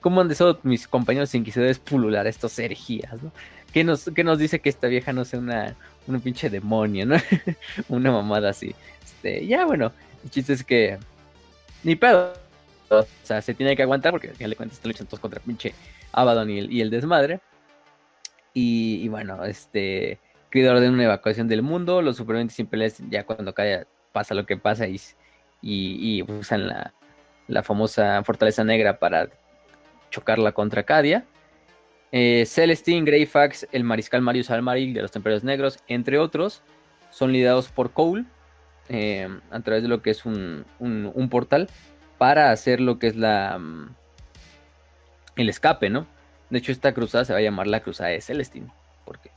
¿Cómo 0.00 0.20
han 0.20 0.28
deseado 0.28 0.58
mis 0.62 0.88
compañeros 0.88 1.34
inquisidores 1.34 1.78
pulular 1.78 2.26
estos 2.26 2.58
herejías, 2.58 3.22
no? 3.22 3.30
¿Qué 3.72 3.84
nos, 3.84 4.10
nos 4.16 4.38
dice 4.38 4.60
que 4.60 4.68
esta 4.68 4.88
vieja 4.88 5.12
no 5.12 5.24
sea 5.24 5.38
una, 5.38 5.76
una 6.06 6.18
pinche 6.18 6.50
demonio, 6.50 7.06
no? 7.06 7.16
una 7.88 8.10
mamada 8.10 8.50
así. 8.50 8.74
Este, 9.02 9.46
ya, 9.46 9.64
bueno, 9.64 9.92
el 10.24 10.30
chiste 10.30 10.54
es 10.54 10.64
que. 10.64 10.98
Ni 11.84 11.96
pedo. 11.96 12.32
O 12.88 13.06
sea, 13.22 13.40
se 13.40 13.54
tiene 13.54 13.76
que 13.76 13.82
aguantar 13.82 14.10
porque 14.10 14.28
al 14.28 14.34
final 14.34 14.50
de 14.50 14.56
cuentas 14.56 14.78
están 14.78 14.90
luchando 14.90 15.10
todos 15.10 15.20
contra 15.20 15.40
pinche 15.40 15.74
Abaddon 16.12 16.50
y 16.50 16.80
el, 16.80 16.90
desmadre. 16.90 17.40
Y, 18.54 19.08
bueno, 19.08 19.44
este. 19.44 20.18
Creed 20.50 20.68
ordena 20.68 20.92
una 20.92 21.04
evacuación 21.04 21.46
del 21.46 21.62
mundo. 21.62 22.02
Los 22.02 22.16
supervivientes 22.16 22.56
simples 22.56 23.00
ya 23.08 23.24
cuando 23.24 23.54
cae, 23.54 23.86
pasa 24.12 24.34
lo 24.34 24.46
que 24.46 24.56
pasa 24.56 24.88
y, 24.88 25.00
y 25.62 26.22
usan 26.22 26.66
la, 26.66 26.92
la 27.50 27.62
famosa 27.62 28.22
Fortaleza 28.24 28.64
Negra 28.64 28.98
para 28.98 29.28
chocarla 30.10 30.52
contra 30.52 30.84
Cadia. 30.84 31.24
Eh, 32.12 32.44
Celestine, 32.46 33.04
Greyfax, 33.04 33.68
el 33.72 33.84
mariscal 33.84 34.22
Marius 34.22 34.50
Almaril 34.50 34.94
de 34.94 35.02
los 35.02 35.10
Templarios 35.10 35.44
Negros, 35.44 35.78
entre 35.86 36.18
otros, 36.18 36.62
son 37.10 37.32
liderados 37.32 37.68
por 37.68 37.92
Cole 37.92 38.24
eh, 38.88 39.28
a 39.50 39.60
través 39.60 39.82
de 39.82 39.88
lo 39.88 40.02
que 40.02 40.10
es 40.10 40.24
un, 40.24 40.64
portal 41.30 41.68
para 42.18 42.50
hacer 42.50 42.80
lo 42.80 42.98
que 42.98 43.06
es 43.06 43.16
la 43.16 43.58
mm, 43.58 43.94
el 45.36 45.48
escape, 45.48 45.90
¿no? 45.90 46.06
De 46.50 46.58
hecho, 46.58 46.72
esta 46.72 46.92
cruzada 46.92 47.24
se 47.24 47.32
va 47.32 47.38
a 47.38 47.42
llamar 47.42 47.68
la 47.68 47.80
cruzada 47.80 48.10
de 48.10 48.20
Celestine, 48.20 48.68
porque 49.04 49.30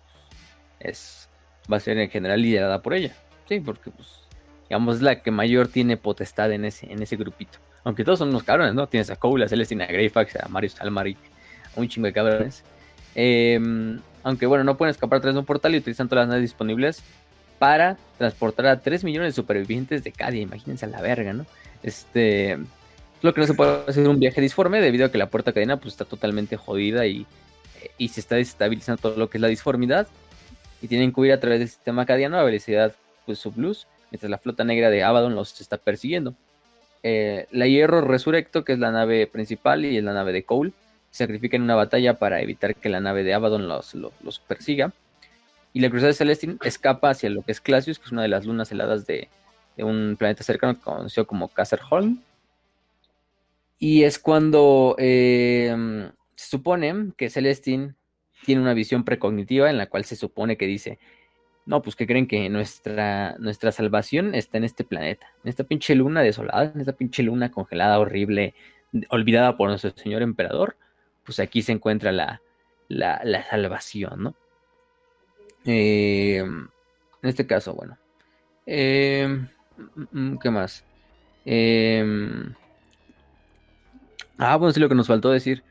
es 0.80 1.30
va 1.72 1.78
a 1.78 1.80
ser 1.80 1.98
en 1.98 2.10
general 2.10 2.42
liderada 2.42 2.82
por 2.82 2.94
ella. 2.94 3.16
Sí, 3.48 3.60
porque 3.60 3.92
pues 3.92 4.28
digamos 4.68 5.02
la 5.02 5.22
que 5.22 5.32
mayor 5.32 5.68
tiene 5.68 5.98
potestad 5.98 6.52
en 6.52 6.66
ese 6.66 6.92
en 6.92 7.02
ese 7.02 7.16
grupito. 7.16 7.60
Aunque 7.84 8.04
todos 8.04 8.20
son 8.20 8.30
unos 8.30 8.44
cabrones, 8.44 8.74
¿no? 8.74 8.88
Tienes 8.88 9.10
a 9.10 9.16
Cole, 9.16 9.46
a 9.46 9.50
Celestine, 9.50 9.84
a 9.84 9.88
Greyfax, 9.88 10.38
a 10.38 10.48
Marius 10.48 10.80
Almaric, 10.80 11.18
a 11.76 11.80
un 11.80 11.88
chingo 11.88 12.08
de 12.08 12.14
cabrones. 12.14 12.64
Em, 13.16 14.00
aunque 14.24 14.46
bueno, 14.46 14.64
no 14.64 14.78
pueden 14.78 14.92
escapar 14.92 15.22
de 15.22 15.38
un 15.38 15.46
portal 15.46 15.76
y 15.76 15.78
utilizan 15.80 16.08
todas 16.08 16.24
las 16.24 16.30
naves 16.30 16.44
disponibles 16.44 17.04
para 17.60 17.98
transportar 18.18 18.68
a 18.68 18.80
3 18.80 19.04
millones 19.04 19.30
de 19.30 19.42
supervivientes 19.42 20.04
de 20.04 20.12
Cadia. 20.12 20.42
Imagínense 20.42 20.86
a 20.86 20.90
la 20.90 21.02
verga, 21.02 21.34
¿no? 21.34 21.46
Este. 21.82 22.58
Lo 23.22 23.34
que 23.34 23.40
no 23.40 23.48
se 23.48 23.54
puede 23.54 23.86
hacer 23.88 24.08
un 24.08 24.20
viaje 24.20 24.42
disforme 24.42 24.82
debido 24.82 25.06
a 25.06 25.12
que 25.12 25.18
la 25.18 25.28
puerta 25.28 25.54
cadena 25.54 25.78
pues, 25.78 25.94
está 25.94 26.04
totalmente 26.04 26.58
jodida 26.58 27.06
y, 27.06 27.26
y 27.98 28.10
se 28.10 28.20
está 28.20 28.36
desestabilizando 28.36 29.02
todo 29.02 29.16
lo 29.16 29.30
que 29.30 29.38
es 29.38 29.42
la 29.42 29.48
disformidad. 29.48 30.08
Y 30.82 30.90
tienen 30.90 31.14
que 31.14 31.22
huir 31.22 31.32
a 31.32 31.40
través 31.40 31.60
del 31.60 31.70
sistema 31.70 32.06
cadiano 32.06 32.38
a 32.38 32.44
velocidad 32.44 32.94
pues, 33.26 33.40
subluz, 33.40 33.88
mientras 34.12 34.30
la 34.30 34.38
flota 34.38 34.66
negra 34.66 34.90
de 34.90 35.04
Abaddon 35.04 35.36
los 35.36 35.62
está 35.62 35.78
persiguiendo. 35.78 36.36
Eh, 37.04 37.48
la 37.52 37.68
Hierro 37.68 38.02
Resurrecto, 38.02 38.64
que 38.64 38.74
es 38.74 38.80
la 38.80 38.92
nave 38.92 39.28
principal 39.28 39.86
y 39.86 39.98
es 39.98 40.04
la 40.04 40.14
nave 40.14 40.32
de 40.32 40.44
Cole, 40.44 40.72
sacrifica 41.12 41.58
en 41.58 41.64
una 41.64 41.76
batalla 41.76 42.16
para 42.16 42.42
evitar 42.42 42.76
que 42.76 42.90
la 42.90 43.02
nave 43.02 43.24
de 43.24 43.34
Abaddon 43.34 43.68
los, 43.68 43.94
los, 43.94 44.40
persiga. 44.40 44.94
Y 45.74 45.82
la 45.82 45.90
Cruzada 45.90 46.08
de 46.08 46.14
Celestine 46.14 46.58
escapa 46.64 47.10
hacia 47.10 47.30
lo 47.30 47.42
que 47.42 47.52
es 47.52 47.60
Clasius, 47.62 48.00
que 48.00 48.06
es 48.06 48.12
una 48.12 48.22
de 48.22 48.30
las 48.30 48.46
lunas 48.46 48.72
heladas 48.72 49.06
de, 49.06 49.28
un 49.78 50.16
planeta 50.18 50.44
cercano 50.44 50.80
conocido 50.80 51.28
como 51.28 51.50
Kasserholm. 51.50 52.22
Y 53.80 54.04
es 54.04 54.18
cuando 54.18 54.96
eh, 54.98 56.10
se 56.36 56.50
supone 56.50 57.12
que 57.18 57.30
Celestine 57.30 57.96
tiene 58.46 58.62
una 58.62 58.74
visión 58.74 59.04
precognitiva 59.04 59.70
en 59.70 59.78
la 59.78 59.88
cual 59.88 60.06
se 60.06 60.16
supone 60.16 60.58
que 60.58 60.68
dice, 60.68 61.00
no, 61.66 61.82
pues 61.82 61.96
que 61.96 62.08
creen 62.08 62.28
que 62.28 62.50
nuestra, 62.50 63.36
nuestra 63.40 63.72
salvación 63.72 64.36
está 64.36 64.58
en 64.58 64.66
este 64.66 64.84
planeta, 64.84 65.28
en 65.44 65.50
esta 65.50 65.64
pinche 65.64 65.96
luna 65.96 66.22
desolada, 66.22 66.72
en 66.74 66.80
esta 66.82 66.94
pinche 66.94 67.24
luna 67.24 67.52
congelada, 67.52 68.00
horrible, 68.00 68.54
olvidada 69.10 69.58
por 69.58 69.70
nuestro 69.70 69.92
señor 69.92 70.22
emperador, 70.22 70.78
pues 71.24 71.40
aquí 71.40 71.62
se 71.62 71.72
encuentra 71.72 72.12
la, 72.12 72.42
la, 72.90 73.44
salvación, 73.50 74.24
¿no? 74.24 74.36
Eh, 75.66 76.38
en 76.38 77.30
este 77.30 77.48
caso, 77.48 77.74
bueno. 77.74 77.98
Eh, 78.66 79.48
Mm, 79.78 80.34
mm, 80.34 80.38
¿Qué 80.40 80.50
más? 80.52 80.84
Em, 81.46 82.54
ah, 84.38 84.56
bueno, 84.58 84.74
sí, 84.74 84.80
lo 84.80 84.90
que 84.90 84.96
nos 84.96 85.08
faltó 85.08 85.30
decir. 85.32 85.64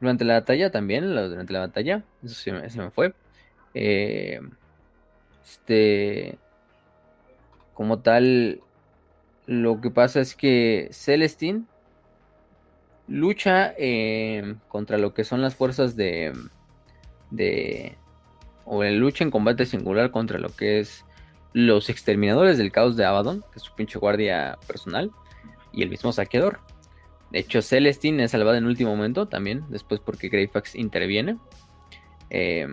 Durante 0.00 0.24
la 0.24 0.34
batalla 0.34 0.70
también, 0.70 1.06
durante 1.14 1.52
la 1.52 1.60
batalla, 1.60 2.04
eso 2.22 2.34
se 2.34 2.52
me, 2.52 2.90
fue. 2.90 3.14
Em, 3.74 4.50
este. 5.50 6.38
Como 7.74 8.00
tal, 8.00 8.60
lo 9.46 9.80
que 9.80 9.90
pasa 9.90 10.20
es 10.20 10.34
que 10.36 10.88
Celestine 10.92 11.64
lucha 13.08 13.74
em, 13.78 14.58
contra 14.68 14.98
lo 14.98 15.14
que 15.14 15.24
son 15.24 15.42
las 15.42 15.54
fuerzas 15.54 15.96
de. 15.96 16.32
de. 17.30 17.96
o 18.64 18.84
lucha 18.84 19.24
en 19.24 19.30
combate 19.30 19.66
singular 19.66 20.10
contra 20.10 20.38
lo 20.38 20.50
que 20.50 20.80
es 20.80 21.04
los 21.52 21.90
exterminadores 21.90 22.58
del 22.58 22.70
caos 22.70 22.96
de 22.96 23.04
Abaddon, 23.04 23.40
que 23.40 23.56
es 23.56 23.62
su 23.62 23.74
pinche 23.74 23.98
guardia 23.98 24.56
personal, 24.66 25.10
y 25.72 25.82
el 25.82 25.90
mismo 25.90 26.12
saqueador. 26.12 26.60
De 27.32 27.40
hecho, 27.40 27.62
Celestine 27.62 28.24
es 28.24 28.32
salvada 28.32 28.58
en 28.58 28.66
último 28.66 28.90
momento 28.90 29.26
también, 29.26 29.64
después 29.68 30.00
porque 30.00 30.28
Greyfax 30.28 30.74
interviene. 30.74 31.38
Eh, 32.28 32.66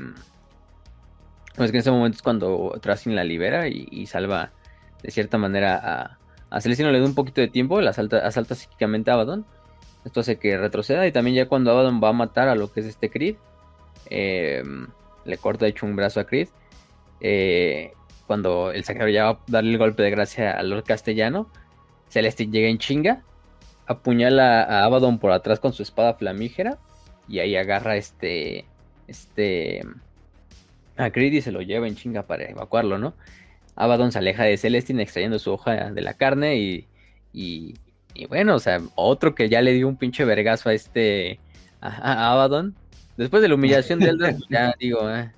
es 1.66 1.72
que 1.72 1.78
en 1.78 1.82
ese 1.82 1.91
momento 1.91 2.16
es 2.16 2.22
cuando 2.22 2.78
Tracing 2.82 3.16
la 3.16 3.24
libera 3.24 3.68
y, 3.68 4.05
salva 4.05 4.51
de 5.01 5.12
cierta 5.12 5.38
manera 5.38 5.76
a, 5.76 6.18
a 6.49 6.62
Celestine. 6.62 6.91
Le 6.91 6.99
da 6.99 7.05
un 7.05 7.16
poquito 7.16 7.41
de 7.41 7.47
tiempo, 7.47 7.82
la 7.82 7.91
asalta, 7.91 8.20
asalta 8.20 8.55
psíquicamente 8.55 9.12
a 9.12 9.16
Abaddon. 9.16 9.45
Esto 10.05 10.20
hace 10.20 10.38
que 10.38 10.58
retroceda 10.58 11.05
y 11.08 11.12
también 11.12 11.36
ya 11.36 11.47
cuando 11.47 11.72
Abaddon 11.72 12.01
va 12.01 12.10
a 12.10 12.14
matar 12.14 12.47
a 12.47 12.55
lo 12.55 12.72
que 12.72 12.82
es 12.82 12.86
este 12.86 13.10
Creed, 13.10 13.36
em, 14.10 14.88
le 15.26 15.38
corta 15.38 15.66
de 15.66 15.72
hecho 15.72 15.86
un 15.86 15.95
brazo 15.95 16.20
a 16.20 16.26
Creed. 16.26 16.49
Eh, 17.20 17.93
cuando 18.28 18.72
el 18.72 18.84
saqueador 18.84 19.12
ya 19.12 19.24
va 19.24 19.30
a 19.32 19.39
darle 19.47 19.72
el 19.72 19.78
golpe 19.78 20.03
de 20.03 20.12
gracia 20.12 20.51
al 20.51 20.70
Lord 20.70 20.84
Castellano, 20.84 21.49
Celestin 22.10 22.51
llega 22.51 22.68
en 22.68 22.78
chinga, 22.78 23.24
apuñala 23.88 24.64
a 24.64 24.84
Abaddon 24.86 25.18
por 25.18 25.32
atrás 25.32 25.60
con 25.60 25.74
su 25.74 25.84
espada 25.84 26.14
flamígera 26.14 26.78
y 27.28 27.39
ahí 27.39 27.55
agarra 27.55 27.95
este 27.97 28.66
este 29.08 29.82
a 30.98 31.12
Creed 31.12 31.34
y 31.34 31.41
se 31.41 31.52
lo 31.52 31.62
lleva 31.62 31.88
en 31.88 31.95
chinga 31.95 32.24
para 32.24 32.45
evacuarlo, 32.45 32.98
¿no? 32.98 33.14
Abaddon 33.76 34.12
se 34.12 34.18
aleja 34.18 34.43
de 34.43 34.58
Celestin 34.58 35.00
extrayendo 35.00 35.39
su 35.39 35.54
hoja 35.54 35.91
de 35.91 36.02
la 36.02 36.16
carne 36.16 36.58
y, 36.58 36.88
y, 37.34 37.76
bueno, 38.28 38.56
o 38.56 38.60
sea, 38.60 38.82
otro 38.95 39.36
que 39.36 39.50
ya 39.50 39.62
le 39.62 39.74
dio 39.74 39.88
un 39.88 39.98
pinche 39.98 40.26
vergazo 40.26 40.70
a 40.70 40.74
este 40.74 41.39
a, 41.80 42.32
Abaddon. 42.32 42.76
Después 43.16 43.41
de 43.41 43.50
la 43.50 43.56
humillación 43.56 44.00
de 44.00 44.10
Elder, 44.10 44.36
ya 44.50 44.74
digo, 44.80 45.10
eh, 45.10 45.32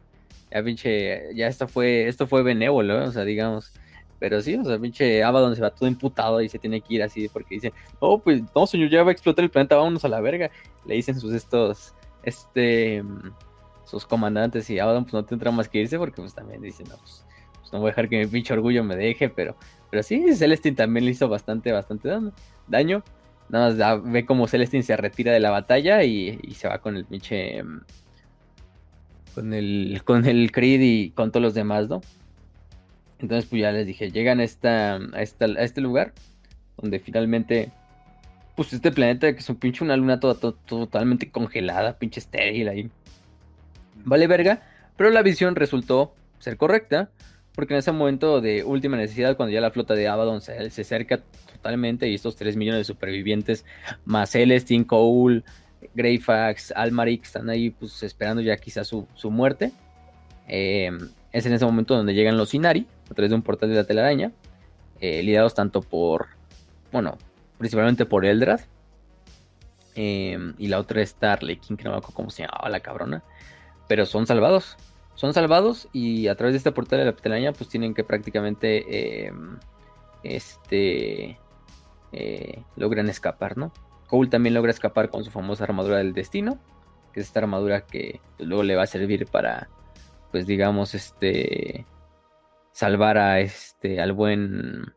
ya 0.52 0.64
pinche, 0.64 1.36
ya 1.36 1.48
esto 1.48 1.68
fue, 1.68 2.08
esto 2.08 2.28
fue 2.28 2.42
benévolo, 2.42 3.04
o 3.04 3.12
sea, 3.12 3.26
digamos. 3.26 3.74
Pero 4.20 4.42
sí, 4.42 4.56
o 4.56 4.64
sea, 4.64 4.80
pinche 4.80 5.24
Abaddon 5.24 5.56
se 5.56 5.62
va 5.62 5.72
todo 5.72 5.88
imputado 5.88 6.42
y 6.42 6.50
se 6.50 6.60
tiene 6.60 6.82
que 6.82 6.94
ir 6.94 7.04
así 7.04 7.28
porque 7.30 7.56
dice, 7.56 7.74
oh, 8.00 8.20
pues 8.20 8.42
no, 8.56 8.68
señor, 8.68 8.90
ya 8.90 9.04
va 9.04 9.10
a 9.10 9.14
explotar 9.14 9.44
el 9.44 9.52
planeta, 9.52 9.76
vámonos 9.76 10.06
a 10.06 10.10
la 10.10 10.22
verga. 10.22 10.50
Le 10.86 10.96
dicen 10.96 11.20
sus 11.20 11.34
estos, 11.34 11.94
este, 12.24 13.04
sus 13.90 14.06
comandantes 14.06 14.70
y 14.70 14.78
Abaddon 14.78 15.04
pues 15.04 15.14
no 15.14 15.26
tendrá 15.26 15.52
más 15.52 15.68
que 15.68 15.80
irse 15.80 15.98
porque 15.98 16.22
pues 16.22 16.34
también 16.34 16.62
dicen, 16.62 16.88
no, 16.90 16.98
pues, 16.98 17.26
pues, 17.60 17.74
no 17.74 17.80
voy 17.80 17.88
a 17.88 17.92
dejar 17.92 18.08
que 18.08 18.20
mi 18.20 18.28
pinche 18.28 18.54
orgullo 18.54 18.84
me 18.84 18.96
deje, 18.96 19.30
pero, 19.30 19.56
pero 19.90 20.04
sí, 20.04 20.36
Celestine 20.36 20.76
también 20.76 21.06
le 21.06 21.12
hizo 21.12 21.28
bastante, 21.28 21.72
bastante 21.72 22.10
daño. 22.68 23.04
Nada 23.50 23.74
más 23.74 24.04
ve 24.04 24.26
como 24.26 24.48
Celestine 24.48 24.84
se 24.84 24.96
retira 24.96 25.32
de 25.32 25.40
la 25.40 25.50
batalla 25.50 26.04
y, 26.04 26.38
se 26.54 26.68
va 26.68 26.78
con 26.80 26.96
el 26.98 27.06
pinche 27.06 27.64
con 29.34 29.54
el, 29.54 30.02
con 30.06 30.26
el 30.26 30.52
Creed 30.52 30.82
y 30.82 31.10
con 31.12 31.32
todos 31.32 31.42
los 31.42 31.54
demás, 31.56 31.90
¿no? 31.90 32.02
Entonces, 33.20 33.50
pues 33.50 33.62
ya 33.62 33.72
les 33.72 33.88
dije, 33.88 34.12
llegan 34.12 34.40
a, 34.40 34.44
esta, 34.44 34.96
a, 34.96 35.22
este 35.22 35.82
lugar, 35.82 36.14
donde 36.78 37.00
finalmente, 37.00 37.72
pues 38.56 38.72
este 38.72 38.92
planeta 38.92 39.34
que 39.34 39.40
es 39.40 39.50
un 39.50 39.56
pinche 39.56 39.84
una 39.84 39.98
luna 39.98 40.20
toda, 40.20 40.54
totalmente 40.66 41.32
congelada, 41.32 41.98
pinche 41.98 42.20
estéril 42.20 42.70
ahí. 42.70 42.92
Vale 44.06 44.28
verga, 44.28 44.62
pero 44.98 45.10
la 45.10 45.22
visión 45.22 45.56
resultó 45.56 46.14
ser 46.40 46.58
correcta, 46.58 47.10
porque 47.54 47.74
en 47.74 47.80
ese 47.80 47.92
momento 47.92 48.42
de 48.42 48.64
última 48.64 48.98
necesidad, 48.98 49.36
cuando 49.36 49.54
ya 49.54 49.62
la 49.62 49.72
flota 49.72 49.94
de 49.94 50.08
Abaddon 50.08 50.42
se, 50.42 50.70
se 50.70 50.82
acerca 50.82 51.20
totalmente 51.52 52.08
y 52.08 52.16
estos 52.16 52.36
3 52.36 52.56
millones 52.56 52.80
de 52.80 52.84
supervivientes, 52.86 53.66
más 54.06 54.32
Celestine, 54.32 54.86
Cole, 54.86 55.44
Greyfax, 55.94 56.72
Almaric 56.76 57.24
están 57.24 57.50
ahí 57.50 57.70
pues 57.70 58.04
esperando 58.04 58.42
ya 58.42 58.58
quizás 58.58 58.88
su, 58.88 59.08
muerte. 59.30 59.72
Eh, 60.48 60.92
es 61.32 61.46
en 61.46 61.54
ese 61.54 61.66
momento 61.66 61.96
donde 61.96 62.14
llegan 62.14 62.38
los 62.38 62.54
Inari 62.54 62.88
a 63.10 63.14
través 63.14 63.30
de 63.30 63.36
un 63.36 63.42
portal 63.42 63.70
de 63.70 63.76
la 63.76 63.84
telaraña, 63.84 64.32
eh, 65.00 65.22
liderados 65.24 65.54
tanto 65.54 65.82
por, 65.82 66.28
bueno, 66.92 67.18
principalmente 67.58 68.06
por 68.06 68.26
Eldrad. 68.26 68.62
Eh, 69.96 70.54
y 70.58 70.68
la 70.68 70.80
otra 70.80 71.02
es 71.02 71.16
King, 71.16 71.76
que 71.76 71.84
no 71.84 71.92
me 71.92 71.98
acuerdo 71.98 72.16
cómo 72.16 72.30
se 72.30 72.44
llamaba 72.44 72.70
la 72.70 72.80
cabrona. 72.80 73.24
Pero 73.90 74.06
son 74.06 74.26
salvados. 74.26 74.78
Son 75.16 75.34
salvados 75.34 75.90
y 75.92 76.30
a 76.30 76.36
través 76.36 76.54
de 76.54 76.60
este 76.60 76.72
portal 76.72 77.00
de 77.00 77.06
la 77.06 77.12
telaraña 77.14 77.52
pues 77.52 77.70
tienen 77.70 77.94
que 77.94 78.06
prácticamente 78.06 79.34
este 80.24 81.38
logran 82.78 83.10
escapar, 83.10 83.58
¿no? 83.58 83.74
Cole 84.10 84.30
también 84.30 84.56
logra 84.56 84.72
escapar 84.72 85.10
con 85.10 85.24
su 85.24 85.30
famosa 85.30 85.66
armadura 85.66 85.98
del 85.98 86.14
destino, 86.14 86.58
que 87.14 87.20
es 87.20 87.28
esta 87.28 87.42
armadura 87.42 87.82
que 87.82 88.22
luego 88.40 88.64
le 88.64 88.76
va 88.76 88.84
a 88.84 88.88
servir 88.88 89.28
para, 89.28 89.70
pues 90.32 90.48
digamos, 90.48 90.96
este, 90.96 91.86
salvar 92.72 93.20
a 93.20 93.40
este, 93.40 94.02
al 94.02 94.14
buen, 94.14 94.94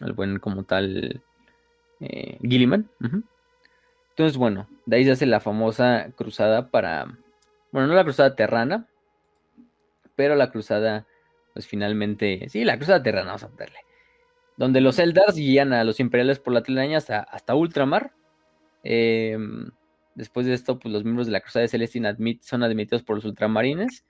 al 0.00 0.12
buen 0.12 0.38
como 0.40 0.64
tal, 0.64 1.22
eh, 2.00 2.38
Gilliman. 2.42 2.90
Entonces, 4.10 4.36
bueno, 4.36 4.68
de 4.84 4.96
ahí 4.96 5.04
se 5.06 5.12
hace 5.12 5.26
la 5.26 5.40
famosa 5.40 6.10
cruzada 6.14 6.70
para, 6.70 7.16
bueno, 7.74 7.88
no 7.88 7.94
la 7.94 8.04
cruzada 8.04 8.34
terrana, 8.34 8.88
pero 10.16 10.36
la 10.36 10.50
cruzada, 10.50 11.06
pues 11.52 11.66
finalmente, 11.66 12.48
sí, 12.48 12.64
la 12.64 12.76
cruzada 12.76 13.02
terrana, 13.02 13.26
vamos 13.26 13.42
a 13.42 13.48
verle. 13.48 13.80
Donde 14.56 14.80
los 14.80 14.98
Eldars 14.98 15.34
guían 15.34 15.72
a 15.72 15.84
los 15.84 15.98
imperiales 16.00 16.38
por 16.38 16.54
la 16.54 16.62
telaraña 16.62 16.98
hasta, 16.98 17.54
Ultramar 17.54 18.12
Em, 18.84 19.70
después 20.14 20.46
de 20.46 20.54
esto, 20.54 20.78
pues 20.78 20.92
los 20.92 21.02
miembros 21.02 21.26
de 21.26 21.32
la 21.32 21.40
Cruzada 21.40 21.62
de 21.62 21.68
Celestine 21.68 22.14
son 22.42 22.62
admitidos 22.62 23.02
por 23.02 23.16
los 23.16 23.24
ultramarines 23.24 24.04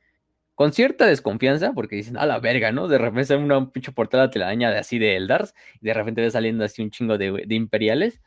con 0.54 0.72
cierta 0.72 1.06
desconfianza, 1.06 1.72
porque 1.72 1.96
dicen, 1.96 2.16
a 2.18 2.26
la 2.26 2.38
verga, 2.40 2.72
¿no? 2.72 2.86
De 2.88 2.98
repente 2.98 3.34
una 3.36 3.72
pinche 3.72 3.92
portada 3.92 4.30
telaraña 4.30 4.70
de 4.70 4.78
así 4.78 4.98
de 4.98 5.16
Eldars, 5.16 5.54
y 5.80 5.86
de 5.86 5.94
repente 5.94 6.20
ve 6.20 6.30
saliendo 6.30 6.64
así 6.64 6.82
un 6.82 6.90
chingo 6.90 7.18
de, 7.18 7.44
imperiales. 7.48 8.20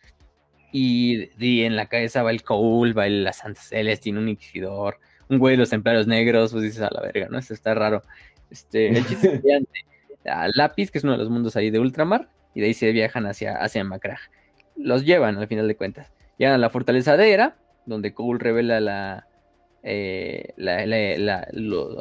Y, 0.74 1.30
en 1.64 1.76
la 1.76 1.88
cabeza 1.88 2.24
va 2.24 2.32
el 2.32 2.44
Cole, 2.44 2.94
va 2.94 3.08
el, 3.08 3.24
la 3.24 3.34
Santa 3.34 3.62
Celestine, 3.62 4.20
un 4.20 4.30
Inquisidor, 4.30 5.00
un 5.30 5.40
güey 5.40 5.56
de 5.56 5.60
los 5.60 5.74
empleados 5.74 6.08
negros, 6.08 6.52
pues 6.52 6.64
dices 6.64 6.82
a 6.82 6.90
la 6.92 7.02
verga, 7.02 7.28
¿no? 7.30 7.38
Esto 7.38 7.54
está 7.54 7.74
raro. 7.74 8.04
Este, 8.50 8.90
el 8.90 9.06
chiste 9.06 9.42
Lápiz, 10.54 10.92
que 10.92 10.98
es 10.98 11.04
uno 11.04 11.14
de 11.14 11.20
los 11.20 11.30
mundos 11.30 11.56
ahí 11.56 11.70
de 11.70 11.80
ultramar, 11.80 12.30
y 12.54 12.62
de 12.62 12.68
ahí 12.68 12.74
se 12.74 12.92
viajan 12.92 13.26
hacia, 13.26 13.56
hacia. 13.58 13.86
Los 14.76 15.06
llevan 15.06 15.38
al 15.38 15.48
final 15.48 15.68
de 15.68 15.76
cuentas. 15.76 16.12
Llegan 16.38 16.56
a 16.56 16.58
la 16.58 16.70
fortaleza 16.70 17.18
de 17.18 17.32
Era, 17.32 17.56
donde 17.86 18.14
Cole 18.14 18.40
revela 18.40 18.80
la, 18.80 19.28
eh, 19.84 20.54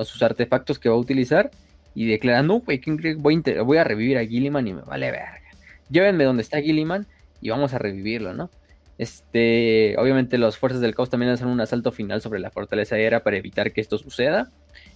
sus 0.05 0.23
artefactos 0.23 0.79
que 0.79 0.89
va 0.89 0.95
a 0.95 0.99
utilizar 0.99 1.51
y 1.95 2.07
declara, 2.07 2.43
no, 2.43 2.61
güey, 2.61 2.81
voy, 3.19 3.43
voy, 3.65 3.79
a 3.79 3.85
revivir 3.85 4.19
a 4.19 4.25
Gilliman 4.25 4.67
y 4.67 4.75
me 4.75 4.83
vale 4.83 5.11
verga. 5.11 5.41
Llévenme 5.89 6.25
donde 6.25 6.43
está 6.43 6.61
Gilliman 6.61 7.07
y 7.41 7.51
vamos 7.51 7.73
a 7.73 7.79
revivirlo, 7.79 8.35
¿no? 8.35 8.51
Este, 8.99 9.95
obviamente 9.99 10.39
las 10.39 10.57
fuerzas 10.57 10.81
del 10.81 10.95
caos 10.95 11.11
también 11.11 11.31
hacen 11.31 11.49
un 11.49 11.61
asalto 11.61 11.93
final 11.93 12.23
sobre 12.23 12.41
la 12.41 12.51
fortaleza 12.51 12.97
de 12.97 13.05
Era 13.05 13.23
para 13.23 13.37
evitar 13.37 13.73
que 13.73 13.81
esto 13.81 13.99
suceda. 13.99 14.51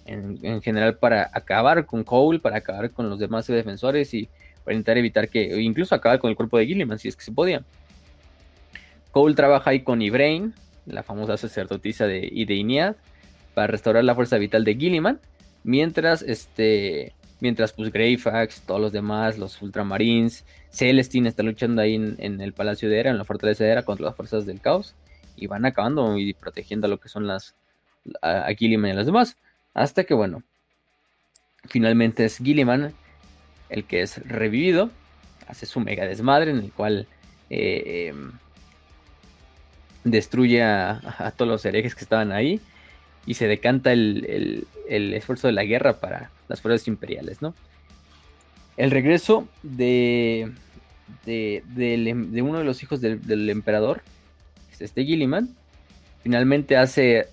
En, 0.06 0.62
general 0.62 0.96
para 0.96 1.30
acabar 1.32 1.86
con 1.86 2.02
Cole, 2.02 2.40
para 2.40 2.56
acabar 2.56 2.90
con 2.90 3.08
los 3.10 3.18
demás 3.18 3.46
defensores 3.46 4.12
y 4.14 4.28
para 4.64 4.74
intentar 4.74 4.98
evitar 4.98 5.28
que, 5.28 5.60
incluso 5.60 5.94
acabar 5.94 6.18
con 6.18 6.30
el 6.30 6.36
cuerpo 6.36 6.58
de 6.58 6.66
Gilliman, 6.66 6.98
si 6.98 7.08
es 7.08 7.16
que 7.16 7.24
se 7.24 7.32
podía. 7.32 7.62
Cole 9.10 9.34
trabaja 9.34 9.70
ahí 9.70 9.80
con 9.80 10.00
Ibrain, 10.02 10.54
la 10.86 11.02
famosa 11.02 11.36
sacerdotisa 11.36 12.06
de, 12.06 12.28
Inead, 12.32 12.96
para 13.54 13.68
restaurar 13.68 14.04
la 14.04 14.14
fuerza 14.14 14.38
vital 14.38 14.64
de 14.64 14.74
Gilliman, 14.74 15.20
mientras 15.62 16.22
este 16.22 17.12
mientras 17.40 17.72
pues 17.72 17.90
Greyfax, 17.90 18.62
todos 18.62 18.80
los 18.80 18.92
demás, 18.92 19.38
los 19.38 19.60
Ultramarines, 19.62 20.44
Celestine 20.70 21.28
está 21.28 21.42
luchando 21.42 21.82
ahí 21.82 21.94
en, 21.94 22.40
el 22.40 22.52
Palacio 22.52 22.88
de 22.88 22.98
Era, 22.98 23.10
en 23.10 23.18
la 23.18 23.24
Fortaleza 23.24 23.64
de 23.64 23.70
Era, 23.70 23.84
contra 23.84 24.06
las 24.06 24.16
fuerzas 24.16 24.46
del 24.46 24.60
caos, 24.60 24.94
y 25.36 25.46
van 25.46 25.64
acabando 25.64 26.18
y 26.18 26.34
protegiendo 26.34 26.86
a 26.86 26.90
lo 26.90 26.98
que 26.98 27.08
son 27.08 27.26
las 27.26 27.54
a, 28.22 28.48
Gilliman 28.56 28.90
y 28.90 28.92
a 28.92 28.96
los 28.96 29.06
demás, 29.06 29.36
hasta 29.74 30.04
que 30.04 30.14
bueno, 30.14 30.42
finalmente 31.68 32.24
es 32.24 32.38
Gilliman 32.38 32.94
el 33.70 33.84
que 33.84 34.02
es 34.02 34.18
revivido, 34.26 34.90
hace 35.46 35.66
su 35.66 35.80
mega 35.80 36.04
desmadre 36.04 36.50
en 36.50 36.58
el 36.58 36.72
cual 36.72 37.06
eh, 37.48 38.08
em, 38.08 38.32
destruye 40.04 40.62
a, 40.62 41.32
todos 41.36 41.48
los 41.48 41.64
herejes 41.64 41.94
que 41.94 42.04
estaban 42.04 42.32
ahí 42.32 42.60
y 43.26 43.34
se 43.34 43.46
decanta 43.46 43.92
el, 43.92 44.66
esfuerzo 44.88 45.46
de 45.46 45.52
la 45.52 45.64
guerra 45.64 46.00
para 46.00 46.30
las 46.48 46.60
fuerzas 46.60 46.88
imperiales, 46.88 47.42
¿no? 47.42 47.54
El 48.80 48.90
regreso 48.90 49.46
de, 49.62 50.52
de, 51.26 52.42
uno 52.42 52.60
de 52.60 52.64
los 52.64 52.82
hijos 52.82 53.02
del, 53.02 53.50
emperador, 53.50 54.00
es 54.72 54.80
este 54.80 55.04
Gilliman, 55.04 55.54
finalmente 56.22 56.78
hace, 56.78 57.28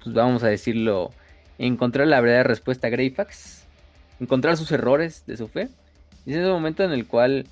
pues 0.00 0.14
vamos 0.14 0.44
a 0.44 0.46
decirlo, 0.46 1.10
encontrar 1.58 2.06
la 2.06 2.20
verdadera 2.20 2.44
respuesta 2.44 2.86
a 2.86 2.90
Greyfax, 2.90 3.64
encontrar 4.20 4.56
sus 4.56 4.70
errores 4.70 5.24
de 5.26 5.36
su 5.36 5.48
fe, 5.48 5.70
y 6.24 6.30
es 6.30 6.36
ese 6.36 6.48
momento 6.48 6.84
en 6.84 6.92
el 6.92 7.04
cual 7.08 7.46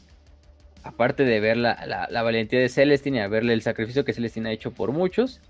aparte 0.84 1.24
de 1.24 1.40
ver 1.40 1.56
la, 1.56 2.08
valentía 2.22 2.60
de 2.60 2.68
Celestine 2.68 3.16
y 3.16 3.20
a 3.20 3.26
verle 3.26 3.52
el 3.52 3.62
sacrificio 3.62 4.04
que 4.04 4.12
Celestine 4.12 4.50
ha 4.50 4.52
hecho 4.52 4.70
por 4.70 4.92
muchos, 4.92 5.40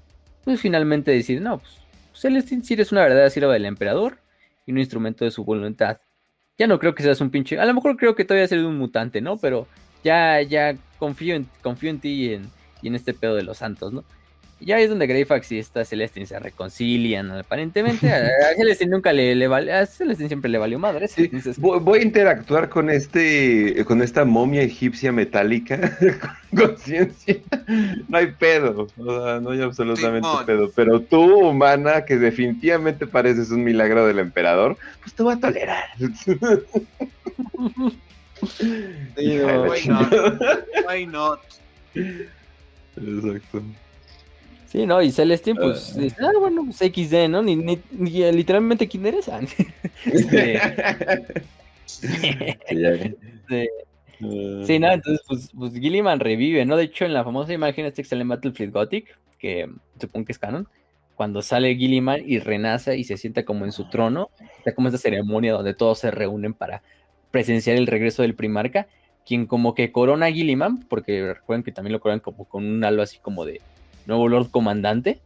pues 0.45 0.59
finalmente 0.59 1.11
decir, 1.11 1.43
no, 1.43 1.59
pues 1.59 1.73
Celestine 2.15 2.65
sí 2.65 2.73
es 2.79 2.93
una 2.93 3.03
verdadera 3.03 3.29
sierva 3.29 3.53
del 3.53 3.67
emperador 3.67 4.21
y 4.65 4.73
un 4.73 4.79
instrumento 4.79 5.27
de 5.27 5.33
su 5.33 5.45
voluntad. 5.45 5.99
Ya 6.61 6.67
no 6.67 6.79
creo 6.79 6.95
que 6.95 7.03
seas 7.03 7.23
un 7.23 7.31
pinche, 7.31 7.59
a 7.59 7.65
lo 7.65 7.73
mejor 7.73 7.97
creo 7.97 8.15
que 8.15 8.27
todavía 8.27 8.47
ser 8.47 8.63
un 8.67 8.77
mutante, 8.77 9.23
¿no? 9.23 9.39
Pero 9.39 9.67
ya, 10.05 10.43
ya 10.43 10.77
confío 10.99 11.35
en, 11.35 11.49
confío 11.63 11.89
en 11.89 12.01
ti 12.01 12.11
y 12.11 12.35
en, 12.35 12.51
y 12.83 12.89
en 12.89 12.95
este 12.97 13.15
pedo 13.15 13.35
de 13.35 13.43
los 13.43 13.57
santos, 13.57 13.95
¿no? 13.95 14.05
Ya 14.61 14.79
es 14.79 14.91
donde 14.91 15.07
Greyfax 15.07 15.53
y 15.53 15.59
esta 15.59 15.85
Celestine 15.85 16.27
se 16.27 16.39
reconcilian, 16.39 17.31
aparentemente. 17.31 18.13
A, 18.13 18.29
Celestine 18.57 18.91
nunca 18.91 19.13
le, 19.13 19.35
le 19.35 19.49
vale, 19.49 19.73
a 19.73 19.87
Celestine 19.87 20.29
siempre 20.29 20.51
le 20.51 20.59
valió 20.59 20.79
madre. 20.79 21.09
voy, 21.59 21.99
a 21.99 22.03
interactuar 22.03 22.69
con 22.69 22.91
este, 22.91 23.85
con 23.87 24.03
esta 24.03 24.25
momia 24.25 24.63
egipcia 24.63 25.13
metálica, 25.13 25.97
conciencia. 26.57 27.37
No 28.09 28.19
hay 28.19 28.29
pedo, 28.33 28.87
no 28.97 29.51
hay 29.51 29.63
absolutamente 29.63 30.29
pedo. 30.45 30.71
Pero 30.75 31.01
tú, 31.01 31.49
humana, 31.49 32.05
que 32.05 32.17
definitivamente 32.17 33.07
pareces 33.07 33.51
un 33.51 33.65
milagro 33.65 34.07
del 34.07 34.19
emperador, 34.19 34.77
pues 35.01 35.15
te 35.15 35.23
voy 35.23 35.35
a 35.35 35.41
tolerar. 35.41 35.85
why 39.17 39.87
not? 39.87 40.13
Why 40.87 41.07
not? 41.07 41.41
Exacto. 42.97 43.63
Sí, 44.71 44.87
¿no? 44.87 45.03
Y 45.03 45.11
Celestine, 45.11 45.59
pues, 45.59 45.95
ah. 45.97 46.01
dice, 46.01 46.17
ah, 46.21 46.31
bueno, 46.39 46.65
pues 46.65 46.77
XD, 46.77 47.29
¿no? 47.29 47.43
Ni, 47.43 47.57
ni, 47.57 47.81
ni 47.91 48.11
literalmente 48.31 48.87
quién 48.87 49.05
eres. 49.05 49.29
Ah, 49.29 49.41
este... 50.05 50.61
sí, 54.21 54.79
no, 54.79 54.93
entonces, 54.93 55.21
pues, 55.27 55.51
pues 55.59 55.73
Gilliman 55.73 56.21
revive, 56.21 56.65
¿no? 56.65 56.77
De 56.77 56.85
hecho, 56.85 57.05
en 57.05 57.15
la 57.15 57.25
famosa 57.25 57.53
imagen 57.53 57.85
este 57.85 58.03
que 58.03 58.09
sale 58.09 58.23
en 58.23 58.29
Battlefield 58.29 58.73
Gothic, 58.73 59.19
que 59.41 59.69
supongo 60.01 60.27
que 60.27 60.33
es 60.33 60.39
canon, 60.39 60.69
cuando 61.17 61.43
sale 61.43 61.75
Gilliman 61.75 62.23
y 62.25 62.39
renace 62.39 62.97
y 62.97 63.03
se 63.03 63.17
sienta 63.17 63.45
como 63.45 63.65
en 63.65 63.73
su 63.73 63.91
trono, 63.91 64.31
está 64.59 64.73
como 64.73 64.87
esta 64.87 64.99
ceremonia 64.99 65.53
donde 65.53 65.75
todos 65.75 65.99
se 65.99 66.13
reúnen 66.13 66.55
para 66.55 66.85
presenciar 67.33 67.77
el 67.77 67.89
regreso 67.89 68.23
del 68.23 68.37
primarca, 68.37 68.87
quien 69.27 69.47
como 69.47 69.75
que 69.75 69.91
corona 69.91 70.27
a 70.27 70.33
Gilliman, 70.33 70.85
porque 70.85 71.35
recuerden 71.35 71.65
que 71.65 71.73
también 71.73 71.93
lo 71.93 72.01
coronan 72.01 72.21
como 72.21 72.45
con 72.45 72.65
un 72.65 72.85
halo 72.85 73.03
así 73.03 73.19
como 73.19 73.45
de 73.45 73.61
nuevo 74.07 74.29
Lord 74.29 74.51
Comandante, 74.51 75.21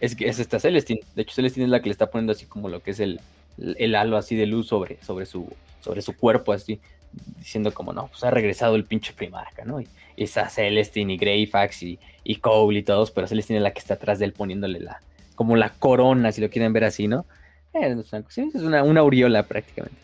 es 0.00 0.16
que 0.16 0.28
es 0.28 0.38
esta 0.38 0.58
Celestine. 0.58 1.00
De 1.14 1.22
hecho, 1.22 1.34
Celestine 1.34 1.64
es 1.64 1.70
la 1.70 1.80
que 1.80 1.88
le 1.88 1.92
está 1.92 2.10
poniendo 2.10 2.32
así 2.32 2.46
como 2.46 2.68
lo 2.68 2.82
que 2.82 2.90
es 2.90 3.00
el, 3.00 3.20
el 3.58 3.94
halo 3.94 4.16
así 4.16 4.36
de 4.36 4.46
luz 4.46 4.66
sobre, 4.66 5.02
sobre, 5.02 5.26
su, 5.26 5.48
sobre 5.80 6.02
su 6.02 6.16
cuerpo, 6.16 6.52
así, 6.52 6.80
diciendo 7.38 7.72
como, 7.72 7.92
no, 7.92 8.08
pues 8.08 8.24
ha 8.24 8.30
regresado 8.30 8.74
el 8.74 8.84
pinche 8.84 9.12
primarca, 9.12 9.64
¿no? 9.64 9.80
Y, 9.80 9.88
esa 10.14 10.48
Celestine 10.48 11.14
y 11.14 11.16
Greyfax 11.16 11.82
y, 11.82 11.98
y 12.22 12.36
Cole 12.36 12.80
y 12.80 12.82
todos, 12.82 13.10
pero 13.10 13.26
Celestine 13.26 13.58
es 13.58 13.62
la 13.62 13.72
que 13.72 13.78
está 13.78 13.94
atrás 13.94 14.18
de 14.18 14.26
él 14.26 14.32
poniéndole 14.32 14.78
la, 14.78 15.00
como 15.34 15.56
la 15.56 15.70
corona, 15.70 16.32
si 16.32 16.40
lo 16.40 16.50
quieren 16.50 16.72
ver 16.72 16.84
así, 16.84 17.08
¿no? 17.08 17.24
Eh, 17.72 17.96
es 18.28 18.54
una, 18.62 18.82
una 18.82 19.00
aureola 19.00 19.44
prácticamente. 19.44 19.96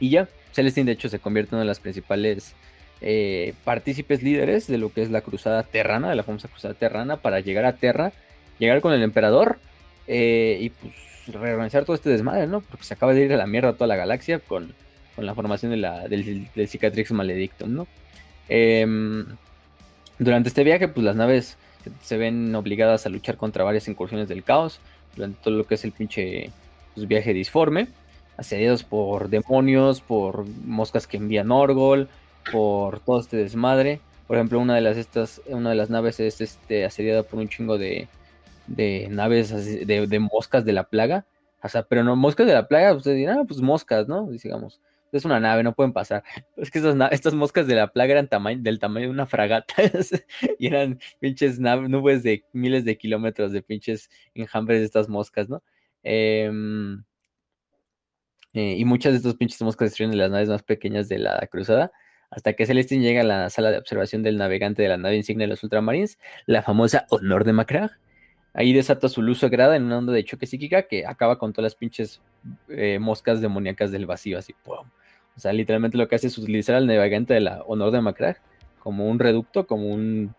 Y 0.00 0.10
ya, 0.10 0.28
Celestine 0.52 0.86
de 0.86 0.92
hecho 0.92 1.08
se 1.08 1.20
convierte 1.20 1.50
en 1.50 1.56
una 1.56 1.60
de 1.60 1.68
las 1.68 1.80
principales 1.80 2.54
eh, 3.00 3.54
partícipes 3.64 4.22
líderes 4.22 4.66
de 4.66 4.78
lo 4.78 4.92
que 4.92 5.02
es 5.02 5.10
la 5.10 5.22
cruzada 5.22 5.62
terrana, 5.62 6.10
de 6.10 6.16
la 6.16 6.22
famosa 6.22 6.48
cruzada 6.48 6.74
terrana, 6.74 7.16
para 7.16 7.40
llegar 7.40 7.64
a 7.64 7.76
Terra, 7.76 8.12
llegar 8.58 8.80
con 8.80 8.92
el 8.92 9.02
emperador 9.02 9.58
eh, 10.06 10.58
y 10.60 10.70
pues 10.70 10.92
reorganizar 11.28 11.84
todo 11.84 11.94
este 11.94 12.10
desmadre, 12.10 12.46
¿no? 12.46 12.60
Porque 12.60 12.84
se 12.84 12.94
acaba 12.94 13.14
de 13.14 13.24
ir 13.24 13.32
a 13.32 13.36
la 13.36 13.46
mierda 13.46 13.72
toda 13.72 13.86
la 13.86 13.96
galaxia 13.96 14.38
con, 14.38 14.74
la 15.16 15.34
formación 15.34 15.70
de 15.70 15.76
la, 15.76 16.08
del, 16.08 16.48
Cicatrix 16.68 17.12
Maledictum, 17.12 17.74
¿no? 17.74 17.86
Em, 18.48 19.26
durante 20.18 20.48
este 20.48 20.64
viaje, 20.64 20.88
pues 20.88 21.04
las 21.04 21.16
naves 21.16 21.56
se 22.02 22.16
ven 22.16 22.54
obligadas 22.54 23.06
a 23.06 23.08
luchar 23.08 23.36
contra 23.36 23.64
varias 23.64 23.88
incursiones 23.88 24.28
del 24.28 24.44
caos, 24.44 24.80
durante 25.16 25.42
todo 25.42 25.54
lo 25.54 25.66
que 25.66 25.74
es 25.74 25.84
el 25.84 25.92
pinche 25.92 26.50
pues, 26.94 27.06
viaje 27.08 27.32
disforme, 27.32 27.88
asediados 28.36 28.84
por 28.84 29.28
demonios, 29.28 30.00
por 30.00 30.46
moscas 30.46 31.06
que 31.06 31.18
envían 31.18 31.50
Orgol, 31.50 32.08
por 32.50 33.00
todo 33.00 33.20
este 33.20 33.36
desmadre. 33.36 34.00
Por 34.26 34.36
ejemplo, 34.36 34.60
una 34.60 34.74
de 34.74 34.80
las 34.80 34.96
estas, 34.96 35.42
una 35.46 35.70
de 35.70 35.76
las 35.76 35.90
naves 35.90 36.20
es 36.20 36.40
este 36.40 36.84
asediada 36.84 37.22
por 37.22 37.40
un 37.40 37.48
chingo 37.48 37.78
de, 37.78 38.08
de 38.66 39.08
naves 39.10 39.50
de, 39.86 40.18
moscas 40.18 40.64
de 40.64 40.72
la 40.72 40.84
plaga. 40.84 41.26
O 41.62 41.68
sea, 41.68 41.82
pero 41.82 42.04
no 42.04 42.16
moscas 42.16 42.46
de 42.46 42.54
la 42.54 42.68
plaga, 42.68 42.94
ustedes 42.94 43.18
dirán, 43.18 43.40
ah, 43.40 43.44
pues 43.46 43.60
moscas, 43.60 44.08
¿no? 44.08 44.30
Digamos, 44.30 44.80
es 45.12 45.24
una 45.24 45.40
nave, 45.40 45.62
no 45.62 45.74
pueden 45.74 45.92
pasar. 45.92 46.22
Es 46.56 46.70
que 46.70 46.78
estas, 47.10 47.34
moscas 47.34 47.66
de 47.66 47.74
la 47.74 47.88
plaga 47.88 48.12
eran 48.12 48.62
del 48.62 48.78
tamaño 48.78 49.06
de 49.06 49.12
una 49.12 49.26
fragata 49.26 49.74
y 50.58 50.66
eran 50.68 51.00
pinches 51.18 51.58
nubes 51.58 52.22
de 52.22 52.44
miles 52.52 52.84
de 52.84 52.96
kilómetros 52.96 53.52
de 53.52 53.62
pinches 53.62 54.10
enjambres 54.34 54.80
de 54.80 54.86
estas 54.86 55.08
moscas, 55.08 55.48
¿no? 55.48 55.62
Em, 56.02 57.02
eh, 58.52 58.76
y 58.78 58.84
muchas 58.84 59.12
de 59.12 59.18
estas 59.18 59.34
pinches 59.34 59.60
moscas 59.62 59.90
destruyen 59.90 60.16
las 60.16 60.30
naves 60.30 60.48
más 60.48 60.62
pequeñas 60.62 61.08
de 61.08 61.18
la 61.18 61.46
cruzada 61.50 61.92
hasta 62.30 62.52
que 62.52 62.66
Celestine 62.66 63.02
llega 63.02 63.22
a 63.22 63.24
la 63.24 63.50
sala 63.50 63.70
de 63.70 63.78
observación 63.78 64.22
del 64.22 64.36
navegante 64.36 64.82
de 64.82 64.88
la 64.88 64.96
nave 64.96 65.16
insignia 65.16 65.46
de 65.46 65.50
los 65.50 65.62
Ultramarines, 65.62 66.18
la 66.46 66.62
famosa 66.62 67.06
Honor 67.10 67.44
de 67.44 67.52
Macrag. 67.52 67.90
Ahí 68.52 68.72
desata 68.72 69.08
su 69.08 69.22
luz 69.22 69.40
sagrada 69.40 69.76
en 69.76 69.84
una 69.84 69.98
onda 69.98 70.12
de 70.12 70.24
choque 70.24 70.46
psíquica 70.46 70.82
que 70.82 71.06
acaba 71.06 71.38
con 71.38 71.52
todas 71.52 71.72
las 71.72 71.74
pinches 71.74 72.20
eh, 72.68 72.98
moscas 72.98 73.40
demoníacas 73.40 73.90
del 73.90 74.06
vacío, 74.06 74.38
así, 74.38 74.54
¡pum! 74.64 74.88
O 75.36 75.40
sea, 75.40 75.52
literalmente 75.52 75.96
lo 75.96 76.08
que 76.08 76.16
hace 76.16 76.26
es 76.26 76.38
utilizar 76.38 76.74
al 76.74 76.86
navegante 76.86 77.34
de 77.34 77.40
la 77.40 77.62
Honor 77.62 77.90
de 77.92 78.00
Macrag 78.00 78.40
como 78.78 79.08
un 79.08 79.18
reducto, 79.18 79.66
como 79.66 79.88
un 79.88 80.34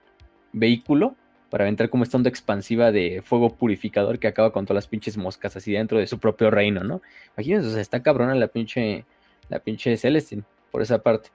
vehículo 0.53 1.15
para 1.49 1.65
aventar 1.65 1.89
como 1.89 2.03
esta 2.03 2.17
onda 2.17 2.29
expansiva 2.29 2.91
de 2.91 3.21
fuego 3.23 3.55
purificador 3.55 4.19
que 4.19 4.27
acaba 4.27 4.53
con 4.53 4.65
todas 4.65 4.83
las 4.83 4.87
pinches 4.87 5.17
moscas 5.17 5.55
así 5.57 5.73
dentro 5.73 5.99
de 5.99 6.07
su 6.07 6.17
propio 6.17 6.49
reino, 6.49 6.83
¿no? 6.83 7.01
Imagínense, 7.35 7.67
o 7.67 7.71
sea, 7.71 7.81
está 7.81 8.01
cabrona 8.01 8.35
la 8.35 8.47
pinche, 8.47 9.05
la 9.49 9.59
pinche 9.59 9.97
Celestine 9.97 10.43
por 10.71 10.81
esa 10.81 11.03
parte. 11.03 11.29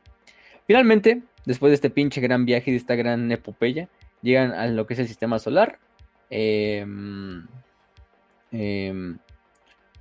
Finalmente, 0.66 1.22
después 1.44 1.70
de 1.70 1.74
este 1.74 1.90
pinche 1.90 2.20
gran 2.20 2.44
viaje 2.44 2.70
y 2.70 2.72
de 2.72 2.78
esta 2.78 2.96
gran 2.96 3.30
epopeya, 3.30 3.88
llegan 4.22 4.52
a 4.52 4.66
lo 4.66 4.86
que 4.86 4.94
es 4.94 5.00
el 5.00 5.08
sistema 5.08 5.38
solar. 5.38 5.78
Em, 6.30 7.46
em, 8.50 9.18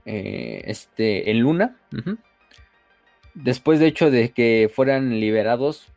eh, 0.06 0.62
este, 0.66 1.32
en 1.32 1.40
Luna. 1.40 1.76
Después, 3.34 3.80
de 3.80 3.88
hecho, 3.88 4.12
de 4.12 4.30
que 4.30 4.72
fueran 4.74 5.20
liberados 5.20 5.88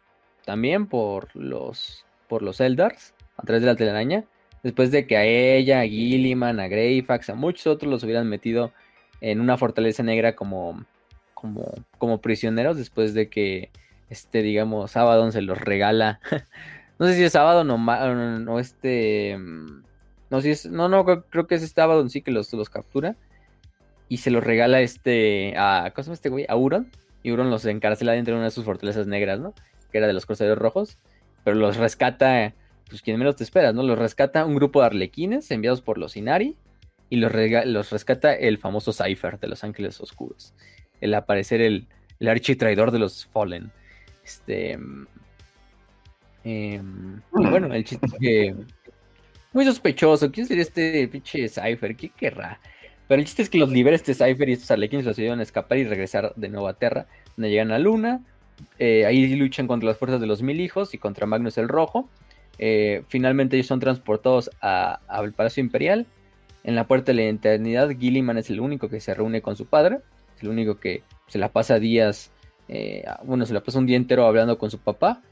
también 0.44 0.86
por 0.86 1.34
los, 1.36 2.04
por 2.26 2.42
los 2.42 2.60
Eldars 2.60 3.14
a 3.36 3.42
través 3.42 3.62
de 3.62 3.68
la 3.68 3.76
telaraña. 3.76 4.24
Después 4.62 4.90
de 4.90 5.06
que 5.06 5.16
a 5.16 5.24
ella, 5.24 5.80
a 5.80 5.86
Gilliman, 5.86 6.58
a 6.58 6.68
Greyfax, 6.68 7.30
a 7.30 7.34
muchos 7.34 7.66
otros 7.66 7.90
los 7.90 8.02
hubieran 8.02 8.28
metido 8.28 8.72
en 9.20 9.40
una 9.40 9.56
fortaleza 9.56 10.02
negra 10.02 10.34
como, 10.34 10.84
como, 11.34 11.72
como 11.98 12.20
prisioneros. 12.20 12.76
Después 12.76 13.14
de 13.14 13.28
que, 13.28 13.70
este, 14.10 14.42
digamos, 14.42 14.96
Abaddon 14.96 15.32
se 15.32 15.42
los 15.42 15.58
regala. 15.58 16.20
no 16.98 17.06
sé 17.06 17.14
si 17.14 17.24
es 17.24 17.36
Abaddon 17.36 17.70
o, 18.48 18.58
este. 18.58 19.38
No, 20.30 20.40
si 20.40 20.50
es, 20.50 20.66
no, 20.66 20.88
no, 20.88 21.04
creo 21.04 21.46
que 21.46 21.54
es 21.54 21.62
este 21.62 21.80
Abaddon 21.80 22.10
sí 22.10 22.22
que 22.22 22.30
los, 22.30 22.52
los 22.52 22.70
captura. 22.70 23.16
Y 24.08 24.18
se 24.18 24.30
los 24.30 24.42
regala 24.42 24.80
este. 24.80 25.54
A, 25.56 25.92
¿Cómo 25.94 26.02
se 26.02 26.08
llama 26.08 26.14
este 26.14 26.28
güey? 26.28 26.46
A 26.48 26.56
Uron. 26.56 26.90
Y 27.22 27.32
Uron 27.32 27.50
los 27.50 27.64
encarcela 27.66 28.12
dentro 28.12 28.34
de 28.34 28.38
una 28.38 28.46
de 28.46 28.52
sus 28.52 28.64
fortalezas 28.64 29.06
negras, 29.06 29.40
¿no? 29.40 29.54
Que 29.92 29.98
era 29.98 30.06
de 30.06 30.12
los 30.12 30.26
Cruzaderos 30.26 30.58
Rojos. 30.58 30.98
Pero 31.44 31.56
los 31.56 31.76
rescata 31.76 32.54
pues 32.88 33.02
quien 33.02 33.18
menos 33.18 33.36
te 33.36 33.44
esperas, 33.44 33.74
¿no? 33.74 33.82
Los 33.82 33.98
rescata 33.98 34.44
un 34.44 34.54
grupo 34.54 34.80
de 34.80 34.86
arlequines 34.86 35.50
enviados 35.50 35.82
por 35.82 35.98
los 35.98 36.16
Inari 36.16 36.56
y 37.10 37.16
los, 37.16 37.32
los 37.66 37.90
rescata 37.90 38.34
el 38.34 38.58
famoso 38.58 38.92
Cypher 38.92 39.38
de 39.38 39.48
los 39.48 39.64
Ángeles 39.64 40.00
Oscuros. 40.00 40.54
El 41.00 41.14
aparecer 41.14 41.60
el, 41.60 41.86
el 42.18 42.28
architraidor 42.28 42.90
de 42.90 42.98
los 42.98 43.26
Fallen. 43.26 43.70
Este. 44.28 44.78
Em, 46.44 47.20
bueno, 47.32 47.72
el 47.72 47.84
chiste 47.84 48.06
es 48.06 48.14
que. 48.20 48.54
Muy 49.52 49.64
sospechoso. 49.64 50.30
¿Quién 50.30 50.46
sería 50.46 50.62
este 50.62 51.08
pinche 51.08 51.48
Cypher? 51.48 51.96
¿Qué 51.96 52.10
querrá? 52.10 52.60
Pero 53.08 53.20
el 53.20 53.26
chiste 53.26 53.42
es 53.42 53.48
que 53.48 53.56
los 53.56 53.70
libera 53.70 53.96
este 53.96 54.12
Cypher 54.12 54.48
y 54.50 54.52
estos 54.52 54.70
arlequines 54.70 55.06
los 55.06 55.18
ayudan 55.18 55.40
a 55.40 55.42
escapar 55.42 55.78
y 55.78 55.84
regresar 55.84 56.34
de 56.36 56.48
nuevo 56.50 56.68
a 56.68 56.74
Terra, 56.74 57.06
donde 57.36 57.50
llegan 57.50 57.72
a 57.72 57.78
Luna. 57.78 58.20
Eh, 58.78 59.06
ahí 59.06 59.34
luchan 59.34 59.66
contra 59.66 59.88
las 59.88 59.96
fuerzas 59.96 60.20
de 60.20 60.26
los 60.26 60.42
Mil 60.42 60.60
Hijos 60.60 60.92
y 60.92 60.98
contra 60.98 61.26
Magnus 61.26 61.56
el 61.56 61.68
Rojo. 61.68 62.10
Eh, 62.58 63.02
finalmente 63.08 63.56
ellos 63.56 63.66
son 63.66 63.80
transportados 63.80 64.50
al 64.60 65.32
Palacio 65.32 65.62
Imperial. 65.62 66.06
En 66.64 66.74
la 66.74 66.86
Puerta 66.86 67.12
de 67.12 67.14
la 67.14 67.22
Eternidad, 67.22 67.88
Gilliman 67.88 68.36
es 68.36 68.50
el 68.50 68.60
único 68.60 68.90
que 68.90 69.00
se 69.00 69.14
reúne 69.14 69.40
con 69.40 69.56
su 69.56 69.64
padre. 69.64 70.00
Es 70.36 70.42
el 70.42 70.50
único 70.50 70.78
que 70.78 71.02
se 71.28 71.38
la 71.38 71.48
pasa 71.48 71.78
días, 71.78 72.30
eh, 72.68 73.04
bueno, 73.24 73.46
se 73.46 73.54
la 73.54 73.62
pasa 73.62 73.78
un 73.78 73.86
día 73.86 73.96
entero 73.96 74.26
hablando 74.26 74.58
con 74.58 74.70
su 74.70 74.78
papá. 74.78 75.22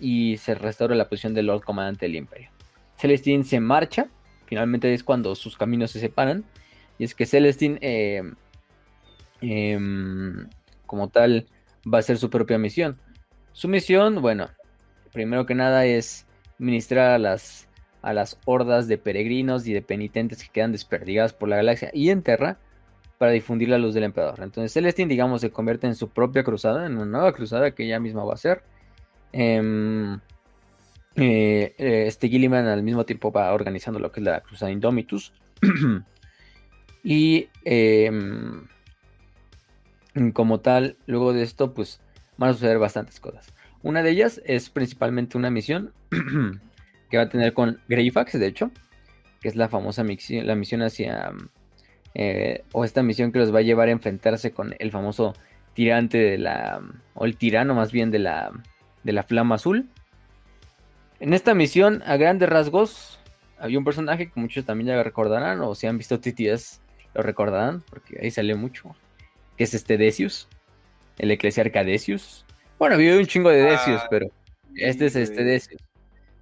Y 0.00 0.36
se 0.38 0.54
restaura 0.54 0.94
la 0.94 1.08
posición 1.08 1.34
del 1.34 1.46
Lord 1.46 1.62
Comandante 1.62 2.06
del 2.06 2.16
Imperio. 2.16 2.50
Celestine 2.96 3.44
se 3.44 3.60
marcha. 3.60 4.08
Finalmente 4.46 4.92
es 4.92 5.04
cuando 5.04 5.34
sus 5.34 5.56
caminos 5.56 5.90
se 5.92 6.00
separan. 6.00 6.44
Y 6.98 7.04
es 7.04 7.14
que 7.14 7.26
Celestine, 7.26 7.78
eh, 7.80 8.22
em, 9.40 10.48
como 10.86 11.08
tal, 11.08 11.46
va 11.86 11.98
a 11.98 12.00
hacer 12.00 12.18
su 12.18 12.30
propia 12.30 12.58
misión. 12.58 12.98
Su 13.52 13.68
misión, 13.68 14.20
bueno, 14.20 14.48
primero 15.12 15.46
que 15.46 15.54
nada 15.54 15.84
es 15.84 16.26
ministrar 16.58 17.10
a 17.10 17.18
las, 17.18 17.68
a 18.02 18.12
las 18.12 18.38
hordas 18.44 18.88
de 18.88 18.98
peregrinos 18.98 19.66
y 19.66 19.72
de 19.72 19.82
penitentes 19.82 20.42
que 20.42 20.50
quedan 20.50 20.72
desperdigadas 20.72 21.32
por 21.32 21.48
la 21.48 21.56
galaxia 21.56 21.90
y 21.92 22.10
en 22.10 22.22
Terra 22.22 22.58
para 23.22 23.30
difundir 23.30 23.68
la 23.68 23.78
luz 23.78 23.94
del 23.94 24.02
emperador. 24.02 24.40
Entonces 24.42 24.72
Celestine, 24.72 25.08
digamos, 25.08 25.42
se 25.42 25.52
convierte 25.52 25.86
en 25.86 25.94
su 25.94 26.08
propia 26.08 26.42
cruzada, 26.42 26.86
en 26.86 26.96
una 26.96 27.04
nueva 27.04 27.32
cruzada 27.32 27.70
que 27.70 27.84
ella 27.84 28.00
misma 28.00 28.24
va 28.24 28.32
a 28.32 28.34
hacer. 28.34 28.64
Em, 29.30 30.14
eh, 31.14 31.72
eh, 31.78 32.04
este 32.08 32.28
Gilliman 32.28 32.66
al 32.66 32.82
mismo 32.82 33.04
tiempo 33.06 33.30
va 33.30 33.54
organizando 33.54 34.00
lo 34.00 34.10
que 34.10 34.18
es 34.18 34.24
la 34.24 34.40
cruzada 34.40 34.72
Indomitus. 34.72 35.32
y 37.04 37.46
em, 37.64 38.66
como 40.32 40.58
tal, 40.58 40.96
luego 41.06 41.32
de 41.32 41.44
esto, 41.44 41.74
pues 41.74 42.00
van 42.38 42.50
a 42.50 42.54
suceder 42.54 42.80
bastantes 42.80 43.20
cosas. 43.20 43.54
Una 43.84 44.02
de 44.02 44.10
ellas 44.10 44.42
es 44.44 44.68
principalmente 44.68 45.38
una 45.38 45.48
misión 45.48 45.92
que 47.08 47.18
va 47.18 47.22
a 47.22 47.28
tener 47.28 47.52
con 47.52 47.78
Greyfax, 47.88 48.32
de 48.32 48.48
hecho, 48.48 48.72
que 49.40 49.46
es 49.46 49.54
la 49.54 49.68
famosa 49.68 50.02
la 50.02 50.56
misión 50.56 50.82
hacia, 50.82 51.32
eh, 52.14 52.64
o 52.72 52.84
esta 52.84 53.02
misión 53.02 53.32
que 53.32 53.38
los 53.38 53.54
va 53.54 53.60
a 53.60 53.62
llevar 53.62 53.88
a 53.88 53.92
enfrentarse 53.92 54.52
con 54.52 54.74
el 54.78 54.90
famoso 54.90 55.34
tirante 55.74 56.18
de 56.18 56.38
la, 56.38 56.80
o 57.14 57.24
el 57.24 57.36
tirano 57.36 57.74
más 57.74 57.92
bien 57.92 58.10
de 58.10 58.18
la, 58.18 58.52
de 59.02 59.12
la 59.12 59.22
flama 59.22 59.56
azul. 59.56 59.88
En 61.20 61.32
esta 61.34 61.54
misión, 61.54 62.02
a 62.06 62.16
grandes 62.16 62.48
rasgos, 62.48 63.20
había 63.58 63.78
un 63.78 63.84
personaje 63.84 64.30
que 64.30 64.40
muchos 64.40 64.64
también 64.64 64.88
ya 64.88 65.02
recordarán, 65.02 65.60
o 65.60 65.74
si 65.74 65.86
han 65.86 65.98
visto 65.98 66.20
TTS, 66.20 66.80
lo 67.14 67.22
recordarán, 67.22 67.82
porque 67.88 68.18
ahí 68.20 68.30
salió 68.30 68.56
mucho, 68.56 68.96
que 69.56 69.64
es 69.64 69.74
este 69.74 69.96
Decius, 69.96 70.48
el 71.18 71.30
eclesiarca 71.30 71.84
Decius, 71.84 72.44
bueno, 72.82 72.96
había 72.96 73.16
un 73.16 73.26
chingo 73.26 73.48
de 73.48 73.62
Decius, 73.62 74.00
ah, 74.02 74.08
pero 74.10 74.26
este 74.74 75.06
es 75.06 75.14
este 75.14 75.44
Decius. 75.44 75.80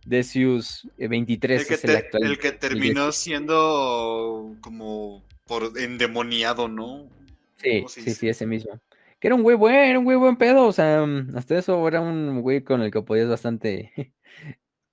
Decius 0.05 0.89
23 0.99 1.61
el 1.61 1.67
que, 1.67 1.75
es 1.75 1.85
el 1.85 1.97
actual. 1.97 2.23
El 2.25 2.39
que 2.39 2.53
terminó 2.53 3.13
siendo 3.13 4.57
como 4.61 5.23
por 5.47 5.73
endemoniado, 5.79 6.69
¿no? 6.69 7.09
Sí, 7.57 7.85
sí, 7.89 8.11
sí, 8.15 8.29
ese 8.29 8.47
mismo. 8.47 8.81
Que 9.19 9.29
era 9.29 9.35
un 9.35 9.43
güey 9.43 9.57
bueno, 9.57 9.79
era 9.79 9.99
un 9.99 10.05
güey 10.05 10.17
buen 10.17 10.37
pedo, 10.37 10.67
o 10.67 10.73
sea, 10.73 11.05
hasta 11.35 11.59
eso 11.59 11.87
era 11.87 12.01
un 12.01 12.41
güey 12.41 12.63
con 12.63 12.81
el 12.81 12.91
que 12.91 13.03
podías 13.03 13.29
bastante 13.29 13.93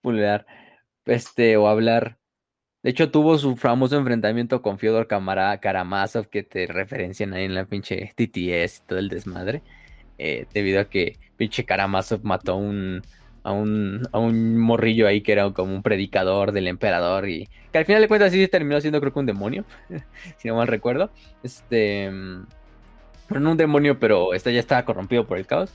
pulear, 0.01 0.45
este, 1.05 1.55
o 1.57 1.67
hablar. 1.67 2.17
De 2.83 2.91
hecho, 2.91 3.11
tuvo 3.11 3.37
su 3.37 3.55
famoso 3.55 3.97
enfrentamiento 3.97 4.61
con 4.61 4.79
Fyodor 4.79 5.07
Karamazov, 5.07 6.29
que 6.29 6.43
te 6.43 6.67
referencian 6.67 7.33
ahí 7.33 7.45
en 7.45 7.55
la 7.55 7.65
pinche 7.65 8.13
TTS 8.15 8.79
y 8.79 8.87
todo 8.87 8.99
el 8.99 9.09
desmadre. 9.09 9.61
Eh, 10.17 10.47
debido 10.53 10.81
a 10.81 10.89
que 10.89 11.17
pinche 11.37 11.65
Karamazov 11.65 12.23
mató 12.23 12.55
a 13.47 13.51
un, 13.51 14.07
a 14.11 14.19
un, 14.19 14.57
morrillo 14.57 15.07
ahí 15.07 15.21
que 15.21 15.31
era 15.31 15.51
como 15.51 15.73
un 15.73 15.83
predicador 15.83 16.51
del 16.51 16.67
emperador 16.67 17.29
y 17.29 17.49
que 17.71 17.77
al 17.77 17.85
final 17.85 18.01
de 18.01 18.07
cuentas 18.07 18.31
sí 18.31 18.47
terminó 18.47 18.79
siendo 18.81 18.99
creo 18.99 19.13
que 19.13 19.19
un 19.19 19.25
demonio, 19.25 19.65
si 20.37 20.47
no 20.47 20.55
mal 20.55 20.67
recuerdo. 20.67 21.09
Este, 21.43 22.09
bueno, 23.29 23.43
no 23.43 23.51
un 23.51 23.57
demonio, 23.57 23.99
pero 23.99 24.33
este 24.33 24.53
ya 24.53 24.59
estaba 24.59 24.85
corrompido 24.85 25.27
por 25.27 25.37
el 25.37 25.45
caos. 25.45 25.71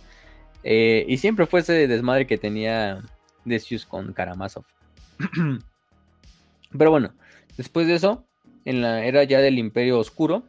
Eh, 0.64 1.04
y 1.08 1.18
siempre 1.18 1.46
fue 1.46 1.60
ese 1.60 1.88
desmadre 1.88 2.26
que 2.26 2.38
tenía 2.38 3.02
Decius 3.44 3.86
con 3.86 4.12
Karamazov. 4.12 4.64
pero 6.78 6.90
bueno, 6.90 7.14
después 7.56 7.86
de 7.86 7.94
eso, 7.94 8.26
en 8.64 8.80
la 8.82 9.04
era 9.04 9.24
ya 9.24 9.40
del 9.40 9.58
Imperio 9.58 9.98
Oscuro, 9.98 10.44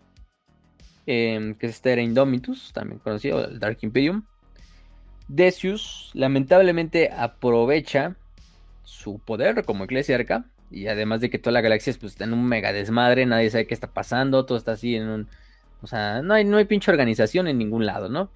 Em, 1.05 1.55
que 1.55 1.67
este 1.67 1.91
era 1.91 2.01
Indomitus, 2.01 2.71
también 2.73 2.99
conocido, 2.99 3.45
el 3.45 3.59
Dark 3.59 3.77
Imperium. 3.81 4.23
Decius 5.27 6.11
lamentablemente 6.13 7.11
aprovecha 7.11 8.15
su 8.83 9.19
poder 9.19 9.63
como 9.65 9.85
eclesiarca 9.85 10.45
y 10.69 10.87
además 10.87 11.21
de 11.21 11.29
que 11.29 11.39
toda 11.39 11.51
la 11.51 11.61
galaxia 11.61 11.93
pues, 11.99 12.13
está 12.13 12.25
en 12.25 12.33
un 12.33 12.45
mega 12.45 12.73
desmadre, 12.73 13.25
nadie 13.25 13.49
sabe 13.49 13.67
qué 13.67 13.73
está 13.73 13.87
pasando, 13.87 14.45
todo 14.45 14.57
está 14.57 14.73
así 14.73 14.95
en 14.95 15.07
un... 15.07 15.27
O 15.81 15.87
sea, 15.87 16.21
no 16.21 16.33
hay, 16.33 16.45
no 16.45 16.57
hay 16.57 16.65
pinche 16.65 16.89
organización 16.89 17.47
en 17.47 17.57
ningún 17.57 17.85
lado, 17.85 18.09
¿no? 18.09 18.29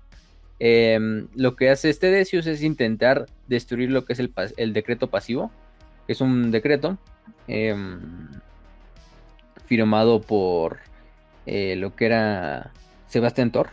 Em, 0.59 1.27
lo 1.35 1.55
que 1.55 1.69
hace 1.69 1.89
este 1.89 2.11
Decius 2.11 2.47
es 2.47 2.63
intentar 2.63 3.27
destruir 3.47 3.91
lo 3.91 4.05
que 4.05 4.13
es 4.13 4.19
el, 4.19 4.73
decreto 4.73 5.07
pasivo, 5.09 5.51
que 6.05 6.13
es 6.13 6.21
un 6.21 6.51
decreto 6.51 6.97
em, 7.47 7.99
firmado 9.65 10.21
por 10.21 10.79
eh, 11.45 11.75
lo 11.75 11.95
que 11.95 12.05
era 12.05 12.71
Sebastián 13.07 13.51
Thor. 13.51 13.69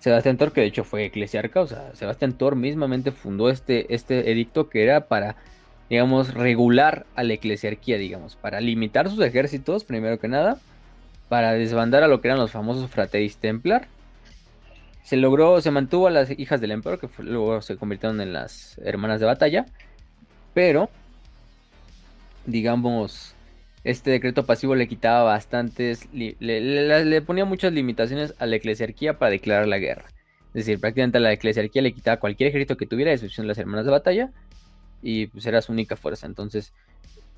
Sebastián 0.00 0.38
Thor, 0.38 0.52
que 0.52 0.62
de 0.62 0.66
hecho 0.66 0.82
fue 0.82 1.04
eclesiarca, 1.04 1.60
o 1.60 1.66
sea, 1.66 1.94
Sebastián 1.94 2.32
Thor 2.32 2.56
mismamente 2.56 3.12
fundó 3.12 3.50
este, 3.50 3.94
este 3.94 4.32
edicto 4.32 4.70
que 4.70 4.82
era 4.82 5.06
para, 5.08 5.36
digamos, 5.90 6.32
regular 6.32 7.04
a 7.14 7.22
la 7.22 7.34
eclesiarquía, 7.34 7.98
digamos, 7.98 8.34
para 8.34 8.60
limitar 8.62 9.10
sus 9.10 9.20
ejércitos, 9.20 9.84
primero 9.84 10.18
que 10.18 10.26
nada, 10.26 10.58
para 11.28 11.52
desbandar 11.52 12.02
a 12.02 12.08
lo 12.08 12.20
que 12.20 12.28
eran 12.28 12.40
los 12.40 12.50
famosos 12.50 12.90
frateris 12.90 13.36
templar. 13.36 13.88
Se 15.02 15.18
logró, 15.18 15.60
se 15.60 15.70
mantuvo 15.70 16.06
a 16.06 16.10
las 16.10 16.30
hijas 16.38 16.62
del 16.62 16.70
emperador, 16.70 17.00
que 17.00 17.22
luego 17.22 17.60
se 17.60 17.76
convirtieron 17.76 18.22
en 18.22 18.32
las 18.32 18.78
hermanas 18.78 19.20
de 19.20 19.26
batalla, 19.26 19.66
pero, 20.54 20.88
digamos, 22.46 23.34
este 23.84 24.10
decreto 24.10 24.44
pasivo 24.44 24.74
le 24.74 24.88
quitaba 24.88 25.22
bastantes, 25.22 26.08
le, 26.12 27.22
ponía 27.22 27.44
muchas 27.44 27.72
limitaciones 27.72 28.34
a 28.38 28.46
la 28.46 28.56
eclesiarquía 28.56 29.18
para 29.18 29.30
declarar 29.30 29.66
la 29.66 29.78
guerra. 29.78 30.06
Es 30.48 30.66
decir, 30.66 30.80
prácticamente 30.80 31.18
a 31.18 31.20
la 31.20 31.32
eclesiarquía 31.32 31.82
le 31.82 31.92
quitaba 31.92 32.18
cualquier 32.18 32.48
ejército 32.48 32.76
que 32.76 32.86
tuviera, 32.86 33.10
a 33.10 33.14
excepción 33.14 33.44
de 33.44 33.48
las 33.48 33.58
hermanas 33.58 33.86
de 33.86 33.90
batalla, 33.92 34.32
y 35.02 35.28
pues 35.28 35.46
era 35.46 35.62
su 35.62 35.72
única 35.72 35.96
fuerza. 35.96 36.26
Entonces, 36.26 36.74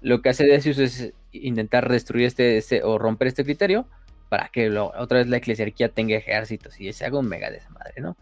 lo 0.00 0.20
que 0.20 0.30
hace 0.30 0.44
Decius 0.44 0.78
es 0.78 1.12
intentar 1.30 1.88
destruir 1.88 2.26
este, 2.36 2.82
o 2.82 2.98
romper 2.98 3.28
este 3.28 3.44
criterio 3.44 3.86
para 4.28 4.48
que 4.48 4.70
otra 4.70 5.18
vez 5.18 5.28
la 5.28 5.36
eclesiarquía 5.36 5.90
tenga 5.90 6.16
ejércitos 6.16 6.80
y 6.80 6.92
se 6.92 7.04
haga 7.04 7.18
un 7.18 7.28
mega 7.28 7.50
desmadre, 7.50 8.00
¿no? 8.00 8.16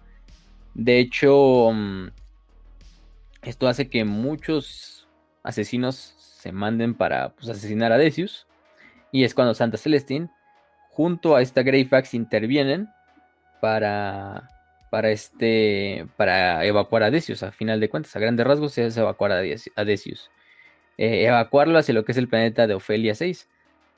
De 0.74 0.98
hecho, 0.98 1.70
mm, 1.72 2.08
Esto 3.42 3.68
hace 3.68 3.88
que 3.88 4.04
muchos 4.04 5.08
asesinos 5.42 6.14
se 6.40 6.52
manden 6.52 6.94
para 6.94 7.30
pues, 7.30 7.48
asesinar 7.48 7.92
a 7.92 7.98
Decius. 7.98 8.46
Y 9.12 9.24
es 9.24 9.34
cuando 9.34 9.54
Santa 9.54 9.76
Celestine, 9.76 10.28
junto 10.90 11.36
a 11.36 11.42
esta 11.42 11.62
Greyfax, 11.62 12.14
intervienen 12.14 12.88
para, 13.60 14.48
para, 14.90 15.10
este, 15.10 16.06
para 16.16 16.64
evacuar 16.64 17.02
a 17.02 17.10
Decius. 17.10 17.42
A 17.42 17.52
final 17.52 17.80
de 17.80 17.90
cuentas, 17.90 18.14
a 18.16 18.20
grandes 18.20 18.46
rasgos, 18.46 18.72
se 18.72 18.84
hace 18.84 19.00
evacuar 19.00 19.32
a 19.32 19.84
Decius. 19.84 20.30
Eh, 20.96 21.26
evacuarlo 21.26 21.78
hacia 21.78 21.94
lo 21.94 22.04
que 22.04 22.12
es 22.12 22.18
el 22.18 22.28
planeta 22.28 22.66
de 22.66 22.74
Ofelia 22.74 23.14
6. 23.14 23.48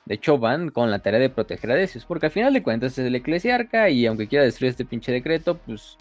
De 0.05 0.15
hecho, 0.15 0.37
van 0.37 0.69
con 0.69 0.91
la 0.91 0.99
tarea 0.99 1.19
de 1.19 1.29
proteger 1.29 1.71
a 1.71 1.75
Decius, 1.75 2.05
porque 2.05 2.25
al 2.25 2.31
final 2.31 2.53
de 2.53 2.61
cuentas 2.61 2.97
es 2.97 3.05
el 3.05 3.15
eclesiarca 3.15 3.89
y 3.89 4.05
aunque 4.05 4.27
quiera 4.27 4.43
destruir 4.43 4.71
este 4.71 4.83
pinche 4.83 5.11
decreto, 5.11 5.57
pues, 5.57 5.97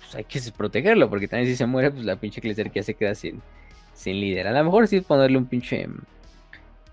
pues 0.00 0.14
hay 0.14 0.24
que 0.24 0.40
protegerlo, 0.54 1.08
porque 1.08 1.28
también 1.28 1.50
si 1.50 1.56
se 1.56 1.64
muere, 1.64 1.90
pues 1.90 2.04
la 2.04 2.16
pinche 2.16 2.40
eclesiarquía 2.40 2.82
se 2.82 2.94
queda 2.94 3.14
sin, 3.14 3.40
sin 3.94 4.20
líder. 4.20 4.48
A 4.48 4.52
lo 4.52 4.64
mejor 4.64 4.88
sí 4.88 5.00
ponerle 5.00 5.38
un 5.38 5.46
pinche. 5.46 5.88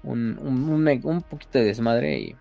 Un, 0.04 0.40
un, 0.40 1.22
poquito 1.22 1.60
de 1.60 1.66
desmadre 1.66 2.36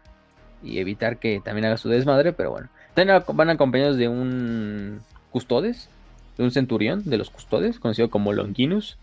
y, 0.63 0.79
evitar 0.79 1.19
que 1.19 1.41
también 1.41 1.67
haga 1.67 1.77
su 1.77 1.89
desmadre, 1.89 2.33
pero 2.33 2.51
bueno. 2.51 2.69
Van 2.97 3.51
acompañados 3.51 3.97
de 3.97 4.09
un 4.09 5.01
custodes, 5.31 5.89
de 6.37 6.45
un 6.45 6.51
centurión 6.51 7.03
de 7.05 7.17
los 7.17 7.31
custodes, 7.31 7.79
conocido 7.79 8.11
como 8.11 8.33
Longinus. 8.33 8.99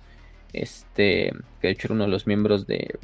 Este, 0.54 1.34
que 1.60 1.68
de 1.68 1.74
hecho 1.74 1.88
era 1.88 1.96
uno 1.96 2.06
de 2.06 2.10
los 2.10 2.28
miembros 2.28 2.66
de, 2.66 2.98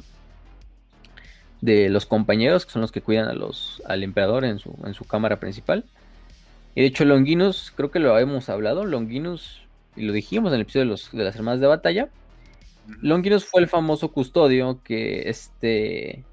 de 1.61 1.89
los 1.89 2.05
compañeros, 2.05 2.65
que 2.65 2.71
son 2.71 2.81
los 2.81 2.91
que 2.91 3.01
cuidan 3.01 3.27
a 3.27 3.33
los, 3.33 3.81
al 3.85 4.03
emperador 4.03 4.45
en 4.45 4.59
su, 4.59 4.75
en 4.85 4.93
su 4.93 5.05
cámara 5.05 5.39
principal. 5.39 5.85
Y 6.75 6.81
de 6.81 6.87
hecho, 6.87 7.05
Longinus, 7.05 7.71
creo 7.75 7.91
que 7.91 7.99
lo 7.99 8.13
habíamos 8.13 8.49
hablado, 8.49 8.85
Longinus, 8.85 9.63
y 9.95 10.03
lo 10.03 10.13
dijimos 10.13 10.51
en 10.51 10.55
el 10.55 10.61
episodio 10.61 10.85
de, 10.85 10.91
los, 10.91 11.11
de 11.11 11.23
las 11.23 11.35
hermanas 11.35 11.59
de 11.59 11.67
batalla, 11.67 12.09
Longinus 13.01 13.45
fue 13.45 13.61
el 13.61 13.67
famoso 13.67 14.11
custodio 14.11 14.81
que 14.83 15.29
este 15.29 16.23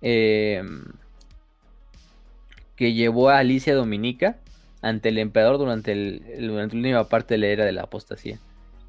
em, 0.00 0.84
que 2.76 2.92
llevó 2.92 3.28
a 3.30 3.38
Alicia 3.38 3.74
Dominica 3.74 4.38
ante 4.80 5.10
el 5.10 5.18
emperador 5.18 5.58
durante, 5.58 5.92
el, 5.92 6.22
durante 6.40 6.74
la 6.74 6.80
última 6.80 7.08
parte 7.08 7.34
de 7.34 7.38
la 7.38 7.46
era 7.48 7.64
de 7.64 7.72
la 7.72 7.82
apostasía. 7.82 8.38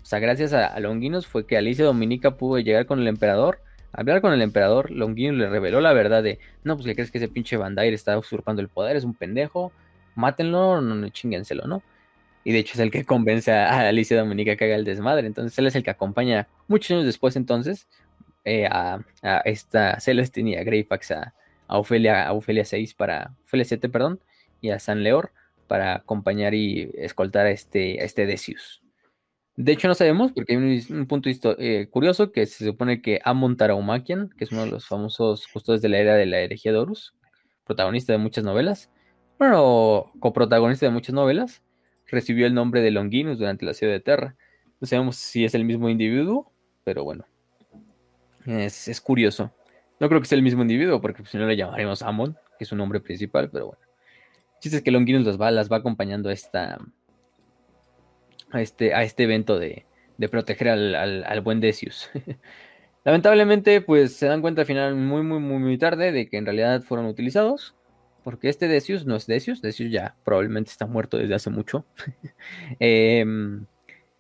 O 0.02 0.06
sea, 0.06 0.20
gracias 0.20 0.54
a, 0.54 0.80
Longinus 0.80 1.28
fue 1.28 1.46
que 1.46 1.58
Alicia 1.58 1.86
Dominica 1.86 2.32
pudo 2.36 2.60
llegar 2.60 2.86
con 2.86 3.00
el 3.00 3.08
emperador, 3.08 3.60
hablar 3.92 4.22
con 4.22 4.34
el 4.34 4.42
emperador. 4.42 4.92
Longinus 4.92 5.38
le 5.38 5.50
reveló 5.50 5.80
la 5.80 5.94
verdad 5.94 6.24
de: 6.24 6.40
No, 6.64 6.76
pues 6.76 6.86
que 6.88 6.96
crees 6.96 7.12
que 7.12 7.20
ese 7.20 7.28
pinche 7.30 7.58
Bandair 7.58 7.94
está 7.94 8.18
usurpando 8.18 8.62
el 8.62 8.68
poder, 8.68 8.96
es 8.96 9.04
un 9.04 9.14
pendejo, 9.14 9.72
mátenlo, 10.16 10.82
no, 10.82 10.96
no 10.96 11.08
¿no? 11.68 11.84
Y 12.44 12.52
de 12.52 12.60
hecho 12.60 12.74
es 12.74 12.80
el 12.80 12.92
que 12.92 13.06
convence 13.06 13.52
a 13.52 13.88
Alicia 13.88 14.18
Dominica 14.18 14.56
que 14.56 14.66
haga 14.66 14.76
el 14.76 14.84
desmadre. 14.84 15.28
Entonces 15.28 15.58
él 15.58 15.68
es 15.68 15.76
el 15.76 15.84
que 15.84 15.92
acompaña 15.92 16.48
muchos 16.68 16.92
años 16.92 17.06
después 17.06 17.36
entonces 17.36 17.88
eh, 18.46 18.68
a, 18.70 19.00
esta 19.46 20.00
Celestine 20.02 20.52
y 20.52 20.56
a 20.56 20.64
Greyfax 20.64 21.12
a, 21.12 21.34
Ofelia, 21.68 22.28
a 22.28 22.34
Ofelia 22.34 22.66
6 22.66 22.94
para, 22.94 23.34
Ofelia 23.46 23.66
7, 23.66 23.90
perdón, 23.90 24.20
y 24.62 24.70
a 24.70 24.80
San 24.80 25.02
Leor 25.04 25.32
para 25.68 25.96
acompañar 25.96 26.54
y 26.54 26.92
escoltar 26.96 27.46
a 27.46 27.52
este, 27.52 28.04
este 28.04 28.26
Decius. 28.26 28.82
De 29.56 29.72
hecho 29.72 29.88
no 29.88 29.96
sabemos 29.96 30.32
porque 30.32 30.54
hay 30.54 30.86
un, 30.90 31.06
punto 31.08 31.30
eh, 31.60 31.88
curioso 31.90 32.32
que 32.32 32.46
se 32.48 32.66
supone 32.66 33.02
que 33.02 33.22
Amon 33.24 33.56
Taraumakian, 33.56 34.30
que 34.30 34.44
es 34.44 34.52
uno 34.52 34.66
de 34.66 34.72
los 34.72 34.88
famosos 34.88 35.48
custodios 35.48 35.82
de 35.82 35.90
la 35.90 36.00
era 36.00 36.16
de 36.16 36.26
la 36.26 36.40
herejía 36.40 36.72
de 36.72 36.80
Horus, 36.80 37.14
protagonista 37.64 38.14
de 38.14 38.20
muchas 38.20 38.44
novelas, 38.44 38.90
bueno, 39.40 40.12
coprotagonista 40.20 40.86
de 40.86 40.92
muchas 40.92 41.14
novelas, 41.14 41.62
recibió 42.14 42.48
el 42.48 42.54
nombre 42.54 42.82
de 42.82 42.92
Longinus 42.92 43.40
durante 43.40 43.66
la 43.66 43.74
ciudad 43.74 43.92
de 43.92 44.00
Terra. 44.00 44.36
No 44.80 44.88
sabemos 44.88 45.18
si 45.18 45.44
es 45.44 45.56
el 45.56 45.66
mismo 45.66 45.90
individuo, 45.90 46.52
pero 46.84 47.04
bueno. 47.04 47.26
Es, 48.46 49.02
curioso. 49.02 49.52
No 50.00 50.10
creo 50.10 50.22
que 50.22 50.28
sea 50.28 50.38
el 50.38 50.44
mismo 50.44 50.62
individuo, 50.62 51.02
porque 51.02 51.24
si 51.26 51.38
no 51.38 51.48
le 51.48 51.56
llamaremos 51.56 52.02
Amon, 52.02 52.34
que 52.58 52.64
es 52.64 52.68
su 52.68 52.76
nombre 52.76 53.00
principal, 53.00 53.50
pero 53.50 53.68
bueno. 53.68 53.82
El 54.56 54.60
chiste 54.60 54.78
es 54.78 54.84
que 54.84 54.92
Longinus 54.92 55.26
las 55.26 55.40
va, 55.40 55.52
las 55.52 55.72
va 55.72 55.78
acompañando 55.78 56.30
a 56.30 56.34
esta. 56.34 56.80
a 58.52 58.62
este, 58.62 58.94
a 58.94 59.04
este 59.04 59.24
evento 59.24 59.60
de, 59.60 59.86
proteger 60.30 60.70
al, 60.70 60.96
al, 60.96 61.42
buen 61.42 61.60
Decius. 61.60 62.10
Lamentablemente, 63.04 63.82
pues 63.82 64.16
se 64.16 64.28
dan 64.28 64.42
cuenta 64.42 64.62
al 64.62 64.68
final 64.68 64.96
muy, 64.96 65.24
muy, 65.24 65.40
muy, 65.40 65.60
muy 65.60 65.78
tarde 65.78 66.12
de 66.12 66.30
que 66.30 66.38
en 66.38 66.46
realidad 66.46 66.82
fueron 66.84 67.06
utilizados. 67.06 67.76
Porque 68.24 68.50
este 68.50 68.68
Decius 68.68 69.06
no 69.06 69.16
es 69.16 69.28
Decius, 69.28 69.62
Decius 69.62 69.92
ya 69.92 70.16
probablemente 70.24 70.72
está 70.72 70.88
muerto 70.88 71.18
desde 71.18 71.36
hace 71.36 71.50
mucho. 71.50 71.86
Em, 72.80 73.66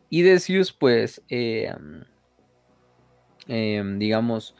y 0.10 0.22
Decius, 0.22 0.74
pues, 0.74 1.22
em, 1.30 2.04
em, 3.48 4.00
digamos, 4.00 4.56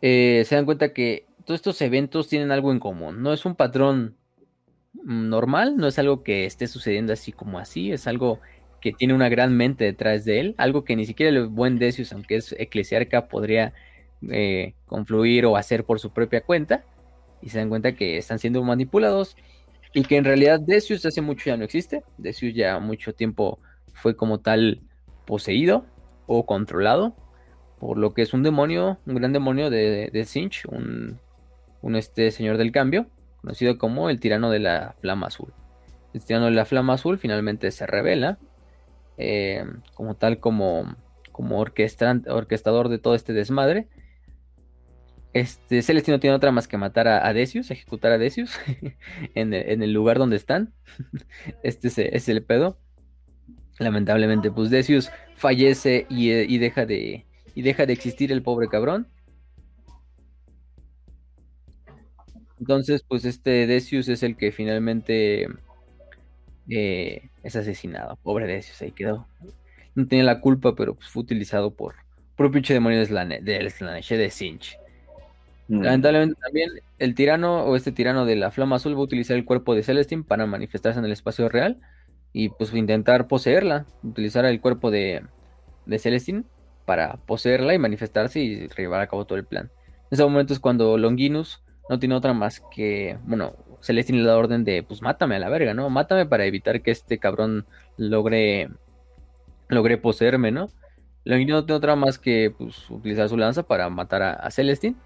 eh, 0.00 0.44
se 0.46 0.54
dan 0.54 0.64
cuenta 0.64 0.92
que 0.92 1.26
todos 1.44 1.58
estos 1.58 1.80
eventos 1.82 2.28
tienen 2.28 2.52
algo 2.52 2.72
en 2.72 2.80
común. 2.80 3.22
No 3.22 3.32
es 3.32 3.44
un 3.44 3.56
patrón 3.56 4.16
normal, 5.04 5.76
no 5.76 5.88
es 5.88 5.98
algo 5.98 6.22
que 6.22 6.44
esté 6.46 6.66
sucediendo 6.68 7.12
así 7.12 7.32
como 7.32 7.58
así, 7.58 7.92
es 7.92 8.06
algo 8.06 8.40
que 8.80 8.92
tiene 8.92 9.14
una 9.14 9.28
gran 9.28 9.56
mente 9.56 9.84
detrás 9.84 10.24
de 10.24 10.40
él, 10.40 10.54
algo 10.58 10.84
que 10.84 10.96
ni 10.96 11.06
siquiera 11.06 11.30
el 11.30 11.46
buen 11.46 11.78
Decius, 11.78 12.12
aunque 12.12 12.36
es 12.36 12.52
eclesiarca, 12.58 13.28
podría 13.28 13.74
eh, 14.30 14.74
confluir 14.86 15.46
o 15.46 15.56
hacer 15.56 15.84
por 15.84 16.00
su 16.00 16.12
propia 16.12 16.42
cuenta 16.42 16.84
y 17.42 17.50
se 17.50 17.58
dan 17.58 17.68
cuenta 17.68 17.92
que 17.92 18.16
están 18.16 18.38
siendo 18.38 18.62
manipulados 18.62 19.36
y 19.92 20.04
que 20.04 20.16
en 20.16 20.24
realidad 20.24 20.60
Decius 20.60 21.04
hace 21.04 21.20
mucho 21.20 21.44
ya 21.46 21.56
no 21.56 21.64
existe. 21.64 22.02
Decius 22.16 22.54
ya 22.54 22.78
mucho 22.78 23.12
tiempo 23.12 23.58
fue 23.92 24.16
como 24.16 24.40
tal 24.40 24.80
poseído 25.26 25.84
o 26.26 26.46
controlado 26.46 27.14
por 27.82 27.98
lo 27.98 28.14
que 28.14 28.22
es 28.22 28.32
un 28.32 28.44
demonio, 28.44 28.98
un 29.06 29.16
gran 29.16 29.32
demonio 29.32 29.68
de, 29.68 30.08
de 30.12 30.24
Sinch, 30.24 30.66
un, 30.66 31.18
este 31.96 32.30
señor 32.30 32.56
del 32.56 32.70
cambio, 32.70 33.08
conocido 33.40 33.76
como 33.76 34.08
el 34.08 34.20
tirano 34.20 34.50
de 34.50 34.60
la 34.60 34.94
flama 35.00 35.26
azul. 35.26 35.52
El 36.14 36.24
tirano 36.24 36.44
de 36.44 36.52
la 36.52 36.64
flama 36.64 36.92
azul 36.92 37.18
finalmente 37.18 37.72
se 37.72 37.84
revela 37.88 38.38
eh, 39.18 39.64
como 39.94 40.14
tal 40.14 40.38
como, 40.38 40.94
como 41.32 41.58
orquestador 41.58 42.88
de 42.88 42.98
todo 42.98 43.16
este 43.16 43.32
desmadre 43.32 43.88
este, 45.34 45.80
Celestino 45.82 46.20
tiene 46.20 46.36
otra 46.36 46.52
más 46.52 46.68
que 46.68 46.76
matar 46.76 47.08
a, 47.08 47.32
Decius, 47.32 47.70
ejecutar 47.70 48.12
a 48.12 48.18
Decius 48.18 48.58
en, 49.34 49.54
el, 49.54 49.92
lugar 49.92 50.18
donde 50.18 50.36
están. 50.36 50.74
Este 51.62 51.88
es, 52.16 52.28
el 52.28 52.42
pedo. 52.42 52.78
Lamentablemente, 53.78 54.50
pues 54.50 54.70
Decius 54.70 55.10
fallece 55.34 56.06
y, 56.10 56.58
deja 56.58 56.84
de, 56.84 57.26
y 57.54 57.62
deja 57.62 57.86
de 57.86 57.94
existir 57.94 58.30
el 58.30 58.42
pobre 58.42 58.68
cabrón. 58.68 59.08
Entonces, 62.60 63.02
pues 63.02 63.24
este 63.24 63.66
Decius 63.66 64.08
es 64.08 64.22
el 64.22 64.36
que 64.36 64.52
finalmente 64.52 65.48
eh, 66.68 67.30
es 67.42 67.56
asesinado. 67.56 68.16
Pobre 68.22 68.46
Decius, 68.46 68.82
ahí 68.82 68.92
quedó. 68.92 69.26
No 69.94 70.06
tenía 70.06 70.24
la 70.24 70.40
culpa, 70.40 70.74
pero 70.76 70.94
pues, 70.94 71.08
fue 71.08 71.22
utilizado 71.22 71.74
por, 71.74 71.96
por 72.36 72.46
un 72.46 72.52
pinche 72.52 72.74
demonio 72.74 73.00
de 73.00 73.06
Slanesh, 73.06 74.08
de 74.08 74.30
Sinch. 74.30 74.78
Mm. 75.72 75.84
Lamentablemente 75.84 76.38
también 76.38 76.70
el 76.98 77.14
tirano 77.14 77.64
o 77.64 77.76
este 77.76 77.92
tirano 77.92 78.26
de 78.26 78.36
la 78.36 78.50
flama 78.50 78.76
azul 78.76 78.94
va 78.94 78.98
a 78.98 79.04
utilizar 79.04 79.38
el 79.38 79.46
cuerpo 79.46 79.74
de 79.74 79.82
Celestine 79.82 80.22
para 80.22 80.44
manifestarse 80.44 80.98
en 80.98 81.06
el 81.06 81.12
espacio 81.12 81.48
real 81.48 81.80
y 82.34 82.50
pues 82.50 82.74
intentar 82.74 83.26
poseerla, 83.26 83.86
utilizar 84.02 84.44
el 84.44 84.60
cuerpo 84.60 84.90
de, 84.90 85.24
Celestine 85.98 86.44
para 86.84 87.16
poseerla 87.24 87.72
y 87.72 87.78
manifestarse 87.78 88.40
y 88.40 88.68
llevar 88.68 89.00
a 89.00 89.06
cabo 89.06 89.24
todo 89.24 89.38
el 89.38 89.46
plan. 89.46 89.70
En 90.10 90.16
ese 90.16 90.24
momento 90.24 90.52
es 90.52 90.60
cuando 90.60 90.98
Longinus 90.98 91.62
no 91.88 91.98
tiene 91.98 92.16
otra 92.16 92.34
más 92.34 92.62
que, 92.70 93.16
bueno, 93.24 93.54
Celestine 93.80 94.18
le 94.18 94.26
da 94.26 94.36
orden 94.36 94.64
de, 94.64 94.82
pues 94.82 95.00
mátame 95.00 95.36
a 95.36 95.38
la 95.38 95.48
verga, 95.48 95.72
¿no? 95.72 95.88
Mátame 95.88 96.26
para 96.26 96.44
evitar 96.44 96.82
que 96.82 96.90
este 96.90 97.16
cabrón 97.16 97.64
logre, 97.96 98.68
logre 99.68 99.96
poseerme, 99.96 100.50
¿no? 100.50 100.68
Longinus 101.24 101.62
no 101.62 101.64
tiene 101.64 101.78
otra 101.78 101.96
más 101.96 102.18
que, 102.18 102.54
pues, 102.56 102.90
utilizar 102.90 103.30
su 103.30 103.38
lanza 103.38 103.62
para 103.62 103.88
matar 103.88 104.22
a, 104.22 104.32
a 104.34 104.50
Celestine 104.50 104.96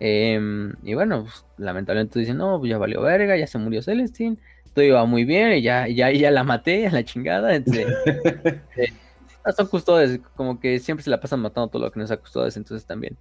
Em, 0.00 0.72
y 0.82 0.94
bueno, 0.94 1.24
pues, 1.24 1.44
lamentablemente 1.58 2.18
dicen, 2.18 2.38
no, 2.38 2.58
pues 2.58 2.70
ya 2.70 2.78
valió 2.78 3.02
verga, 3.02 3.36
ya 3.36 3.46
se 3.46 3.58
murió 3.58 3.82
Celestine, 3.82 4.38
todo 4.74 4.84
iba 4.84 5.04
muy 5.04 5.24
bien, 5.24 5.52
y 5.52 5.62
ya, 5.62 5.86
ya, 5.88 6.10
ya 6.10 6.30
la 6.30 6.42
maté, 6.42 6.86
a 6.86 6.90
la 6.90 7.04
chingada. 7.04 7.54
Entonces, 7.54 7.86
eh, 8.76 8.92
son 9.54 9.66
custodes, 9.66 10.20
como 10.34 10.58
que 10.58 10.78
siempre 10.78 11.04
se 11.04 11.10
la 11.10 11.20
pasan 11.20 11.40
matando 11.40 11.68
todo 11.68 11.82
lo 11.82 11.92
que 11.92 11.98
no 11.98 12.04
es 12.06 12.10
a 12.10 12.16
custodes, 12.16 12.56
entonces 12.56 12.86
también. 12.86 13.18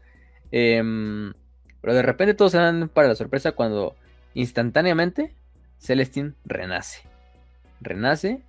Em, 0.52 1.34
pero 1.82 1.94
de 1.94 2.02
repente 2.02 2.34
todos 2.34 2.54
se 2.54 2.58
dan 2.58 2.90
para 2.90 3.10
la 3.10 3.16
sorpresa 3.16 3.52
cuando 3.52 3.96
instantáneamente 4.34 5.36
Celestine 5.80 6.34
renace. 6.46 7.02
Renace. 7.82 8.42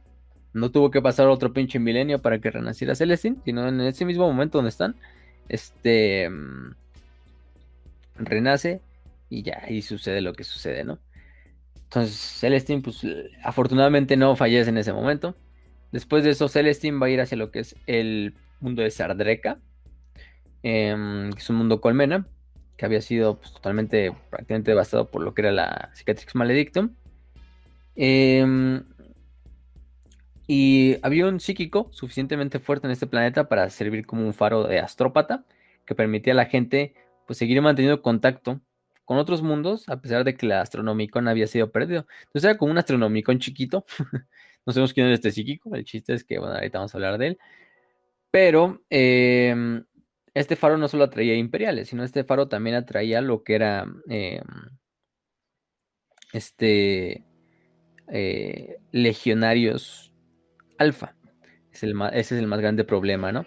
No 0.52 0.70
tuvo 0.70 0.90
que 0.90 1.01
pasar 1.01 1.28
otro 1.28 1.52
pinche 1.52 1.78
milenio 1.78 2.20
para 2.20 2.40
que 2.40 2.51
renaciera 2.51 2.94
Celestine, 2.94 3.36
sino 3.44 3.69
en 3.69 3.81
ese 3.81 4.05
mismo 4.05 4.27
momento 4.27 4.59
donde 4.59 4.70
están. 4.70 4.97
Este 5.48 6.24
em, 6.24 6.74
renace 8.27 8.83
y 9.29 9.43
ya 9.43 9.63
ahí 9.65 9.83
sucede 9.83 10.21
lo 10.21 10.33
que 10.33 10.45
sucede, 10.45 10.85
¿no? 10.85 10.99
Entonces 11.75 12.39
Celestine, 12.39 12.83
pues 12.83 13.05
afortunadamente 13.43 14.17
no 14.17 14.37
fallece 14.37 14.71
en 14.71 14.79
ese 14.79 14.93
momento. 14.93 15.35
Después 15.93 16.23
de 16.23 16.31
eso, 16.31 16.49
Celestine 16.49 16.99
va 16.99 17.07
a 17.07 17.11
ir 17.11 17.21
hacia 17.21 17.37
lo 17.37 17.51
que 17.51 17.61
es 17.61 17.75
el 17.87 18.35
mundo 18.61 18.83
de 18.83 18.91
Sardreca, 18.91 19.59
em, 20.63 21.33
que 21.33 21.39
es 21.39 21.51
un 21.51 21.57
mundo 21.57 21.81
colmena, 21.81 22.29
que 22.77 22.87
había 22.87 23.01
sido 23.01 23.39
pues, 23.41 23.53
totalmente, 23.53 24.13
prácticamente 24.31 24.71
devastado 24.71 25.11
por 25.11 25.23
lo 25.23 25.35
que 25.35 25.43
era 25.43 25.53
la 25.53 25.91
Cicatrix 25.95 26.35
Maledictum. 26.35 26.95
Em, 27.97 28.85
y 30.47 30.97
había 31.03 31.27
un 31.27 31.41
psíquico 31.41 31.89
suficientemente 31.93 32.59
fuerte 32.59 32.87
en 32.87 32.93
este 32.93 33.07
planeta 33.07 33.49
para 33.49 33.69
servir 33.71 34.07
como 34.07 34.25
un 34.27 34.35
faro 34.35 34.65
de 34.65 34.79
astrópata 34.79 35.45
que 35.87 35.95
permitía 35.95 36.33
a 36.33 36.37
la 36.37 36.47
gente 36.47 36.95
pues 37.31 37.39
seguir 37.39 37.62
manteniendo 37.62 38.02
contacto 38.02 38.61
con 39.05 39.16
otros 39.16 39.40
mundos 39.40 39.89
a 39.89 40.01
pesar 40.01 40.24
de 40.24 40.35
que 40.35 40.47
la 40.47 40.62
Astronomicon 40.62 41.28
había 41.28 41.47
sido 41.47 41.70
perdido. 41.70 42.09
Entonces 42.23 42.43
era 42.43 42.59
como 42.59 42.73
un 42.73 42.78
Astronomicon 42.78 43.39
chiquito. 43.39 43.85
no 44.66 44.73
sabemos 44.73 44.93
quién 44.93 45.07
es 45.07 45.15
este 45.15 45.31
psíquico. 45.31 45.73
El 45.77 45.85
chiste 45.85 46.12
es 46.12 46.24
que, 46.24 46.40
bueno, 46.40 46.57
ahorita 46.57 46.78
vamos 46.78 46.93
a 46.93 46.98
hablar 46.98 47.19
de 47.19 47.27
él. 47.28 47.39
Pero 48.32 48.82
em, 48.90 49.85
este 50.35 50.57
faro 50.57 50.77
no 50.77 50.89
solo 50.89 51.05
atraía 51.05 51.36
imperiales, 51.36 51.89
sino 51.89 52.02
este 52.02 52.24
faro 52.24 52.48
también 52.48 52.74
atraía 52.74 53.20
lo 53.20 53.44
que 53.44 53.55
era 53.55 53.86
em, 54.09 54.43
este 56.32 57.24
eh, 58.09 58.78
legionarios 58.90 60.12
alfa. 60.78 61.15
ese 61.70 61.86
es 62.12 62.32
el 62.32 62.48
más 62.48 62.61
grande 62.61 62.82
problema, 62.82 63.31
¿no? 63.31 63.47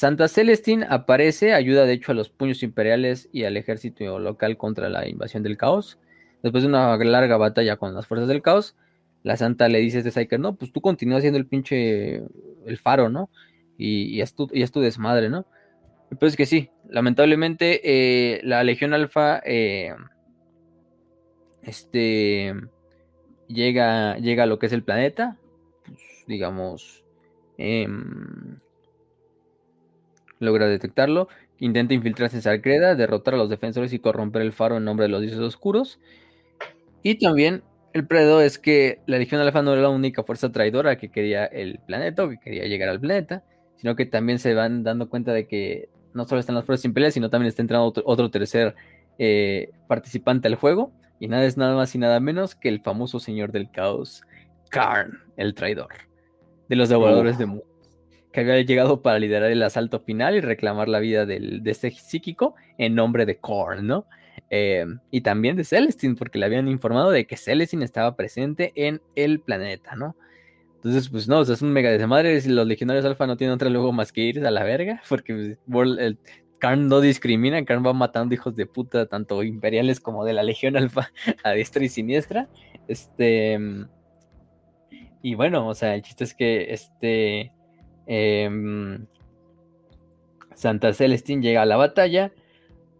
Santa 0.00 0.28
Celestín 0.28 0.82
aparece, 0.88 1.52
ayuda 1.52 1.84
de 1.84 1.92
hecho 1.92 2.12
a 2.12 2.14
los 2.14 2.30
puños 2.30 2.62
imperiales 2.62 3.28
y 3.32 3.44
al 3.44 3.58
ejército 3.58 4.18
local 4.18 4.56
contra 4.56 4.88
la 4.88 5.06
invasión 5.06 5.42
del 5.42 5.58
caos. 5.58 5.98
Después 6.42 6.62
de 6.62 6.70
una 6.70 6.96
larga 6.96 7.36
batalla 7.36 7.76
con 7.76 7.94
las 7.94 8.06
fuerzas 8.06 8.26
del 8.26 8.40
caos, 8.40 8.76
la 9.22 9.36
santa 9.36 9.68
le 9.68 9.78
dice 9.78 9.98
a 9.98 10.00
este 10.00 10.38
no, 10.38 10.56
pues 10.56 10.72
tú 10.72 10.80
continúas 10.80 11.20
siendo 11.20 11.38
el 11.38 11.44
pinche, 11.46 12.22
el 12.64 12.78
faro, 12.78 13.10
¿no? 13.10 13.28
Y, 13.76 14.22
y, 14.22 14.26
tu 14.68 14.80
desmadre, 14.80 15.28
¿no? 15.28 15.44
Pues 16.18 16.34
que 16.34 16.46
sí, 16.46 16.70
lamentablemente 16.88 17.82
eh, 17.84 18.40
la 18.42 18.64
Legión 18.64 18.94
Alfa 18.94 19.42
eh, 19.44 19.94
este, 21.60 22.54
llega, 23.48 24.16
llega 24.16 24.44
a 24.44 24.46
lo 24.46 24.58
que 24.58 24.64
es 24.64 24.72
el 24.72 24.82
planeta, 24.82 25.36
pues, 25.84 25.98
digamos, 26.26 27.04
em, 27.58 28.60
logra 30.40 30.66
detectarlo, 30.66 31.28
intenta 31.58 31.94
infiltrarse 31.94 32.36
en 32.36 32.42
Sarcreda, 32.42 32.96
derrotar 32.96 33.34
a 33.34 33.36
los 33.36 33.50
defensores 33.50 33.92
y 33.92 34.00
corromper 34.00 34.42
el 34.42 34.52
faro 34.52 34.78
en 34.78 34.84
nombre 34.84 35.04
de 35.04 35.10
los 35.10 35.20
dioses 35.20 35.38
oscuros. 35.38 36.00
Y 37.02 37.16
también 37.18 37.62
el 37.92 38.06
predo 38.06 38.40
es 38.40 38.58
que 38.58 39.00
la 39.06 39.18
Legión 39.18 39.40
Alfa 39.40 39.62
no 39.62 39.72
era 39.72 39.82
la 39.82 39.90
única 39.90 40.22
fuerza 40.22 40.50
traidora 40.50 40.96
que 40.96 41.10
quería 41.10 41.44
el 41.44 41.78
planeta 41.78 42.24
o 42.24 42.28
que 42.28 42.38
quería 42.38 42.66
llegar 42.66 42.88
al 42.88 43.00
planeta, 43.00 43.44
sino 43.76 43.96
que 43.96 44.06
también 44.06 44.38
se 44.38 44.54
van 44.54 44.82
dando 44.82 45.08
cuenta 45.08 45.32
de 45.32 45.46
que 45.46 45.88
no 46.14 46.24
solo 46.24 46.40
están 46.40 46.56
las 46.56 46.64
fuerzas 46.64 46.84
imperiales, 46.84 47.14
sino 47.14 47.30
también 47.30 47.48
está 47.48 47.62
entrando 47.62 47.92
otro, 48.04 48.30
tercer 48.30 48.74
eh, 49.18 49.70
participante 49.86 50.48
al 50.48 50.56
juego. 50.56 50.92
Y 51.18 51.28
nada 51.28 51.44
es 51.44 51.56
nada 51.56 51.74
más 51.74 51.94
y 51.94 51.98
nada 51.98 52.18
menos 52.18 52.54
que 52.54 52.68
el 52.68 52.80
famoso 52.80 53.20
señor 53.20 53.52
del 53.52 53.70
caos, 53.70 54.22
Karn, 54.70 55.18
el 55.36 55.54
traidor, 55.54 55.88
de 56.68 56.76
los 56.76 56.88
devoradores 56.88 57.36
de 57.36 57.46
mundos, 57.46 57.69
que 58.32 58.40
había 58.40 58.60
llegado 58.62 59.02
para 59.02 59.18
liderar 59.18 59.50
el 59.50 59.62
asalto 59.62 60.00
final 60.00 60.36
y 60.36 60.40
reclamar 60.40 60.88
la 60.88 61.00
vida 61.00 61.26
del, 61.26 61.62
de 61.62 61.70
este 61.70 61.90
psíquico 61.90 62.54
en 62.78 62.94
nombre 62.94 63.26
de 63.26 63.38
Korn, 63.38 63.86
¿no? 63.86 64.06
Eh, 64.50 64.86
y 65.10 65.20
también 65.20 65.56
de 65.56 65.64
Celestine, 65.64 66.16
porque 66.16 66.38
le 66.38 66.46
habían 66.46 66.68
informado 66.68 67.10
de 67.10 67.26
que 67.26 67.36
Celestine 67.36 67.84
estaba 67.84 68.16
presente 68.16 68.72
en 68.74 69.00
el 69.14 69.40
planeta, 69.40 69.94
¿no? 69.96 70.16
Entonces, 70.76 71.08
pues 71.10 71.28
no, 71.28 71.40
o 71.40 71.44
sea, 71.44 71.54
es 71.54 71.62
un 71.62 71.72
mega 71.72 71.90
desmadre. 71.90 72.40
Los 72.46 72.66
legionarios 72.66 73.04
alfa 73.04 73.26
no 73.26 73.36
tienen 73.36 73.54
otra 73.54 73.68
luego 73.68 73.92
más 73.92 74.12
que 74.12 74.22
ir 74.22 74.46
a 74.46 74.50
la 74.50 74.64
verga, 74.64 75.02
porque 75.08 75.56
pues, 75.68 75.98
el, 75.98 76.18
Karn 76.58 76.88
no 76.88 77.00
discrimina, 77.00 77.64
Karn 77.64 77.84
va 77.84 77.92
matando 77.92 78.34
hijos 78.34 78.54
de 78.54 78.66
puta, 78.66 79.06
tanto 79.06 79.42
imperiales 79.42 80.00
como 80.00 80.24
de 80.24 80.32
la 80.34 80.42
Legión 80.42 80.76
Alfa, 80.76 81.10
a 81.44 81.52
diestra 81.52 81.84
y 81.84 81.88
siniestra. 81.88 82.48
Este. 82.88 83.58
Y 85.22 85.34
bueno, 85.34 85.68
o 85.68 85.74
sea, 85.74 85.94
el 85.94 86.02
chiste 86.02 86.24
es 86.24 86.34
que 86.34 86.72
este. 86.72 87.52
Em, 88.12 89.06
Santa 90.56 90.92
Celestín 90.92 91.42
llega 91.42 91.62
a 91.62 91.64
la 91.64 91.76
batalla. 91.76 92.32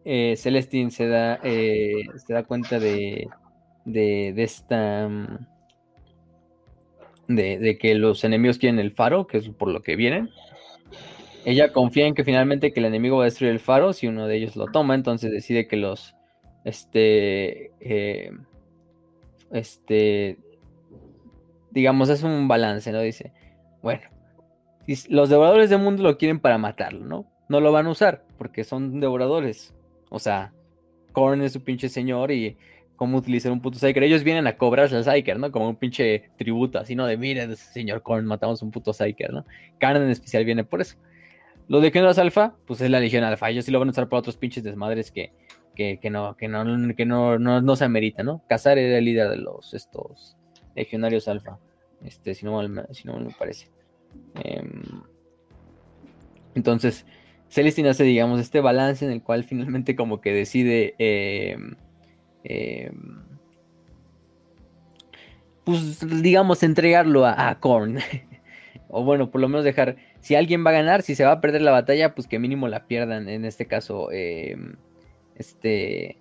Eh, 0.04 0.36
Celestín 0.36 0.92
se 0.92 1.08
da, 1.08 1.40
eh, 1.42 2.04
se 2.24 2.32
da 2.32 2.44
cuenta 2.44 2.78
de, 2.78 3.28
de, 3.84 4.32
de 4.32 4.42
esta 4.44 5.08
de, 7.26 7.76
que 7.78 7.96
los 7.96 8.22
enemigos 8.22 8.58
quieren 8.58 8.78
el 8.78 8.92
faro, 8.92 9.26
que 9.26 9.38
es 9.38 9.48
por 9.48 9.68
lo 9.68 9.82
que 9.82 9.96
vienen. 9.96 10.30
Ella 11.44 11.72
confía 11.72 12.06
en 12.06 12.14
que 12.14 12.22
finalmente 12.22 12.72
que 12.72 12.78
el 12.78 12.86
enemigo 12.86 13.16
va 13.16 13.24
a 13.24 13.26
destruir 13.26 13.50
el 13.52 13.58
faro 13.58 13.92
si 13.92 14.06
uno 14.06 14.28
de 14.28 14.36
ellos 14.36 14.54
lo 14.54 14.66
toma, 14.66 14.94
entonces 14.94 15.32
decide 15.32 15.66
que 15.66 15.76
los, 15.76 16.14
este, 16.64 17.72
eh, 17.80 18.30
este, 19.50 20.38
digamos, 21.72 22.10
es 22.10 22.22
un 22.22 22.46
balance, 22.46 22.92
¿no? 22.92 23.00
Dice, 23.00 23.32
bueno, 23.82 24.02
los 25.08 25.28
devoradores 25.28 25.70
del 25.70 25.80
mundo 25.80 26.02
lo 26.02 26.18
quieren 26.18 26.40
para 26.40 26.58
matarlo, 26.58 27.04
¿no? 27.04 27.26
No 27.48 27.60
lo 27.60 27.72
van 27.72 27.86
a 27.86 27.90
usar 27.90 28.24
porque 28.38 28.64
son 28.64 29.00
devoradores. 29.00 29.74
O 30.08 30.18
sea, 30.18 30.52
Korn 31.12 31.42
es 31.42 31.52
su 31.52 31.62
pinche 31.62 31.88
señor 31.88 32.30
y 32.30 32.56
cómo 32.96 33.18
utilizar 33.18 33.52
un 33.52 33.60
puto 33.60 33.78
Psyker. 33.78 34.02
Ellos 34.02 34.24
vienen 34.24 34.46
a 34.46 34.56
cobrarse 34.56 34.96
al 34.96 35.04
Psyker, 35.04 35.38
¿no? 35.38 35.50
Como 35.50 35.68
un 35.68 35.76
pinche 35.76 36.30
tributo, 36.36 36.78
así, 36.78 36.94
¿no? 36.94 37.06
De 37.06 37.16
miren, 37.16 37.56
señor 37.56 38.02
Korn, 38.02 38.26
matamos 38.26 38.62
un 38.62 38.70
puto 38.70 38.92
Psyker, 38.92 39.32
¿no? 39.32 39.46
Karn 39.78 40.02
en 40.02 40.10
especial 40.10 40.44
viene 40.44 40.64
por 40.64 40.80
eso. 40.80 40.96
Los 41.68 41.82
Legionarios 41.82 42.18
Alfa, 42.18 42.56
pues 42.66 42.80
es 42.80 42.90
la 42.90 43.00
Legión 43.00 43.24
Alfa. 43.24 43.48
Ellos 43.48 43.64
sí 43.64 43.70
lo 43.70 43.78
van 43.78 43.88
a 43.88 43.92
usar 43.92 44.08
para 44.08 44.18
otros 44.18 44.36
pinches 44.36 44.64
desmadres 44.64 45.12
que, 45.12 45.32
que, 45.74 45.98
que 46.00 46.10
no, 46.10 46.36
que 46.36 46.48
no, 46.48 46.94
que 46.94 47.06
no, 47.06 47.38
no, 47.38 47.76
se 47.76 47.84
amerita, 47.84 48.22
¿no? 48.22 48.42
Cazar 48.48 48.76
era 48.76 48.98
el 48.98 49.04
líder 49.04 49.30
de 49.30 49.36
los 49.36 49.72
estos 49.72 50.36
Legionarios 50.74 51.28
Alfa. 51.28 51.58
Este, 52.04 52.34
si 52.34 52.44
no 52.44 52.60
si 52.92 53.06
no 53.06 53.18
me 53.18 53.30
parece. 53.38 53.68
Em, 54.42 55.02
entonces, 56.54 57.06
Celestine 57.48 57.90
hace, 57.90 58.04
digamos, 58.04 58.40
este 58.40 58.60
balance 58.60 59.04
en 59.04 59.12
el 59.12 59.22
cual 59.22 59.44
finalmente 59.44 59.96
como 59.96 60.20
que 60.20 60.32
decide. 60.32 60.94
Eh, 60.98 61.56
Em, 62.44 63.22
pues 65.64 66.22
digamos, 66.22 66.62
entregarlo 66.62 67.26
a, 67.26 67.54
Korn. 67.60 67.98
o 68.88 69.04
bueno, 69.04 69.30
por 69.30 69.40
lo 69.40 69.48
menos 69.48 69.64
dejar, 69.64 69.96
si 70.20 70.34
alguien 70.34 70.64
va 70.64 70.70
a 70.70 70.74
ganar, 70.74 71.02
si 71.02 71.14
se 71.14 71.24
va 71.24 71.32
a 71.32 71.40
perder 71.40 71.62
la 71.62 71.70
batalla, 71.70 72.14
pues 72.14 72.26
que 72.26 72.38
mínimo 72.38 72.68
la 72.68 72.86
pierdan. 72.86 73.28
En 73.28 73.44
este 73.44 73.66
caso, 73.66 74.10
em, 74.10 74.76
este, 75.36 76.18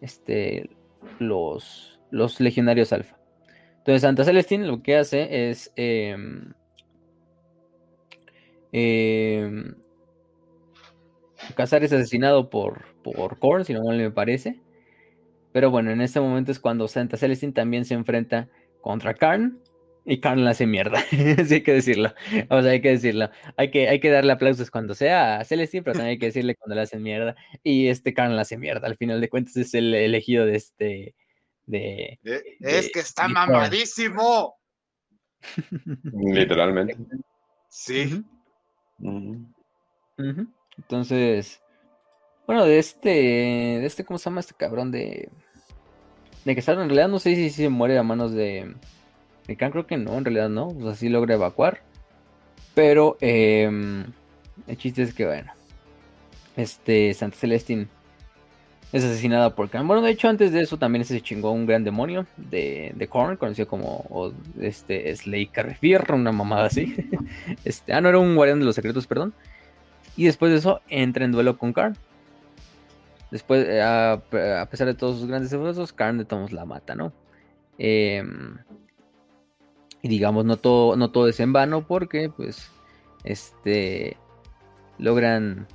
este, 0.00 0.70
los, 1.18 2.00
los 2.10 2.40
legionarios 2.40 2.92
alfa. 2.92 3.18
Entonces, 3.78 4.02
Santa 4.02 4.24
Celestín 4.24 4.66
lo 4.66 4.82
que 4.82 4.96
hace 4.96 5.50
es 5.50 5.72
eh, 8.76 9.72
Cazar 11.54 11.84
es 11.84 11.92
asesinado 11.92 12.50
por, 12.50 12.96
por 13.04 13.38
Korn, 13.38 13.64
si 13.64 13.72
no 13.72 13.84
mal 13.84 13.96
me 13.96 14.10
parece. 14.10 14.60
Pero 15.52 15.70
bueno, 15.70 15.92
en 15.92 16.00
este 16.00 16.18
momento 16.18 16.50
es 16.50 16.58
cuando 16.58 16.88
Santa 16.88 17.16
Celestine 17.16 17.52
también 17.52 17.84
se 17.84 17.94
enfrenta 17.94 18.48
contra 18.80 19.14
Karn 19.14 19.60
y 20.04 20.18
Karn 20.18 20.42
la 20.42 20.50
hace 20.50 20.66
mierda. 20.66 21.00
sí 21.10 21.54
hay 21.54 21.62
que 21.62 21.74
decirlo. 21.74 22.12
O 22.50 22.62
sea, 22.62 22.72
hay 22.72 22.80
que 22.80 22.90
decirlo. 22.90 23.30
Hay 23.56 23.70
que, 23.70 23.88
hay 23.88 24.00
que 24.00 24.10
darle 24.10 24.32
aplausos 24.32 24.72
cuando 24.72 24.94
sea 24.94 25.38
a 25.38 25.44
Celestine, 25.44 25.84
pero 25.84 25.94
también 25.94 26.10
hay 26.14 26.18
que 26.18 26.26
decirle 26.26 26.56
cuando 26.56 26.74
le 26.74 26.80
hacen 26.80 27.00
mierda. 27.00 27.36
Y 27.62 27.86
este 27.86 28.12
Karn 28.12 28.34
la 28.34 28.42
hace 28.42 28.58
mierda. 28.58 28.88
Al 28.88 28.96
final 28.96 29.20
de 29.20 29.28
cuentas 29.28 29.56
es 29.56 29.74
el 29.74 29.94
elegido 29.94 30.46
de 30.46 30.56
este. 30.56 31.14
De, 31.66 32.18
es 32.58 32.90
que 32.90 32.98
está 32.98 33.28
mamadísimo. 33.28 34.56
Literalmente. 36.02 36.96
Sí. 37.68 38.24
Entonces, 40.76 41.60
bueno, 42.46 42.64
de 42.64 42.78
este, 42.78 43.08
de 43.08 43.86
este, 43.86 44.04
¿cómo 44.04 44.18
se 44.18 44.24
llama 44.26 44.40
este 44.40 44.54
cabrón 44.54 44.90
de, 44.90 45.30
de 46.44 46.54
que 46.54 46.60
en 46.70 46.76
realidad 46.76 47.08
no 47.08 47.18
sé 47.18 47.34
si, 47.34 47.50
se 47.50 47.68
muere 47.68 47.98
a 47.98 48.02
manos 48.02 48.32
de, 48.32 48.74
de 49.46 49.56
Khan, 49.56 49.70
creo 49.72 49.86
que 49.86 49.96
no, 49.96 50.16
en 50.16 50.24
realidad 50.24 50.48
no, 50.48 50.68
pues 50.68 50.86
así 50.86 51.08
logra 51.08 51.34
evacuar. 51.34 51.82
Pero 52.74 53.16
em, 53.20 54.04
el 54.66 54.76
chiste 54.76 55.02
es 55.02 55.14
que, 55.14 55.26
bueno, 55.26 55.52
este 56.56 57.14
Santa 57.14 57.36
Celestin 57.36 57.88
es 58.94 59.02
asesinada 59.02 59.56
por 59.56 59.70
Khan. 59.70 59.88
Bueno, 59.88 60.02
de 60.02 60.12
hecho, 60.12 60.28
antes 60.28 60.52
de 60.52 60.60
eso 60.60 60.78
también 60.78 61.04
se 61.04 61.20
chingó 61.20 61.50
un 61.50 61.66
gran 61.66 61.82
demonio 61.82 62.26
de, 62.36 62.92
de 62.94 63.08
Korn, 63.08 63.36
conocido 63.36 63.66
como 63.66 64.32
este 64.60 65.14
Slay 65.16 65.46
Carrefier, 65.46 66.04
una 66.12 66.30
mamada 66.30 66.66
así. 66.66 66.94
este, 67.64 67.92
ah, 67.92 68.00
no, 68.00 68.08
era 68.08 68.20
un 68.20 68.36
guardián 68.36 68.60
de 68.60 68.64
los 68.64 68.76
secretos, 68.76 69.08
perdón. 69.08 69.34
Y 70.16 70.26
después 70.26 70.52
de 70.52 70.58
eso 70.58 70.80
entra 70.88 71.24
en 71.24 71.32
duelo 71.32 71.58
con 71.58 71.72
Karn. 71.72 71.96
Después, 73.32 73.66
eh, 73.66 73.82
a, 73.82 74.22
pesar 74.70 74.86
de 74.86 74.94
todos 74.94 75.18
sus 75.18 75.26
grandes 75.26 75.52
esfuerzos, 75.52 75.92
Karn 75.92 76.18
de 76.18 76.24
Tomos 76.24 76.52
la 76.52 76.64
mata, 76.64 76.94
¿no? 76.94 77.12
Em, 77.78 78.58
Y 80.02 80.08
digamos, 80.08 80.44
no 80.44 80.56
todo, 80.56 80.94
no 80.94 81.10
todo 81.10 81.26
es 81.26 81.40
en 81.40 81.52
vano 81.52 81.84
porque, 81.84 82.30
pues, 82.30 82.70
este, 83.24 84.18
logran, 84.98 85.66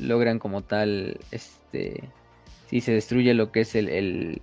logran 0.00 0.40
como 0.40 0.62
tal, 0.62 1.20
este, 1.30 2.10
si 2.68 2.80
se 2.80 2.92
destruye 2.92 3.34
lo 3.34 3.50
que 3.50 3.60
es 3.60 3.74
el, 3.74 3.88
el, 3.88 4.42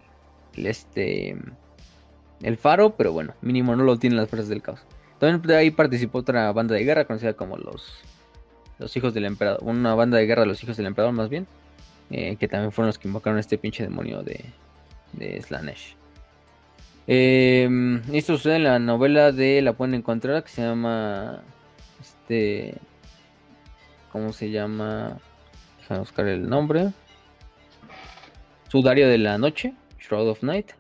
este, 0.56 1.38
el 2.41 2.57
faro, 2.57 2.95
pero 2.95 3.14
bueno, 3.14 3.34
mínimo 3.41 3.76
no 3.76 3.84
lo 3.84 3.97
tienen 3.97 4.18
las 4.18 4.30
fuerzas 4.30 4.49
del 4.49 4.61
caos. 4.61 4.81
También 5.19 5.41
de 5.41 5.56
ahí 5.56 5.72
participó 5.72 6.19
otra 6.19 6.52
banda 6.52 6.76
de 6.76 6.84
guerra 6.84 7.06
conocida 7.06 7.34
como 7.34 7.57
los, 7.57 8.02
los 8.80 8.95
hijos 8.97 9.14
del 9.14 9.26
emperador, 9.26 9.64
una 9.64 9.95
banda 9.95 10.18
de 10.18 10.26
guerra 10.26 10.41
de 10.41 10.47
los 10.47 10.61
hijos 10.64 10.76
del 10.77 10.88
emperador 10.88 11.14
más 11.14 11.30
bien, 11.30 11.47
eh, 12.11 12.35
que 12.38 12.47
también 12.47 12.72
fueron 12.72 12.88
los 12.88 12.99
que 12.99 13.07
invocaron 13.07 13.38
a 13.38 13.41
este 13.41 13.57
pinche 13.57 13.84
demonio 13.84 14.23
de, 14.23 14.43
de 15.14 15.41
Slanesh. 15.41 15.95
Em, 17.07 18.02
esto 18.14 18.35
sucede 18.35 18.56
en 18.56 18.64
la 18.64 18.80
novela 18.80 19.31
de 19.31 19.61
la 19.61 19.73
pueden 19.73 19.93
encontrar 19.93 20.43
que 20.43 20.49
se 20.49 20.64
llama 20.64 21.43
este 22.02 22.80
¿cómo 24.11 24.34
se 24.34 24.49
llama? 24.49 25.19
Déjame 25.80 25.99
buscar 25.99 26.27
el 26.27 26.49
nombre. 26.49 26.93
Sudario 28.69 29.07
de 29.07 29.17
la 29.17 29.37
noche, 29.37 29.73
Shroud 29.99 30.29
of 30.29 30.43
Night. 30.43 30.71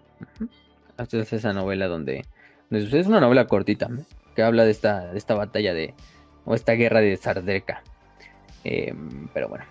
Esta 0.97 1.17
es 1.17 1.33
esa 1.33 1.53
novela 1.53 1.87
donde, 1.87 2.25
es 2.71 3.07
una 3.07 3.19
novela 3.19 3.47
cortita 3.47 3.89
que 4.35 4.43
habla 4.43 4.65
de 4.65 4.71
esta, 4.71 5.11
de 5.11 5.17
esta 5.17 5.33
batalla 5.33 5.73
de 5.73 5.93
o 6.45 6.55
esta 6.55 6.73
guerra 6.73 7.01
de 7.01 7.15
Sardeka. 7.17 7.83
Em, 8.63 9.27
pero 9.33 9.49
bueno, 9.49 9.65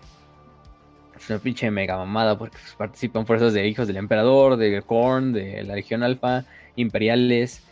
es 1.16 1.28
una 1.30 1.38
pinche 1.38 1.70
mega 1.70 1.96
mamada 1.96 2.38
porque 2.38 2.56
participan 2.76 3.26
fuerzas 3.26 3.52
de 3.52 3.66
hijos 3.66 3.86
del 3.86 3.96
emperador, 3.96 4.56
de 4.56 4.82
Korn, 4.82 5.32
de 5.32 5.64
la 5.64 5.74
Legión 5.74 6.02
Alfa, 6.02 6.44
imperiales. 6.76 7.62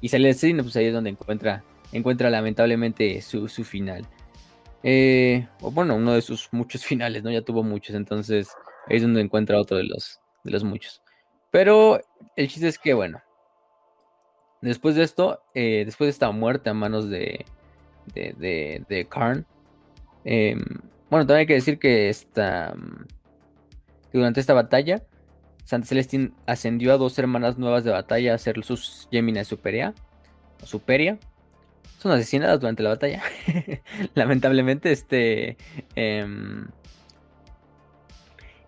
Y 0.00 0.08
Celestine, 0.08 0.62
pues 0.62 0.76
ahí 0.76 0.86
es 0.86 0.94
donde 0.94 1.10
encuentra, 1.10 1.62
encuentra 1.92 2.30
lamentablemente 2.30 3.20
su, 3.22 3.48
final. 3.48 4.06
Eh, 4.82 5.46
o 5.60 5.70
bueno, 5.70 5.96
uno 5.96 6.12
de 6.12 6.22
sus 6.22 6.48
muchos 6.52 6.84
finales, 6.86 7.22
¿no? 7.22 7.30
Ya 7.30 7.42
tuvo 7.42 7.62
muchos, 7.62 7.94
entonces 7.94 8.48
ahí 8.86 8.96
es 8.96 9.02
donde 9.02 9.20
encuentra 9.20 9.60
otro 9.60 9.76
de 9.76 9.84
los, 9.84 10.20
de 10.44 10.50
los 10.50 10.64
muchos. 10.64 11.02
Pero 11.50 12.00
el 12.36 12.48
chiste 12.48 12.68
es 12.68 12.78
que, 12.78 12.94
bueno, 12.94 13.22
después 14.60 14.94
de 14.94 15.02
esto, 15.02 15.42
eh, 15.54 15.82
después 15.84 16.06
de 16.06 16.10
esta 16.10 16.30
muerte 16.30 16.70
a 16.70 16.74
manos 16.74 17.08
de, 17.08 17.44
de, 18.14 18.34
de, 18.38 18.84
de 18.88 19.06
Karn, 19.06 19.46
em, 20.24 20.64
bueno, 21.10 21.26
también 21.26 21.40
hay 21.40 21.46
que 21.46 21.54
decir 21.54 21.78
que, 21.78 22.08
esta, 22.08 22.74
que 24.10 24.18
durante 24.18 24.40
esta 24.40 24.54
batalla, 24.54 25.02
Santa 25.64 25.88
Celestín 25.88 26.34
ascendió 26.46 26.92
a 26.92 26.96
dos 26.96 27.18
hermanas 27.18 27.58
nuevas 27.58 27.84
de 27.84 27.90
batalla 27.90 28.34
a 28.34 28.38
ser 28.38 28.62
sus 28.64 29.08
Gemina 29.10 29.44
Superia, 29.44 29.94
Superia. 30.64 31.18
Son 31.98 32.12
asesinadas 32.12 32.60
durante 32.60 32.82
la 32.82 32.90
batalla. 32.90 33.22
Lamentablemente, 34.14 34.92
este. 34.92 35.56
Em, 35.94 36.68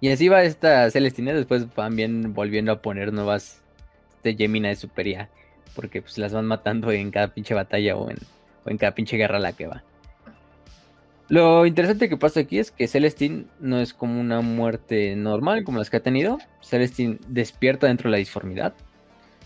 y 0.01 0.11
así 0.11 0.29
va 0.29 0.43
esta 0.43 0.91
Celestina. 0.91 1.33
Después 1.33 1.75
van 1.75 1.97
bien 1.97 2.35
volviendo 2.35 2.73
a 2.73 2.83
poner 2.83 3.13
nuevas 3.13 3.63
este, 4.11 4.37
Gemina 4.37 4.69
de 4.69 4.77
Superia. 4.77 5.29
Porque 5.75 6.03
pues 6.03 6.19
las 6.19 6.33
van 6.33 6.47
matando 6.47 6.91
en 6.91 7.11
cada 7.11 7.29
pinche 7.29 7.55
batalla 7.55 7.97
o 7.97 8.11
en, 8.11 8.19
o 8.65 8.71
en 8.71 8.79
cada 8.79 8.95
pinche 8.95 9.17
guerra 9.17 9.37
a 9.37 9.41
la 9.41 9.53
que 9.53 9.67
va. 9.67 9.85
Lo 11.29 11.67
interesante 11.67 12.09
que 12.09 12.17
pasa 12.17 12.41
aquí 12.41 12.59
es 12.59 12.71
que 12.71 12.89
Celestine 12.89 13.45
no 13.61 13.81
es 13.81 13.93
como 13.93 14.19
una 14.19 14.41
muerte 14.41 15.15
normal 15.15 15.63
como 15.63 15.79
las 15.79 15.91
que 15.91 15.99
ha 15.99 16.03
tenido. 16.03 16.39
Celestine 16.63 17.19
despierta 17.29 17.87
dentro 17.87 18.09
de 18.09 18.13
la 18.13 18.19
disformidad 18.19 18.75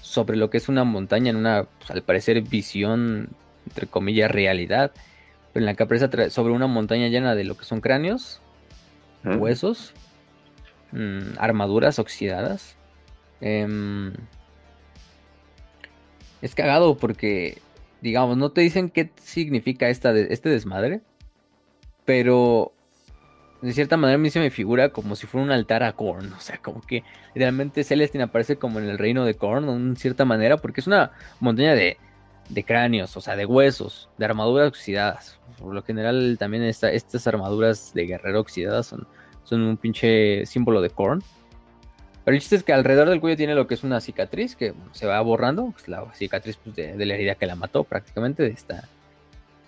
sobre 0.01 0.37
lo 0.37 0.51
que 0.51 0.59
es 0.59 0.69
una 0.69 0.85
montaña 0.85 1.31
en 1.31 1.37
una, 1.37 1.65
pues, 1.79 1.91
al 1.91 2.03
parecer, 2.03 2.41
visión, 2.43 3.31
entre 3.67 3.87
comillas, 3.87 4.31
realidad. 4.31 4.93
en 5.55 5.67
la 5.67 5.75
que 5.75 5.83
aparece 5.83 6.31
sobre 6.31 6.55
una 6.55 6.67
montaña 6.67 7.09
llena 7.09 7.35
de 7.35 7.45
lo 7.45 7.57
que 7.57 7.65
son 7.65 7.81
cráneos, 7.81 8.41
huesos, 9.25 9.93
mm, 10.93 11.39
armaduras 11.39 11.99
oxidadas. 11.99 12.77
Em, 13.41 14.13
es 16.41 16.55
cagado 16.55 16.97
porque, 16.97 17.59
digamos, 18.01 18.37
no 18.37 18.51
te 18.53 18.61
dicen 18.61 18.91
qué 18.91 19.11
significa 19.17 19.89
esta 19.89 20.13
este 20.17 20.49
desmadre 20.49 21.03
pero 22.05 22.73
de 23.61 23.73
cierta 23.73 23.97
manera 23.97 24.17
a 24.17 24.19
mí 24.19 24.31
se 24.31 24.41
me 24.41 24.51
figura 24.51 24.89
como 24.89 25.15
si 25.15 25.27
fuera 25.27 25.45
un 25.45 25.53
altar 25.53 25.83
a 25.83 25.93
Korn. 25.93 26.33
O 26.33 26.41
sea, 26.41 26.59
como 26.59 26.81
que 26.81 27.05
realmente 27.35 27.85
Celestine 27.85 28.25
aparece 28.25 28.57
como 28.57 28.81
en 28.81 28.89
el 28.89 28.99
reino 28.99 29.25
de 29.25 29.35
Korn, 29.35 29.69
en 29.69 29.97
cierta 29.97 30.25
manera, 30.25 30.57
porque 30.57 30.81
es 30.81 30.87
una 30.87 31.13
montaña 31.39 31.75
de, 31.75 31.97
cráneos, 32.67 33.17
o 33.17 33.21
sea, 33.21 33.37
de 33.37 33.47
huesos, 33.47 34.09
de 34.19 34.25
armaduras 34.25 34.69
oxidadas. 34.69 35.39
Por 35.59 35.75
lo 35.75 35.83
general, 35.83 36.37
también 36.39 36.65
estas 36.65 37.27
armaduras 37.27 37.95
de 37.95 38.07
guerrero 38.07 38.41
oxidadas 38.41 38.87
son, 38.87 39.07
son 39.45 39.63
un 39.63 39.77
pinche 39.77 40.47
símbolo 40.47 40.81
de 40.81 40.91
Korn. 40.91 41.23
Pero 42.25 42.35
el 42.35 42.41
chiste 42.41 42.57
es 42.57 42.63
que 42.63 42.73
alrededor 42.73 43.09
del 43.09 43.21
cuello 43.21 43.37
tiene 43.37 43.55
lo 43.55 43.67
que 43.67 43.75
es 43.75 43.83
una 43.83 44.01
cicatriz 44.01 44.55
que 44.55 44.75
se 44.93 45.07
va 45.07 45.21
borrando, 45.21 45.75
es 45.77 45.89
la 45.89 46.13
cicatriz 46.15 46.57
pues, 46.57 46.77
de, 46.77 47.05
la 47.05 47.15
herida 47.15 47.35
que 47.35 47.47
la 47.47 47.57
mató 47.57 47.83
prácticamente, 47.83 48.45
de 48.45 48.51
esta, 48.51 48.89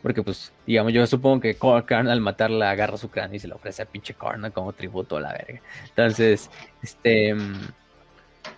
porque, 0.05 0.23
pues, 0.23 0.53
digamos, 0.67 0.93
yo 0.93 1.07
supongo 1.07 1.41
que 1.41 1.57
Karn 1.57 2.09
al 2.09 2.21
matarla 2.21 2.71
agarra 2.71 2.99
su 2.99 3.09
cráneo 3.09 3.37
y 3.37 3.39
se 3.39 3.49
le 3.49 3.55
ofrece 3.55 3.81
a 3.81 3.87
pinche 3.87 4.13
Karn 4.13 4.51
como 4.51 4.75
tributo 4.75 5.17
a 5.17 5.21
la 5.23 5.33
verga. 5.33 5.63
Entonces, 5.89 6.51
este. 6.83 7.33
Mm, 7.33 7.69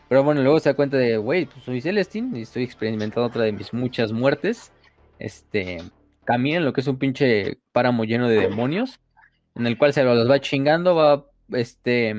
pero 0.08 0.24
bueno, 0.24 0.42
luego 0.42 0.58
se 0.58 0.70
da 0.70 0.74
cuenta 0.74 0.96
de, 0.96 1.16
güey, 1.18 1.46
pues 1.46 1.64
soy 1.64 1.80
Celestine 1.80 2.36
y 2.36 2.42
estoy 2.42 2.64
experimentando 2.64 3.28
otra 3.28 3.44
de 3.44 3.52
mis 3.52 3.72
muchas 3.72 4.10
muertes. 4.10 4.72
Este. 5.20 5.84
Camina 6.24 6.56
en 6.56 6.64
lo 6.64 6.72
que 6.72 6.80
es 6.80 6.88
un 6.88 6.98
pinche 6.98 7.58
páramo 7.70 8.04
lleno 8.04 8.28
de 8.28 8.40
demonios. 8.40 8.98
En 9.56 9.66
el 9.66 9.76
cual 9.76 9.92
se 9.92 10.04
los 10.04 10.30
va 10.30 10.40
chingando, 10.40 10.94
va 10.94 11.26
este. 11.52 12.14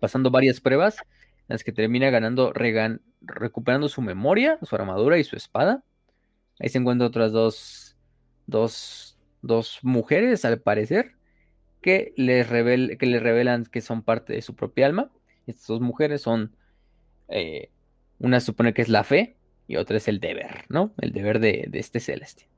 Pasando 0.00 0.30
varias 0.30 0.60
pruebas. 0.60 0.96
En 1.48 1.54
las 1.54 1.64
que 1.64 1.72
termina 1.72 2.10
ganando, 2.10 2.52
recuperando 3.20 3.88
su 3.88 4.02
memoria, 4.02 4.58
su 4.62 4.74
armadura 4.74 5.18
y 5.18 5.24
su 5.24 5.36
espada. 5.36 5.84
Ahí 6.58 6.68
se 6.68 6.78
encuentran 6.78 7.08
otras 7.08 7.32
dos 7.32 7.94
dos, 8.46 9.78
mujeres, 9.82 10.44
al 10.44 10.60
parecer, 10.60 11.12
que 11.80 12.12
les, 12.16 12.50
les 12.50 13.22
revelan 13.22 13.64
que 13.66 13.80
son 13.80 14.02
parte 14.02 14.32
de 14.32 14.42
su 14.42 14.54
propia 14.54 14.86
alma. 14.86 15.10
Estas 15.46 15.66
dos 15.66 15.80
mujeres 15.80 16.22
son, 16.22 16.56
eh, 17.28 17.70
una 18.18 18.40
supone 18.40 18.72
que 18.72 18.82
es 18.82 18.88
la 18.88 19.04
fe 19.04 19.36
y 19.66 19.76
otra 19.76 19.98
es 19.98 20.08
el 20.08 20.20
deber, 20.20 20.64
¿no? 20.68 20.94
El 21.00 21.12
deber 21.12 21.40
de, 21.40 21.68
este 21.72 22.00
Celeste. 22.00 22.48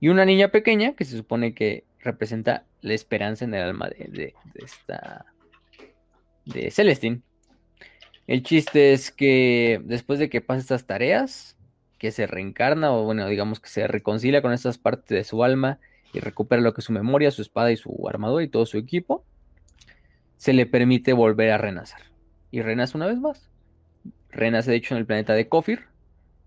Y 0.00 0.08
una 0.08 0.24
niña 0.24 0.48
pequeña 0.48 0.94
que 0.94 1.04
se 1.04 1.16
supone 1.16 1.54
que 1.54 1.84
representa 2.02 2.66
la 2.80 2.94
esperanza 2.94 3.44
en 3.44 3.54
el 3.54 3.62
alma 3.62 3.88
de, 3.88 4.34
esta... 4.54 5.26
de 6.44 6.70
Celestine. 6.70 7.22
El 8.26 8.42
chiste 8.42 8.92
es 8.92 9.10
que 9.10 9.80
después 9.84 10.18
de 10.18 10.28
que 10.28 10.40
pasa 10.40 10.60
estas 10.60 10.86
tareas, 10.86 11.56
que 11.98 12.10
se 12.10 12.26
reencarna 12.26 12.92
o 12.92 13.04
bueno, 13.04 13.26
digamos 13.28 13.60
que 13.60 13.68
se 13.68 13.86
reconcilia 13.86 14.42
con 14.42 14.52
estas 14.52 14.78
partes 14.78 15.16
de 15.16 15.24
su 15.24 15.44
alma 15.44 15.78
y 16.12 16.20
recupera 16.20 16.60
lo 16.60 16.74
que 16.74 16.80
es 16.80 16.84
su 16.84 16.92
memoria, 16.92 17.30
su 17.30 17.42
espada 17.42 17.72
y 17.72 17.76
su 17.76 18.08
armadura 18.08 18.44
y 18.44 18.48
todo 18.48 18.66
su 18.66 18.76
equipo, 18.76 19.24
se 20.36 20.52
le 20.52 20.66
permite 20.66 21.12
volver 21.12 21.50
a 21.50 21.58
renacer. 21.58 22.00
Y 22.50 22.62
renace 22.62 22.96
una 22.96 23.06
vez 23.06 23.18
más. 23.18 23.50
Renace 24.30 24.70
de 24.70 24.76
hecho 24.76 24.94
en 24.94 24.98
el 24.98 25.06
planeta 25.06 25.34
de 25.34 25.48
Kofir, 25.48 25.86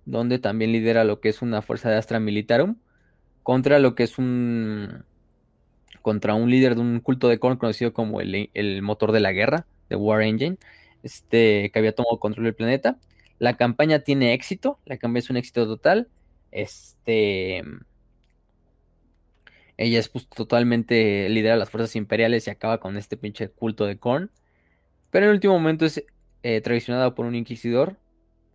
donde 0.06 0.40
también 0.40 0.72
lidera 0.72 1.04
lo 1.04 1.20
que 1.20 1.30
es 1.30 1.42
una 1.42 1.62
fuerza 1.62 1.90
de 1.90 1.96
Astra 1.96 2.20
Militarum 2.20 2.76
contra 3.44 3.80
lo 3.80 3.96
que 3.96 4.04
es 4.04 4.18
un 4.18 5.06
contra 6.02 6.36
un 6.36 6.50
líder 6.50 6.76
de 6.76 6.82
un 6.82 7.00
culto 7.00 7.30
de 7.30 7.40
Korn 7.40 7.58
conocido 7.58 7.94
como 7.94 8.22
el, 8.22 8.50
el 8.54 8.82
motor 8.82 9.12
de 9.12 9.20
la 9.20 9.32
guerra, 9.32 9.66
de 9.90 9.96
War 9.96 10.22
Engine, 10.22 10.58
este 11.04 11.72
que 11.72 11.80
había 11.80 11.94
tomado 11.94 12.20
control 12.20 12.46
del 12.46 12.56
planeta 12.56 12.98
la 13.40 13.58
campaña 13.58 14.00
tiene 14.00 14.34
éxito, 14.34 14.80
la 14.86 14.98
campaña 14.98 15.20
es 15.20 15.30
un 15.30 15.38
éxito 15.38 15.66
total. 15.68 16.10
Este. 16.52 17.64
Ella 19.78 20.00
es 20.00 20.08
pues, 20.08 20.28
totalmente 20.28 21.28
lidera 21.30 21.58
las 21.58 21.70
fuerzas 21.70 21.96
imperiales 21.98 22.48
y 22.48 22.50
acaba 22.50 22.80
con 22.80 22.96
este 22.98 23.18
pinche 23.18 23.50
culto 23.50 23.86
de 23.86 23.98
Korn. 23.98 24.32
Pero 25.12 25.26
en 25.26 25.34
último 25.34 25.54
momento 25.54 25.86
es 25.86 26.04
eh, 26.44 26.62
traicionada 26.62 27.14
por 27.14 27.26
un 27.26 27.36
inquisidor 27.36 27.98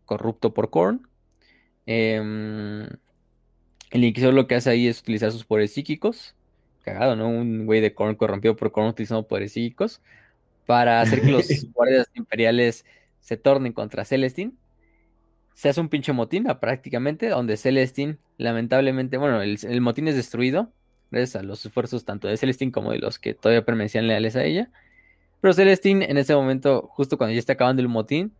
corrupto 0.06 0.54
por 0.54 0.70
Korn. 0.70 1.06
Em, 1.86 2.88
el 3.90 4.04
inquisidor 4.04 4.34
lo 4.34 4.46
que 4.46 4.54
hace 4.54 4.70
ahí 4.70 4.86
es 4.88 5.00
utilizar 5.00 5.30
sus 5.32 5.44
poderes 5.44 5.72
psíquicos. 5.72 6.34
Cagado, 6.92 7.16
¿no? 7.16 7.28
Un 7.28 7.66
güey 7.66 7.80
de 7.80 7.94
Korn 7.94 8.14
corrompido 8.16 8.56
por 8.56 8.72
Korn 8.72 8.88
utilizando 8.88 9.26
poderes 9.26 9.52
psíquicos. 9.52 10.00
Para 10.66 11.00
hacer 11.00 11.20
que 11.22 11.30
los 11.30 11.46
guardias 11.72 12.08
imperiales 12.14 12.84
se 13.20 13.36
tornen 13.36 13.72
contra 13.72 14.04
Celestine 14.04 14.52
se 15.60 15.68
hace 15.68 15.80
un 15.82 15.90
pinche 15.90 16.14
motín 16.14 16.44
prácticamente, 16.58 17.28
donde 17.28 17.58
Celestine, 17.58 18.16
lamentablemente, 18.38 19.18
bueno, 19.18 19.42
el, 19.42 19.80
motín 19.82 20.08
es 20.08 20.16
destruido, 20.16 20.72
gracias 21.10 21.36
a 21.36 21.42
los 21.42 21.66
esfuerzos 21.66 22.06
tanto 22.06 22.28
de 22.28 22.38
Celestine 22.38 22.72
como 22.72 22.92
de 22.92 22.98
los 22.98 23.18
que 23.18 23.34
todavía 23.34 23.62
permanecían 23.62 24.06
leales 24.06 24.36
a 24.36 24.44
ella. 24.44 24.70
Pero 25.42 25.52
Celestine, 25.52 26.10
en 26.10 26.16
ese 26.16 26.34
momento, 26.34 26.88
justo 26.92 27.18
cuando 27.18 27.34
ya 27.34 27.40
está 27.40 27.52
acabando 27.52 27.82
el 27.82 27.88
motín, 27.88 28.32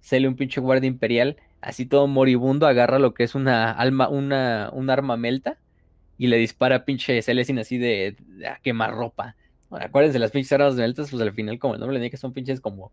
sale 0.00 0.28
un 0.28 0.36
pinche 0.36 0.60
guardia 0.60 0.86
imperial 0.86 1.38
así 1.60 1.86
todo 1.86 2.06
moribundo, 2.06 2.68
agarra 2.68 3.00
lo 3.00 3.14
que 3.14 3.24
es 3.24 3.34
una 3.34 3.72
alma, 3.72 4.08
una, 4.08 4.70
un 4.72 4.90
arma 4.90 5.16
melta 5.16 5.58
y 6.18 6.26
le 6.28 6.36
dispara 6.36 6.76
a 6.76 6.84
pinche 6.84 7.20
Celestin 7.22 7.58
así 7.58 7.78
de, 7.78 8.16
a 8.48 8.58
quemar 8.60 8.94
ropa. 8.94 9.36
acuérdense, 9.70 10.18
las 10.18 10.30
pinches 10.30 10.52
armas 10.52 10.74
meltas, 10.76 11.10
pues 11.10 11.22
al 11.22 11.32
final, 11.32 11.58
como 11.58 11.74
el 11.74 11.80
nombre 11.80 11.94
le 11.94 12.00
dice 12.00 12.12
que 12.12 12.16
son 12.16 12.32
pinches 12.32 12.60
como, 12.60 12.92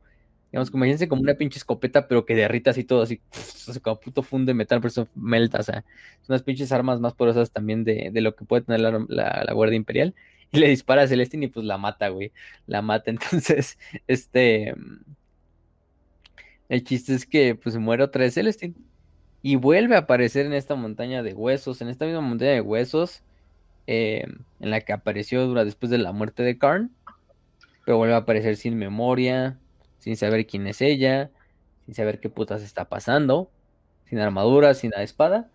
digamos, 0.52 0.72
como 0.72 0.84
imagínense 0.84 1.08
como 1.08 1.22
una 1.22 1.36
pinche 1.36 1.60
escopeta, 1.60 2.08
pero 2.08 2.26
que 2.26 2.36
derrita 2.36 2.72
así 2.72 2.84
todo, 2.84 3.04
así, 3.04 3.22
como 3.82 4.00
puto 4.00 4.24
funde 4.24 4.54
metal, 4.54 4.80
pero 4.80 4.90
eso 4.90 5.08
melta, 5.16 5.60
o 5.60 5.64
sea, 5.64 5.84
son 6.22 6.34
unas 6.34 6.44
pinches 6.44 6.72
armas 6.72 7.00
más 7.00 7.14
poderosas 7.14 7.52
también 7.52 7.84
de, 7.84 8.10
de 8.12 8.22
lo 8.22 8.36
que 8.36 8.46
puede 8.46 8.64
tener 8.64 8.82
la, 8.82 9.06
la, 9.08 9.54
Guardia 9.54 9.78
Imperial. 9.78 10.16
Y 10.54 10.60
le 10.60 10.68
dispara 10.68 11.04
a 11.04 11.08
Celestin 11.08 11.44
y 11.44 11.48
pues 11.48 11.66
la 11.66 11.78
mata, 11.78 12.10
güey. 12.10 12.34
La 12.68 12.82
mata. 12.82 13.10
Entonces, 13.12 13.78
este. 14.08 14.76
El 16.68 16.84
chiste 16.84 17.14
es 17.16 17.26
que 17.26 17.56
pues 17.56 17.78
muere 17.78 18.04
otra 18.04 18.24
vez 18.24 18.34
Celestin 18.34 18.76
y 19.42 19.56
vuelve 19.56 19.96
a 19.96 20.00
aparecer 20.00 20.46
en 20.46 20.54
esta 20.54 20.76
montaña 20.76 21.24
de 21.24 21.34
huesos, 21.34 21.82
en 21.82 21.90
esta 21.90 22.06
misma 22.06 22.22
montaña 22.22 22.52
de 22.52 22.62
huesos 22.62 23.24
eh, 23.88 24.26
en 24.60 24.70
la 24.70 24.82
que 24.82 24.94
apareció 24.94 25.46
dura 25.48 25.66
después 25.66 25.90
de 25.90 25.98
la 25.98 26.12
muerte 26.12 26.44
de 26.44 26.58
Karn, 26.58 26.92
pero 27.86 27.98
vuelve 27.98 28.14
a 28.14 28.18
aparecer 28.18 28.56
sin 28.56 28.78
memoria, 28.78 29.58
sin 29.98 30.16
saber 30.16 30.46
quién 30.46 30.68
es 30.68 30.82
ella, 30.82 31.32
sin 31.86 31.96
saber 31.96 32.20
qué 32.20 32.30
putas 32.30 32.62
está 32.62 32.86
pasando, 32.86 33.50
sin 34.06 34.20
armadura, 34.20 34.76
sin 34.76 34.92
la 34.92 35.02
espada. 35.02 35.50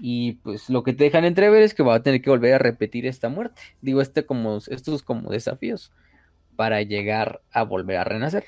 Y 0.00 0.34
pues 0.34 0.70
lo 0.70 0.84
que 0.84 0.92
te 0.92 1.04
dejan 1.04 1.24
entrever 1.24 1.62
es 1.62 1.74
que 1.74 1.82
va 1.82 1.96
a 1.96 2.02
tener 2.02 2.22
que 2.22 2.30
volver 2.30 2.54
a 2.54 2.58
repetir 2.58 3.06
esta 3.06 3.28
muerte. 3.28 3.60
Digo, 3.82 4.00
este 4.00 4.24
como, 4.24 4.58
estos 4.68 5.02
como 5.02 5.30
desafíos 5.30 5.92
para 6.56 6.82
llegar 6.82 7.42
a 7.50 7.64
volver 7.64 7.96
a 7.96 8.04
renacer. 8.04 8.44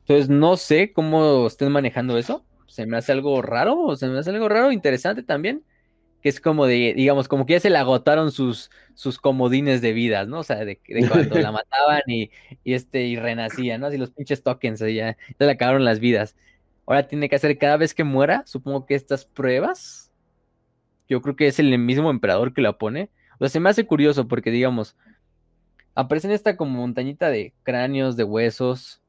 Entonces 0.00 0.28
no 0.28 0.56
sé 0.56 0.92
cómo 0.92 1.46
estén 1.48 1.72
manejando 1.72 2.16
eso 2.16 2.44
se 2.66 2.86
me 2.86 2.96
hace 2.96 3.12
algo 3.12 3.42
raro, 3.42 3.96
se 3.96 4.06
me 4.08 4.18
hace 4.18 4.30
algo 4.30 4.48
raro, 4.48 4.72
interesante 4.72 5.22
también, 5.22 5.62
que 6.20 6.28
es 6.28 6.40
como 6.40 6.66
de, 6.66 6.94
digamos, 6.96 7.28
como 7.28 7.46
que 7.46 7.54
ya 7.54 7.60
se 7.60 7.70
le 7.70 7.78
agotaron 7.78 8.32
sus, 8.32 8.70
sus 8.94 9.18
comodines 9.18 9.80
de 9.82 9.92
vidas, 9.92 10.26
¿no? 10.28 10.40
O 10.40 10.42
sea, 10.42 10.64
de, 10.64 10.80
cuando 11.10 11.38
la 11.38 11.52
mataban 11.52 12.02
y, 12.06 12.30
este, 12.64 13.02
y 13.04 13.16
renacía, 13.16 13.78
¿no? 13.78 13.86
Así 13.86 13.98
los 13.98 14.10
pinches 14.10 14.42
tokens, 14.42 14.80
ya, 14.80 14.86
ya 14.88 15.16
le 15.38 15.50
acabaron 15.50 15.84
las 15.84 16.00
vidas. 16.00 16.36
Ahora 16.86 17.06
tiene 17.06 17.28
que 17.28 17.36
hacer 17.36 17.56
cada 17.58 17.76
vez 17.76 17.94
que 17.94 18.04
muera, 18.04 18.42
supongo 18.46 18.86
que 18.86 18.94
estas 18.94 19.24
pruebas, 19.24 20.12
yo 21.08 21.20
creo 21.22 21.36
que 21.36 21.46
es 21.46 21.58
el 21.58 21.76
mismo 21.78 22.10
emperador 22.10 22.54
que 22.54 22.62
la 22.62 22.78
pone. 22.78 23.10
O 23.34 23.38
sea, 23.40 23.48
se 23.48 23.60
me 23.60 23.70
hace 23.70 23.86
curioso 23.86 24.28
porque, 24.28 24.50
digamos, 24.50 24.96
aparece 25.94 26.28
en 26.28 26.34
esta 26.34 26.56
como 26.56 26.78
montañita 26.78 27.28
de 27.28 27.52
cráneos, 27.62 28.16
de 28.16 28.24
huesos, 28.24 29.02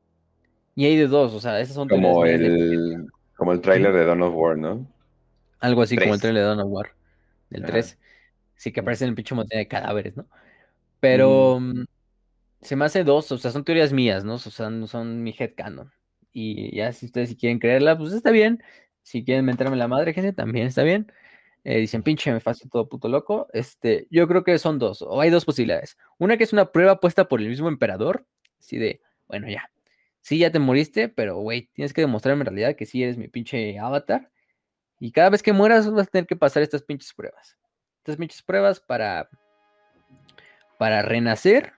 y 0.75 0.85
hay 0.85 0.97
de 0.97 1.07
dos, 1.07 1.33
o 1.33 1.39
sea, 1.39 1.59
esas 1.61 1.75
son 1.75 1.87
como 1.87 2.25
el, 2.25 3.07
como 3.45 3.53
el 3.53 3.61
tráiler 3.61 3.93
de 3.93 4.05
Dawn 4.05 4.23
of 4.23 4.33
War, 4.33 4.57
¿no? 4.57 4.87
Algo 5.59 5.83
así 5.83 5.95
como 5.95 6.15
el 6.15 6.19
tráiler 6.19 6.41
de 6.41 6.47
Dawn 6.47 6.61
of 6.61 6.71
War, 6.71 6.95
del 7.51 7.63
3. 7.63 7.95
Sí, 8.55 8.71
que 8.71 8.79
aparece 8.79 9.03
en 9.03 9.09
el 9.09 9.15
pinche 9.15 9.35
montaña 9.35 9.59
de 9.59 9.67
cadáveres, 9.67 10.17
¿no? 10.17 10.25
Pero 10.99 11.59
mm. 11.59 11.81
Mm, 11.81 11.85
se 12.61 12.75
me 12.75 12.85
hace 12.85 13.03
dos, 13.03 13.31
o 13.31 13.37
sea, 13.37 13.51
son 13.51 13.63
teorías 13.63 13.93
mías, 13.93 14.25
¿no? 14.25 14.33
O 14.33 14.39
sea, 14.39 14.71
no 14.71 14.87
son 14.87 15.21
mi 15.21 15.35
headcanon. 15.37 15.91
Y 16.33 16.75
ya 16.75 16.91
si 16.91 17.05
ustedes 17.05 17.29
si 17.29 17.35
quieren 17.35 17.59
creerla, 17.59 17.95
pues 17.95 18.13
está 18.13 18.31
bien. 18.31 18.63
Si 19.03 19.23
quieren 19.23 19.45
mentarme 19.45 19.75
la 19.75 19.87
madre, 19.87 20.15
gente, 20.15 20.33
también 20.33 20.65
está 20.65 20.81
bien. 20.81 21.11
Eh, 21.63 21.77
dicen, 21.77 22.01
pinche, 22.01 22.31
me 22.33 22.39
fastidio 22.39 22.71
todo 22.71 22.89
puto 22.89 23.09
loco. 23.09 23.47
Este, 23.53 24.07
yo 24.09 24.27
creo 24.27 24.43
que 24.43 24.57
son 24.57 24.79
dos, 24.79 25.03
o 25.03 25.21
hay 25.21 25.29
dos 25.29 25.45
posibilidades. 25.45 25.99
Una 26.17 26.35
que 26.35 26.45
es 26.45 26.53
una 26.53 26.71
prueba 26.71 26.99
puesta 26.99 27.27
por 27.27 27.41
el 27.41 27.49
mismo 27.49 27.67
emperador, 27.67 28.25
así 28.59 28.79
de, 28.79 29.01
bueno, 29.27 29.47
ya, 29.47 29.69
sí, 30.25 30.39
ya 30.39 30.51
te 30.51 30.57
moriste, 30.57 31.07
pero 31.07 31.37
güey, 31.37 31.69
tienes 31.73 31.93
que 31.93 32.01
demostrarme 32.01 32.41
en 32.41 32.47
realidad 32.47 32.75
que 32.75 32.87
sí 32.87 33.03
eres 33.03 33.15
mi 33.15 33.27
pinche 33.27 33.77
avatar. 33.77 34.31
Y 34.99 35.11
cada 35.11 35.29
vez 35.29 35.43
que 35.43 35.53
mueras 35.53 35.87
vas 35.91 36.07
a 36.07 36.09
tener 36.09 36.25
que 36.25 36.35
pasar 36.35 36.63
estas 36.63 36.81
pinches 36.81 37.13
pruebas. 37.13 37.59
Estas 37.99 38.17
pinches 38.17 38.41
pruebas 38.41 38.79
para, 38.79 39.29
para 40.79 41.03
renacer. 41.03 41.73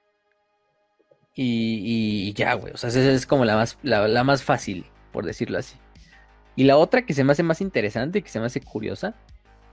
Y, 1.35 2.33
ya, 2.35 2.53
güey. 2.53 2.73
O 2.73 2.77
sea, 2.77 2.89
esa 2.89 3.01
es 3.11 3.25
como 3.25 3.43
la 3.43 3.57
más, 3.57 3.77
la, 3.83 4.23
más 4.23 4.43
fácil, 4.43 4.85
por 5.11 5.25
decirlo 5.25 5.57
así. 5.57 5.77
Y 6.55 6.63
la 6.63 6.77
otra 6.77 7.05
que 7.05 7.13
se 7.13 7.25
me 7.25 7.33
hace 7.33 7.43
más 7.43 7.59
interesante, 7.59 8.21
que 8.21 8.29
se 8.29 8.39
me 8.39 8.45
hace 8.45 8.61
curiosa, 8.61 9.15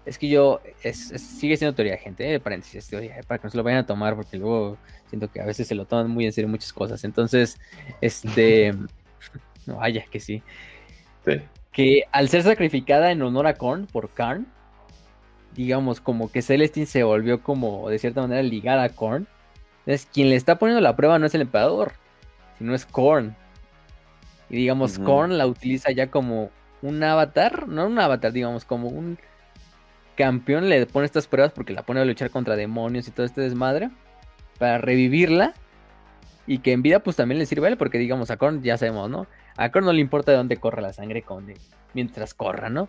es 0.06 0.18
que 0.18 0.28
yo, 0.28 0.60
sigue 0.92 1.56
siendo 1.56 1.74
teoría, 1.74 1.96
gente, 1.96 2.34
eh, 2.34 2.40
paréntesis, 2.40 2.88
teoría, 2.88 3.20
para 3.26 3.38
que 3.38 3.46
no 3.46 3.50
se 3.50 3.56
lo 3.56 3.62
vayan 3.62 3.80
a 3.80 3.86
tomar, 3.86 4.14
porque 4.14 4.36
luego 4.36 4.76
siento 5.06 5.30
que 5.30 5.40
a 5.40 5.46
veces 5.46 5.66
se 5.66 5.74
lo 5.74 5.86
toman 5.86 6.10
muy 6.10 6.26
en 6.26 6.32
serio 6.32 6.48
muchas 6.48 6.72
cosas. 6.72 7.04
Entonces, 7.04 7.58
este, 8.00 8.74
no, 9.66 9.76
vaya 9.76 10.04
que 10.10 10.20
sí. 10.20 10.42
sí. 11.24 11.40
Que 11.72 12.04
al 12.12 12.28
ser 12.28 12.42
sacrificada 12.42 13.10
en 13.10 13.22
honor 13.22 13.46
a 13.46 13.54
Korn 13.54 13.86
por 13.86 14.10
Karn, 14.10 14.46
digamos, 15.54 16.00
como 16.00 16.30
que 16.30 16.42
Celestine 16.42 16.86
se 16.86 17.02
volvió 17.02 17.42
como 17.42 17.88
de 17.88 17.98
cierta 17.98 18.20
manera 18.20 18.42
ligada 18.42 18.82
a 18.84 18.90
Korn. 18.90 19.26
Entonces, 19.80 20.08
quien 20.12 20.30
le 20.30 20.36
está 20.36 20.58
poniendo 20.58 20.80
la 20.80 20.96
prueba 20.96 21.18
no 21.18 21.26
es 21.26 21.34
el 21.34 21.42
emperador, 21.42 21.92
sino 22.58 22.74
es 22.74 22.84
Korn. 22.84 23.36
Y 24.50 24.56
digamos, 24.56 24.98
Korn 24.98 25.38
la 25.38 25.46
utiliza 25.46 25.90
ya 25.92 26.10
como 26.10 26.50
un 26.82 27.02
avatar, 27.02 27.66
no 27.68 27.86
un 27.86 27.98
avatar, 27.98 28.32
digamos, 28.32 28.64
como 28.64 28.88
un 28.88 29.18
campeón 30.16 30.68
le 30.68 30.86
pone 30.86 31.06
estas 31.06 31.26
pruebas 31.26 31.52
porque 31.52 31.72
la 31.72 31.82
pone 31.82 32.00
a 32.00 32.04
luchar 32.04 32.30
contra 32.30 32.56
demonios 32.56 33.08
y 33.08 33.10
todo 33.10 33.26
este 33.26 33.40
desmadre 33.40 33.90
para 34.58 34.78
revivirla 34.78 35.54
y 36.46 36.58
que 36.58 36.72
en 36.72 36.82
vida 36.82 37.00
pues 37.00 37.16
también 37.16 37.38
le 37.38 37.46
sirve 37.46 37.66
a 37.66 37.70
él 37.70 37.76
porque 37.76 37.98
digamos 37.98 38.30
a 38.30 38.36
Korn 38.36 38.62
ya 38.62 38.76
sabemos, 38.76 39.10
¿no? 39.10 39.26
A 39.56 39.70
Korn 39.70 39.86
no 39.86 39.92
le 39.92 40.00
importa 40.00 40.32
de 40.32 40.38
dónde 40.38 40.56
corra 40.56 40.82
la 40.82 40.92
sangre 40.92 41.22
con 41.22 41.52
mientras 41.94 42.34
corra, 42.34 42.68
¿no? 42.70 42.88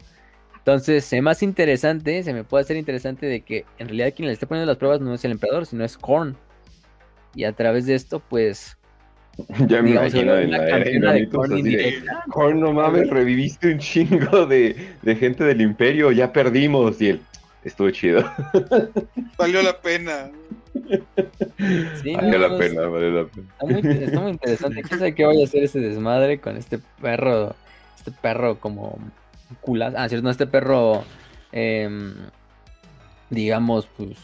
Entonces, 0.57 1.13
es 1.13 1.21
más 1.21 1.43
interesante, 1.43 2.23
se 2.23 2.33
me 2.33 2.43
puede 2.43 2.63
hacer 2.63 2.75
interesante 2.75 3.27
de 3.27 3.41
que 3.41 3.65
en 3.77 3.87
realidad 3.87 4.13
quien 4.15 4.27
le 4.27 4.33
está 4.33 4.47
poniendo 4.47 4.65
las 4.65 4.77
pruebas 4.77 4.99
no 4.99 5.13
es 5.13 5.23
el 5.23 5.31
emperador, 5.31 5.67
sino 5.67 5.85
es 5.85 5.95
Korn. 5.95 6.35
Y 7.35 7.43
a 7.43 7.51
través 7.51 7.85
de 7.85 7.93
esto, 7.93 8.19
pues, 8.19 8.75
Ya 9.67 9.81
me 9.81 9.91
imagino 9.91 10.37
en 10.37 10.51
la 10.51 10.67
era 10.67 11.13
de 11.13 11.29
Korn, 12.29 12.59
no 12.59 12.73
mames, 12.73 13.09
reviviste 13.09 13.71
un 13.73 13.79
chingo 13.79 14.45
de, 14.45 14.75
de, 15.01 15.15
gente 15.15 15.43
del 15.43 15.61
imperio, 15.61 16.11
ya 16.11 16.31
perdimos. 16.31 17.01
Y 17.01 17.09
él, 17.09 17.21
estuvo 17.63 17.89
chido. 17.91 18.23
Valió 19.37 19.61
la 19.61 19.79
pena. 19.79 20.31
Sí, 22.03 22.13
valió 22.13 22.37
la 22.37 22.57
pena, 22.57 22.81
valió 22.81 23.11
la 23.11 23.27
pena. 23.27 23.47
Está 23.53 23.65
muy, 23.65 24.03
está 24.03 24.19
muy 24.19 24.31
interesante. 24.31 24.83
¿Qué 24.83 24.89
sabe 24.89 25.15
qué 25.15 25.25
vaya 25.25 25.41
a 25.41 25.45
hacer 25.45 25.63
ese 25.63 25.79
desmadre 25.79 26.39
con 26.39 26.57
este 26.57 26.79
perro? 27.01 27.55
Este 27.97 28.11
perro 28.11 28.59
como 28.59 28.99
culas. 29.61 29.93
Ah, 29.95 30.09
cierto, 30.09 30.25
no, 30.25 30.31
este 30.31 30.47
perro, 30.47 31.05
eh, 31.53 31.89
digamos, 33.29 33.87
pues, 33.97 34.17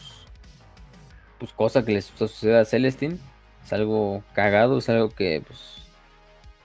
pues 1.38 1.52
cosa 1.52 1.84
que 1.84 1.92
le 1.92 2.02
suceda 2.02 2.60
a 2.60 2.64
Celestine 2.66 3.18
es 3.64 3.72
algo 3.72 4.22
cagado, 4.34 4.78
es 4.78 4.88
algo 4.88 5.10
que, 5.10 5.42
pues, 5.46 5.82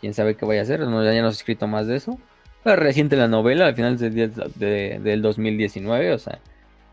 quién 0.01 0.13
sabe 0.13 0.35
qué 0.35 0.45
vaya 0.45 0.61
a 0.61 0.63
hacer. 0.63 0.79
No, 0.81 1.03
ya 1.03 1.21
no 1.21 1.31
se 1.31 1.35
ha 1.35 1.39
escrito 1.39 1.67
más 1.67 1.87
de 1.87 1.95
eso. 1.95 2.17
Pero 2.63 2.75
reciente 2.75 3.15
la 3.15 3.27
novela, 3.27 3.67
al 3.67 3.75
final 3.75 3.97
de, 3.97 4.99
del 4.99 5.21
2019, 5.21 6.13
o 6.13 6.19
sea, 6.19 6.39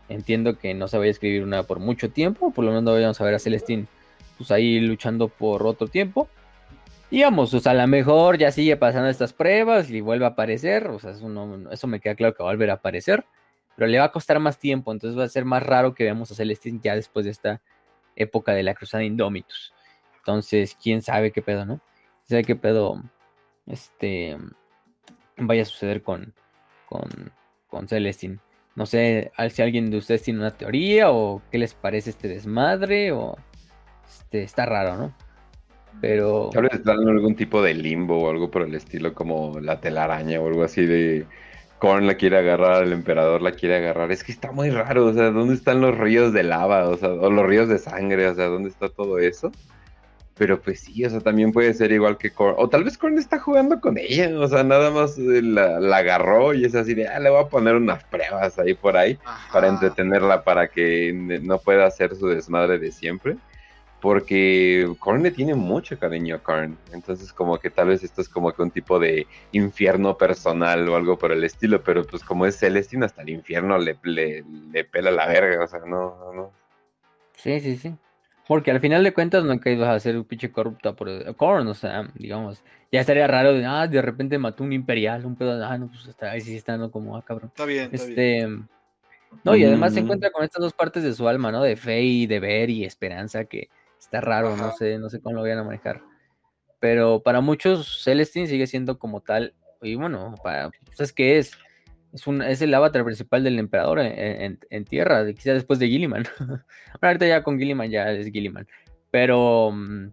entiendo 0.09 0.57
que 0.57 0.73
no 0.73 0.87
se 0.87 0.97
vaya 0.97 1.09
a 1.09 1.11
escribir 1.11 1.43
una 1.43 1.63
por 1.63 1.79
mucho 1.79 2.09
tiempo. 2.11 2.51
Por 2.51 2.65
lo 2.65 2.71
menos 2.71 2.93
vayamos 2.93 3.19
a 3.19 3.25
ver 3.25 3.35
a 3.35 3.39
Celestine, 3.39 3.85
pues 4.37 4.51
ahí 4.51 4.79
luchando 4.79 5.27
por 5.27 5.65
otro 5.65 5.87
tiempo. 5.87 6.29
Digamos, 7.11 7.53
o 7.53 7.59
sea, 7.59 7.73
a 7.73 7.75
lo 7.75 7.87
mejor 7.87 8.37
ya 8.37 8.51
sigue 8.51 8.77
pasando 8.77 9.09
estas 9.09 9.33
pruebas 9.33 9.89
y 9.89 10.01
vuelve 10.01 10.25
a 10.25 10.29
aparecer. 10.29 10.87
O 10.87 10.99
sea, 10.99 11.11
eso, 11.11 11.27
eso 11.71 11.87
me 11.87 11.99
queda 11.99 12.15
claro 12.15 12.33
que 12.33 12.43
va 12.43 12.49
a 12.49 12.53
volver 12.53 12.69
a 12.71 12.75
aparecer. 12.75 13.25
Pero 13.75 13.87
le 13.87 13.99
va 13.99 14.05
a 14.05 14.11
costar 14.11 14.39
más 14.39 14.57
tiempo, 14.57 14.91
entonces 14.93 15.19
va 15.19 15.25
a 15.25 15.29
ser 15.29 15.43
más 15.43 15.61
raro 15.61 15.93
que 15.93 16.05
veamos 16.05 16.31
a 16.31 16.35
Celestine 16.35 16.79
ya 16.81 16.95
después 16.95 17.25
de 17.25 17.31
esta 17.31 17.61
época 18.15 18.53
de 18.53 18.63
la 18.63 18.73
Cruzada 18.73 19.03
Indomitus. 19.03 19.74
Entonces, 20.25 20.75
quién 20.81 21.03
sabe 21.03 21.31
qué 21.31 21.43
pedo, 21.43 21.67
¿no? 21.67 21.79
Quién 22.25 22.29
sabe 22.29 22.43
qué 22.45 22.55
pedo 22.55 22.99
este 23.67 24.35
vaya 25.37 25.61
a 25.61 25.65
suceder 25.65 26.01
con, 26.01 26.33
con, 26.89 27.31
con 27.67 27.87
Celestine. 27.87 28.39
No 28.73 28.87
sé 28.87 29.31
si 29.51 29.61
alguien 29.61 29.91
de 29.91 29.97
ustedes 29.97 30.23
tiene 30.23 30.39
una 30.39 30.49
teoría 30.49 31.11
o 31.11 31.43
qué 31.51 31.59
les 31.59 31.75
parece 31.75 32.09
este 32.09 32.27
desmadre 32.27 33.11
o 33.11 33.37
este 34.07 34.41
está 34.41 34.65
raro, 34.65 34.97
¿no? 34.97 35.15
Pero 36.01 36.49
tal 36.51 36.63
vez 36.63 36.73
está 36.73 36.93
en 36.93 37.07
algún 37.07 37.35
tipo 37.35 37.61
de 37.61 37.75
limbo 37.75 38.23
o 38.23 38.29
algo 38.31 38.49
por 38.49 38.63
el 38.63 38.73
estilo 38.73 39.13
como 39.13 39.59
la 39.59 39.79
telaraña 39.79 40.41
o 40.41 40.47
algo 40.47 40.63
así 40.63 40.87
de 40.87 41.27
Korn 41.77 42.07
la 42.07 42.15
quiere 42.15 42.39
agarrar, 42.39 42.83
el 42.83 42.93
emperador 42.93 43.43
la 43.43 43.51
quiere 43.51 43.77
agarrar. 43.77 44.11
Es 44.11 44.23
que 44.23 44.31
está 44.31 44.51
muy 44.51 44.71
raro, 44.71 45.05
o 45.05 45.13
sea, 45.13 45.29
¿dónde 45.29 45.53
están 45.53 45.81
los 45.81 45.95
ríos 45.95 46.33
de 46.33 46.41
lava? 46.41 46.89
O 46.89 46.97
sea, 46.97 47.09
o 47.09 47.29
los 47.29 47.45
ríos 47.45 47.69
de 47.69 47.77
sangre, 47.77 48.27
o 48.27 48.33
sea, 48.33 48.45
¿dónde 48.45 48.69
está 48.69 48.89
todo 48.89 49.19
eso? 49.19 49.51
Pero 50.37 50.61
pues 50.61 50.81
sí, 50.81 51.05
o 51.05 51.09
sea, 51.09 51.21
también 51.21 51.53
puede 51.53 51.73
ser 51.73 51.93
igual 51.93 52.17
que 52.17 52.31
Korn. 52.31 52.55
O 52.57 52.67
tal 52.67 52.83
vez 52.83 52.97
Korn 52.97 53.17
está 53.17 53.39
jugando 53.39 53.79
con 53.79 53.97
ella, 53.97 54.29
o 54.37 54.47
sea, 54.47 54.63
nada 54.63 54.91
más 54.91 55.17
eh, 55.17 55.41
la, 55.41 55.77
agarró 55.95 56.53
y 56.53 56.65
es 56.65 56.75
así 56.75 56.93
de, 56.93 57.07
ah, 57.07 57.19
le 57.19 57.29
voy 57.29 57.41
a 57.41 57.47
poner 57.47 57.75
unas 57.75 58.03
pruebas 58.03 58.59
ahí 58.59 58.73
por 58.73 58.97
ahí 58.97 59.17
para 59.53 59.69
entretenerla, 59.69 60.43
para 60.43 60.67
que 60.67 61.13
no 61.41 61.57
pueda 61.59 61.85
hacer 61.85 62.15
su 62.15 62.27
desmadre 62.27 62.79
de 62.79 62.91
siempre. 62.91 63.37
porque 64.01 64.93
Korn 64.99 65.23
le 65.23 65.31
tiene 65.31 65.55
mucho 65.55 65.97
cariño 65.97 66.35
a 66.35 66.43
Karn. 66.43 66.77
Entonces, 66.91 67.31
como 67.33 67.57
que 67.57 67.69
tal 67.69 67.87
vez 67.87 68.03
esto 68.03 68.21
es 68.21 68.29
como 68.29 68.51
que 68.51 68.61
un 68.61 68.71
tipo 68.71 68.99
de 68.99 69.25
infierno 69.53 70.17
personal 70.17 70.87
o 70.89 70.95
algo 70.97 71.17
por 71.17 71.31
el 71.31 71.43
estilo, 71.45 71.81
pero 71.81 72.05
pues 72.05 72.23
como 72.23 72.45
es 72.45 72.59
Celestine, 72.59 73.05
hasta 73.05 73.21
el 73.21 73.29
infierno 73.29 73.77
le, 73.77 73.97
le, 74.03 74.83
pela 74.83 75.11
la 75.11 75.27
verga, 75.27 75.63
o 75.63 75.67
sea, 75.67 75.79
no, 75.79 76.33
no. 76.33 76.51
Sí, 77.37 77.59
sí, 77.61 77.77
sí. 77.77 77.95
Porque 78.47 78.71
al 78.71 78.79
final 78.79 79.03
de 79.03 79.13
cuentas 79.13 79.43
no 79.43 79.59
que 79.59 79.73
ibas 79.73 79.89
a 79.89 79.99
ser 79.99 80.17
un 80.17 80.23
pinche 80.23 80.51
corrupta 80.51 80.93
por 80.93 81.35
Korn, 81.35 81.67
o 81.67 81.73
sea, 81.73 82.07
digamos, 82.13 82.63
ya 82.91 83.01
estaría 83.01 83.27
raro 83.27 83.53
de, 83.53 83.65
ah, 83.65 83.87
de 83.87 84.01
repente 84.01 84.37
mató 84.37 84.63
un 84.63 84.71
imperial, 84.71 85.25
un 85.25 85.35
pedo, 85.35 85.65
ah, 85.65 85.77
no, 85.77 85.87
pues 85.87 86.05
está, 86.07 86.31
ahí 86.31 86.41
sí 86.41 86.55
está, 86.55 86.77
¿no? 86.77 86.91
Como, 86.91 87.17
ah, 87.17 87.23
cabrón. 87.25 87.49
Está 87.49 87.65
bien, 87.65 87.89
está 87.91 88.07
este, 88.07 88.47
No, 89.43 89.55
y 89.55 89.63
además 89.63 89.93
se 89.93 90.01
encuentra 90.01 90.29
con 90.29 90.43
estas 90.43 90.61
dos 90.61 90.73
partes 90.73 91.03
de 91.03 91.13
su 91.13 91.27
alma, 91.27 91.51
¿no? 91.51 91.63
De 91.63 91.75
fe 91.75 92.01
y 92.01 92.27
deber 92.27 92.69
y 92.69 92.85
esperanza 92.85 93.45
que 93.45 93.69
está 93.99 94.21
raro, 94.21 94.55
no 94.55 94.71
sé, 94.73 94.99
no 94.99 95.09
sé 95.09 95.19
cómo 95.19 95.37
lo 95.37 95.41
vayan 95.41 95.59
a 95.59 95.63
manejar. 95.63 96.01
Pero 96.79 97.21
para 97.21 97.41
muchos 97.41 98.03
Celestine 98.03 98.47
sigue 98.47 98.67
siendo 98.67 98.99
como 98.99 99.21
tal, 99.21 99.55
y 99.81 99.95
bueno, 99.95 100.35
para, 100.43 100.69
¿sabes 100.93 101.13
qué 101.13 101.39
es? 101.39 101.57
Es, 102.15 102.25
un, 102.27 102.41
es 102.41 102.61
el 102.61 102.73
avatar 102.73 103.03
principal 103.03 103.43
del 103.43 103.59
emperador 103.59 103.99
en, 103.99 104.85
tierra, 104.85 105.25
quizá 105.33 105.51
después 105.53 105.79
de 105.79 105.89
Gilliman. 105.89 106.25
ahorita 107.01 107.27
ya 107.27 107.43
con 107.43 107.59
Gilliman 107.59 107.91
ya 107.91 108.09
es 108.09 108.31
Gilliman. 108.31 108.65
Pero, 109.11 109.71
mm, 109.73 110.11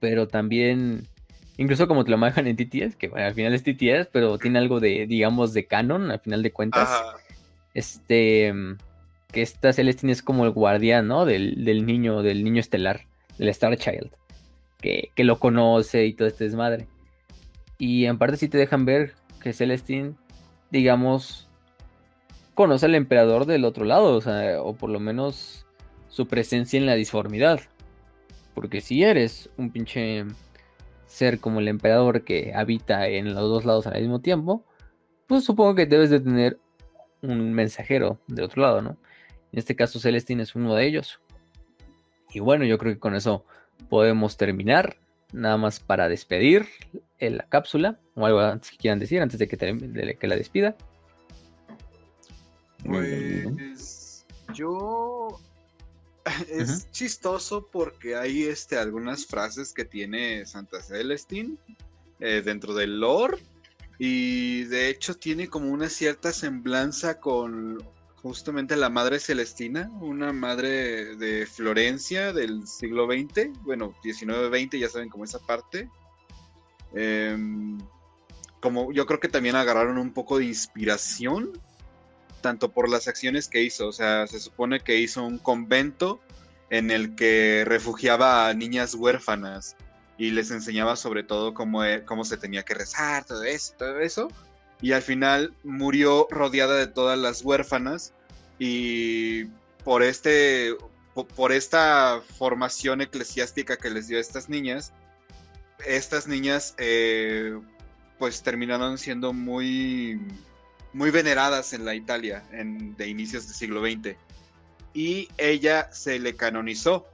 pero 0.00 0.28
también, 0.28 1.08
incluso 1.56 1.88
como 1.88 2.04
te 2.04 2.10
lo 2.10 2.18
manejan 2.18 2.46
en 2.46 2.56
TTS, 2.56 2.94
que 2.96 3.10
al 3.14 3.32
final 3.32 3.54
es 3.54 3.62
TTS, 3.62 4.10
pero 4.12 4.36
tiene 4.36 4.58
algo 4.58 4.80
de, 4.80 5.06
digamos, 5.06 5.54
de 5.54 5.64
canon, 5.64 6.10
al 6.10 6.20
final 6.20 6.42
de 6.42 6.52
cuentas. 6.52 6.90
Este, 7.72 8.52
mm, 8.52 8.76
que 9.32 9.40
esta 9.40 9.72
Celestine 9.72 10.12
es 10.12 10.22
como 10.22 10.44
el 10.44 10.50
guardián, 10.50 11.08
¿no? 11.08 11.24
Del, 11.24 11.86
niño, 11.86 12.20
del 12.20 12.44
niño 12.44 12.60
estelar, 12.60 13.06
del 13.38 13.48
Star 13.48 13.74
Child, 13.78 14.10
que, 14.78 15.10
que, 15.14 15.24
lo 15.24 15.38
conoce 15.38 16.04
y 16.04 16.12
todo 16.12 16.28
este 16.28 16.44
desmadre. 16.44 16.86
Y 17.78 18.04
en 18.04 18.18
parte 18.18 18.36
sí 18.36 18.48
te 18.48 18.58
dejan 18.58 18.84
ver 18.84 19.14
que 19.40 19.54
Celestine 19.54 20.12
digamos, 20.70 21.48
conoce 22.54 22.86
al 22.86 22.94
emperador 22.94 23.46
del 23.46 23.64
otro 23.64 23.84
lado, 23.84 24.20
o 24.64 24.74
por 24.74 24.90
lo 24.90 25.00
menos 25.00 25.66
su 26.08 26.26
presencia 26.26 26.78
en 26.78 26.86
la 26.86 26.94
disformidad. 26.94 27.60
Porque 28.54 28.80
si 28.80 29.04
eres 29.04 29.50
un 29.56 29.70
pinche 29.70 30.24
ser 31.06 31.38
como 31.40 31.60
el 31.60 31.68
emperador 31.68 32.24
que 32.24 32.52
habita 32.54 33.06
en 33.08 33.32
los 33.34 33.42
dos 33.42 33.64
lados 33.64 33.86
al 33.86 34.00
mismo 34.00 34.20
tiempo, 34.20 34.64
pues 35.26 35.44
supongo 35.44 35.74
que 35.74 35.86
debes 35.86 36.10
de 36.10 36.20
tener 36.20 36.58
un 37.22 37.52
mensajero 37.52 38.18
del 38.26 38.46
otro 38.46 38.62
lado, 38.62 38.82
¿no? 38.82 38.96
En 39.52 39.58
este 39.58 39.76
caso 39.76 40.00
Celestine 40.00 40.42
es 40.42 40.54
uno 40.54 40.74
de 40.74 40.86
ellos. 40.86 41.20
Y 42.30 42.40
bueno, 42.40 42.64
yo 42.64 42.78
creo 42.78 42.92
que 42.92 42.98
con 42.98 43.14
eso 43.14 43.44
podemos 43.88 44.36
terminar 44.36 44.98
nada 45.32 45.56
más 45.56 45.80
para 45.80 46.08
despedir 46.08 46.66
la 47.20 47.48
cápsula 47.48 47.98
o 48.14 48.26
algo 48.26 48.40
antes 48.40 48.70
que 48.70 48.76
quieran 48.76 48.98
decir 48.98 49.20
antes 49.20 49.38
de 49.38 49.48
que, 49.48 49.56
que 50.18 50.26
la 50.26 50.36
despida. 50.36 50.76
Pues 52.84 54.24
yo 54.54 55.40
es 56.48 56.90
chistoso 56.90 57.66
porque 57.70 58.16
hay 58.16 58.44
este 58.44 58.76
algunas 58.76 59.26
frases 59.26 59.72
que 59.72 59.84
tiene 59.84 60.46
Santa 60.46 60.82
Celestine 60.82 61.56
eh, 62.20 62.42
dentro 62.44 62.74
del 62.74 63.00
lore 63.00 63.38
y 63.98 64.64
de 64.64 64.88
hecho 64.88 65.14
tiene 65.14 65.48
como 65.48 65.70
una 65.70 65.88
cierta 65.88 66.32
semblanza 66.32 67.18
con 67.18 67.78
justamente 68.22 68.76
la 68.76 68.90
madre 68.90 69.20
Celestina, 69.20 69.90
una 70.00 70.32
madre 70.32 71.16
de 71.16 71.46
Florencia 71.46 72.32
del 72.32 72.66
siglo 72.66 73.06
XX, 73.06 73.50
bueno, 73.62 73.94
19-20, 74.02 74.78
ya 74.78 74.88
saben 74.88 75.08
como 75.08 75.24
esa 75.24 75.38
parte. 75.38 75.88
Em, 76.94 77.78
como 78.60 78.92
yo 78.92 79.06
creo 79.06 79.20
que 79.20 79.28
también 79.28 79.56
agarraron 79.56 79.98
un 79.98 80.12
poco 80.12 80.38
de 80.38 80.46
inspiración, 80.46 81.52
tanto 82.40 82.70
por 82.70 82.88
las 82.88 83.08
acciones 83.08 83.48
que 83.48 83.62
hizo, 83.62 83.88
o 83.88 83.92
sea, 83.92 84.26
se 84.26 84.40
supone 84.40 84.80
que 84.80 84.98
hizo 84.98 85.24
un 85.24 85.38
convento 85.38 86.20
en 86.70 86.90
el 86.90 87.14
que 87.14 87.64
refugiaba 87.66 88.48
a 88.48 88.54
niñas 88.54 88.94
huérfanas 88.94 89.76
y 90.18 90.30
les 90.32 90.50
enseñaba 90.50 90.96
sobre 90.96 91.22
todo 91.22 91.54
cómo, 91.54 91.84
e, 91.84 92.04
cómo 92.04 92.24
se 92.24 92.36
tenía 92.36 92.64
que 92.64 92.74
rezar, 92.74 93.24
todo 93.24 93.44
eso, 93.44 93.74
todo 93.78 94.00
eso. 94.00 94.28
Y 94.80 94.92
al 94.92 95.02
final 95.02 95.54
murió 95.64 96.26
rodeada 96.30 96.76
de 96.76 96.86
todas 96.86 97.18
las 97.18 97.42
huérfanas 97.42 98.12
y 98.58 99.46
por 99.84 100.02
este 100.02 100.74
por 101.36 101.50
esta 101.50 102.20
formación 102.38 103.00
eclesiástica 103.00 103.76
que 103.76 103.90
les 103.90 104.06
dio 104.06 104.18
a 104.18 104.20
estas 104.20 104.48
niñas 104.48 104.92
estas 105.86 106.26
niñas 106.26 106.74
eh, 106.78 107.58
pues 108.18 108.42
terminaron 108.42 108.98
siendo 108.98 109.32
muy 109.32 110.20
muy 110.92 111.10
veneradas 111.10 111.72
en 111.72 111.84
la 111.84 111.94
Italia 111.94 112.42
en, 112.52 112.96
de 112.96 113.08
inicios 113.08 113.46
del 113.46 113.54
siglo 113.54 113.80
XX 113.82 114.16
y 114.94 115.28
ella 115.36 115.92
se 115.92 116.18
le 116.18 116.34
canonizó 116.34 117.06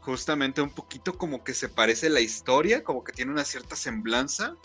justamente 0.00 0.60
un 0.60 0.70
poquito 0.70 1.16
como 1.16 1.44
que 1.44 1.54
se 1.54 1.68
parece 1.68 2.10
la 2.10 2.20
historia 2.20 2.82
como 2.82 3.04
que 3.04 3.12
tiene 3.12 3.30
una 3.30 3.44
cierta 3.44 3.76
semblanza 3.76 4.56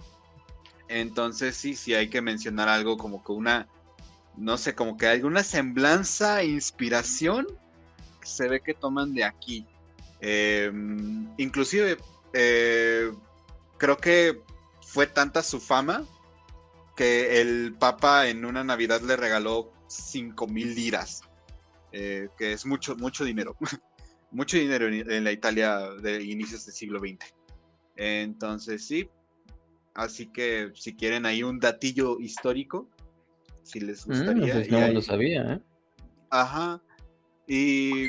entonces 0.87 1.55
sí, 1.55 1.75
sí 1.75 1.93
hay 1.93 2.09
que 2.09 2.21
mencionar 2.21 2.69
algo 2.69 2.97
como 2.97 3.23
que 3.23 3.31
una, 3.31 3.67
no 4.37 4.57
sé, 4.57 4.75
como 4.75 4.97
que 4.97 5.07
alguna 5.07 5.43
semblanza, 5.43 6.43
inspiración, 6.43 7.47
se 8.23 8.47
ve 8.47 8.61
que 8.61 8.73
toman 8.73 9.13
de 9.13 9.23
aquí. 9.23 9.65
Em, 10.21 11.27
inclusive, 11.37 11.97
eh, 12.33 13.11
creo 13.77 13.97
que 13.97 14.41
fue 14.81 15.07
tanta 15.07 15.43
su 15.43 15.59
fama 15.59 16.05
que 16.95 17.41
el 17.41 17.75
Papa 17.77 18.27
en 18.27 18.45
una 18.45 18.63
Navidad 18.63 19.01
le 19.01 19.15
regaló 19.15 19.71
5 19.87 20.47
mil 20.47 20.73
liras, 20.75 21.21
eh, 21.91 22.29
que 22.37 22.53
es 22.53 22.65
mucho, 22.65 22.95
mucho 22.95 23.23
dinero, 23.23 23.55
mucho 24.31 24.57
dinero 24.57 24.87
en 24.87 25.23
la 25.23 25.31
Italia 25.31 25.79
de 26.01 26.23
inicios 26.23 26.65
del 26.65 26.73
siglo 26.73 26.99
XX. 26.99 27.33
Entonces 27.95 28.85
sí, 28.85 29.09
Así 29.97 30.27
que 30.27 30.69
si 30.75 30.95
quieren 30.95 31.25
ahí 31.25 31.41
un 31.41 31.59
datillo 31.59 32.19
histórico, 32.19 32.87
si 33.63 33.79
les 33.79 34.05
mm, 34.05 34.11
gustaría. 34.11 34.53
Pues 34.53 34.69
no 34.69 34.87
lo 34.89 35.01
sabía, 35.01 35.53
¿eh? 35.53 35.59
Ajá. 36.29 36.79
Y 37.47 38.07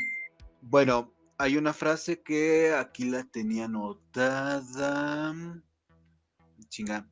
bueno, 0.61 1.11
hay 1.39 1.57
una 1.57 1.73
frase 1.73 2.21
que 2.21 2.75
aquí 2.75 3.05
la 3.05 3.25
tenía 3.25 3.67
anotada. 3.67 5.35
Chinga. 6.69 7.07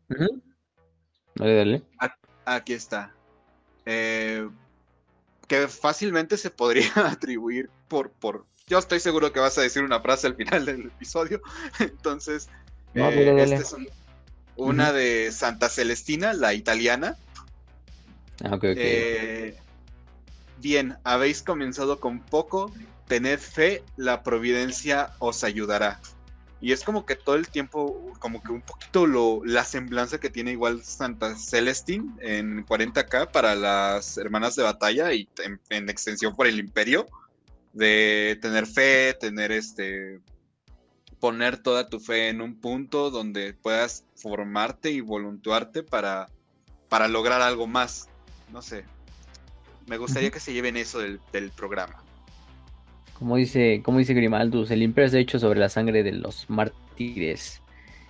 Dale, 1.36 1.54
dale. 1.54 1.82
Aquí 2.44 2.72
está. 2.72 3.14
Eh, 3.86 4.48
que 5.46 5.68
fácilmente 5.68 6.36
se 6.36 6.50
podría 6.50 6.90
atribuir 7.10 7.70
por, 7.88 8.10
por. 8.10 8.46
Yo 8.66 8.78
estoy 8.78 8.98
seguro 8.98 9.32
que 9.32 9.38
vas 9.38 9.56
a 9.58 9.62
decir 9.62 9.84
una 9.84 10.00
frase 10.00 10.26
al 10.26 10.34
final 10.34 10.66
del 10.66 10.86
episodio. 10.86 11.40
Entonces, 11.78 12.48
no, 12.94 13.08
eh, 13.08 13.42
este 13.42 13.54
es 13.56 13.72
un, 13.72 13.88
una 14.56 14.92
de 14.92 15.30
Santa 15.30 15.68
Celestina, 15.68 16.32
la 16.32 16.52
italiana. 16.52 17.16
Ah, 18.44 18.58
eh, 18.62 19.56
bien, 20.58 20.96
habéis 21.04 21.42
comenzado 21.42 22.00
con 22.00 22.20
poco, 22.20 22.72
tened 23.06 23.38
fe, 23.38 23.82
la 23.96 24.22
providencia 24.22 25.12
os 25.18 25.44
ayudará. 25.44 26.00
Y 26.60 26.72
es 26.72 26.82
como 26.84 27.04
que 27.04 27.16
todo 27.16 27.36
el 27.36 27.48
tiempo, 27.48 28.12
como 28.18 28.42
que 28.42 28.50
un 28.50 28.62
poquito 28.62 29.06
lo, 29.06 29.42
la 29.44 29.64
semblanza 29.64 30.18
que 30.18 30.30
tiene 30.30 30.52
igual 30.52 30.82
Santa 30.82 31.36
Celestine 31.36 32.10
en 32.20 32.64
40k 32.66 33.30
para 33.30 33.54
las 33.54 34.16
hermanas 34.16 34.56
de 34.56 34.62
batalla 34.62 35.12
y 35.12 35.28
en 35.68 35.90
extensión 35.90 36.34
por 36.34 36.46
el 36.46 36.58
imperio, 36.58 37.06
de 37.72 38.38
tener 38.40 38.66
fe, 38.66 39.14
tener 39.20 39.52
este 39.52 40.20
poner 41.20 41.58
toda 41.58 41.88
tu 41.88 41.98
fe 41.98 42.28
en 42.28 42.40
un 42.40 42.60
punto 42.60 43.10
donde 43.10 43.54
puedas 43.54 44.04
formarte 44.14 44.90
y 44.90 45.00
voluntuarte 45.00 45.82
para, 45.82 46.28
para 46.88 47.08
lograr 47.08 47.42
algo 47.42 47.66
más. 47.66 48.08
No 48.52 48.62
sé. 48.62 48.84
Me 49.86 49.98
gustaría 49.98 50.30
que 50.30 50.40
se 50.40 50.52
lleven 50.52 50.76
eso 50.76 50.98
del, 50.98 51.20
programa. 51.56 52.02
Como 53.18 53.36
dice, 53.36 53.80
como 53.82 53.98
dice 53.98 54.14
Grimaldus, 54.14 54.70
el 54.70 54.82
imperio 54.82 55.08
es 55.08 55.14
hecho 55.14 55.38
sobre 55.38 55.58
la 55.58 55.68
sangre 55.68 56.02
de 56.02 56.12
los 56.12 56.48
mártires 56.50 57.62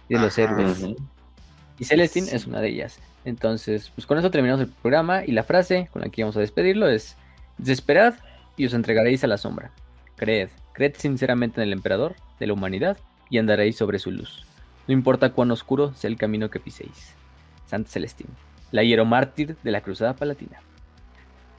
y 0.09 0.15
de 0.15 0.21
los 0.21 0.37
héroes. 0.37 0.85
Y 1.79 1.85
Celestine 1.85 2.29
es 2.33 2.47
una 2.47 2.61
de 2.61 2.69
ellas. 2.69 2.99
Entonces, 3.25 3.93
pues 3.95 4.07
con 4.07 4.19
eso 4.19 4.31
terminamos 4.31 4.63
el 4.63 4.69
programa 4.69 5.25
y 5.25 5.33
la 5.33 5.45
frase 5.45 5.89
con 5.93 6.03
la 6.03 6.09
que 6.09 6.23
vamos 6.23 6.37
a 6.37 6.41
despedirlo 6.41 6.89
es, 6.89 7.17
desesperad 7.59 8.15
y 8.57 8.67
os 8.67 8.75
entregaréis 8.75 9.23
a 9.23 9.27
la 9.27 9.39
sombra. 9.39 9.71
Creed, 10.17 10.49
creed 10.73 10.95
sinceramente 10.97 11.61
en 11.61 11.69
el 11.69 11.73
emperador 11.73 12.17
de 12.41 12.47
la 12.47 12.55
humanidad 12.55 12.97
y 13.31 13.39
andaréis 13.39 13.77
sobre 13.77 13.99
su 13.99 14.11
luz. 14.11 14.47
No 14.89 14.95
importa 14.95 15.31
cuán 15.33 15.51
oscuro 15.51 15.93
sea 15.95 16.09
el 16.09 16.17
camino 16.17 16.51
que 16.51 16.61
piséis. 16.61 17.15
Santa 17.67 17.91
Celestín, 17.91 18.29
la 18.71 18.83
hieromártir 18.83 19.57
de 19.63 19.71
la 19.71 19.81
Cruzada 19.81 20.15
Palatina. 20.15 20.61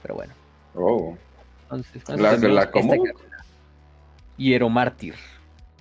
Pero 0.02 0.16
bueno. 0.16 0.34
Oh. 0.76 1.18
Entonces, 1.64 2.08
¿La, 2.18 2.38
de 2.38 2.48
la 2.48 2.72
cómo? 2.72 2.94
Hieromártir. 4.38 5.16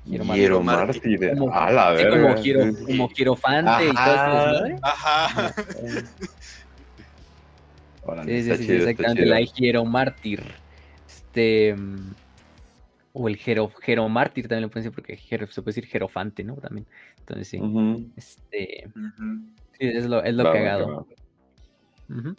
Hiero 0.05 0.62
Mártir. 0.62 1.37
Como, 1.37 1.53
A 1.53 1.70
la 1.73 1.97
sí, 1.99 2.05
verga. 2.05 2.35
como, 2.37 2.87
como 2.87 3.09
Hierofante 3.11 3.85
y 3.87 3.93
todo 3.93 4.15
eso, 4.15 4.23
Ajá. 4.23 4.69
¿no? 4.69 4.78
Ajá. 4.83 5.55
Sí, 8.24 8.43
sí, 8.43 8.57
sí, 8.57 8.66
chido, 8.66 8.77
exactamente, 8.89 9.27
la 9.27 9.41
Hieromártir. 9.41 10.43
Este. 11.09 11.74
mm, 11.74 12.12
O 13.15 13.28
el 13.28 13.37
Jero, 13.37 13.70
Jeromártir 13.83 14.47
también 14.47 14.62
lo 14.62 14.69
pueden 14.70 14.85
decir 14.85 14.95
porque 14.95 15.16
Jero- 15.19 15.47
se 15.49 15.61
puede 15.62 15.74
decir 15.74 15.87
Jerofante, 15.91 16.45
¿no? 16.45 16.55
También. 16.57 16.87
Entonces 17.19 17.49
sí. 17.49 17.61
Este. 18.16 18.89
Sí, 19.78 19.87
es 19.89 20.07
lo, 20.07 20.23
es 20.23 20.35
lo 20.35 20.45
va, 20.45 20.53
cagado. 20.53 21.07
Ujú. 22.09 22.37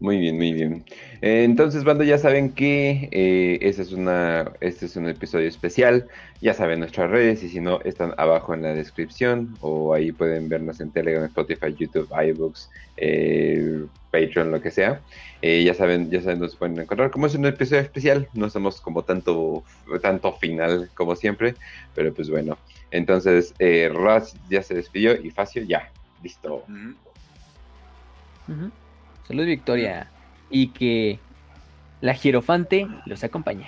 Muy 0.00 0.18
bien, 0.18 0.36
muy 0.36 0.52
bien. 0.52 0.84
Eh, 1.22 1.44
entonces, 1.44 1.84
banda, 1.84 2.04
ya 2.04 2.18
saben 2.18 2.52
que 2.52 3.08
eh, 3.12 3.58
este, 3.62 3.82
es 3.82 3.92
una, 3.92 4.52
este 4.60 4.86
es 4.86 4.96
un 4.96 5.08
episodio 5.08 5.48
especial. 5.48 6.08
Ya 6.40 6.52
saben 6.52 6.80
nuestras 6.80 7.10
redes 7.10 7.42
y 7.44 7.48
si 7.48 7.60
no, 7.60 7.80
están 7.82 8.12
abajo 8.18 8.54
en 8.54 8.62
la 8.62 8.74
descripción 8.74 9.56
o 9.60 9.94
ahí 9.94 10.10
pueden 10.10 10.48
vernos 10.48 10.80
en 10.80 10.90
Telegram, 10.90 11.24
Spotify, 11.24 11.74
YouTube, 11.78 12.08
iBooks, 12.10 12.70
eh, 12.96 13.86
Patreon, 14.10 14.50
lo 14.50 14.60
que 14.60 14.72
sea. 14.72 15.00
Eh, 15.42 15.62
ya 15.62 15.74
saben, 15.74 16.10
ya 16.10 16.20
saben, 16.20 16.40
nos 16.40 16.56
pueden 16.56 16.78
encontrar. 16.80 17.10
Como 17.10 17.26
es 17.26 17.34
un 17.36 17.46
episodio 17.46 17.82
especial, 17.82 18.28
no 18.34 18.50
somos 18.50 18.80
como 18.80 19.04
tanto, 19.04 19.62
tanto 20.02 20.32
final 20.34 20.90
como 20.94 21.14
siempre, 21.14 21.54
pero 21.94 22.12
pues 22.12 22.28
bueno. 22.28 22.58
Entonces, 22.90 23.54
eh, 23.58 23.90
Raz 23.94 24.36
ya 24.50 24.62
se 24.62 24.74
despidió 24.74 25.14
y 25.14 25.30
Facio 25.30 25.62
ya, 25.62 25.90
listo. 26.22 26.64
Salud, 29.26 29.46
Victoria. 29.46 30.08
Y 30.50 30.68
que 30.68 31.18
la 32.00 32.12
Hierofante 32.14 32.86
los 33.06 33.24
acompañe. 33.24 33.66